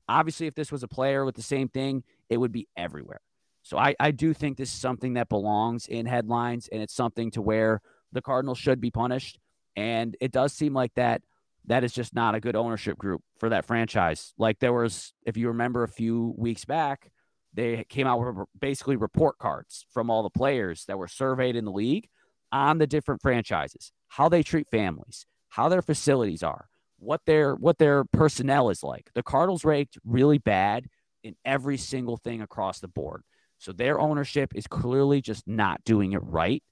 obviously, 0.09 0.47
if 0.47 0.55
this 0.55 0.71
was 0.71 0.83
a 0.83 0.89
player 0.89 1.25
with 1.25 1.35
the 1.35 1.43
same 1.43 1.69
thing, 1.69 2.05
it 2.29 2.37
would 2.37 2.53
be 2.53 2.69
everywhere. 2.77 3.21
So 3.63 3.79
I, 3.79 3.95
I 4.01 4.11
do 4.11 4.35
think 4.35 4.57
this 4.57 4.73
is 4.73 4.81
something 4.81 5.15
that 5.15 5.29
belongs 5.29 5.87
in 5.87 6.07
headlines 6.07 6.69
and 6.71 6.83
it's 6.83 6.95
something 6.95 7.31
to 7.33 7.43
where 7.43 7.81
the 8.13 8.23
Cardinals 8.23 8.59
should 8.59 8.81
be 8.81 8.91
punished. 8.91 9.39
And 9.77 10.17
it 10.21 10.33
does 10.33 10.53
seem 10.53 10.75
like 10.75 10.93
that 10.95 11.23
that 11.67 11.85
is 11.85 11.93
just 11.93 12.15
not 12.15 12.35
a 12.35 12.41
good 12.41 12.57
ownership 12.57 12.99
group 12.99 13.23
for 13.39 13.49
that 13.51 13.65
franchise. 13.65 14.33
Like 14.39 14.59
there 14.59 14.73
was, 14.73 15.13
if 15.25 15.37
you 15.37 15.49
remember 15.49 15.83
a 15.83 15.89
few 15.89 16.35
weeks 16.37 16.65
back, 16.65 17.11
they 17.53 17.85
came 17.89 18.07
out 18.07 18.21
with 18.21 18.47
basically 18.59 18.97
report 18.97 19.39
cards 19.39 19.85
from 19.93 20.11
all 20.11 20.23
the 20.23 20.31
players 20.31 20.85
that 20.87 20.99
were 20.99 21.09
surveyed 21.09 21.57
in 21.57 21.65
the 21.65 21.73
league 21.73 22.09
on 22.53 22.79
the 22.79 22.87
different 22.87 23.23
franchises, 23.23 23.93
how 24.09 24.29
they 24.29 24.43
treat 24.43 24.69
families, 24.69 25.27
how 25.49 25.69
their 25.69 25.83
facilities 25.83 26.43
are, 26.43 26.69
what 26.99 27.23
their 27.27 27.55
what 27.55 27.79
their 27.79 28.05
personnel 28.05 28.71
is 28.71 28.83
like. 28.83 29.11
The 29.15 29.23
Cardinals 29.23 29.65
ranked 29.65 29.99
really 30.05 30.39
bad 30.39 30.87
in 31.23 31.35
every 31.45 31.77
single 31.77 32.17
thing 32.17 32.41
across 32.41 32.81
the 32.81 32.89
board. 32.89 33.23
So 33.59 33.73
their 33.73 34.01
ownership 34.01 34.53
is 34.55 34.67
clearly 34.67 35.21
just 35.21 35.47
not 35.47 35.85
doing 35.85 36.13
it 36.13 36.23
right. 36.23 36.63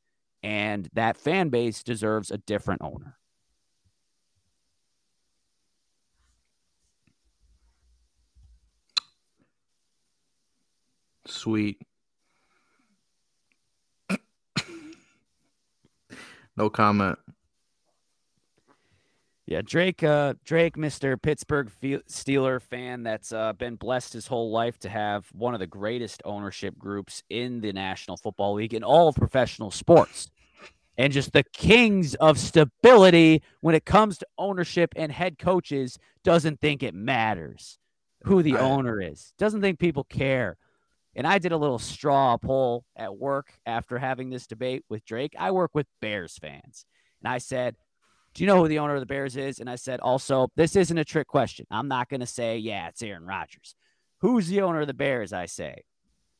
And 0.43 0.89
that 0.93 1.17
fan 1.17 1.49
base 1.49 1.83
deserves 1.83 2.31
a 2.31 2.39
different 2.39 2.83
owner. 2.83 3.19
Sweet. 11.31 11.81
no 16.57 16.71
comment. 16.71 17.19
Yeah, 19.49 19.63
Drake, 19.65 20.03
uh, 20.03 20.35
Drake, 20.45 20.77
Mr. 20.77 21.21
Pittsburgh 21.21 21.71
Steeler 21.83 22.61
fan 22.61 23.03
that's 23.03 23.33
uh, 23.33 23.55
been 23.55 23.77
blessed 23.77 24.13
his 24.13 24.27
whole 24.27 24.51
life 24.51 24.79
to 24.81 24.91
have 24.91 25.27
one 25.33 25.55
of 25.55 25.61
the 25.61 25.67
greatest 25.67 26.21
ownership 26.27 26.77
groups 26.79 27.23
in 27.31 27.63
the 27.63 27.73
National 27.73 28.19
Football 28.19 28.55
League 28.55 28.75
in 28.75 28.85
all 28.85 29.09
of 29.09 29.15
professional 29.15 29.71
sports. 29.71 30.31
And 30.99 31.15
just 31.15 31.33
the 31.33 31.45
kings 31.45 32.15
of 32.17 32.39
stability 32.39 33.43
when 33.63 33.75
it 33.75 33.87
comes 33.87 34.19
to 34.19 34.27
ownership 34.37 34.93
and 34.97 35.11
head 35.11 35.39
coaches 35.39 35.99
doesn't 36.25 36.61
think 36.61 36.83
it 36.83 36.93
matters 36.95 37.79
who 38.25 38.43
the 38.43 38.57
owner 38.59 39.01
is, 39.01 39.33
doesn't 39.39 39.63
think 39.63 39.79
people 39.79 40.05
care. 40.05 40.59
And 41.15 41.27
I 41.27 41.39
did 41.39 41.53
a 41.53 41.57
little 41.57 41.79
straw 41.79 42.37
poll 42.37 42.85
at 42.97 43.17
work 43.17 43.53
after 43.67 43.99
having 43.99 44.31
this 44.31 44.47
debate 44.47 44.85
with 44.89 45.05
Drake. 45.05 45.35
I 45.39 45.51
work 45.51 45.71
with 45.75 45.87
Bears 46.01 46.39
fans. 46.39 46.85
And 47.23 47.33
I 47.33 47.39
said, 47.39 47.77
Do 48.35 48.43
you 48.43 48.47
know 48.47 48.59
who 48.59 48.69
the 48.69 48.79
owner 48.79 48.95
of 48.95 49.01
the 49.01 49.07
Bears 49.07 49.37
is? 49.37 49.59
And 49.59 49.69
I 49.69 49.77
said, 49.77 50.01
Also, 50.01 50.49
this 50.57 50.77
isn't 50.77 50.99
a 50.99 51.05
trick 51.05 51.27
question. 51.27 51.67
I'm 51.71 51.89
not 51.89 52.09
going 52.09 52.21
to 52.21 52.27
say, 52.27 52.59
Yeah, 52.59 52.89
it's 52.89 53.03
Aaron 53.03 53.25
Rodgers. 53.25 53.75
Who's 54.21 54.49
the 54.49 54.63
owner 54.63 54.81
of 54.81 54.87
the 54.87 54.95
Bears? 54.95 55.33
I 55.33 55.47
say. 55.47 55.83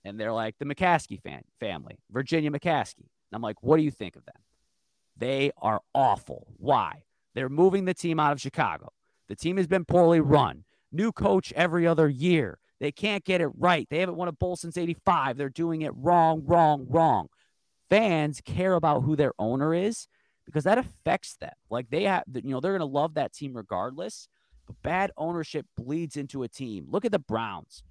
And 0.05 0.19
they're 0.19 0.33
like, 0.33 0.57
The 0.59 0.67
McCaskey 0.67 1.21
fan, 1.21 1.43
family, 1.59 1.99
Virginia 2.11 2.51
McCaskey. 2.51 2.99
And 2.99 3.35
I'm 3.35 3.43
like, 3.43 3.63
What 3.63 3.79
do 3.79 3.83
you 3.83 3.91
think 3.91 4.17
of 4.17 4.25
them? 4.25 4.37
They 5.17 5.51
are 5.61 5.81
awful. 5.95 6.47
Why? 6.57 7.05
They're 7.35 7.49
moving 7.49 7.85
the 7.85 7.95
team 7.95 8.21
out 8.21 8.33
of 8.33 8.41
Chicago. 8.41 8.93
The 9.29 9.37
team 9.37 9.57
has 9.57 9.67
been 9.67 9.85
poorly 9.85 10.21
run. 10.21 10.65
New 10.91 11.13
coach 11.13 11.53
every 11.55 11.87
other 11.87 12.09
year. 12.09 12.59
They 12.81 12.93
can't 12.93 13.25
get 13.25 13.41
it 13.41 13.49
right. 13.59 13.87
They 13.91 13.99
haven't 13.99 14.17
won 14.17 14.29
a 14.29 14.33
bowl 14.33 14.57
since 14.57 14.77
85. 14.77 15.37
They're 15.37 15.49
doing 15.49 15.83
it 15.83 15.93
wrong, 15.97 16.43
wrong, 16.45 16.87
wrong. 16.89 17.29
Fans 17.91 18.41
care 18.45 18.75
about 18.75 19.03
who 19.03 19.17
their 19.17 19.33
owner 19.39 19.75
is 19.75 20.07
because 20.47 20.65
that 20.65 20.79
affects 20.79 21.37
them. 21.37 21.53
Like 21.71 21.91
they 21.91 22.05
have, 22.05 22.25
you 22.33 22.51
know, 22.51 22.61
they're 22.61 22.77
going 22.77 22.81
to 22.81 22.87
love 22.87 23.15
that 23.15 23.33
team 23.33 23.55
regardless. 23.55 24.29
But 24.67 24.77
bad 24.83 25.11
ownership 25.17 25.67
bleeds 25.77 26.17
into 26.17 26.43
a 26.43 26.49
team. 26.49 26.87
Look 26.89 27.05
at 27.05 27.13
the 27.13 27.19
Browns. 27.19 27.83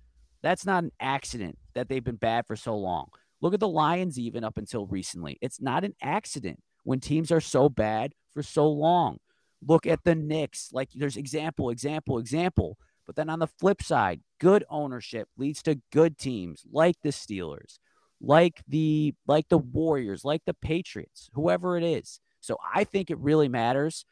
That's 0.42 0.66
not 0.66 0.84
an 0.84 0.92
accident 1.00 1.58
that 1.74 1.90
they've 1.90 2.04
been 2.04 2.16
bad 2.16 2.46
for 2.46 2.56
so 2.56 2.78
long. 2.78 3.08
Look 3.42 3.54
at 3.54 3.60
the 3.60 3.68
Lions, 3.68 4.18
even 4.18 4.44
up 4.44 4.58
until 4.58 4.86
recently. 4.86 5.38
It's 5.42 5.62
not 5.62 5.84
an 5.84 5.96
accident 6.02 6.60
when 6.84 7.00
teams 7.00 7.32
are 7.32 7.42
so 7.42 7.70
bad 7.70 8.14
for 8.32 8.42
so 8.42 8.70
long. 8.70 9.18
Look 9.66 9.86
at 9.86 10.04
the 10.04 10.16
Knicks. 10.16 10.70
Like 10.72 10.90
there's 10.94 11.18
example, 11.18 11.70
example, 11.70 12.20
example. 12.20 12.78
But 13.08 13.16
then 13.16 13.30
on 13.30 13.40
the 13.40 13.48
flip 13.48 13.82
side, 13.82 14.20
good 14.40 14.66
ownership 14.70 15.30
leads 15.38 15.64
to 15.64 15.82
good 15.92 16.18
teams 16.18 16.64
like 16.70 16.98
the 17.02 17.10
Steelers, 17.10 17.80
like 18.20 18.62
the 18.68 19.16
like 19.26 19.48
the 19.48 19.58
Warriors, 19.58 20.26
like 20.26 20.44
the 20.46 20.54
Patriots, 20.54 21.30
whoever 21.34 21.78
it 21.78 21.84
is. 21.84 22.20
So 22.42 22.58
I 22.76 22.84
think 22.84 23.10
it 23.10 23.18
really 23.18 23.48
matters. 23.48 24.06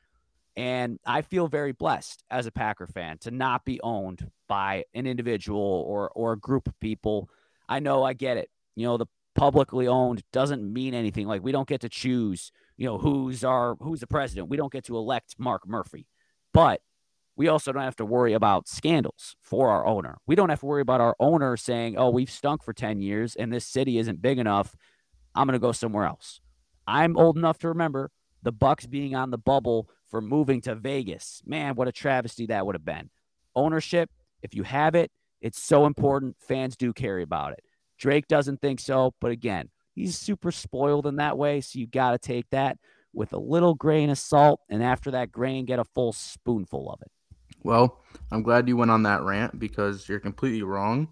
And 0.58 1.00
I 1.06 1.22
feel 1.22 1.50
very 1.50 1.74
blessed 1.74 2.24
as 2.32 2.46
a 2.46 2.52
Packer 2.52 2.88
fan 2.88 3.18
to 3.20 3.32
not 3.32 3.66
be 3.66 3.82
owned 3.82 4.32
by 4.48 4.86
an 4.94 5.06
individual 5.06 5.60
or 5.60 6.10
or 6.16 6.32
a 6.32 6.40
group 6.40 6.68
of 6.68 6.80
people. 6.80 7.30
I 7.68 7.80
know 7.82 8.04
I 8.04 8.14
get 8.14 8.38
it. 8.38 8.50
You 8.76 8.88
know, 8.88 8.96
the 8.96 9.08
publicly 9.36 9.88
owned 9.88 10.24
doesn't 10.32 10.72
mean 10.72 10.94
anything. 10.94 11.28
Like 11.28 11.44
we 11.44 11.52
don't 11.52 11.68
get 11.68 11.82
to 11.82 11.90
choose, 11.90 12.54
you 12.78 12.86
know, 12.86 12.98
who's 12.98 13.44
our 13.44 13.76
who's 13.82 14.00
the 14.00 14.08
president. 14.08 14.48
We 14.48 14.56
don't 14.56 14.72
get 14.72 14.86
to 14.86 14.96
elect 14.96 15.36
Mark 15.38 15.68
Murphy. 15.68 16.08
But 16.54 16.82
we 17.36 17.48
also 17.48 17.72
don't 17.72 17.84
have 17.84 17.96
to 17.98 18.06
worry 18.06 18.34
about 18.34 18.68
scandals 18.68 19.36
for 19.42 19.70
our 19.70 19.86
owner. 19.86 20.18
We 20.26 20.36
don't 20.36 20.50
have 20.50 20.62
to 20.62 20.66
worry 20.66 20.82
about 20.82 21.02
our 21.02 21.16
owner 21.20 21.58
saying, 21.58 21.98
"Oh, 21.98 22.10
we've 22.10 22.32
stunk 22.32 22.64
for 22.64 22.74
10 22.74 23.02
years 23.02 23.36
and 23.36 23.52
this 23.52 23.66
city 23.66 23.98
isn't 23.98 24.22
big 24.22 24.40
enough. 24.40 24.76
I'm 25.34 25.48
going 25.48 25.54
to 25.54 25.60
go 25.60 25.72
somewhere 25.72 26.06
else." 26.06 26.40
I'm 26.88 27.18
old 27.18 27.38
enough 27.38 27.58
to 27.60 27.68
remember 27.68 28.12
the 28.44 28.52
Bucks 28.52 28.86
being 28.86 29.16
on 29.16 29.32
the 29.32 29.38
bubble 29.38 29.90
for 30.08 30.22
moving 30.22 30.62
to 30.62 30.76
Vegas. 30.76 31.42
Man, 31.46 31.76
what 31.76 31.88
a 31.88 31.92
travesty 31.92 32.46
that 32.48 32.66
would 32.66 32.76
have 32.76 32.86
been. 32.86 33.10
Ownership, 33.56 34.12
if 34.42 34.54
you 34.54 34.64
have 34.64 34.96
it, 34.96 35.12
it's 35.42 35.60
so 35.60 35.86
important. 35.86 36.38
Fans 36.40 36.76
do 36.76 36.94
care 36.94 37.20
about 37.20 37.54
it. 37.54 37.64
Drake 37.98 38.28
doesn't 38.28 38.62
think 38.62 38.80
so, 38.80 39.14
but 39.20 39.32
again, 39.32 39.70
he's 39.94 40.18
super 40.18 40.52
spoiled 40.52 41.08
in 41.08 41.16
that 41.16 41.38
way, 41.38 41.62
so 41.62 41.80
you 41.80 41.88
got 41.88 42.12
to 42.12 42.18
take 42.18 42.50
that 42.52 42.78
with 43.14 43.34
a 43.34 43.40
little 43.40 43.74
grain 43.74 44.10
of 44.10 44.18
salt 44.18 44.60
and 44.70 44.84
after 44.84 45.10
that 45.12 45.32
grain 45.32 45.66
get 45.66 45.80
a 45.80 45.86
full 45.86 46.12
spoonful 46.12 46.92
of 46.92 47.02
it. 47.02 47.12
Well, 47.66 48.00
I'm 48.32 48.44
glad 48.44 48.68
you 48.68 48.78
went 48.78 48.92
on 48.92 49.04
that 49.04 49.24
rant 49.24 49.60
because 49.60 50.08
you're 50.08 50.20
completely 50.20 50.62
wrong. 50.62 51.08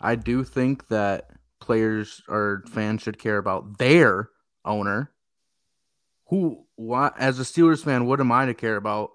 I 0.00 0.14
do 0.14 0.44
think 0.44 0.86
that 0.86 1.30
players 1.60 2.22
or 2.28 2.62
fans 2.68 3.02
should 3.02 3.18
care 3.18 3.38
about 3.38 3.78
their 3.78 4.30
owner. 4.64 5.10
Who, 6.28 6.64
what, 6.76 7.14
as 7.18 7.40
a 7.40 7.42
Steelers 7.42 7.82
fan, 7.82 8.06
what 8.06 8.20
am 8.20 8.30
I 8.30 8.46
to 8.46 8.54
care 8.54 8.76
about 8.76 9.10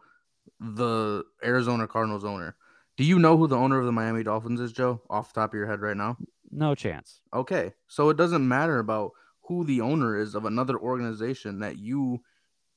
the 0.59 1.23
Arizona 1.41 1.87
Cardinals 1.87 2.25
owner? 2.25 2.57
Do 2.97 3.05
you 3.05 3.19
know 3.19 3.37
who 3.37 3.47
the 3.47 3.55
owner 3.55 3.79
of 3.79 3.85
the 3.85 3.93
Miami 3.93 4.23
Dolphins 4.23 4.59
is, 4.59 4.73
Joe, 4.73 5.01
off 5.09 5.33
the 5.33 5.39
top 5.39 5.51
of 5.51 5.57
your 5.57 5.67
head 5.67 5.79
right 5.79 5.95
now? 5.95 6.17
No 6.51 6.75
chance. 6.75 7.21
Okay. 7.33 7.71
So 7.87 8.09
it 8.09 8.17
doesn't 8.17 8.45
matter 8.45 8.79
about 8.79 9.11
who 9.43 9.63
the 9.63 9.79
owner 9.79 10.19
is 10.19 10.35
of 10.35 10.43
another 10.43 10.77
organization 10.77 11.59
that 11.59 11.77
you 11.77 12.21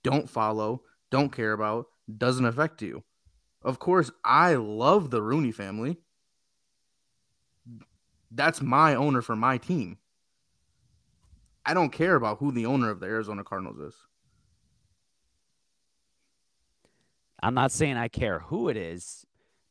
don't 0.05 0.31
follow, 0.31 0.83
don't 1.11 1.33
care 1.33 1.53
about, 1.53 1.87
doesn't 2.17 2.47
affect 2.47 2.81
you. 2.81 3.03
Of 3.65 3.79
course, 3.79 4.11
I 4.25 4.55
love 4.55 5.11
the 5.11 5.23
Rooney 5.23 5.51
family. 5.51 5.97
That's 8.31 8.61
my 8.61 8.95
owner 8.95 9.23
for 9.23 9.35
my 9.35 9.59
team. 9.59 9.99
I 11.65 11.73
don't 11.73 11.91
care 11.91 12.15
about 12.15 12.39
who 12.39 12.53
the 12.53 12.67
owner 12.67 12.91
of 12.91 13.01
the 13.01 13.07
Arizona 13.07 13.43
Cardinals 13.43 13.79
is. 13.79 13.95
I'm 17.43 17.55
not 17.55 17.73
saying 17.73 17.97
I 17.97 18.09
care 18.09 18.41
who 18.41 18.69
it 18.69 18.77
is, 18.77 19.25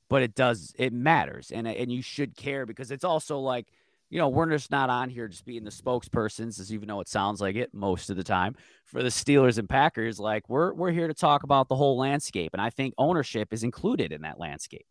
but 0.10 0.24
it 0.24 0.36
does 0.36 0.74
it 0.78 0.94
matters 0.94 1.52
and 1.52 1.68
and 1.68 1.92
you 1.92 2.02
should 2.02 2.36
care 2.36 2.66
because 2.66 2.92
it's 2.92 3.04
also 3.04 3.40
like 3.40 3.68
you 4.14 4.20
know, 4.20 4.30
we're 4.30 4.48
just 4.48 4.70
not 4.70 4.92
on 4.92 5.10
here 5.10 5.28
just 5.28 5.44
being 5.44 5.64
the 5.64 5.72
spokespersons, 5.72 6.60
as 6.60 6.72
even 6.72 6.88
though 6.88 7.00
it 7.00 7.08
sounds 7.08 7.42
like 7.42 7.56
it 7.56 7.74
most 7.74 8.12
of 8.12 8.16
the 8.16 8.24
time 8.24 8.56
for 8.86 9.02
the 9.02 9.10
Steelers 9.10 9.58
and 9.58 9.68
Packers. 9.68 10.20
Like 10.20 10.48
we're 10.48 10.72
we're 10.72 10.92
here 10.92 11.08
to 11.08 11.16
talk 11.16 11.42
about 11.42 11.68
the 11.68 11.76
whole 11.76 11.98
landscape, 11.98 12.52
and 12.54 12.62
I 12.62 12.70
think 12.70 12.94
ownership 13.00 13.52
is 13.52 13.64
included 13.64 14.12
in 14.12 14.22
that 14.22 14.40
landscape. 14.40 14.86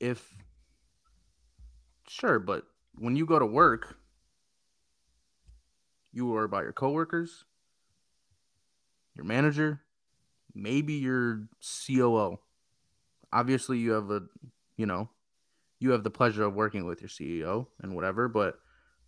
If 0.00 0.34
sure, 2.08 2.38
but 2.38 2.64
when 2.94 3.16
you 3.16 3.26
go 3.26 3.38
to 3.38 3.44
work, 3.44 3.98
you 6.10 6.34
are 6.36 6.48
by 6.48 6.62
your 6.62 6.72
coworkers, 6.72 7.44
your 9.14 9.26
manager, 9.26 9.82
maybe 10.54 10.94
your 10.94 11.48
COO. 11.86 12.38
Obviously, 13.30 13.76
you 13.76 13.90
have 13.90 14.10
a 14.10 14.22
you 14.78 14.86
know 14.86 15.10
you 15.84 15.90
have 15.90 16.02
the 16.02 16.10
pleasure 16.10 16.44
of 16.44 16.54
working 16.54 16.86
with 16.86 17.02
your 17.02 17.10
CEO 17.10 17.66
and 17.82 17.94
whatever, 17.94 18.26
but 18.26 18.58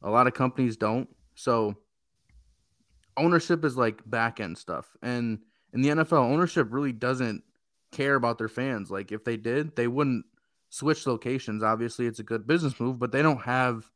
a 0.03 0.11
lot 0.11 0.27
of 0.27 0.35
companies 0.35 0.77
don't. 0.77 1.09
So 1.35 1.75
ownership 3.17 3.65
is 3.65 3.79
like 3.79 4.03
back 4.05 4.41
end 4.41 4.59
stuff. 4.59 4.95
And 5.03 5.39
in 5.73 5.81
the 5.81 5.89
NFL, 5.89 6.31
ownership 6.31 6.69
really 6.71 6.93
doesn't 6.93 7.43
care 7.93 8.15
about 8.15 8.37
their 8.37 8.51
fans. 8.51 8.91
Like 8.91 9.11
if 9.11 9.25
they 9.25 9.39
did, 9.39 9.75
they 9.75 9.89
wouldn't 9.89 10.27
switch 10.69 11.07
locations. 11.07 11.63
Obviously, 11.63 12.07
it's 12.07 12.19
a 12.19 12.23
good 12.23 12.47
business 12.47 12.79
move, 12.79 12.99
but 12.99 13.11
they 13.11 13.23
don't 13.23 13.41
have, 13.41 13.91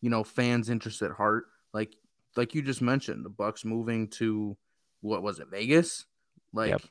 you 0.00 0.10
know, 0.10 0.24
fans' 0.24 0.68
interest 0.68 1.02
at 1.02 1.12
heart. 1.12 1.44
Like 1.72 1.94
like 2.34 2.56
you 2.56 2.60
just 2.60 2.82
mentioned, 2.82 3.24
the 3.24 3.30
Bucks 3.30 3.64
moving 3.64 4.08
to 4.08 4.56
what 5.00 5.22
was 5.22 5.38
it, 5.38 5.46
Vegas? 5.48 6.06
Like 6.52 6.70
yep. 6.70 6.82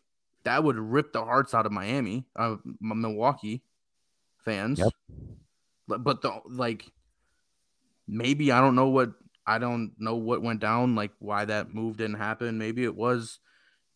that 0.46 0.64
would 0.64 0.78
rip 0.78 1.12
the 1.12 1.26
hearts 1.26 1.54
out 1.54 1.66
of 1.66 1.74
Miami, 1.74 2.26
uh, 2.38 2.56
Milwaukee 2.80 3.64
fans. 4.46 4.80
Yep. 4.80 4.94
But 5.88 6.22
the 6.22 6.42
like 6.48 6.86
maybe 8.08 8.52
I 8.52 8.62
don't 8.62 8.76
know 8.76 8.88
what 8.88 9.12
I 9.46 9.60
don't 9.60 9.92
know 10.00 10.16
what 10.16 10.42
went 10.42 10.60
down, 10.60 10.96
like 10.96 11.12
why 11.20 11.46
that 11.46 11.74
move 11.74 11.98
didn't 11.98 12.18
happen. 12.18 12.58
Maybe 12.58 12.84
it 12.84 12.96
was 12.96 13.40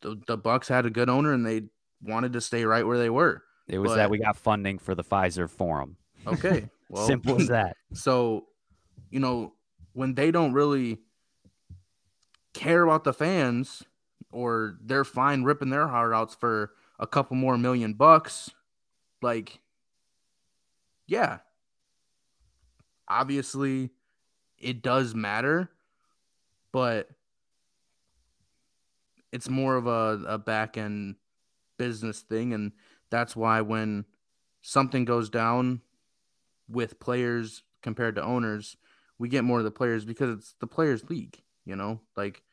the, 0.02 0.20
the 0.28 0.38
Bucks 0.38 0.68
had 0.68 0.86
a 0.86 0.90
good 0.90 1.10
owner 1.10 1.34
and 1.34 1.46
they 1.46 1.64
wanted 2.02 2.34
to 2.34 2.42
stay 2.42 2.66
right 2.66 2.86
where 2.86 2.98
they 2.98 3.10
were. 3.10 3.44
It 3.68 3.80
was 3.80 3.92
but, 3.92 3.96
that 3.98 4.10
we 4.10 4.20
got 4.20 4.38
funding 4.38 4.80
for 4.80 4.96
the 4.96 5.04
Fiserv 5.04 5.50
Forum. 5.50 5.98
Okay. 6.28 6.70
Well, 6.92 7.06
simple 7.06 7.40
as 7.40 7.48
that. 7.50 7.78
So, 7.94 8.48
you 9.12 9.20
know, 9.20 9.54
when 9.94 10.16
they 10.16 10.32
don't 10.32 10.54
really 10.54 10.98
care 12.56 12.82
about 12.82 13.04
the 13.04 13.14
fans 13.14 13.84
or 14.32 14.80
they're 14.82 15.06
fine 15.06 15.44
ripping 15.44 15.70
their 15.70 15.88
heart 15.88 16.16
outs 16.16 16.34
for 16.34 16.72
a 16.98 17.06
couple 17.06 17.36
more 17.36 17.60
million 17.60 17.94
bucks, 17.94 18.50
like 19.22 19.60
yeah, 21.10 21.40
obviously 23.08 23.90
it 24.58 24.82
does 24.82 25.16
matter, 25.16 25.70
but 26.72 27.10
it's 29.32 29.50
more 29.50 29.76
of 29.76 29.88
a, 29.88 30.24
a 30.28 30.38
back 30.38 30.78
end 30.78 31.16
business 31.78 32.20
thing. 32.22 32.54
And 32.54 32.74
that's 33.10 33.36
why 33.36 33.62
when 33.62 34.06
something 34.62 35.06
goes 35.06 35.30
down 35.30 35.82
with 36.68 37.00
players 37.00 37.64
compared 37.82 38.16
to 38.16 38.24
owners, 38.24 38.78
we 39.18 39.30
get 39.30 39.44
more 39.44 39.60
of 39.60 39.66
the 39.66 39.72
players 39.72 40.06
because 40.06 40.30
it's 40.38 40.56
the 40.60 40.68
players' 40.68 41.10
league, 41.10 41.42
you 41.66 41.76
know? 41.76 42.02
Like, 42.16 42.44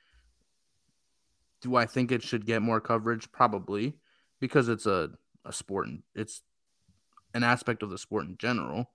do 1.60 1.76
I 1.76 1.84
think 1.86 2.10
it 2.10 2.22
should 2.22 2.46
get 2.46 2.62
more 2.62 2.80
coverage? 2.80 3.30
Probably 3.32 3.94
because 4.40 4.68
it's 4.68 4.86
a, 4.86 5.10
a 5.44 5.52
sport 5.52 5.88
and 5.88 6.02
it's 6.14 6.42
an 7.36 7.44
aspect 7.44 7.82
of 7.82 7.90
the 7.90 7.98
sport 7.98 8.26
in 8.26 8.36
general. 8.38 8.90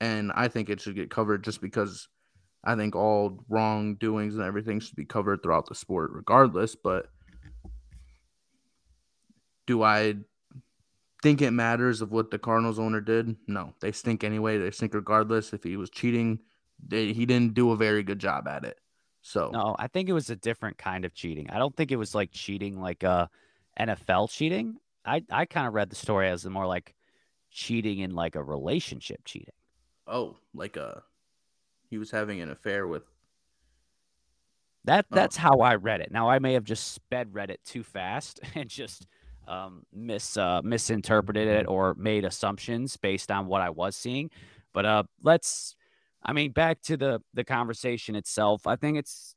And 0.00 0.32
I 0.34 0.48
think 0.48 0.68
it 0.68 0.80
should 0.80 0.96
get 0.96 1.10
covered 1.10 1.44
just 1.44 1.60
because 1.60 2.08
I 2.64 2.74
think 2.74 2.96
all 2.96 3.38
wrongdoings 3.48 4.34
and 4.34 4.44
everything 4.44 4.80
should 4.80 4.96
be 4.96 5.04
covered 5.04 5.42
throughout 5.42 5.68
the 5.68 5.74
sport, 5.74 6.10
regardless. 6.12 6.74
But 6.74 7.06
do 9.66 9.82
I 9.82 10.16
think 11.22 11.40
it 11.40 11.52
matters 11.52 12.02
of 12.02 12.10
what 12.10 12.30
the 12.30 12.38
Cardinals 12.38 12.78
owner 12.78 13.00
did? 13.00 13.36
No, 13.46 13.72
they 13.80 13.92
stink 13.92 14.24
anyway. 14.24 14.58
They 14.58 14.70
stink 14.70 14.92
regardless. 14.94 15.52
If 15.52 15.62
he 15.62 15.76
was 15.76 15.90
cheating, 15.90 16.40
they, 16.86 17.12
he 17.12 17.24
didn't 17.24 17.54
do 17.54 17.70
a 17.70 17.76
very 17.76 18.02
good 18.02 18.18
job 18.18 18.48
at 18.48 18.64
it. 18.64 18.78
So 19.22 19.50
no, 19.52 19.74
I 19.78 19.88
think 19.88 20.10
it 20.10 20.12
was 20.12 20.28
a 20.28 20.36
different 20.36 20.76
kind 20.76 21.06
of 21.06 21.14
cheating. 21.14 21.48
I 21.48 21.58
don't 21.58 21.74
think 21.74 21.90
it 21.90 21.96
was 21.96 22.14
like 22.14 22.30
cheating 22.30 22.78
like 22.78 23.04
uh 23.04 23.28
NFL 23.80 24.30
cheating. 24.30 24.76
I 25.02 25.22
I 25.30 25.46
kind 25.46 25.66
of 25.66 25.72
read 25.72 25.88
the 25.88 25.96
story 25.96 26.28
as 26.28 26.42
the 26.42 26.50
more 26.50 26.66
like 26.66 26.94
cheating 27.54 28.00
in 28.00 28.14
like 28.14 28.34
a 28.34 28.42
relationship 28.42 29.20
cheating. 29.24 29.54
Oh, 30.06 30.36
like 30.52 30.76
a 30.76 30.86
uh, 30.86 31.00
he 31.88 31.96
was 31.96 32.10
having 32.10 32.40
an 32.40 32.50
affair 32.50 32.86
with 32.86 33.04
that 34.84 35.06
oh. 35.10 35.14
that's 35.14 35.38
oh. 35.38 35.40
how 35.40 35.60
I 35.60 35.76
read 35.76 36.00
it. 36.00 36.10
Now 36.10 36.28
I 36.28 36.40
may 36.40 36.52
have 36.52 36.64
just 36.64 36.92
sped 36.92 37.32
read 37.32 37.50
it 37.50 37.60
too 37.64 37.82
fast 37.82 38.40
and 38.54 38.68
just 38.68 39.06
um, 39.46 39.86
mis 39.92 40.36
uh, 40.36 40.60
misinterpreted 40.62 41.48
it 41.48 41.66
or 41.66 41.94
made 41.94 42.24
assumptions 42.24 42.96
based 42.96 43.30
on 43.30 43.46
what 43.46 43.62
I 43.62 43.70
was 43.70 43.96
seeing. 43.96 44.30
But 44.72 44.84
uh, 44.84 45.04
let's, 45.22 45.76
I 46.22 46.32
mean, 46.32 46.50
back 46.50 46.82
to 46.82 46.96
the 46.96 47.22
the 47.32 47.44
conversation 47.44 48.16
itself. 48.16 48.66
I 48.66 48.76
think 48.76 48.98
it's, 48.98 49.36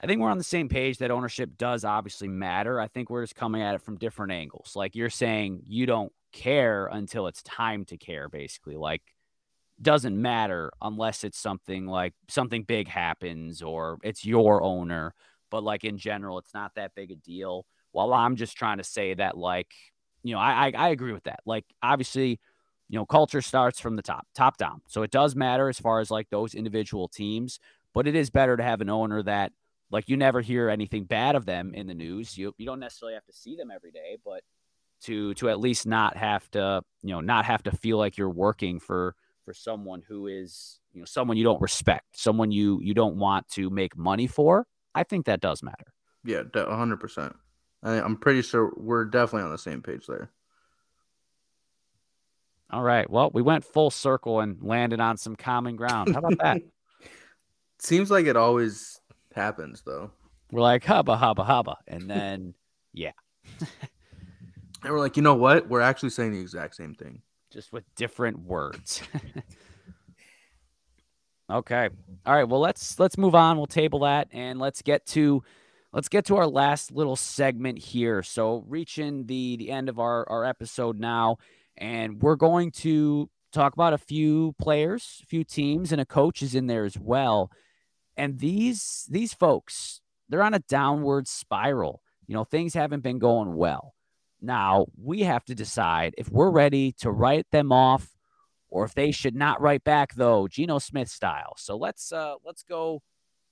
I 0.00 0.06
think 0.06 0.20
we're 0.20 0.30
on 0.30 0.38
the 0.38 0.44
same 0.44 0.68
page 0.68 0.98
that 0.98 1.10
ownership 1.10 1.50
does 1.58 1.84
obviously 1.84 2.28
matter. 2.28 2.80
I 2.80 2.86
think 2.88 3.10
we're 3.10 3.22
just 3.22 3.36
coming 3.36 3.62
at 3.62 3.74
it 3.74 3.82
from 3.82 3.98
different 3.98 4.32
angles. 4.32 4.72
Like 4.74 4.94
you're 4.94 5.10
saying, 5.10 5.62
you 5.66 5.86
don't 5.86 6.12
care 6.36 6.86
until 6.92 7.26
it's 7.26 7.42
time 7.42 7.84
to 7.86 7.96
care 7.96 8.28
basically 8.28 8.76
like 8.76 9.02
doesn't 9.80 10.20
matter 10.20 10.70
unless 10.82 11.24
it's 11.24 11.38
something 11.38 11.86
like 11.86 12.12
something 12.28 12.62
big 12.62 12.88
happens 12.88 13.62
or 13.62 13.98
it's 14.02 14.24
your 14.24 14.62
owner 14.62 15.14
but 15.50 15.62
like 15.62 15.84
in 15.84 15.96
general 15.96 16.38
it's 16.38 16.52
not 16.54 16.74
that 16.74 16.94
big 16.94 17.10
a 17.10 17.16
deal. 17.16 17.64
While 17.92 18.12
i'm 18.12 18.36
just 18.36 18.56
trying 18.56 18.78
to 18.78 18.84
say 18.84 19.14
that 19.14 19.36
like 19.36 19.72
you 20.22 20.34
know 20.34 20.40
i 20.40 20.66
i, 20.66 20.72
I 20.76 20.88
agree 20.90 21.12
with 21.12 21.24
that. 21.24 21.40
Like 21.46 21.64
obviously 21.82 22.38
you 22.88 22.98
know 22.98 23.06
culture 23.06 23.42
starts 23.42 23.80
from 23.80 23.96
the 23.96 24.02
top 24.02 24.26
top 24.34 24.58
down. 24.58 24.82
So 24.88 25.02
it 25.02 25.10
does 25.10 25.34
matter 25.34 25.68
as 25.68 25.78
far 25.78 26.00
as 26.00 26.10
like 26.10 26.28
those 26.30 26.54
individual 26.54 27.08
teams 27.08 27.58
but 27.94 28.06
it 28.06 28.14
is 28.14 28.28
better 28.28 28.58
to 28.58 28.62
have 28.62 28.82
an 28.82 28.90
owner 28.90 29.22
that 29.22 29.52
like 29.90 30.08
you 30.08 30.16
never 30.16 30.42
hear 30.42 30.68
anything 30.68 31.04
bad 31.04 31.34
of 31.34 31.46
them 31.46 31.72
in 31.74 31.86
the 31.86 31.94
news. 31.94 32.36
You, 32.36 32.52
you 32.58 32.66
don't 32.66 32.80
necessarily 32.80 33.14
have 33.14 33.24
to 33.26 33.32
see 33.32 33.56
them 33.56 33.70
every 33.70 33.90
day 33.90 34.16
but 34.24 34.42
to 35.02 35.34
to 35.34 35.48
at 35.48 35.60
least 35.60 35.86
not 35.86 36.16
have 36.16 36.50
to 36.52 36.82
you 37.02 37.10
know 37.10 37.20
not 37.20 37.44
have 37.44 37.62
to 37.64 37.70
feel 37.70 37.98
like 37.98 38.16
you're 38.16 38.30
working 38.30 38.80
for 38.80 39.14
for 39.46 39.54
someone 39.54 40.02
who 40.06 40.26
is, 40.26 40.80
you 40.92 41.00
know, 41.00 41.06
someone 41.06 41.36
you 41.36 41.44
don't 41.44 41.62
respect, 41.62 42.18
someone 42.18 42.50
you 42.50 42.80
you 42.82 42.92
don't 42.92 43.16
want 43.16 43.48
to 43.50 43.70
make 43.70 43.96
money 43.96 44.26
for, 44.26 44.66
I 44.94 45.04
think 45.04 45.26
that 45.26 45.40
does 45.40 45.62
matter. 45.62 45.94
Yeah, 46.24 46.42
hundred 46.54 46.98
percent. 46.98 47.34
I, 47.82 48.00
i'm 48.00 48.16
pretty 48.16 48.42
sure 48.42 48.72
we're 48.76 49.04
definitely 49.04 49.44
on 49.44 49.52
the 49.52 49.58
same 49.58 49.80
page 49.80 50.06
there. 50.06 50.30
All 52.70 52.82
right. 52.82 53.08
Well, 53.08 53.30
we 53.32 53.42
went 53.42 53.64
full 53.64 53.92
circle 53.92 54.40
and 54.40 54.60
landed 54.60 54.98
on 54.98 55.16
some 55.16 55.36
common 55.36 55.76
ground. 55.76 56.12
How 56.12 56.18
about 56.18 56.38
that? 56.38 56.62
Seems 57.78 58.10
like 58.10 58.26
it 58.26 58.36
always 58.36 59.00
happens, 59.32 59.82
though. 59.86 60.10
We're 60.50 60.62
like 60.62 60.84
hubba 60.84 61.16
hubba 61.16 61.44
hubba, 61.44 61.76
and 61.86 62.10
then 62.10 62.54
yeah. 62.92 63.12
and 64.82 64.92
we're 64.92 65.00
like, 65.00 65.16
you 65.16 65.22
know 65.22 65.34
what? 65.34 65.68
We're 65.68 65.80
actually 65.80 66.10
saying 66.10 66.32
the 66.32 66.40
exact 66.40 66.76
same 66.76 66.94
thing, 66.94 67.22
just 67.52 67.72
with 67.72 67.84
different 67.94 68.40
words. 68.40 69.02
okay. 71.50 71.88
All 72.24 72.34
right. 72.34 72.48
Well, 72.48 72.60
let's 72.60 72.98
let's 72.98 73.18
move 73.18 73.34
on. 73.34 73.56
We'll 73.56 73.66
table 73.66 74.00
that, 74.00 74.28
and 74.32 74.58
let's 74.58 74.82
get 74.82 75.06
to 75.06 75.42
let's 75.92 76.08
get 76.08 76.26
to 76.26 76.36
our 76.36 76.46
last 76.46 76.92
little 76.92 77.16
segment 77.16 77.78
here. 77.78 78.22
So, 78.22 78.64
reaching 78.68 79.26
the 79.26 79.56
the 79.56 79.70
end 79.70 79.88
of 79.88 79.98
our 79.98 80.28
our 80.28 80.44
episode 80.44 80.98
now, 80.98 81.38
and 81.76 82.22
we're 82.22 82.36
going 82.36 82.70
to 82.72 83.30
talk 83.52 83.72
about 83.72 83.94
a 83.94 83.98
few 83.98 84.54
players, 84.60 85.20
a 85.22 85.26
few 85.26 85.42
teams, 85.42 85.90
and 85.90 86.00
a 86.00 86.06
coach 86.06 86.42
is 86.42 86.54
in 86.54 86.66
there 86.66 86.84
as 86.84 86.98
well. 86.98 87.50
And 88.16 88.38
these 88.38 89.06
these 89.10 89.34
folks, 89.34 90.00
they're 90.28 90.42
on 90.42 90.54
a 90.54 90.60
downward 90.60 91.26
spiral. 91.26 92.02
You 92.26 92.34
know, 92.34 92.44
things 92.44 92.74
haven't 92.74 93.02
been 93.02 93.18
going 93.18 93.56
well. 93.56 93.95
Now 94.40 94.86
we 94.96 95.20
have 95.20 95.44
to 95.46 95.54
decide 95.54 96.14
if 96.18 96.30
we're 96.30 96.50
ready 96.50 96.92
to 97.00 97.10
write 97.10 97.46
them 97.50 97.72
off 97.72 98.16
or 98.68 98.84
if 98.84 98.94
they 98.94 99.10
should 99.10 99.34
not 99.34 99.60
write 99.60 99.84
back 99.84 100.14
though, 100.14 100.48
Geno 100.48 100.78
Smith 100.78 101.08
style. 101.08 101.54
So 101.56 101.76
let's 101.76 102.12
uh 102.12 102.34
let's 102.44 102.62
go 102.62 103.02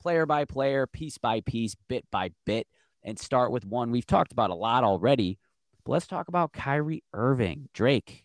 player 0.01 0.27
by 0.27 0.45
player, 0.45 0.87
piece 0.87 1.19
by 1.19 1.41
piece, 1.41 1.75
bit 1.89 2.05
by 2.11 2.31
bit, 2.45 2.67
and 3.03 3.19
start 3.19 3.51
with 3.51 3.65
one 3.65 3.91
we've 3.91 4.07
talked 4.07 4.33
about 4.33 4.51
a 4.51 4.55
lot 4.55 4.85
already. 4.85 5.39
But 5.85 5.93
let's 5.93 6.07
talk 6.07 6.29
about 6.29 6.53
Kyrie 6.53 7.05
Irving. 7.13 7.69
Drake, 7.73 8.25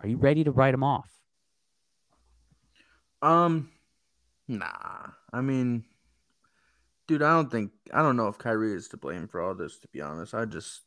are 0.00 0.08
you 0.08 0.16
ready 0.16 0.44
to 0.44 0.50
write 0.50 0.74
him 0.74 0.82
off? 0.82 1.10
Um, 3.22 3.70
nah. 4.48 5.08
I 5.32 5.40
mean, 5.40 5.84
dude, 7.06 7.22
I 7.22 7.34
don't 7.34 7.50
think 7.50 7.72
I 7.92 8.02
don't 8.02 8.16
know 8.16 8.28
if 8.28 8.38
Kyrie 8.38 8.74
is 8.74 8.88
to 8.88 8.96
blame 8.96 9.28
for 9.28 9.40
all 9.40 9.54
this. 9.54 9.78
To 9.78 9.88
be 9.88 10.00
honest, 10.00 10.34
I 10.34 10.44
just, 10.44 10.82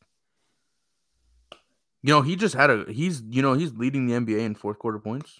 you 2.03 2.13
know, 2.13 2.21
he 2.21 2.35
just 2.35 2.53
had 2.53 2.69
a 2.69 2.85
he's 2.91 3.23
you 3.29 3.41
know 3.41 3.53
he's 3.53 3.73
leading 3.73 4.05
the 4.05 4.13
NBA 4.13 4.39
in 4.39 4.55
fourth 4.55 4.77
quarter 4.77 4.99
points. 4.99 5.39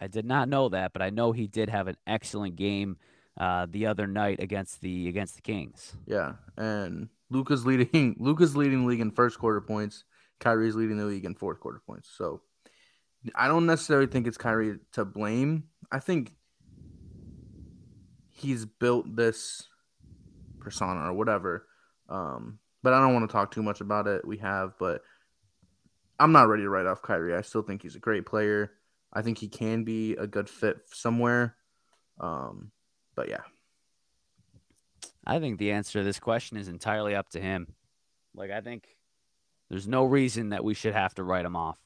I 0.00 0.06
did 0.06 0.24
not 0.24 0.48
know 0.48 0.70
that, 0.70 0.94
but 0.94 1.02
I 1.02 1.10
know 1.10 1.32
he 1.32 1.46
did 1.46 1.68
have 1.68 1.86
an 1.86 1.98
excellent 2.06 2.56
game 2.56 2.96
uh, 3.38 3.66
the 3.68 3.86
other 3.86 4.06
night 4.06 4.40
against 4.42 4.80
the 4.80 5.08
against 5.08 5.36
the 5.36 5.42
Kings. 5.42 5.94
Yeah, 6.06 6.32
and 6.56 7.10
Luka's 7.28 7.66
leading 7.66 8.16
Luka's 8.18 8.56
leading 8.56 8.82
the 8.82 8.88
league 8.88 9.00
in 9.00 9.10
first 9.10 9.38
quarter 9.38 9.60
points. 9.60 10.04
Kyrie's 10.40 10.74
leading 10.74 10.96
the 10.96 11.04
league 11.04 11.26
in 11.26 11.34
fourth 11.34 11.60
quarter 11.60 11.82
points. 11.86 12.08
So 12.16 12.40
I 13.34 13.46
don't 13.46 13.66
necessarily 13.66 14.06
think 14.06 14.26
it's 14.26 14.38
Kyrie 14.38 14.78
to 14.92 15.04
blame. 15.04 15.64
I 15.92 15.98
think 15.98 16.32
he's 18.30 18.64
built 18.64 19.14
this 19.14 19.68
persona 20.58 21.10
or 21.10 21.12
whatever. 21.12 21.66
Um, 22.08 22.58
but 22.82 22.94
I 22.94 23.00
don't 23.00 23.12
want 23.12 23.28
to 23.28 23.32
talk 23.32 23.50
too 23.50 23.62
much 23.62 23.82
about 23.82 24.06
it. 24.06 24.26
We 24.26 24.38
have, 24.38 24.72
but 24.78 25.02
I'm 26.20 26.32
not 26.32 26.48
ready 26.48 26.62
to 26.64 26.68
write 26.68 26.86
off 26.86 27.00
Kyrie. 27.00 27.34
I 27.34 27.40
still 27.40 27.62
think 27.62 27.82
he's 27.82 27.96
a 27.96 28.00
great 28.00 28.26
player. 28.26 28.72
I 29.12 29.22
think 29.22 29.38
he 29.38 29.48
can 29.48 29.84
be 29.84 30.12
a 30.12 30.26
good 30.26 30.50
fit 30.50 30.76
somewhere. 30.92 31.56
Um, 32.20 32.70
but 33.16 33.30
yeah. 33.30 33.40
I 35.26 35.38
think 35.38 35.58
the 35.58 35.72
answer 35.72 35.98
to 35.98 36.04
this 36.04 36.20
question 36.20 36.58
is 36.58 36.68
entirely 36.68 37.14
up 37.14 37.30
to 37.30 37.40
him. 37.40 37.74
Like, 38.34 38.50
I 38.50 38.60
think 38.60 38.96
there's 39.70 39.88
no 39.88 40.04
reason 40.04 40.50
that 40.50 40.62
we 40.62 40.74
should 40.74 40.92
have 40.92 41.14
to 41.14 41.24
write 41.24 41.46
him 41.46 41.56
off. 41.56 41.78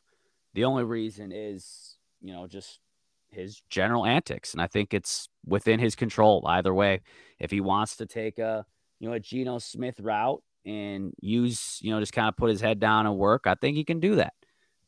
The 0.55 0.65
only 0.65 0.85
reason 0.85 1.31
is, 1.32 1.97
you 2.20 2.32
know, 2.32 2.48
just 2.48 2.81
his 3.28 3.62
general 3.70 4.05
antics. 4.05 4.52
And 4.52 4.61
I 4.61 4.66
think 4.66 4.93
it's 4.93 5.28
within 5.47 5.78
his 5.78 5.94
control 5.94 6.44
either 6.48 6.74
way. 6.74 7.02
If 7.39 7.52
he 7.52 7.61
wants 7.61 7.97
to 7.97 8.06
take 8.06 8.40
a, 8.40 8.66
you 8.98 9.09
know, 9.09 9.15
a 9.15 9.20
Geno 9.20 9.59
Smith 9.59 10.01
route 10.01 10.43
and 10.65 11.12
use, 11.20 11.78
you 11.82 11.91
know, 11.91 12.01
just 12.01 12.12
kind 12.12 12.28
of 12.28 12.36
put 12.36 12.51
his 12.51 12.61
head 12.61 12.81
down 12.81 13.07
and 13.07 13.16
work, 13.16 13.47
I 13.47 13.55
think 13.55 13.77
he 13.77 13.85
can 13.85 14.01
do 14.01 14.16
that. 14.16 14.35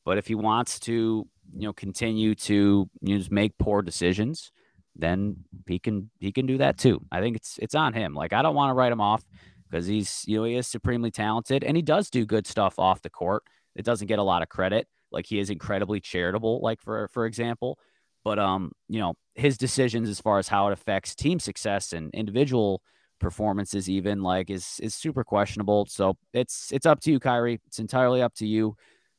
But 0.05 0.19
if 0.19 0.27
he 0.27 0.35
wants 0.35 0.79
to, 0.81 1.27
you 1.55 1.67
know, 1.67 1.73
continue 1.73 2.35
to 2.35 2.89
you 3.03 3.13
know, 3.15 3.19
just 3.19 3.33
make 3.33 3.59
poor 3.59 3.83
decisions, 3.83 4.53
then 4.95 5.37
he 5.67 5.79
can 5.79 6.11
he 6.19 6.33
can 6.33 6.47
do 6.47 6.59
that 6.59 6.79
too. 6.79 7.01
I 7.13 7.21
think 7.21 7.37
it's 7.37 7.59
it's 7.61 7.75
on 7.75 7.93
him. 7.93 8.15
Like 8.15 8.33
I 8.33 8.43
don't 8.43 8.55
want 8.55 8.71
to 8.71 8.75
write 8.75 8.93
him 8.93 9.01
off 9.01 9.25
because 9.69 9.87
he's 9.87 10.25
you 10.27 10.39
know 10.39 10.45
he 10.45 10.55
is 10.55 10.67
supremely 10.67 11.11
talented 11.11 11.65
and 11.65 11.77
he 11.77 11.83
does 11.83 12.09
do 12.11 12.25
good 12.25 12.47
stuff 12.47 12.79
off 12.79 13.03
the 13.03 13.11
court. 13.11 13.43
It 13.75 13.85
doesn't 13.85 14.07
get 14.07 14.19
a 14.19 14.23
lot 14.23 14.43
of 14.43 14.49
credit. 14.49 14.89
Like 15.13 15.27
he 15.27 15.39
is 15.39 15.51
incredibly 15.51 16.01
charitable, 16.01 16.61
like 16.63 16.81
for 16.81 17.09
for 17.09 17.27
example. 17.27 17.79
But 18.25 18.39
um, 18.39 18.73
you 18.89 18.99
know, 18.99 19.15
his 19.35 19.57
decisions 19.59 20.09
as 20.09 20.21
far 20.21 20.39
as 20.39 20.49
how 20.49 20.69
it 20.69 20.73
affects 20.73 21.15
team 21.15 21.39
success 21.39 21.93
and 21.93 22.13
individual 22.15 22.83
performances 23.21 23.89
even 23.89 24.23
like 24.23 24.51
is 24.51 24.79
is 24.83 24.95
super 24.95 25.25
questionable. 25.25 25.87
So 25.87 26.17
it's 26.33 26.73
it's 26.73 26.87
up 26.87 27.01
to 27.01 27.11
you, 27.11 27.21
Kyrie. 27.21 27.61
It's 27.67 27.79
entirely 27.79 28.23
up 28.23 28.35
to 28.37 28.47
you. 28.47 28.77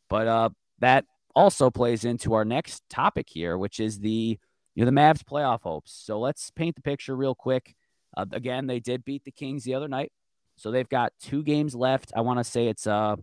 But 0.10 0.28
uh 0.28 0.50
that 0.80 1.06
also 1.36 1.70
plays 1.70 2.04
into 2.06 2.34
our 2.34 2.46
next 2.46 2.84
topic 2.90 3.28
here, 3.30 3.58
which 3.58 3.80
is 3.80 4.00
the 4.00 4.40
you 4.76 4.86
know 4.86 4.86
the 4.86 4.92
Mavs 4.92 5.24
playoff 5.24 5.62
hopes. 5.62 5.92
So 5.92 6.20
let's 6.20 6.52
paint 6.52 6.76
the 6.76 6.82
picture 6.82 7.16
real 7.16 7.36
quick. 7.36 7.76
Uh, 8.16 8.26
again, 8.32 8.68
they 8.68 8.80
did 8.80 9.06
beat 9.06 9.24
the 9.24 9.32
Kings 9.32 9.64
the 9.64 9.76
other 9.76 9.88
night, 9.88 10.12
so 10.56 10.72
they've 10.72 10.90
got 10.90 11.14
two 11.22 11.44
games 11.44 11.76
left. 11.76 12.12
I 12.16 12.22
want 12.22 12.40
to 12.40 12.44
say 12.44 12.68
it's 12.68 12.88
uh, 12.88 13.16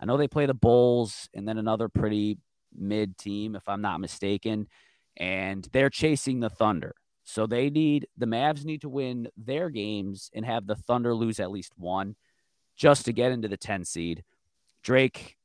I 0.00 0.04
know 0.04 0.16
they 0.16 0.28
play 0.28 0.46
the 0.46 0.54
Bulls 0.54 1.28
and 1.34 1.46
then 1.46 1.58
another 1.58 1.88
pretty 1.88 2.38
mid 2.76 3.16
team, 3.18 3.54
if 3.56 3.68
I'm 3.68 3.80
not 3.80 4.00
mistaken, 4.00 4.68
and 5.16 5.66
they're 5.72 5.90
chasing 5.90 6.40
the 6.40 6.50
Thunder. 6.50 6.94
So 7.32 7.46
they 7.46 7.70
need 7.70 8.08
the 8.18 8.26
Mavs 8.26 8.66
need 8.66 8.82
to 8.82 8.90
win 8.90 9.28
their 9.38 9.70
games 9.70 10.30
and 10.34 10.44
have 10.44 10.66
the 10.66 10.76
Thunder 10.76 11.14
lose 11.14 11.40
at 11.40 11.50
least 11.50 11.72
one 11.78 12.14
just 12.76 13.06
to 13.06 13.12
get 13.14 13.32
into 13.32 13.48
the 13.48 13.56
10 13.56 13.86
seed. 13.86 14.22
Drake, 14.82 15.38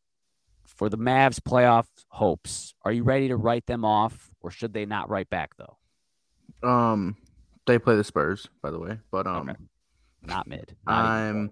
for 0.66 0.90
the 0.90 0.98
Mavs 0.98 1.40
playoff 1.40 1.86
hopes, 2.10 2.74
are 2.84 2.92
you 2.92 3.04
ready 3.04 3.30
to 3.30 3.38
write 3.38 3.68
them 3.68 3.86
off 3.86 4.32
or 4.42 4.52
should 4.52 4.74
they 4.74 4.86
not 4.86 5.10
write 5.10 5.30
back 5.30 5.52
though? 5.56 5.78
Um 6.70 7.16
they 7.66 7.80
play 7.80 7.96
the 7.96 8.04
Spurs, 8.04 8.50
by 8.62 8.70
the 8.70 8.80
way, 8.80 9.00
but 9.10 9.26
um 9.26 9.50
okay. 9.50 9.60
not 10.24 10.46
mid. 10.46 10.76
Not 10.86 11.06
I'm 11.06 11.52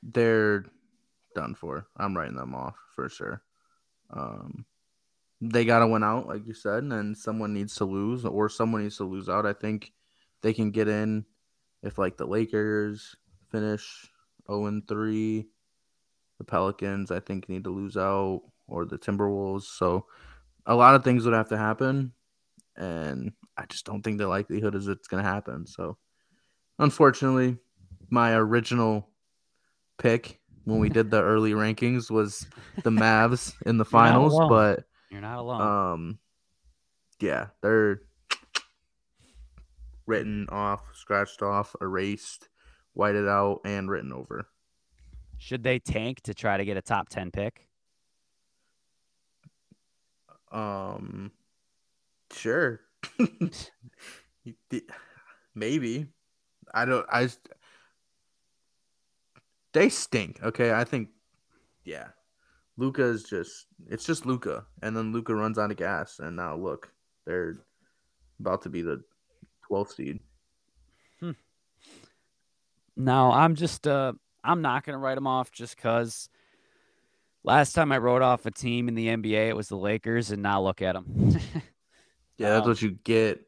they're 0.00 0.64
done 1.34 1.56
for. 1.56 1.88
I'm 1.96 2.16
writing 2.16 2.36
them 2.36 2.54
off 2.54 2.76
for 2.94 3.08
sure. 3.08 3.42
Um 4.10 4.64
they 5.50 5.64
got 5.64 5.80
to 5.80 5.86
win 5.86 6.04
out 6.04 6.26
like 6.26 6.46
you 6.46 6.54
said 6.54 6.82
and 6.84 7.16
someone 7.16 7.52
needs 7.52 7.74
to 7.76 7.84
lose 7.84 8.24
or 8.24 8.48
someone 8.48 8.82
needs 8.82 8.96
to 8.98 9.04
lose 9.04 9.28
out. 9.28 9.46
I 9.46 9.52
think 9.52 9.92
they 10.42 10.52
can 10.52 10.70
get 10.70 10.88
in 10.88 11.24
if 11.82 11.98
like 11.98 12.16
the 12.16 12.26
Lakers 12.26 13.16
finish 13.50 14.10
0 14.48 14.66
and 14.66 14.86
3 14.86 15.46
the 16.38 16.44
Pelicans, 16.44 17.10
I 17.10 17.20
think, 17.20 17.48
need 17.48 17.64
to 17.64 17.70
lose 17.70 17.96
out, 17.96 18.42
or 18.66 18.84
the 18.84 18.98
Timberwolves. 18.98 19.64
So 19.64 20.06
a 20.66 20.74
lot 20.74 20.94
of 20.94 21.04
things 21.04 21.24
would 21.24 21.34
have 21.34 21.48
to 21.50 21.58
happen, 21.58 22.12
and 22.76 23.32
I 23.56 23.66
just 23.66 23.84
don't 23.84 24.02
think 24.02 24.18
the 24.18 24.28
likelihood 24.28 24.74
is 24.74 24.88
it's 24.88 25.08
going 25.08 25.22
to 25.22 25.28
happen. 25.28 25.66
So 25.66 25.96
unfortunately, 26.78 27.58
my 28.10 28.34
original 28.34 29.08
pick 29.98 30.40
when 30.64 30.80
we 30.80 30.88
did 30.88 31.10
the 31.10 31.22
early 31.22 31.52
rankings 31.52 32.10
was 32.10 32.46
the 32.82 32.90
Mavs 32.90 33.54
in 33.66 33.78
the 33.78 33.84
finals, 33.84 34.38
but 34.48 34.84
you're 35.14 35.22
not 35.22 35.38
alone. 35.38 35.60
Um, 35.60 36.18
yeah, 37.20 37.46
they're 37.62 38.00
written 40.06 40.48
off, 40.50 40.82
scratched 40.92 41.40
off, 41.40 41.76
erased, 41.80 42.48
whited 42.94 43.28
out, 43.28 43.60
and 43.64 43.88
written 43.88 44.12
over. 44.12 44.48
Should 45.38 45.62
they 45.62 45.78
tank 45.78 46.20
to 46.22 46.34
try 46.34 46.56
to 46.56 46.64
get 46.64 46.76
a 46.76 46.82
top 46.82 47.08
10 47.08 47.30
pick? 47.30 47.68
Um, 50.50 51.30
sure. 52.32 52.80
Maybe. 55.54 56.06
I 56.74 56.84
don't, 56.86 57.06
I, 57.08 57.28
they 59.72 59.88
stink. 59.88 60.40
Okay. 60.42 60.72
I 60.72 60.82
think, 60.82 61.10
yeah. 61.84 62.08
Luka 62.76 63.02
is 63.04 63.22
just, 63.22 63.66
it's 63.88 64.04
just 64.04 64.26
Luka, 64.26 64.64
And 64.82 64.96
then 64.96 65.12
Luka 65.12 65.34
runs 65.34 65.58
out 65.58 65.70
of 65.70 65.76
gas. 65.76 66.18
And 66.18 66.36
now 66.36 66.56
look, 66.56 66.92
they're 67.24 67.54
about 68.40 68.62
to 68.62 68.68
be 68.68 68.82
the 68.82 69.02
12th 69.70 69.94
seed. 69.94 70.20
Hmm. 71.20 71.32
No, 72.96 73.30
I'm 73.30 73.54
just, 73.54 73.86
uh, 73.86 74.12
I'm 74.42 74.60
not 74.60 74.84
going 74.84 74.94
to 74.94 74.98
write 74.98 75.14
them 75.14 75.26
off 75.26 75.50
just 75.52 75.76
because 75.76 76.28
last 77.44 77.72
time 77.74 77.92
I 77.92 77.98
wrote 77.98 78.22
off 78.22 78.46
a 78.46 78.50
team 78.50 78.88
in 78.88 78.94
the 78.94 79.06
NBA, 79.08 79.48
it 79.48 79.56
was 79.56 79.68
the 79.68 79.76
Lakers, 79.76 80.30
and 80.30 80.42
now 80.42 80.62
look 80.62 80.82
at 80.82 80.94
them. 80.94 81.38
Yeah, 82.36 82.50
that's 82.50 82.64
Um, 82.64 82.70
what 82.70 82.82
you 82.82 82.90
get. 83.04 83.46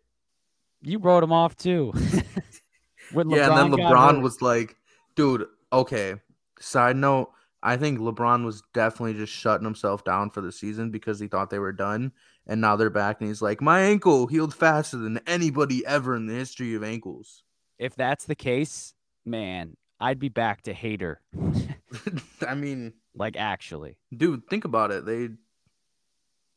You 0.83 1.01
wrote 1.01 1.21
them 1.23 1.33
off 1.33 1.57
too. 1.57 1.93
when 3.13 3.31
yeah, 3.31 3.49
and 3.61 3.73
then 3.73 3.81
LeBron 3.81 4.23
was 4.23 4.41
like, 4.41 4.77
dude, 5.17 5.47
okay. 5.73 6.15
Side 6.61 6.97
note, 6.97 7.31
I 7.67 7.77
think 7.77 7.99
LeBron 7.99 8.45
was 8.45 8.63
definitely 8.73 9.15
just 9.15 9.33
shutting 9.33 9.65
himself 9.65 10.05
down 10.05 10.31
for 10.31 10.41
the 10.41 10.53
season 10.53 10.93
because 10.93 11.19
he 11.19 11.27
thought 11.27 11.51
they 11.51 11.59
were 11.59 11.73
done. 11.73 12.13
And 12.47 12.61
now 12.61 12.77
they're 12.77 12.91
back 12.91 13.21
and 13.21 13.29
he's 13.29 13.43
like, 13.43 13.61
My 13.61 13.81
ankle 13.81 14.29
healed 14.29 14.55
faster 14.55 14.97
than 14.97 15.19
anybody 15.27 15.85
ever 15.85 16.15
in 16.15 16.27
the 16.27 16.35
history 16.35 16.77
of 16.77 16.85
ankles. 16.85 17.43
if 17.77 17.97
that's 17.97 18.25
the 18.25 18.37
case, 18.37 18.95
man, 19.25 19.77
I'd 19.99 20.21
be 20.21 20.29
back 20.29 20.63
to 20.63 20.73
hater. 20.73 21.21
I 22.47 22.55
mean, 22.55 22.93
like 23.17 23.37
actually. 23.37 23.99
dude, 24.17 24.47
think 24.49 24.65
about 24.65 24.93
it. 24.93 25.05
They 25.05 25.31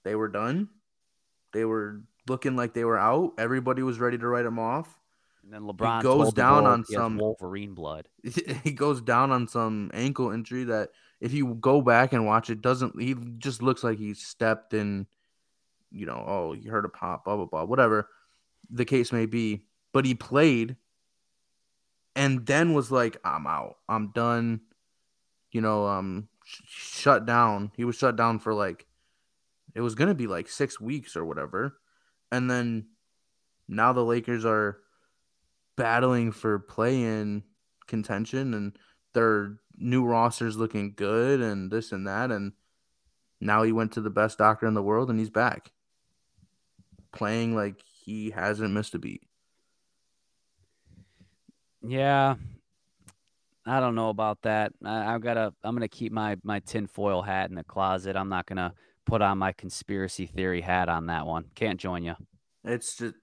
they 0.04 0.14
were 0.14 0.28
done. 0.28 0.70
They 1.54 1.66
were 1.66 2.04
looking 2.28 2.56
like 2.56 2.76
they 2.76 2.86
were 2.86 3.00
out. 3.00 3.34
Everybody 3.40 3.82
was 3.82 4.00
ready 4.00 4.20
to 4.20 4.28
write 4.28 4.44
them 4.44 4.60
off. 4.60 4.96
And 5.44 5.54
then 5.54 5.62
LeBron 5.62 6.04
goes 6.04 6.34
down 6.34 6.66
on 6.66 6.86
some- 6.86 7.18
Wolverine 7.18 7.74
blood. 7.74 8.08
he 8.64 8.72
goes 8.72 9.02
down 9.02 9.32
on 9.32 9.48
some 9.48 9.90
ankle 9.94 10.32
injury 10.32 10.66
that 10.66 10.90
if 11.20 11.34
you 11.34 11.56
go 11.56 11.82
back 11.82 12.14
and 12.14 12.26
watch 12.26 12.50
it 12.50 12.62
doesn't 12.62 13.00
he 13.02 13.16
just 13.40 13.62
looks 13.62 13.84
like 13.84 13.98
he 13.98 14.14
stepped 14.14 14.74
in 14.74 15.06
you 15.92 16.06
know 16.06 16.24
oh 16.26 16.54
you 16.54 16.70
heard 16.72 16.86
a 16.86 16.90
pop 16.90 17.26
blah 17.26 17.36
blah 17.36 17.46
blah 17.46 17.64
whatever 17.64 18.10
the 18.70 18.86
case 18.86 19.12
may 19.12 19.26
be. 19.26 19.64
But 19.92 20.06
he 20.06 20.14
played 20.14 20.76
and 22.16 22.46
then 22.46 22.74
was 22.74 22.92
like 22.92 23.18
i'm 23.24 23.48
out. 23.48 23.78
I'm 23.88 24.12
done. 24.12 24.62
You 25.52 25.62
know 25.62 25.88
um 25.88 26.28
sh- 26.46 26.62
shut 26.68 27.26
down. 27.26 27.72
He 27.76 27.86
was 27.86 27.96
shut 27.96 28.16
down 28.16 28.40
for 28.40 28.54
like 28.54 28.86
it 29.74 29.82
was 29.82 29.96
gonna 29.96 30.14
be 30.16 30.28
like 30.28 30.48
six 30.48 30.80
weeks 30.80 31.16
or 31.16 31.26
whatever. 31.26 31.80
And 32.32 32.50
then 32.50 32.88
now 33.68 33.94
the 33.94 34.06
lakers 34.06 34.46
are 34.46 34.80
battling 35.80 36.32
for 36.32 36.60
play-in 36.60 37.44
contention 37.88 38.54
and 38.54 38.78
their 39.14 39.58
new 39.78 40.06
roster's 40.06 40.58
looking 40.58 40.94
good 40.96 41.42
and 41.42 41.72
this 41.72 41.92
and 41.92 42.06
that 42.08 42.32
and 42.32 42.52
now 43.42 43.64
he 43.64 43.72
went 43.72 43.94
to 43.94 44.02
the 44.02 44.10
best 44.10 44.38
doctor 44.38 44.68
in 44.68 44.74
the 44.76 44.84
world 44.84 45.10
and 45.10 45.18
he's 45.18 45.30
back 45.32 45.72
playing 47.12 47.56
like 47.56 47.82
he 48.06 48.30
hasn't 48.32 48.74
missed 48.74 48.94
a 48.94 49.00
beat 49.00 49.24
Yeah. 51.82 52.36
I 53.66 53.80
don't 53.80 53.96
know 53.96 54.10
about 54.10 54.42
that. 54.42 54.74
I, 54.84 55.14
I've 55.14 55.22
got 55.22 55.36
to. 55.36 55.54
I'm 55.64 55.76
gonna 55.76 55.88
keep 55.88 56.12
my 56.12 56.38
my 56.44 56.60
tinfoil 56.60 57.22
hat 57.22 57.50
in 57.50 57.56
the 57.56 57.64
closet. 57.64 58.16
I'm 58.16 58.30
not 58.30 58.46
gonna 58.48 58.74
put 59.06 59.22
on 59.22 59.38
my 59.38 59.52
conspiracy 59.54 60.26
theory 60.26 60.62
hat 60.62 60.90
on 60.90 61.06
that 61.08 61.26
one. 61.26 61.46
Can't 61.56 61.80
join 61.80 62.04
you. 62.04 62.16
it's 62.66 62.98
just 62.98 63.16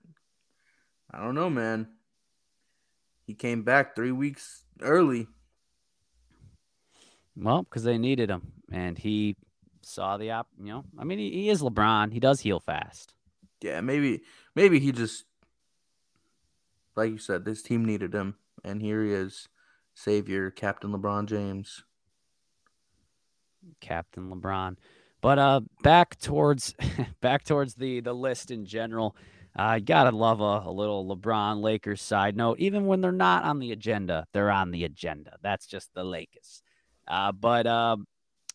i 1.12 1.20
don't 1.22 1.34
know 1.34 1.50
man 1.50 1.86
he 3.26 3.34
came 3.34 3.62
back 3.62 3.94
three 3.94 4.12
weeks 4.12 4.64
early 4.80 5.28
Well, 7.36 7.62
because 7.64 7.82
they 7.84 7.98
needed 7.98 8.30
him, 8.30 8.52
and 8.72 8.96
he 8.96 9.36
saw 9.82 10.16
the 10.16 10.30
op. 10.30 10.48
You 10.58 10.66
know, 10.66 10.84
I 10.98 11.04
mean, 11.04 11.18
he, 11.18 11.30
he 11.30 11.48
is 11.50 11.60
LeBron. 11.62 12.12
He 12.12 12.20
does 12.20 12.40
heal 12.40 12.60
fast. 12.60 13.12
yeah 13.62 13.80
maybe 13.80 14.22
maybe 14.54 14.78
he 14.80 14.92
just 14.92 15.24
like 16.94 17.10
you 17.10 17.18
said 17.18 17.44
this 17.44 17.62
team 17.62 17.84
needed 17.84 18.12
him 18.14 18.36
and 18.64 18.80
here 18.82 19.02
he 19.02 19.12
is 19.12 19.48
savior 19.94 20.50
captain 20.50 20.92
lebron 20.92 21.26
james 21.26 21.84
Captain 23.80 24.30
LeBron. 24.30 24.76
But 25.20 25.38
uh, 25.38 25.60
back 25.82 26.18
towards 26.18 26.74
back 27.20 27.44
towards 27.44 27.74
the 27.74 28.00
the 28.00 28.12
list 28.12 28.50
in 28.50 28.64
general. 28.64 29.16
I 29.58 29.76
uh, 29.76 29.80
gotta 29.82 30.14
love 30.14 30.40
a, 30.40 30.68
a 30.68 30.70
little 30.70 31.16
LeBron 31.16 31.62
Lakers 31.62 32.02
side 32.02 32.36
note. 32.36 32.58
Even 32.58 32.84
when 32.84 33.00
they're 33.00 33.10
not 33.10 33.44
on 33.44 33.58
the 33.58 33.72
agenda, 33.72 34.26
they're 34.34 34.50
on 34.50 34.70
the 34.70 34.84
agenda. 34.84 35.38
That's 35.42 35.66
just 35.66 35.94
the 35.94 36.04
Lakers. 36.04 36.62
Uh, 37.08 37.32
but 37.32 37.66
uh, 37.66 37.96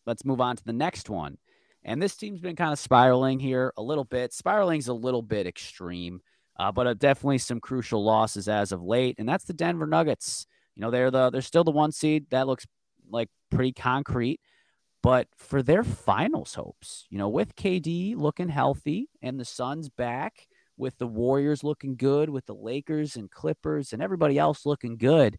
let's 0.06 0.24
move 0.24 0.40
on 0.40 0.56
to 0.56 0.64
the 0.64 0.72
next 0.72 1.10
one. 1.10 1.38
And 1.84 2.00
this 2.00 2.16
team's 2.16 2.40
been 2.40 2.54
kind 2.54 2.72
of 2.72 2.78
spiraling 2.78 3.40
here 3.40 3.72
a 3.76 3.82
little 3.82 4.04
bit. 4.04 4.32
Spiraling's 4.32 4.86
a 4.86 4.94
little 4.94 5.22
bit 5.22 5.48
extreme, 5.48 6.20
uh, 6.56 6.70
but 6.70 6.86
uh, 6.86 6.94
definitely 6.94 7.38
some 7.38 7.58
crucial 7.58 8.04
losses 8.04 8.46
as 8.46 8.70
of 8.70 8.80
late. 8.80 9.16
And 9.18 9.28
that's 9.28 9.44
the 9.44 9.52
Denver 9.52 9.88
Nuggets. 9.88 10.46
You 10.76 10.82
know, 10.82 10.92
they're 10.92 11.10
the 11.10 11.30
they're 11.30 11.42
still 11.42 11.64
the 11.64 11.72
one 11.72 11.90
seed. 11.90 12.26
That 12.30 12.46
looks 12.46 12.66
like 13.10 13.28
pretty 13.50 13.72
concrete. 13.72 14.40
But 15.02 15.26
for 15.36 15.64
their 15.64 15.82
finals 15.82 16.54
hopes, 16.54 17.06
you 17.10 17.18
know, 17.18 17.28
with 17.28 17.56
KD 17.56 18.14
looking 18.14 18.48
healthy 18.48 19.08
and 19.20 19.40
the 19.40 19.44
Suns 19.44 19.88
back, 19.88 20.46
with 20.82 20.98
the 20.98 21.06
Warriors 21.06 21.62
looking 21.62 21.94
good, 21.94 22.28
with 22.28 22.44
the 22.46 22.54
Lakers 22.54 23.14
and 23.14 23.30
Clippers 23.30 23.92
and 23.92 24.02
everybody 24.02 24.36
else 24.36 24.66
looking 24.66 24.96
good, 24.96 25.38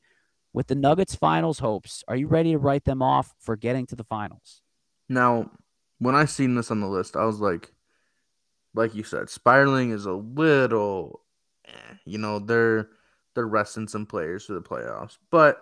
with 0.53 0.67
the 0.67 0.75
Nuggets 0.75 1.15
finals 1.15 1.59
hopes, 1.59 2.01
are 2.07 2.15
you 2.15 2.27
ready 2.27 2.53
to 2.53 2.57
write 2.57 2.85
them 2.85 3.01
off 3.01 3.33
for 3.39 3.57
getting 3.57 3.85
to 3.87 3.95
the 3.95 4.05
finals? 4.05 4.61
Now, 5.09 5.51
when 5.99 6.15
I 6.15 6.25
seen 6.25 6.55
this 6.55 6.71
on 6.71 6.79
the 6.79 6.87
list, 6.87 7.17
I 7.17 7.25
was 7.25 7.41
like, 7.41 7.73
like 8.73 8.95
you 8.95 9.03
said, 9.03 9.29
spiraling 9.29 9.91
is 9.91 10.05
a 10.05 10.13
little, 10.13 11.25
eh, 11.65 11.95
you 12.05 12.17
know, 12.17 12.39
they're 12.39 12.89
they're 13.35 13.45
resting 13.45 13.87
some 13.87 14.05
players 14.05 14.45
for 14.45 14.53
the 14.53 14.61
playoffs, 14.61 15.17
but 15.29 15.61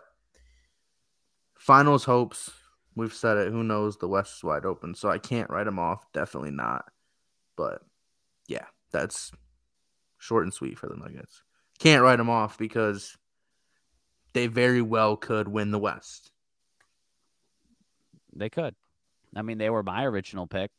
finals 1.57 2.03
hopes. 2.03 2.51
We've 2.95 3.13
said 3.13 3.37
it. 3.37 3.51
Who 3.51 3.63
knows? 3.63 3.97
The 3.97 4.07
West 4.07 4.37
is 4.37 4.43
wide 4.43 4.65
open, 4.65 4.93
so 4.93 5.09
I 5.09 5.17
can't 5.17 5.49
write 5.49 5.63
them 5.63 5.79
off. 5.79 6.05
Definitely 6.11 6.51
not. 6.51 6.85
But 7.55 7.81
yeah, 8.47 8.65
that's 8.91 9.31
short 10.22 10.43
and 10.43 10.53
sweet 10.53 10.77
for 10.77 10.88
the 10.88 10.95
Nuggets. 10.95 11.41
Can't 11.80 12.03
write 12.03 12.18
them 12.18 12.30
off 12.30 12.57
because 12.57 13.18
they 14.34 14.48
very 14.48 14.81
well 14.81 15.18
could 15.18 15.48
win 15.48 15.72
the 15.72 15.80
West. 15.80 16.31
They 18.34 18.49
could. 18.49 18.76
I 19.35 19.41
mean, 19.41 19.57
they 19.57 19.69
were 19.69 19.84
my 19.84 20.06
original 20.06 20.48
pick. 20.48 20.72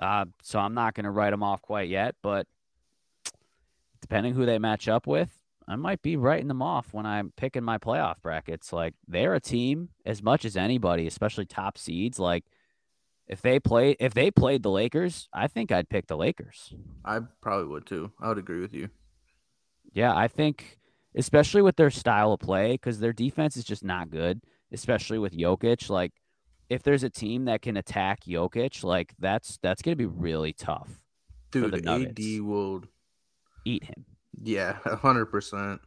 Uh, 0.00 0.24
so 0.42 0.58
I'm 0.58 0.74
not 0.74 0.94
going 0.94 1.04
to 1.04 1.10
write 1.10 1.30
them 1.30 1.42
off 1.42 1.62
quite 1.62 1.88
yet, 1.88 2.16
but 2.22 2.46
depending 4.00 4.34
who 4.34 4.46
they 4.46 4.58
match 4.58 4.88
up 4.88 5.06
with, 5.06 5.30
I 5.68 5.76
might 5.76 6.02
be 6.02 6.16
writing 6.16 6.48
them 6.48 6.62
off 6.62 6.92
when 6.92 7.06
I'm 7.06 7.32
picking 7.36 7.62
my 7.62 7.78
playoff 7.78 8.20
brackets. 8.22 8.72
Like 8.72 8.94
they're 9.06 9.34
a 9.34 9.40
team 9.40 9.90
as 10.04 10.22
much 10.22 10.44
as 10.44 10.56
anybody, 10.56 11.06
especially 11.06 11.46
top 11.46 11.78
seeds. 11.78 12.18
Like 12.18 12.44
if 13.28 13.42
they 13.42 13.58
play, 13.58 13.96
if 13.98 14.14
they 14.14 14.30
played 14.30 14.62
the 14.62 14.70
Lakers, 14.70 15.28
I 15.32 15.48
think 15.48 15.72
I'd 15.72 15.88
pick 15.88 16.06
the 16.06 16.16
Lakers. 16.16 16.74
I 17.04 17.20
probably 17.40 17.66
would 17.66 17.86
too. 17.86 18.12
I 18.20 18.28
would 18.28 18.38
agree 18.38 18.60
with 18.60 18.74
you. 18.74 18.90
Yeah, 19.92 20.14
I 20.14 20.28
think 20.28 20.78
especially 21.16 21.62
with 21.62 21.76
their 21.76 21.90
style 21.90 22.32
of 22.32 22.40
play, 22.40 22.72
because 22.72 22.98
their 22.98 23.12
defense 23.12 23.56
is 23.56 23.64
just 23.64 23.84
not 23.84 24.10
good, 24.10 24.42
especially 24.72 25.18
with 25.18 25.32
Jokic. 25.32 25.88
Like 25.88 26.12
if 26.68 26.82
there's 26.82 27.02
a 27.02 27.10
team 27.10 27.44
that 27.46 27.62
can 27.62 27.76
attack 27.76 28.24
Jokic, 28.24 28.82
like 28.84 29.14
that's 29.18 29.58
that's 29.62 29.82
gonna 29.82 29.96
be 29.96 30.06
really 30.06 30.52
tough. 30.52 31.00
Dude, 31.50 31.86
AD 31.86 32.18
will 32.40 32.82
Eat 33.64 33.84
him. 33.84 34.04
Yeah, 34.42 34.78
hundred 34.84 35.26
percent. 35.26 35.80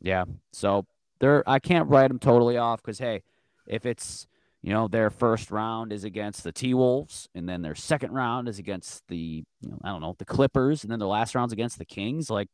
Yeah. 0.00 0.24
So 0.52 0.86
they're 1.18 1.48
I 1.48 1.58
can't 1.58 1.88
write 1.88 2.08
them 2.08 2.18
totally 2.18 2.56
off 2.56 2.82
because 2.82 2.98
hey, 2.98 3.22
if 3.66 3.84
it's 3.86 4.26
you 4.62 4.72
know 4.72 4.88
their 4.88 5.10
first 5.10 5.50
round 5.50 5.92
is 5.92 6.04
against 6.04 6.44
the 6.44 6.52
T 6.52 6.74
Wolves, 6.74 7.28
and 7.34 7.48
then 7.48 7.62
their 7.62 7.74
second 7.74 8.12
round 8.12 8.48
is 8.48 8.58
against 8.58 9.02
the 9.08 9.44
you 9.60 9.70
know 9.70 9.78
I 9.82 9.88
don't 9.88 10.00
know 10.02 10.14
the 10.18 10.24
Clippers, 10.24 10.82
and 10.82 10.90
then 10.92 10.98
their 10.98 11.08
last 11.08 11.34
round's 11.34 11.52
against 11.52 11.78
the 11.78 11.84
Kings. 11.86 12.28
Like, 12.30 12.48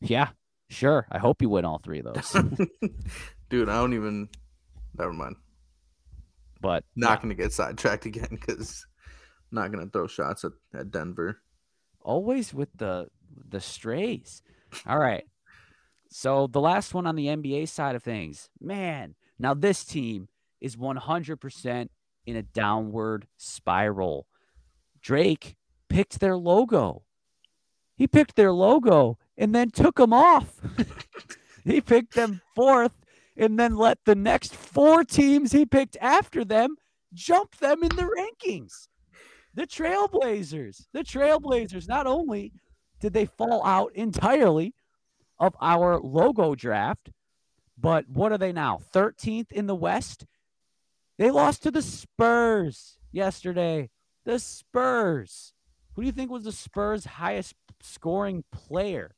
yeah, 0.00 0.30
sure. 0.68 1.06
I 1.10 1.18
hope 1.18 1.40
you 1.42 1.48
win 1.48 1.64
all 1.64 1.80
three 1.82 2.00
of 2.00 2.06
those. 2.14 2.32
Dude, 3.50 3.68
I 3.68 3.74
don't 3.76 3.94
even. 3.94 4.28
Never 4.96 5.12
mind. 5.12 5.36
but 6.60 6.84
Not 6.96 7.18
yeah, 7.18 7.22
gonna 7.22 7.34
get 7.34 7.52
sidetracked 7.52 8.04
again 8.06 8.28
because 8.30 8.84
not 9.52 9.70
gonna 9.72 9.86
throw 9.86 10.06
shots 10.06 10.44
at, 10.44 10.52
at 10.74 10.90
Denver. 10.90 11.40
always 12.02 12.52
with 12.52 12.68
the 12.76 13.08
the 13.48 13.60
strays. 13.60 14.42
All 14.86 14.98
right. 14.98 15.24
So 16.10 16.46
the 16.46 16.60
last 16.60 16.94
one 16.94 17.06
on 17.06 17.16
the 17.16 17.26
NBA 17.26 17.68
side 17.68 17.94
of 17.94 18.02
things, 18.02 18.48
man. 18.60 19.14
Now 19.38 19.54
this 19.54 19.84
team 19.84 20.28
is 20.60 20.76
100% 20.76 21.88
in 22.26 22.36
a 22.36 22.42
downward 22.42 23.26
spiral. 23.36 24.26
Drake 25.00 25.56
picked 25.88 26.20
their 26.20 26.36
logo. 26.36 27.04
He 27.96 28.06
picked 28.06 28.36
their 28.36 28.52
logo 28.52 29.18
and 29.36 29.54
then 29.54 29.70
took 29.70 29.96
them 29.96 30.12
off. 30.12 30.60
he 31.64 31.80
picked 31.80 32.14
them 32.14 32.40
fourth 32.54 33.00
and 33.36 33.58
then 33.58 33.76
let 33.76 33.98
the 34.04 34.14
next 34.14 34.54
four 34.54 35.04
teams 35.04 35.52
he 35.52 35.64
picked 35.64 35.96
after 36.00 36.44
them 36.44 36.76
jump 37.14 37.56
them 37.56 37.82
in 37.82 37.90
the 37.90 38.02
rankings. 38.02 38.88
The 39.54 39.66
Trailblazers, 39.66 40.86
the 40.92 41.02
Trailblazers, 41.02 41.88
not 41.88 42.06
only 42.06 42.52
did 43.00 43.12
they 43.12 43.26
fall 43.26 43.64
out 43.64 43.92
entirely 43.94 44.74
of 45.38 45.56
our 45.60 45.98
logo 45.98 46.54
draft, 46.54 47.10
but 47.76 48.08
what 48.08 48.32
are 48.32 48.38
they 48.38 48.52
now? 48.52 48.80
13th 48.94 49.52
in 49.52 49.66
the 49.66 49.74
West? 49.74 50.26
They 51.18 51.30
lost 51.30 51.62
to 51.64 51.70
the 51.70 51.82
Spurs 51.82 52.98
yesterday. 53.12 53.90
The 54.24 54.38
Spurs, 54.38 55.52
Who 55.94 56.02
do 56.02 56.06
you 56.06 56.12
think 56.12 56.30
was 56.30 56.44
the 56.44 56.52
Spurs' 56.52 57.04
highest 57.04 57.54
scoring 57.80 58.44
player? 58.52 59.14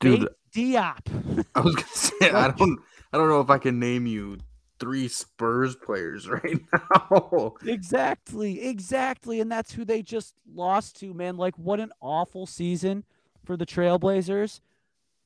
Dude, 0.00 0.28
Diop. 0.54 1.44
I 1.54 1.60
was 1.60 1.74
gonna 1.74 1.88
say 1.88 2.30
I 2.30 2.50
don't 2.56 2.80
I 3.12 3.16
don't 3.16 3.28
know 3.28 3.40
if 3.40 3.48
I 3.48 3.58
can 3.58 3.78
name 3.78 4.06
you 4.06 4.38
three 4.78 5.08
Spurs 5.08 5.74
players 5.76 6.28
right 6.30 6.60
now. 6.72 7.54
exactly, 7.64 8.62
exactly. 8.62 9.40
And 9.40 9.50
that's 9.50 9.72
who 9.72 9.84
they 9.84 10.02
just 10.02 10.34
lost 10.52 11.00
to, 11.00 11.14
man. 11.14 11.38
Like, 11.38 11.56
what 11.56 11.80
an 11.80 11.92
awful 12.02 12.46
season 12.46 13.04
for 13.44 13.56
the 13.56 13.64
Trailblazers. 13.64 14.60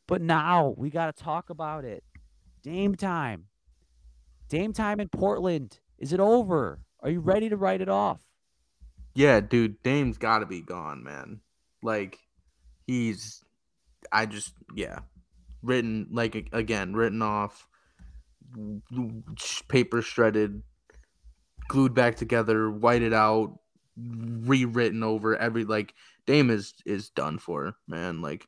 But 0.07 0.23
now 0.23 0.75
we 0.77 0.91
got 0.91 1.15
to 1.15 1.23
talk 1.23 1.51
about 1.51 1.85
it. 1.85 2.05
Dame 2.63 2.95
time. 2.95 3.47
Dame 4.51 4.75
time 4.75 5.01
in 5.01 5.09
Portland. 5.09 5.81
Is 5.99 6.13
it 6.13 6.21
over? 6.21 6.81
Are 7.01 7.09
you 7.09 7.21
ready 7.21 7.49
to 7.49 7.57
write 7.57 7.81
it 7.81 7.89
off? 7.89 8.21
Yeah, 9.15 9.41
dude, 9.41 9.83
Dame's 9.83 10.19
got 10.19 10.41
to 10.41 10.47
be 10.47 10.61
gone, 10.61 11.03
man. 11.03 11.41
Like, 11.83 12.19
he's, 12.87 13.43
I 14.13 14.27
just, 14.27 14.53
yeah, 14.75 14.99
written, 15.63 16.09
like, 16.13 16.51
again, 16.53 16.93
written 16.93 17.23
off 17.23 17.67
paper 19.69 20.03
shredded, 20.03 20.63
glued 21.69 21.95
back 21.95 22.17
together, 22.17 22.71
whited 22.71 23.13
out, 23.15 23.59
rewritten 23.97 25.03
over 25.03 25.37
every 25.37 25.65
like 25.65 25.95
Dame 26.27 26.51
is 26.51 26.75
is 26.87 27.11
done 27.11 27.39
for, 27.39 27.75
man. 27.87 28.23
Like 28.23 28.47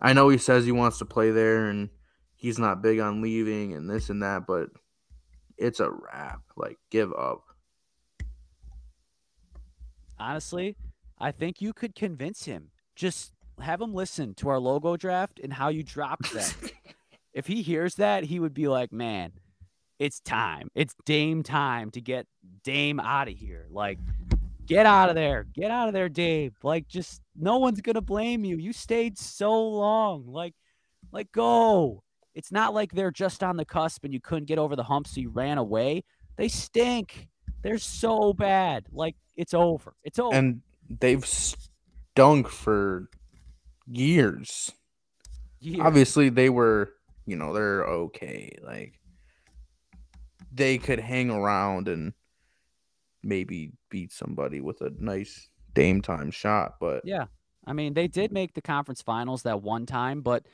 I 0.00 0.12
know 0.12 0.28
he 0.28 0.38
says 0.38 0.64
he 0.64 0.72
wants 0.72 0.98
to 0.98 1.04
play 1.04 1.30
there 1.30 1.66
and 1.68 1.90
he's 2.34 2.58
not 2.58 2.82
big 2.82 3.00
on 3.00 3.22
leaving 3.22 3.72
and 3.72 3.88
this 3.88 4.10
and 4.10 4.22
that, 4.22 4.46
but 4.46 4.68
it's 5.58 5.80
a 5.80 5.90
wrap. 5.90 6.42
Like 6.56 6.78
give 6.90 7.12
up. 7.12 7.42
Honestly, 10.18 10.76
I 11.18 11.30
think 11.32 11.60
you 11.60 11.72
could 11.72 11.94
convince 11.94 12.44
him. 12.44 12.70
Just 12.94 13.32
have 13.60 13.80
him 13.80 13.94
listen 13.94 14.34
to 14.34 14.48
our 14.48 14.58
logo 14.58 14.96
draft 14.96 15.40
and 15.42 15.52
how 15.52 15.68
you 15.68 15.82
dropped 15.82 16.32
that. 16.34 16.54
if 17.32 17.46
he 17.46 17.62
hears 17.62 17.96
that, 17.96 18.24
he 18.24 18.40
would 18.40 18.54
be 18.54 18.68
like, 18.68 18.92
man, 18.92 19.32
it's 19.98 20.20
time. 20.20 20.68
It's 20.74 20.94
Dame 21.04 21.42
time 21.42 21.90
to 21.92 22.00
get 22.00 22.26
Dame 22.64 23.00
out 23.00 23.28
of 23.28 23.34
here. 23.34 23.66
Like, 23.70 23.98
get 24.66 24.86
out 24.86 25.08
of 25.08 25.14
there. 25.14 25.46
Get 25.54 25.70
out 25.70 25.88
of 25.88 25.94
there, 25.94 26.08
Dave. 26.08 26.54
Like, 26.62 26.88
just 26.88 27.20
no 27.34 27.58
one's 27.58 27.80
gonna 27.80 28.00
blame 28.00 28.44
you. 28.44 28.56
You 28.56 28.72
stayed 28.72 29.18
so 29.18 29.68
long. 29.68 30.26
Like, 30.26 30.54
like 31.12 31.32
go. 31.32 32.02
It's 32.36 32.52
not 32.52 32.72
like 32.72 32.92
they're 32.92 33.10
just 33.10 33.42
on 33.42 33.56
the 33.56 33.64
cusp 33.64 34.04
and 34.04 34.14
you 34.14 34.20
couldn't 34.20 34.44
get 34.44 34.58
over 34.58 34.76
the 34.76 34.84
hump, 34.84 35.08
so 35.08 35.20
you 35.20 35.30
ran 35.30 35.58
away. 35.58 36.04
They 36.36 36.46
stink. 36.46 37.26
They're 37.62 37.78
so 37.78 38.32
bad. 38.32 38.86
Like, 38.92 39.16
it's 39.34 39.54
over. 39.54 39.94
It's 40.04 40.20
over. 40.20 40.36
And 40.36 40.60
they've 40.88 41.26
stunk 41.26 42.48
for 42.48 43.08
years. 43.88 44.70
years. 45.58 45.80
Obviously, 45.80 46.28
they 46.28 46.50
were 46.50 46.92
you 47.26 47.36
know, 47.36 47.52
they're 47.52 47.84
okay. 47.84 48.56
Like 48.64 48.94
they 50.52 50.78
could 50.78 51.00
hang 51.00 51.30
around 51.30 51.88
and 51.88 52.14
maybe 53.22 53.72
beat 53.90 54.12
somebody 54.12 54.60
with 54.60 54.80
a 54.80 54.92
nice 54.98 55.48
Dame 55.74 56.00
time 56.00 56.30
shot, 56.30 56.76
but 56.80 57.02
yeah. 57.04 57.26
I 57.66 57.72
mean, 57.74 57.94
they 57.94 58.06
did 58.06 58.32
make 58.32 58.54
the 58.54 58.62
conference 58.62 59.02
finals 59.02 59.42
that 59.42 59.60
one 59.60 59.84
time, 59.84 60.22
but 60.22 60.46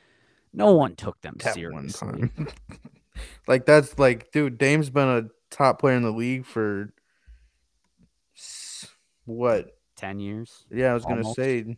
no 0.53 0.73
one 0.73 0.95
took 0.95 1.19
them 1.21 1.35
that 1.39 1.53
seriously. 1.53 2.29
like 3.47 3.65
that's 3.65 3.97
like, 3.99 4.31
dude, 4.31 4.57
Dame's 4.57 4.89
been 4.89 5.07
a 5.07 5.23
top 5.49 5.79
player 5.79 5.95
in 5.95 6.03
the 6.03 6.11
league 6.11 6.45
for 6.45 6.93
what? 9.25 9.71
Ten 9.95 10.19
years. 10.19 10.65
Yeah, 10.71 10.91
I 10.91 10.93
was 10.93 11.05
Almost. 11.05 11.37
gonna 11.37 11.47
say 11.47 11.77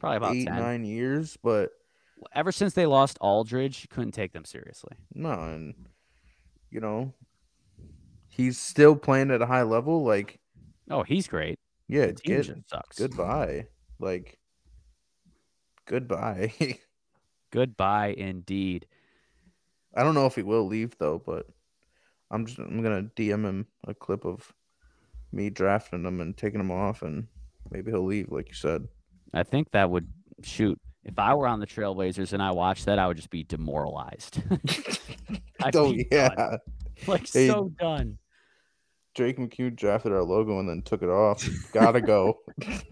probably 0.00 0.16
about 0.16 0.34
eight, 0.34 0.46
10. 0.46 0.56
nine 0.56 0.84
years, 0.84 1.36
but 1.42 1.70
ever 2.34 2.52
since 2.52 2.74
they 2.74 2.86
lost 2.86 3.18
Aldridge, 3.20 3.82
you 3.82 3.88
couldn't 3.88 4.12
take 4.12 4.32
them 4.32 4.44
seriously. 4.44 4.96
No, 5.14 5.30
and 5.30 5.74
you 6.70 6.80
know, 6.80 7.14
he's 8.28 8.58
still 8.58 8.96
playing 8.96 9.30
at 9.30 9.42
a 9.42 9.46
high 9.46 9.62
level. 9.62 10.04
Like, 10.04 10.40
oh, 10.90 11.02
he's 11.02 11.28
great. 11.28 11.58
Yeah, 11.88 12.10
get, 12.10 12.46
sucks. 12.66 12.98
Goodbye. 12.98 13.68
Like, 13.98 14.38
goodbye. 15.86 16.52
goodbye, 17.56 18.14
indeed. 18.18 18.86
I 19.94 20.02
don't 20.02 20.14
know 20.14 20.26
if 20.26 20.34
he 20.34 20.42
will 20.42 20.66
leave 20.66 20.98
though, 20.98 21.22
but 21.24 21.46
I'm 22.30 22.44
just 22.44 22.58
I'm 22.58 22.82
gonna 22.82 23.04
DM 23.16 23.44
him 23.44 23.66
a 23.86 23.94
clip 23.94 24.26
of 24.26 24.52
me 25.32 25.48
drafting 25.48 26.04
him 26.04 26.20
and 26.20 26.36
taking 26.36 26.60
him 26.60 26.70
off, 26.70 27.00
and 27.00 27.28
maybe 27.70 27.90
he'll 27.90 28.04
leave, 28.04 28.30
like 28.30 28.48
you 28.48 28.54
said. 28.54 28.86
I 29.32 29.42
think 29.42 29.70
that 29.70 29.90
would 29.90 30.08
shoot 30.42 30.78
if 31.06 31.18
I 31.18 31.34
were 31.34 31.46
on 31.46 31.60
the 31.60 31.66
Trailblazers 31.66 32.34
and 32.34 32.42
I 32.42 32.50
watched 32.50 32.84
that, 32.86 32.98
I 32.98 33.06
would 33.06 33.16
just 33.16 33.30
be 33.30 33.44
demoralized. 33.44 34.42
oh 35.74 35.94
yeah, 36.10 36.28
done. 36.28 36.58
like 37.06 37.32
hey, 37.32 37.48
so 37.48 37.72
done. 37.78 38.18
Drake 39.14 39.38
McHugh 39.38 39.74
drafted 39.74 40.12
our 40.12 40.22
logo 40.22 40.58
and 40.60 40.68
then 40.68 40.82
took 40.82 41.02
it 41.02 41.08
off. 41.08 41.48
Gotta 41.72 42.02
go. 42.02 42.40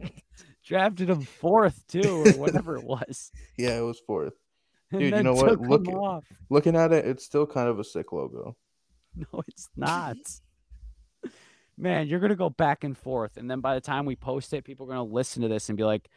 drafted 0.64 1.10
him 1.10 1.22
fourth 1.22 1.86
too, 1.86 2.24
or 2.24 2.32
whatever 2.32 2.76
it 2.76 2.84
was. 2.86 3.30
Yeah, 3.58 3.78
it 3.78 3.82
was 3.82 4.00
fourth. 4.00 4.34
Dude, 4.98 5.14
you 5.14 5.22
know 5.22 5.34
what? 5.34 5.60
Look, 5.60 6.24
looking 6.50 6.76
at 6.76 6.92
it, 6.92 7.04
it's 7.04 7.24
still 7.24 7.46
kind 7.46 7.68
of 7.68 7.78
a 7.78 7.84
sick 7.84 8.12
logo. 8.12 8.56
No, 9.16 9.44
it's 9.46 9.68
not. 9.76 10.16
Man, 11.78 12.08
you're 12.08 12.18
gonna 12.18 12.34
go 12.34 12.50
back 12.50 12.82
and 12.82 12.98
forth, 12.98 13.36
and 13.36 13.48
then 13.48 13.60
by 13.60 13.74
the 13.74 13.80
time 13.80 14.06
we 14.06 14.16
post 14.16 14.52
it, 14.52 14.64
people 14.64 14.86
are 14.86 14.88
gonna 14.88 15.04
listen 15.04 15.42
to 15.42 15.48
this 15.48 15.68
and 15.68 15.78
be 15.78 15.84
like, 15.84 16.08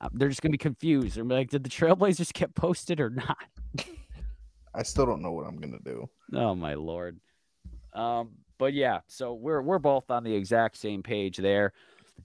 uh, 0.00 0.08
they're 0.12 0.28
just 0.28 0.40
gonna 0.40 0.52
be 0.52 0.58
confused. 0.58 1.16
They're 1.16 1.24
like, 1.24 1.50
did 1.50 1.64
the 1.64 1.70
Trailblazers 1.70 2.32
get 2.32 2.54
posted 2.54 3.00
or 3.00 3.10
not? 3.10 3.48
I 4.74 4.84
still 4.84 5.04
don't 5.04 5.20
know 5.20 5.32
what 5.32 5.48
I'm 5.48 5.56
gonna 5.56 5.80
do. 5.84 6.08
Oh 6.32 6.54
my 6.54 6.74
lord. 6.74 7.18
Um, 7.92 8.36
but 8.58 8.72
yeah, 8.72 9.00
so 9.08 9.34
we're 9.34 9.62
we're 9.62 9.78
both 9.78 10.10
on 10.10 10.22
the 10.22 10.34
exact 10.34 10.76
same 10.76 11.02
page 11.02 11.38
there. 11.38 11.72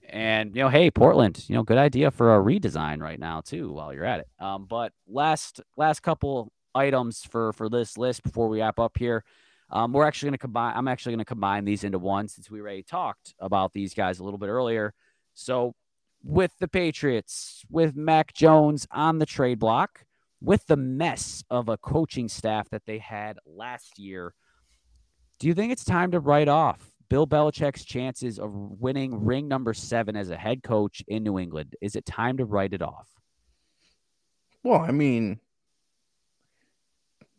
And 0.10 0.56
you 0.56 0.62
know, 0.62 0.70
hey, 0.70 0.92
Portland, 0.92 1.44
you 1.48 1.56
know, 1.56 1.64
good 1.64 1.78
idea 1.78 2.12
for 2.12 2.36
a 2.36 2.40
redesign 2.40 3.02
right 3.02 3.20
now 3.20 3.42
too. 3.42 3.72
While 3.72 3.94
you're 3.94 4.06
at 4.06 4.22
it, 4.22 4.28
um, 4.40 4.66
but 4.70 4.92
last 5.08 5.62
last 5.78 6.02
couple 6.02 6.52
items 6.76 7.24
for 7.24 7.54
for 7.54 7.70
this 7.70 7.98
list 7.98 8.24
before 8.24 8.48
we 8.48 8.60
wrap 8.60 8.80
up 8.80 8.98
here. 8.98 9.24
Um, 9.70 9.94
we're 9.94 10.06
actually 10.06 10.28
going 10.28 10.34
to 10.34 10.40
combine. 10.40 10.74
I'm 10.76 10.88
actually 10.90 11.14
going 11.14 11.20
to 11.20 11.26
combine 11.26 11.64
these 11.64 11.86
into 11.86 11.98
one 11.98 12.28
since 12.28 12.52
we 12.52 12.60
already 12.60 12.84
talked 12.84 13.34
about 13.40 13.72
these 13.72 13.94
guys 13.94 14.20
a 14.20 14.24
little 14.24 14.38
bit 14.38 14.50
earlier. 14.50 14.94
So 15.34 15.76
with 16.24 16.52
the 16.60 16.68
Patriots, 16.68 17.64
with 17.70 17.96
Mac 17.96 18.34
Jones 18.34 18.86
on 18.92 19.20
the 19.20 19.26
trade 19.26 19.60
block, 19.60 20.04
with 20.42 20.68
the 20.68 20.76
mess 20.76 21.44
of 21.50 21.70
a 21.70 21.78
coaching 21.78 22.28
staff 22.28 22.70
that 22.70 22.86
they 22.86 22.98
had 22.98 23.38
last 23.46 23.98
year, 23.98 24.34
do 25.40 25.48
you 25.48 25.54
think 25.54 25.72
it's 25.72 25.86
time 25.86 26.12
to 26.12 26.20
write 26.20 26.50
off 26.50 26.91
Bill 27.12 27.28
Belichick's 27.28 27.84
chances 27.84 28.40
of 28.40 28.54
winning 28.54 29.26
ring 29.26 29.50
number 29.50 29.74
seven 29.74 30.16
as 30.16 30.30
a 30.30 30.38
head 30.38 30.64
coach 30.64 31.04
in 31.10 31.24
New 31.24 31.38
England? 31.38 31.76
Is 31.82 31.98
it 31.98 32.06
time 32.06 32.38
to 32.38 32.46
write 32.46 32.74
it 32.74 32.82
off? 32.82 33.10
Well, 34.64 34.80
I 34.80 34.92
mean, 34.92 35.42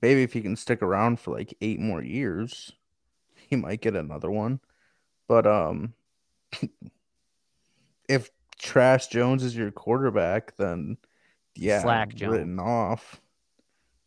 maybe 0.03 0.25
if 0.25 0.35
he 0.35 0.43
can 0.43 0.57
stick 0.57 0.83
around 0.83 1.21
for 1.21 1.35
like 1.35 1.57
eight 1.63 1.81
more 1.81 2.03
years, 2.03 2.73
he 3.49 3.57
might 3.57 3.81
get 3.81 3.97
another 3.97 4.31
one. 4.31 4.61
But 5.27 5.47
um 5.47 5.95
if 8.11 8.29
Trash 8.59 9.07
Jones 9.07 9.43
is 9.43 9.57
your 9.57 9.71
quarterback, 9.71 10.55
then 10.59 10.99
yeah, 11.55 11.81
Slack 11.81 12.15
Jones. 12.15 12.33
written 12.33 12.59
off, 12.59 13.23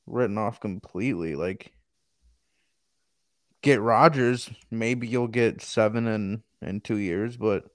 written 0.05 0.37
off 0.37 0.59
completely. 0.59 1.33
Like 1.33 1.71
get 3.65 3.81
Rodgers, 3.81 4.49
maybe 4.69 5.07
you'll 5.07 5.27
get 5.27 5.59
seven 5.59 6.07
in 6.07 6.43
in 6.61 6.79
two 6.79 6.97
years, 6.97 7.35
but 7.35 7.65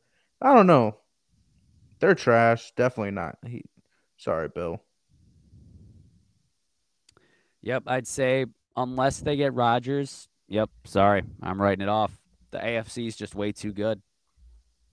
I 0.40 0.54
don't 0.54 0.68
know. 0.68 0.96
They're 1.98 2.14
trash. 2.14 2.72
Definitely 2.76 3.10
not. 3.10 3.36
He, 3.44 3.64
sorry, 4.16 4.48
Bill. 4.48 4.82
Yep, 7.62 7.82
I'd 7.88 8.06
say 8.06 8.46
unless 8.76 9.18
they 9.18 9.36
get 9.36 9.52
Rodgers. 9.52 10.28
Yep, 10.48 10.70
sorry, 10.84 11.22
I'm 11.42 11.60
writing 11.60 11.82
it 11.82 11.88
off. 11.88 12.16
The 12.52 12.58
AFC 12.58 13.08
is 13.08 13.16
just 13.16 13.34
way 13.34 13.52
too 13.52 13.72
good. 13.72 14.00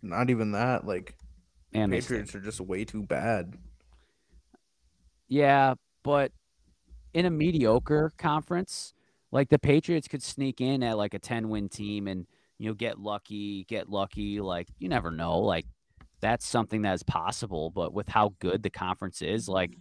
Not 0.02 0.30
even 0.32 0.52
that. 0.52 0.86
Like 0.86 1.16
and 1.74 1.92
Patriots 1.92 2.34
are 2.34 2.42
just 2.42 2.60
way 2.60 2.86
too 2.86 3.04
bad. 3.04 3.54
Yeah, 5.28 5.76
but 6.04 6.32
in 7.14 7.26
a 7.26 7.30
mediocre 7.30 8.14
conference, 8.18 8.94
like 9.32 9.50
the 9.50 9.60
Patriots 9.60 10.08
could 10.08 10.24
sneak 10.24 10.62
in 10.62 10.84
at 10.84 10.98
like 10.98 11.14
a 11.14 11.20
10 11.20 11.50
win 11.50 11.70
team 11.70 12.08
and 12.08 12.26
you 12.58 12.70
know 12.70 12.74
get 12.74 13.00
lucky, 13.00 13.66
get 13.66 13.90
lucky, 13.90 14.40
like 14.42 14.68
you 14.80 14.90
never 14.90 15.12
know. 15.12 15.40
Like 15.40 15.66
that's 16.22 16.46
something 16.48 16.82
that 16.84 16.94
is 16.96 17.04
possible, 17.04 17.70
but 17.70 17.94
with 17.94 18.10
how 18.10 18.34
good 18.40 18.64
the 18.64 18.70
conference 18.70 19.22
is, 19.22 19.48
like 19.48 19.78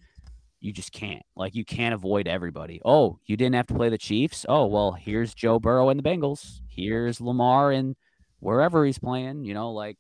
you 0.60 0.72
just 0.72 0.92
can't. 0.92 1.22
Like 1.36 1.54
you 1.54 1.64
can't 1.64 1.94
avoid 1.94 2.28
everybody. 2.28 2.80
Oh, 2.84 3.18
you 3.26 3.36
didn't 3.36 3.54
have 3.54 3.66
to 3.68 3.74
play 3.74 3.88
the 3.88 3.98
Chiefs. 3.98 4.44
Oh, 4.48 4.66
well, 4.66 4.92
here's 4.92 5.34
Joe 5.34 5.58
Burrow 5.60 5.88
and 5.90 5.98
the 5.98 6.08
Bengals. 6.08 6.60
Here's 6.68 7.20
Lamar 7.20 7.72
and 7.72 7.96
wherever 8.40 8.84
he's 8.84 8.98
playing, 8.98 9.44
you 9.44 9.54
know, 9.54 9.72
like 9.72 9.96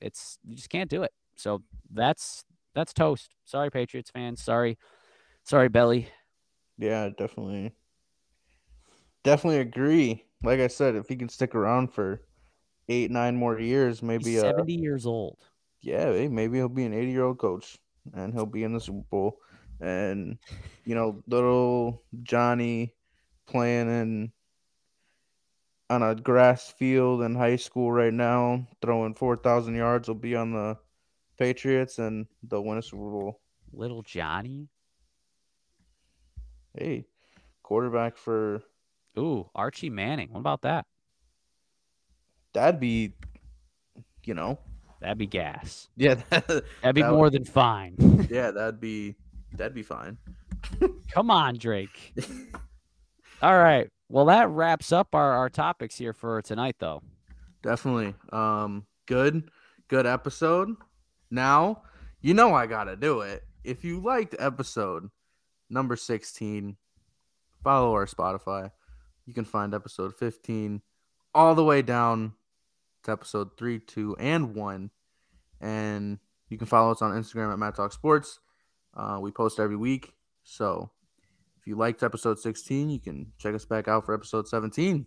It's 0.00 0.38
you 0.44 0.56
just 0.56 0.70
can't 0.70 0.90
do 0.90 1.02
it. 1.02 1.12
So 1.36 1.62
that's 1.92 2.44
that's 2.74 2.92
toast. 2.92 3.34
Sorry, 3.44 3.70
Patriots 3.70 4.10
fans. 4.10 4.42
Sorry, 4.42 4.78
sorry, 5.44 5.68
Belly. 5.68 6.08
Yeah, 6.78 7.08
definitely, 7.16 7.72
definitely 9.24 9.60
agree. 9.60 10.24
Like 10.42 10.60
I 10.60 10.68
said, 10.68 10.94
if 10.94 11.08
he 11.08 11.16
can 11.16 11.28
stick 11.28 11.54
around 11.54 11.92
for 11.92 12.22
eight, 12.88 13.10
nine 13.10 13.36
more 13.36 13.58
years, 13.58 14.02
maybe 14.02 14.32
He's 14.32 14.42
uh, 14.42 14.56
70 14.56 14.74
years 14.74 15.06
old. 15.06 15.38
yeah, 15.80 16.28
maybe 16.28 16.58
he'll 16.58 16.68
be 16.68 16.84
an 16.84 16.94
80 16.94 17.10
year 17.10 17.24
old 17.24 17.38
coach 17.38 17.78
and 18.14 18.32
he'll 18.32 18.46
be 18.46 18.64
in 18.64 18.72
the 18.72 18.80
Super 18.80 19.04
Bowl. 19.10 19.38
And, 19.80 20.38
you 20.84 20.94
know, 20.94 21.22
little 21.26 22.02
Johnny 22.22 22.94
playing 23.46 23.88
in 23.88 24.32
on 25.90 26.02
a 26.02 26.14
grass 26.14 26.70
field 26.70 27.22
in 27.22 27.34
high 27.34 27.56
school 27.56 27.90
right 27.90 28.12
now, 28.12 28.66
throwing 28.82 29.14
4,000 29.14 29.74
yards, 29.74 30.08
will 30.08 30.14
be 30.14 30.34
on 30.36 30.52
the 30.52 30.76
Patriots 31.38 31.98
and 31.98 32.26
they'll 32.42 32.64
win 32.64 32.78
a 32.78 32.82
Super 32.82 33.10
Bowl. 33.10 33.40
Little 33.72 34.02
Johnny. 34.02 34.68
Hey, 36.76 37.06
quarterback 37.62 38.16
for 38.16 38.62
Ooh, 39.18 39.50
Archie 39.54 39.90
Manning. 39.90 40.28
What 40.32 40.40
about 40.40 40.62
that? 40.62 40.86
that'd 42.54 42.80
be, 42.80 43.12
you 44.24 44.34
know, 44.34 44.58
That'd 45.00 45.18
be 45.18 45.26
gas. 45.26 45.88
yeah, 45.96 46.14
that, 46.30 46.46
That'd 46.82 46.94
be 46.94 47.02
That 47.02 47.10
would- 47.10 47.16
more 47.16 47.30
than 47.30 47.44
fine. 47.44 47.94
yeah, 48.30 48.50
that'd 48.50 48.80
be 48.80 49.14
that'd 49.52 49.74
be 49.74 49.82
fine. 49.82 50.18
Come 51.12 51.30
on, 51.30 51.56
Drake. 51.56 52.14
All 53.42 53.56
right. 53.58 53.88
Well, 54.08 54.24
that 54.26 54.48
wraps 54.48 54.90
up 54.90 55.14
our, 55.14 55.32
our 55.34 55.48
topics 55.50 55.96
here 55.96 56.12
for 56.12 56.40
tonight, 56.42 56.76
though. 56.80 57.02
Definitely. 57.62 58.14
Um, 58.32 58.86
good, 59.06 59.50
good 59.88 60.06
episode. 60.06 60.74
Now, 61.30 61.82
you 62.20 62.34
know 62.34 62.54
I 62.54 62.66
gotta 62.66 62.96
do 62.96 63.20
it. 63.20 63.44
If 63.62 63.84
you 63.84 64.00
liked 64.00 64.34
episode 64.38 65.08
number 65.70 65.94
16, 65.94 66.76
follow 67.62 67.92
our 67.92 68.06
Spotify. 68.06 68.72
You 69.28 69.34
can 69.34 69.44
find 69.44 69.74
episode 69.74 70.14
15 70.16 70.80
all 71.34 71.54
the 71.54 71.62
way 71.62 71.82
down 71.82 72.32
to 73.02 73.12
episode 73.12 73.58
3, 73.58 73.78
2, 73.78 74.16
and 74.18 74.54
1. 74.54 74.90
And 75.60 76.18
you 76.48 76.56
can 76.56 76.66
follow 76.66 76.92
us 76.92 77.02
on 77.02 77.12
Instagram 77.12 77.52
at 77.52 77.58
MAD 77.58 77.74
Talk 77.74 77.92
Sports. 77.92 78.40
Uh, 78.96 79.18
we 79.20 79.30
post 79.30 79.60
every 79.60 79.76
week. 79.76 80.14
So 80.44 80.90
if 81.60 81.66
you 81.66 81.76
liked 81.76 82.02
episode 82.02 82.38
16, 82.38 82.88
you 82.88 82.98
can 82.98 83.30
check 83.36 83.54
us 83.54 83.66
back 83.66 83.86
out 83.86 84.06
for 84.06 84.14
episode 84.14 84.48
17. 84.48 85.04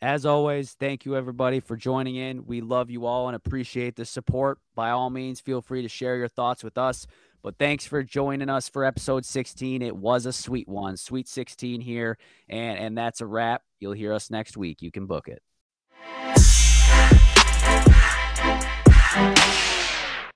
As 0.00 0.24
always, 0.24 0.72
thank 0.72 1.04
you 1.04 1.14
everybody 1.14 1.60
for 1.60 1.76
joining 1.76 2.16
in. 2.16 2.46
We 2.46 2.62
love 2.62 2.88
you 2.88 3.04
all 3.04 3.28
and 3.28 3.36
appreciate 3.36 3.96
the 3.96 4.06
support. 4.06 4.60
By 4.74 4.92
all 4.92 5.10
means, 5.10 5.40
feel 5.40 5.60
free 5.60 5.82
to 5.82 5.90
share 5.90 6.16
your 6.16 6.28
thoughts 6.28 6.64
with 6.64 6.78
us. 6.78 7.06
But 7.42 7.58
thanks 7.58 7.84
for 7.84 8.02
joining 8.04 8.48
us 8.48 8.68
for 8.68 8.84
episode 8.84 9.24
16. 9.24 9.82
It 9.82 9.96
was 9.96 10.26
a 10.26 10.32
sweet 10.32 10.68
one, 10.68 10.96
sweet 10.96 11.26
16 11.28 11.80
here, 11.80 12.16
and 12.48 12.78
and 12.78 12.98
that's 12.98 13.20
a 13.20 13.26
wrap. 13.26 13.62
You'll 13.80 13.92
hear 13.92 14.12
us 14.12 14.30
next 14.30 14.56
week. 14.56 14.80
You 14.80 14.92
can 14.92 15.06
book 15.06 15.28
it. 15.28 15.42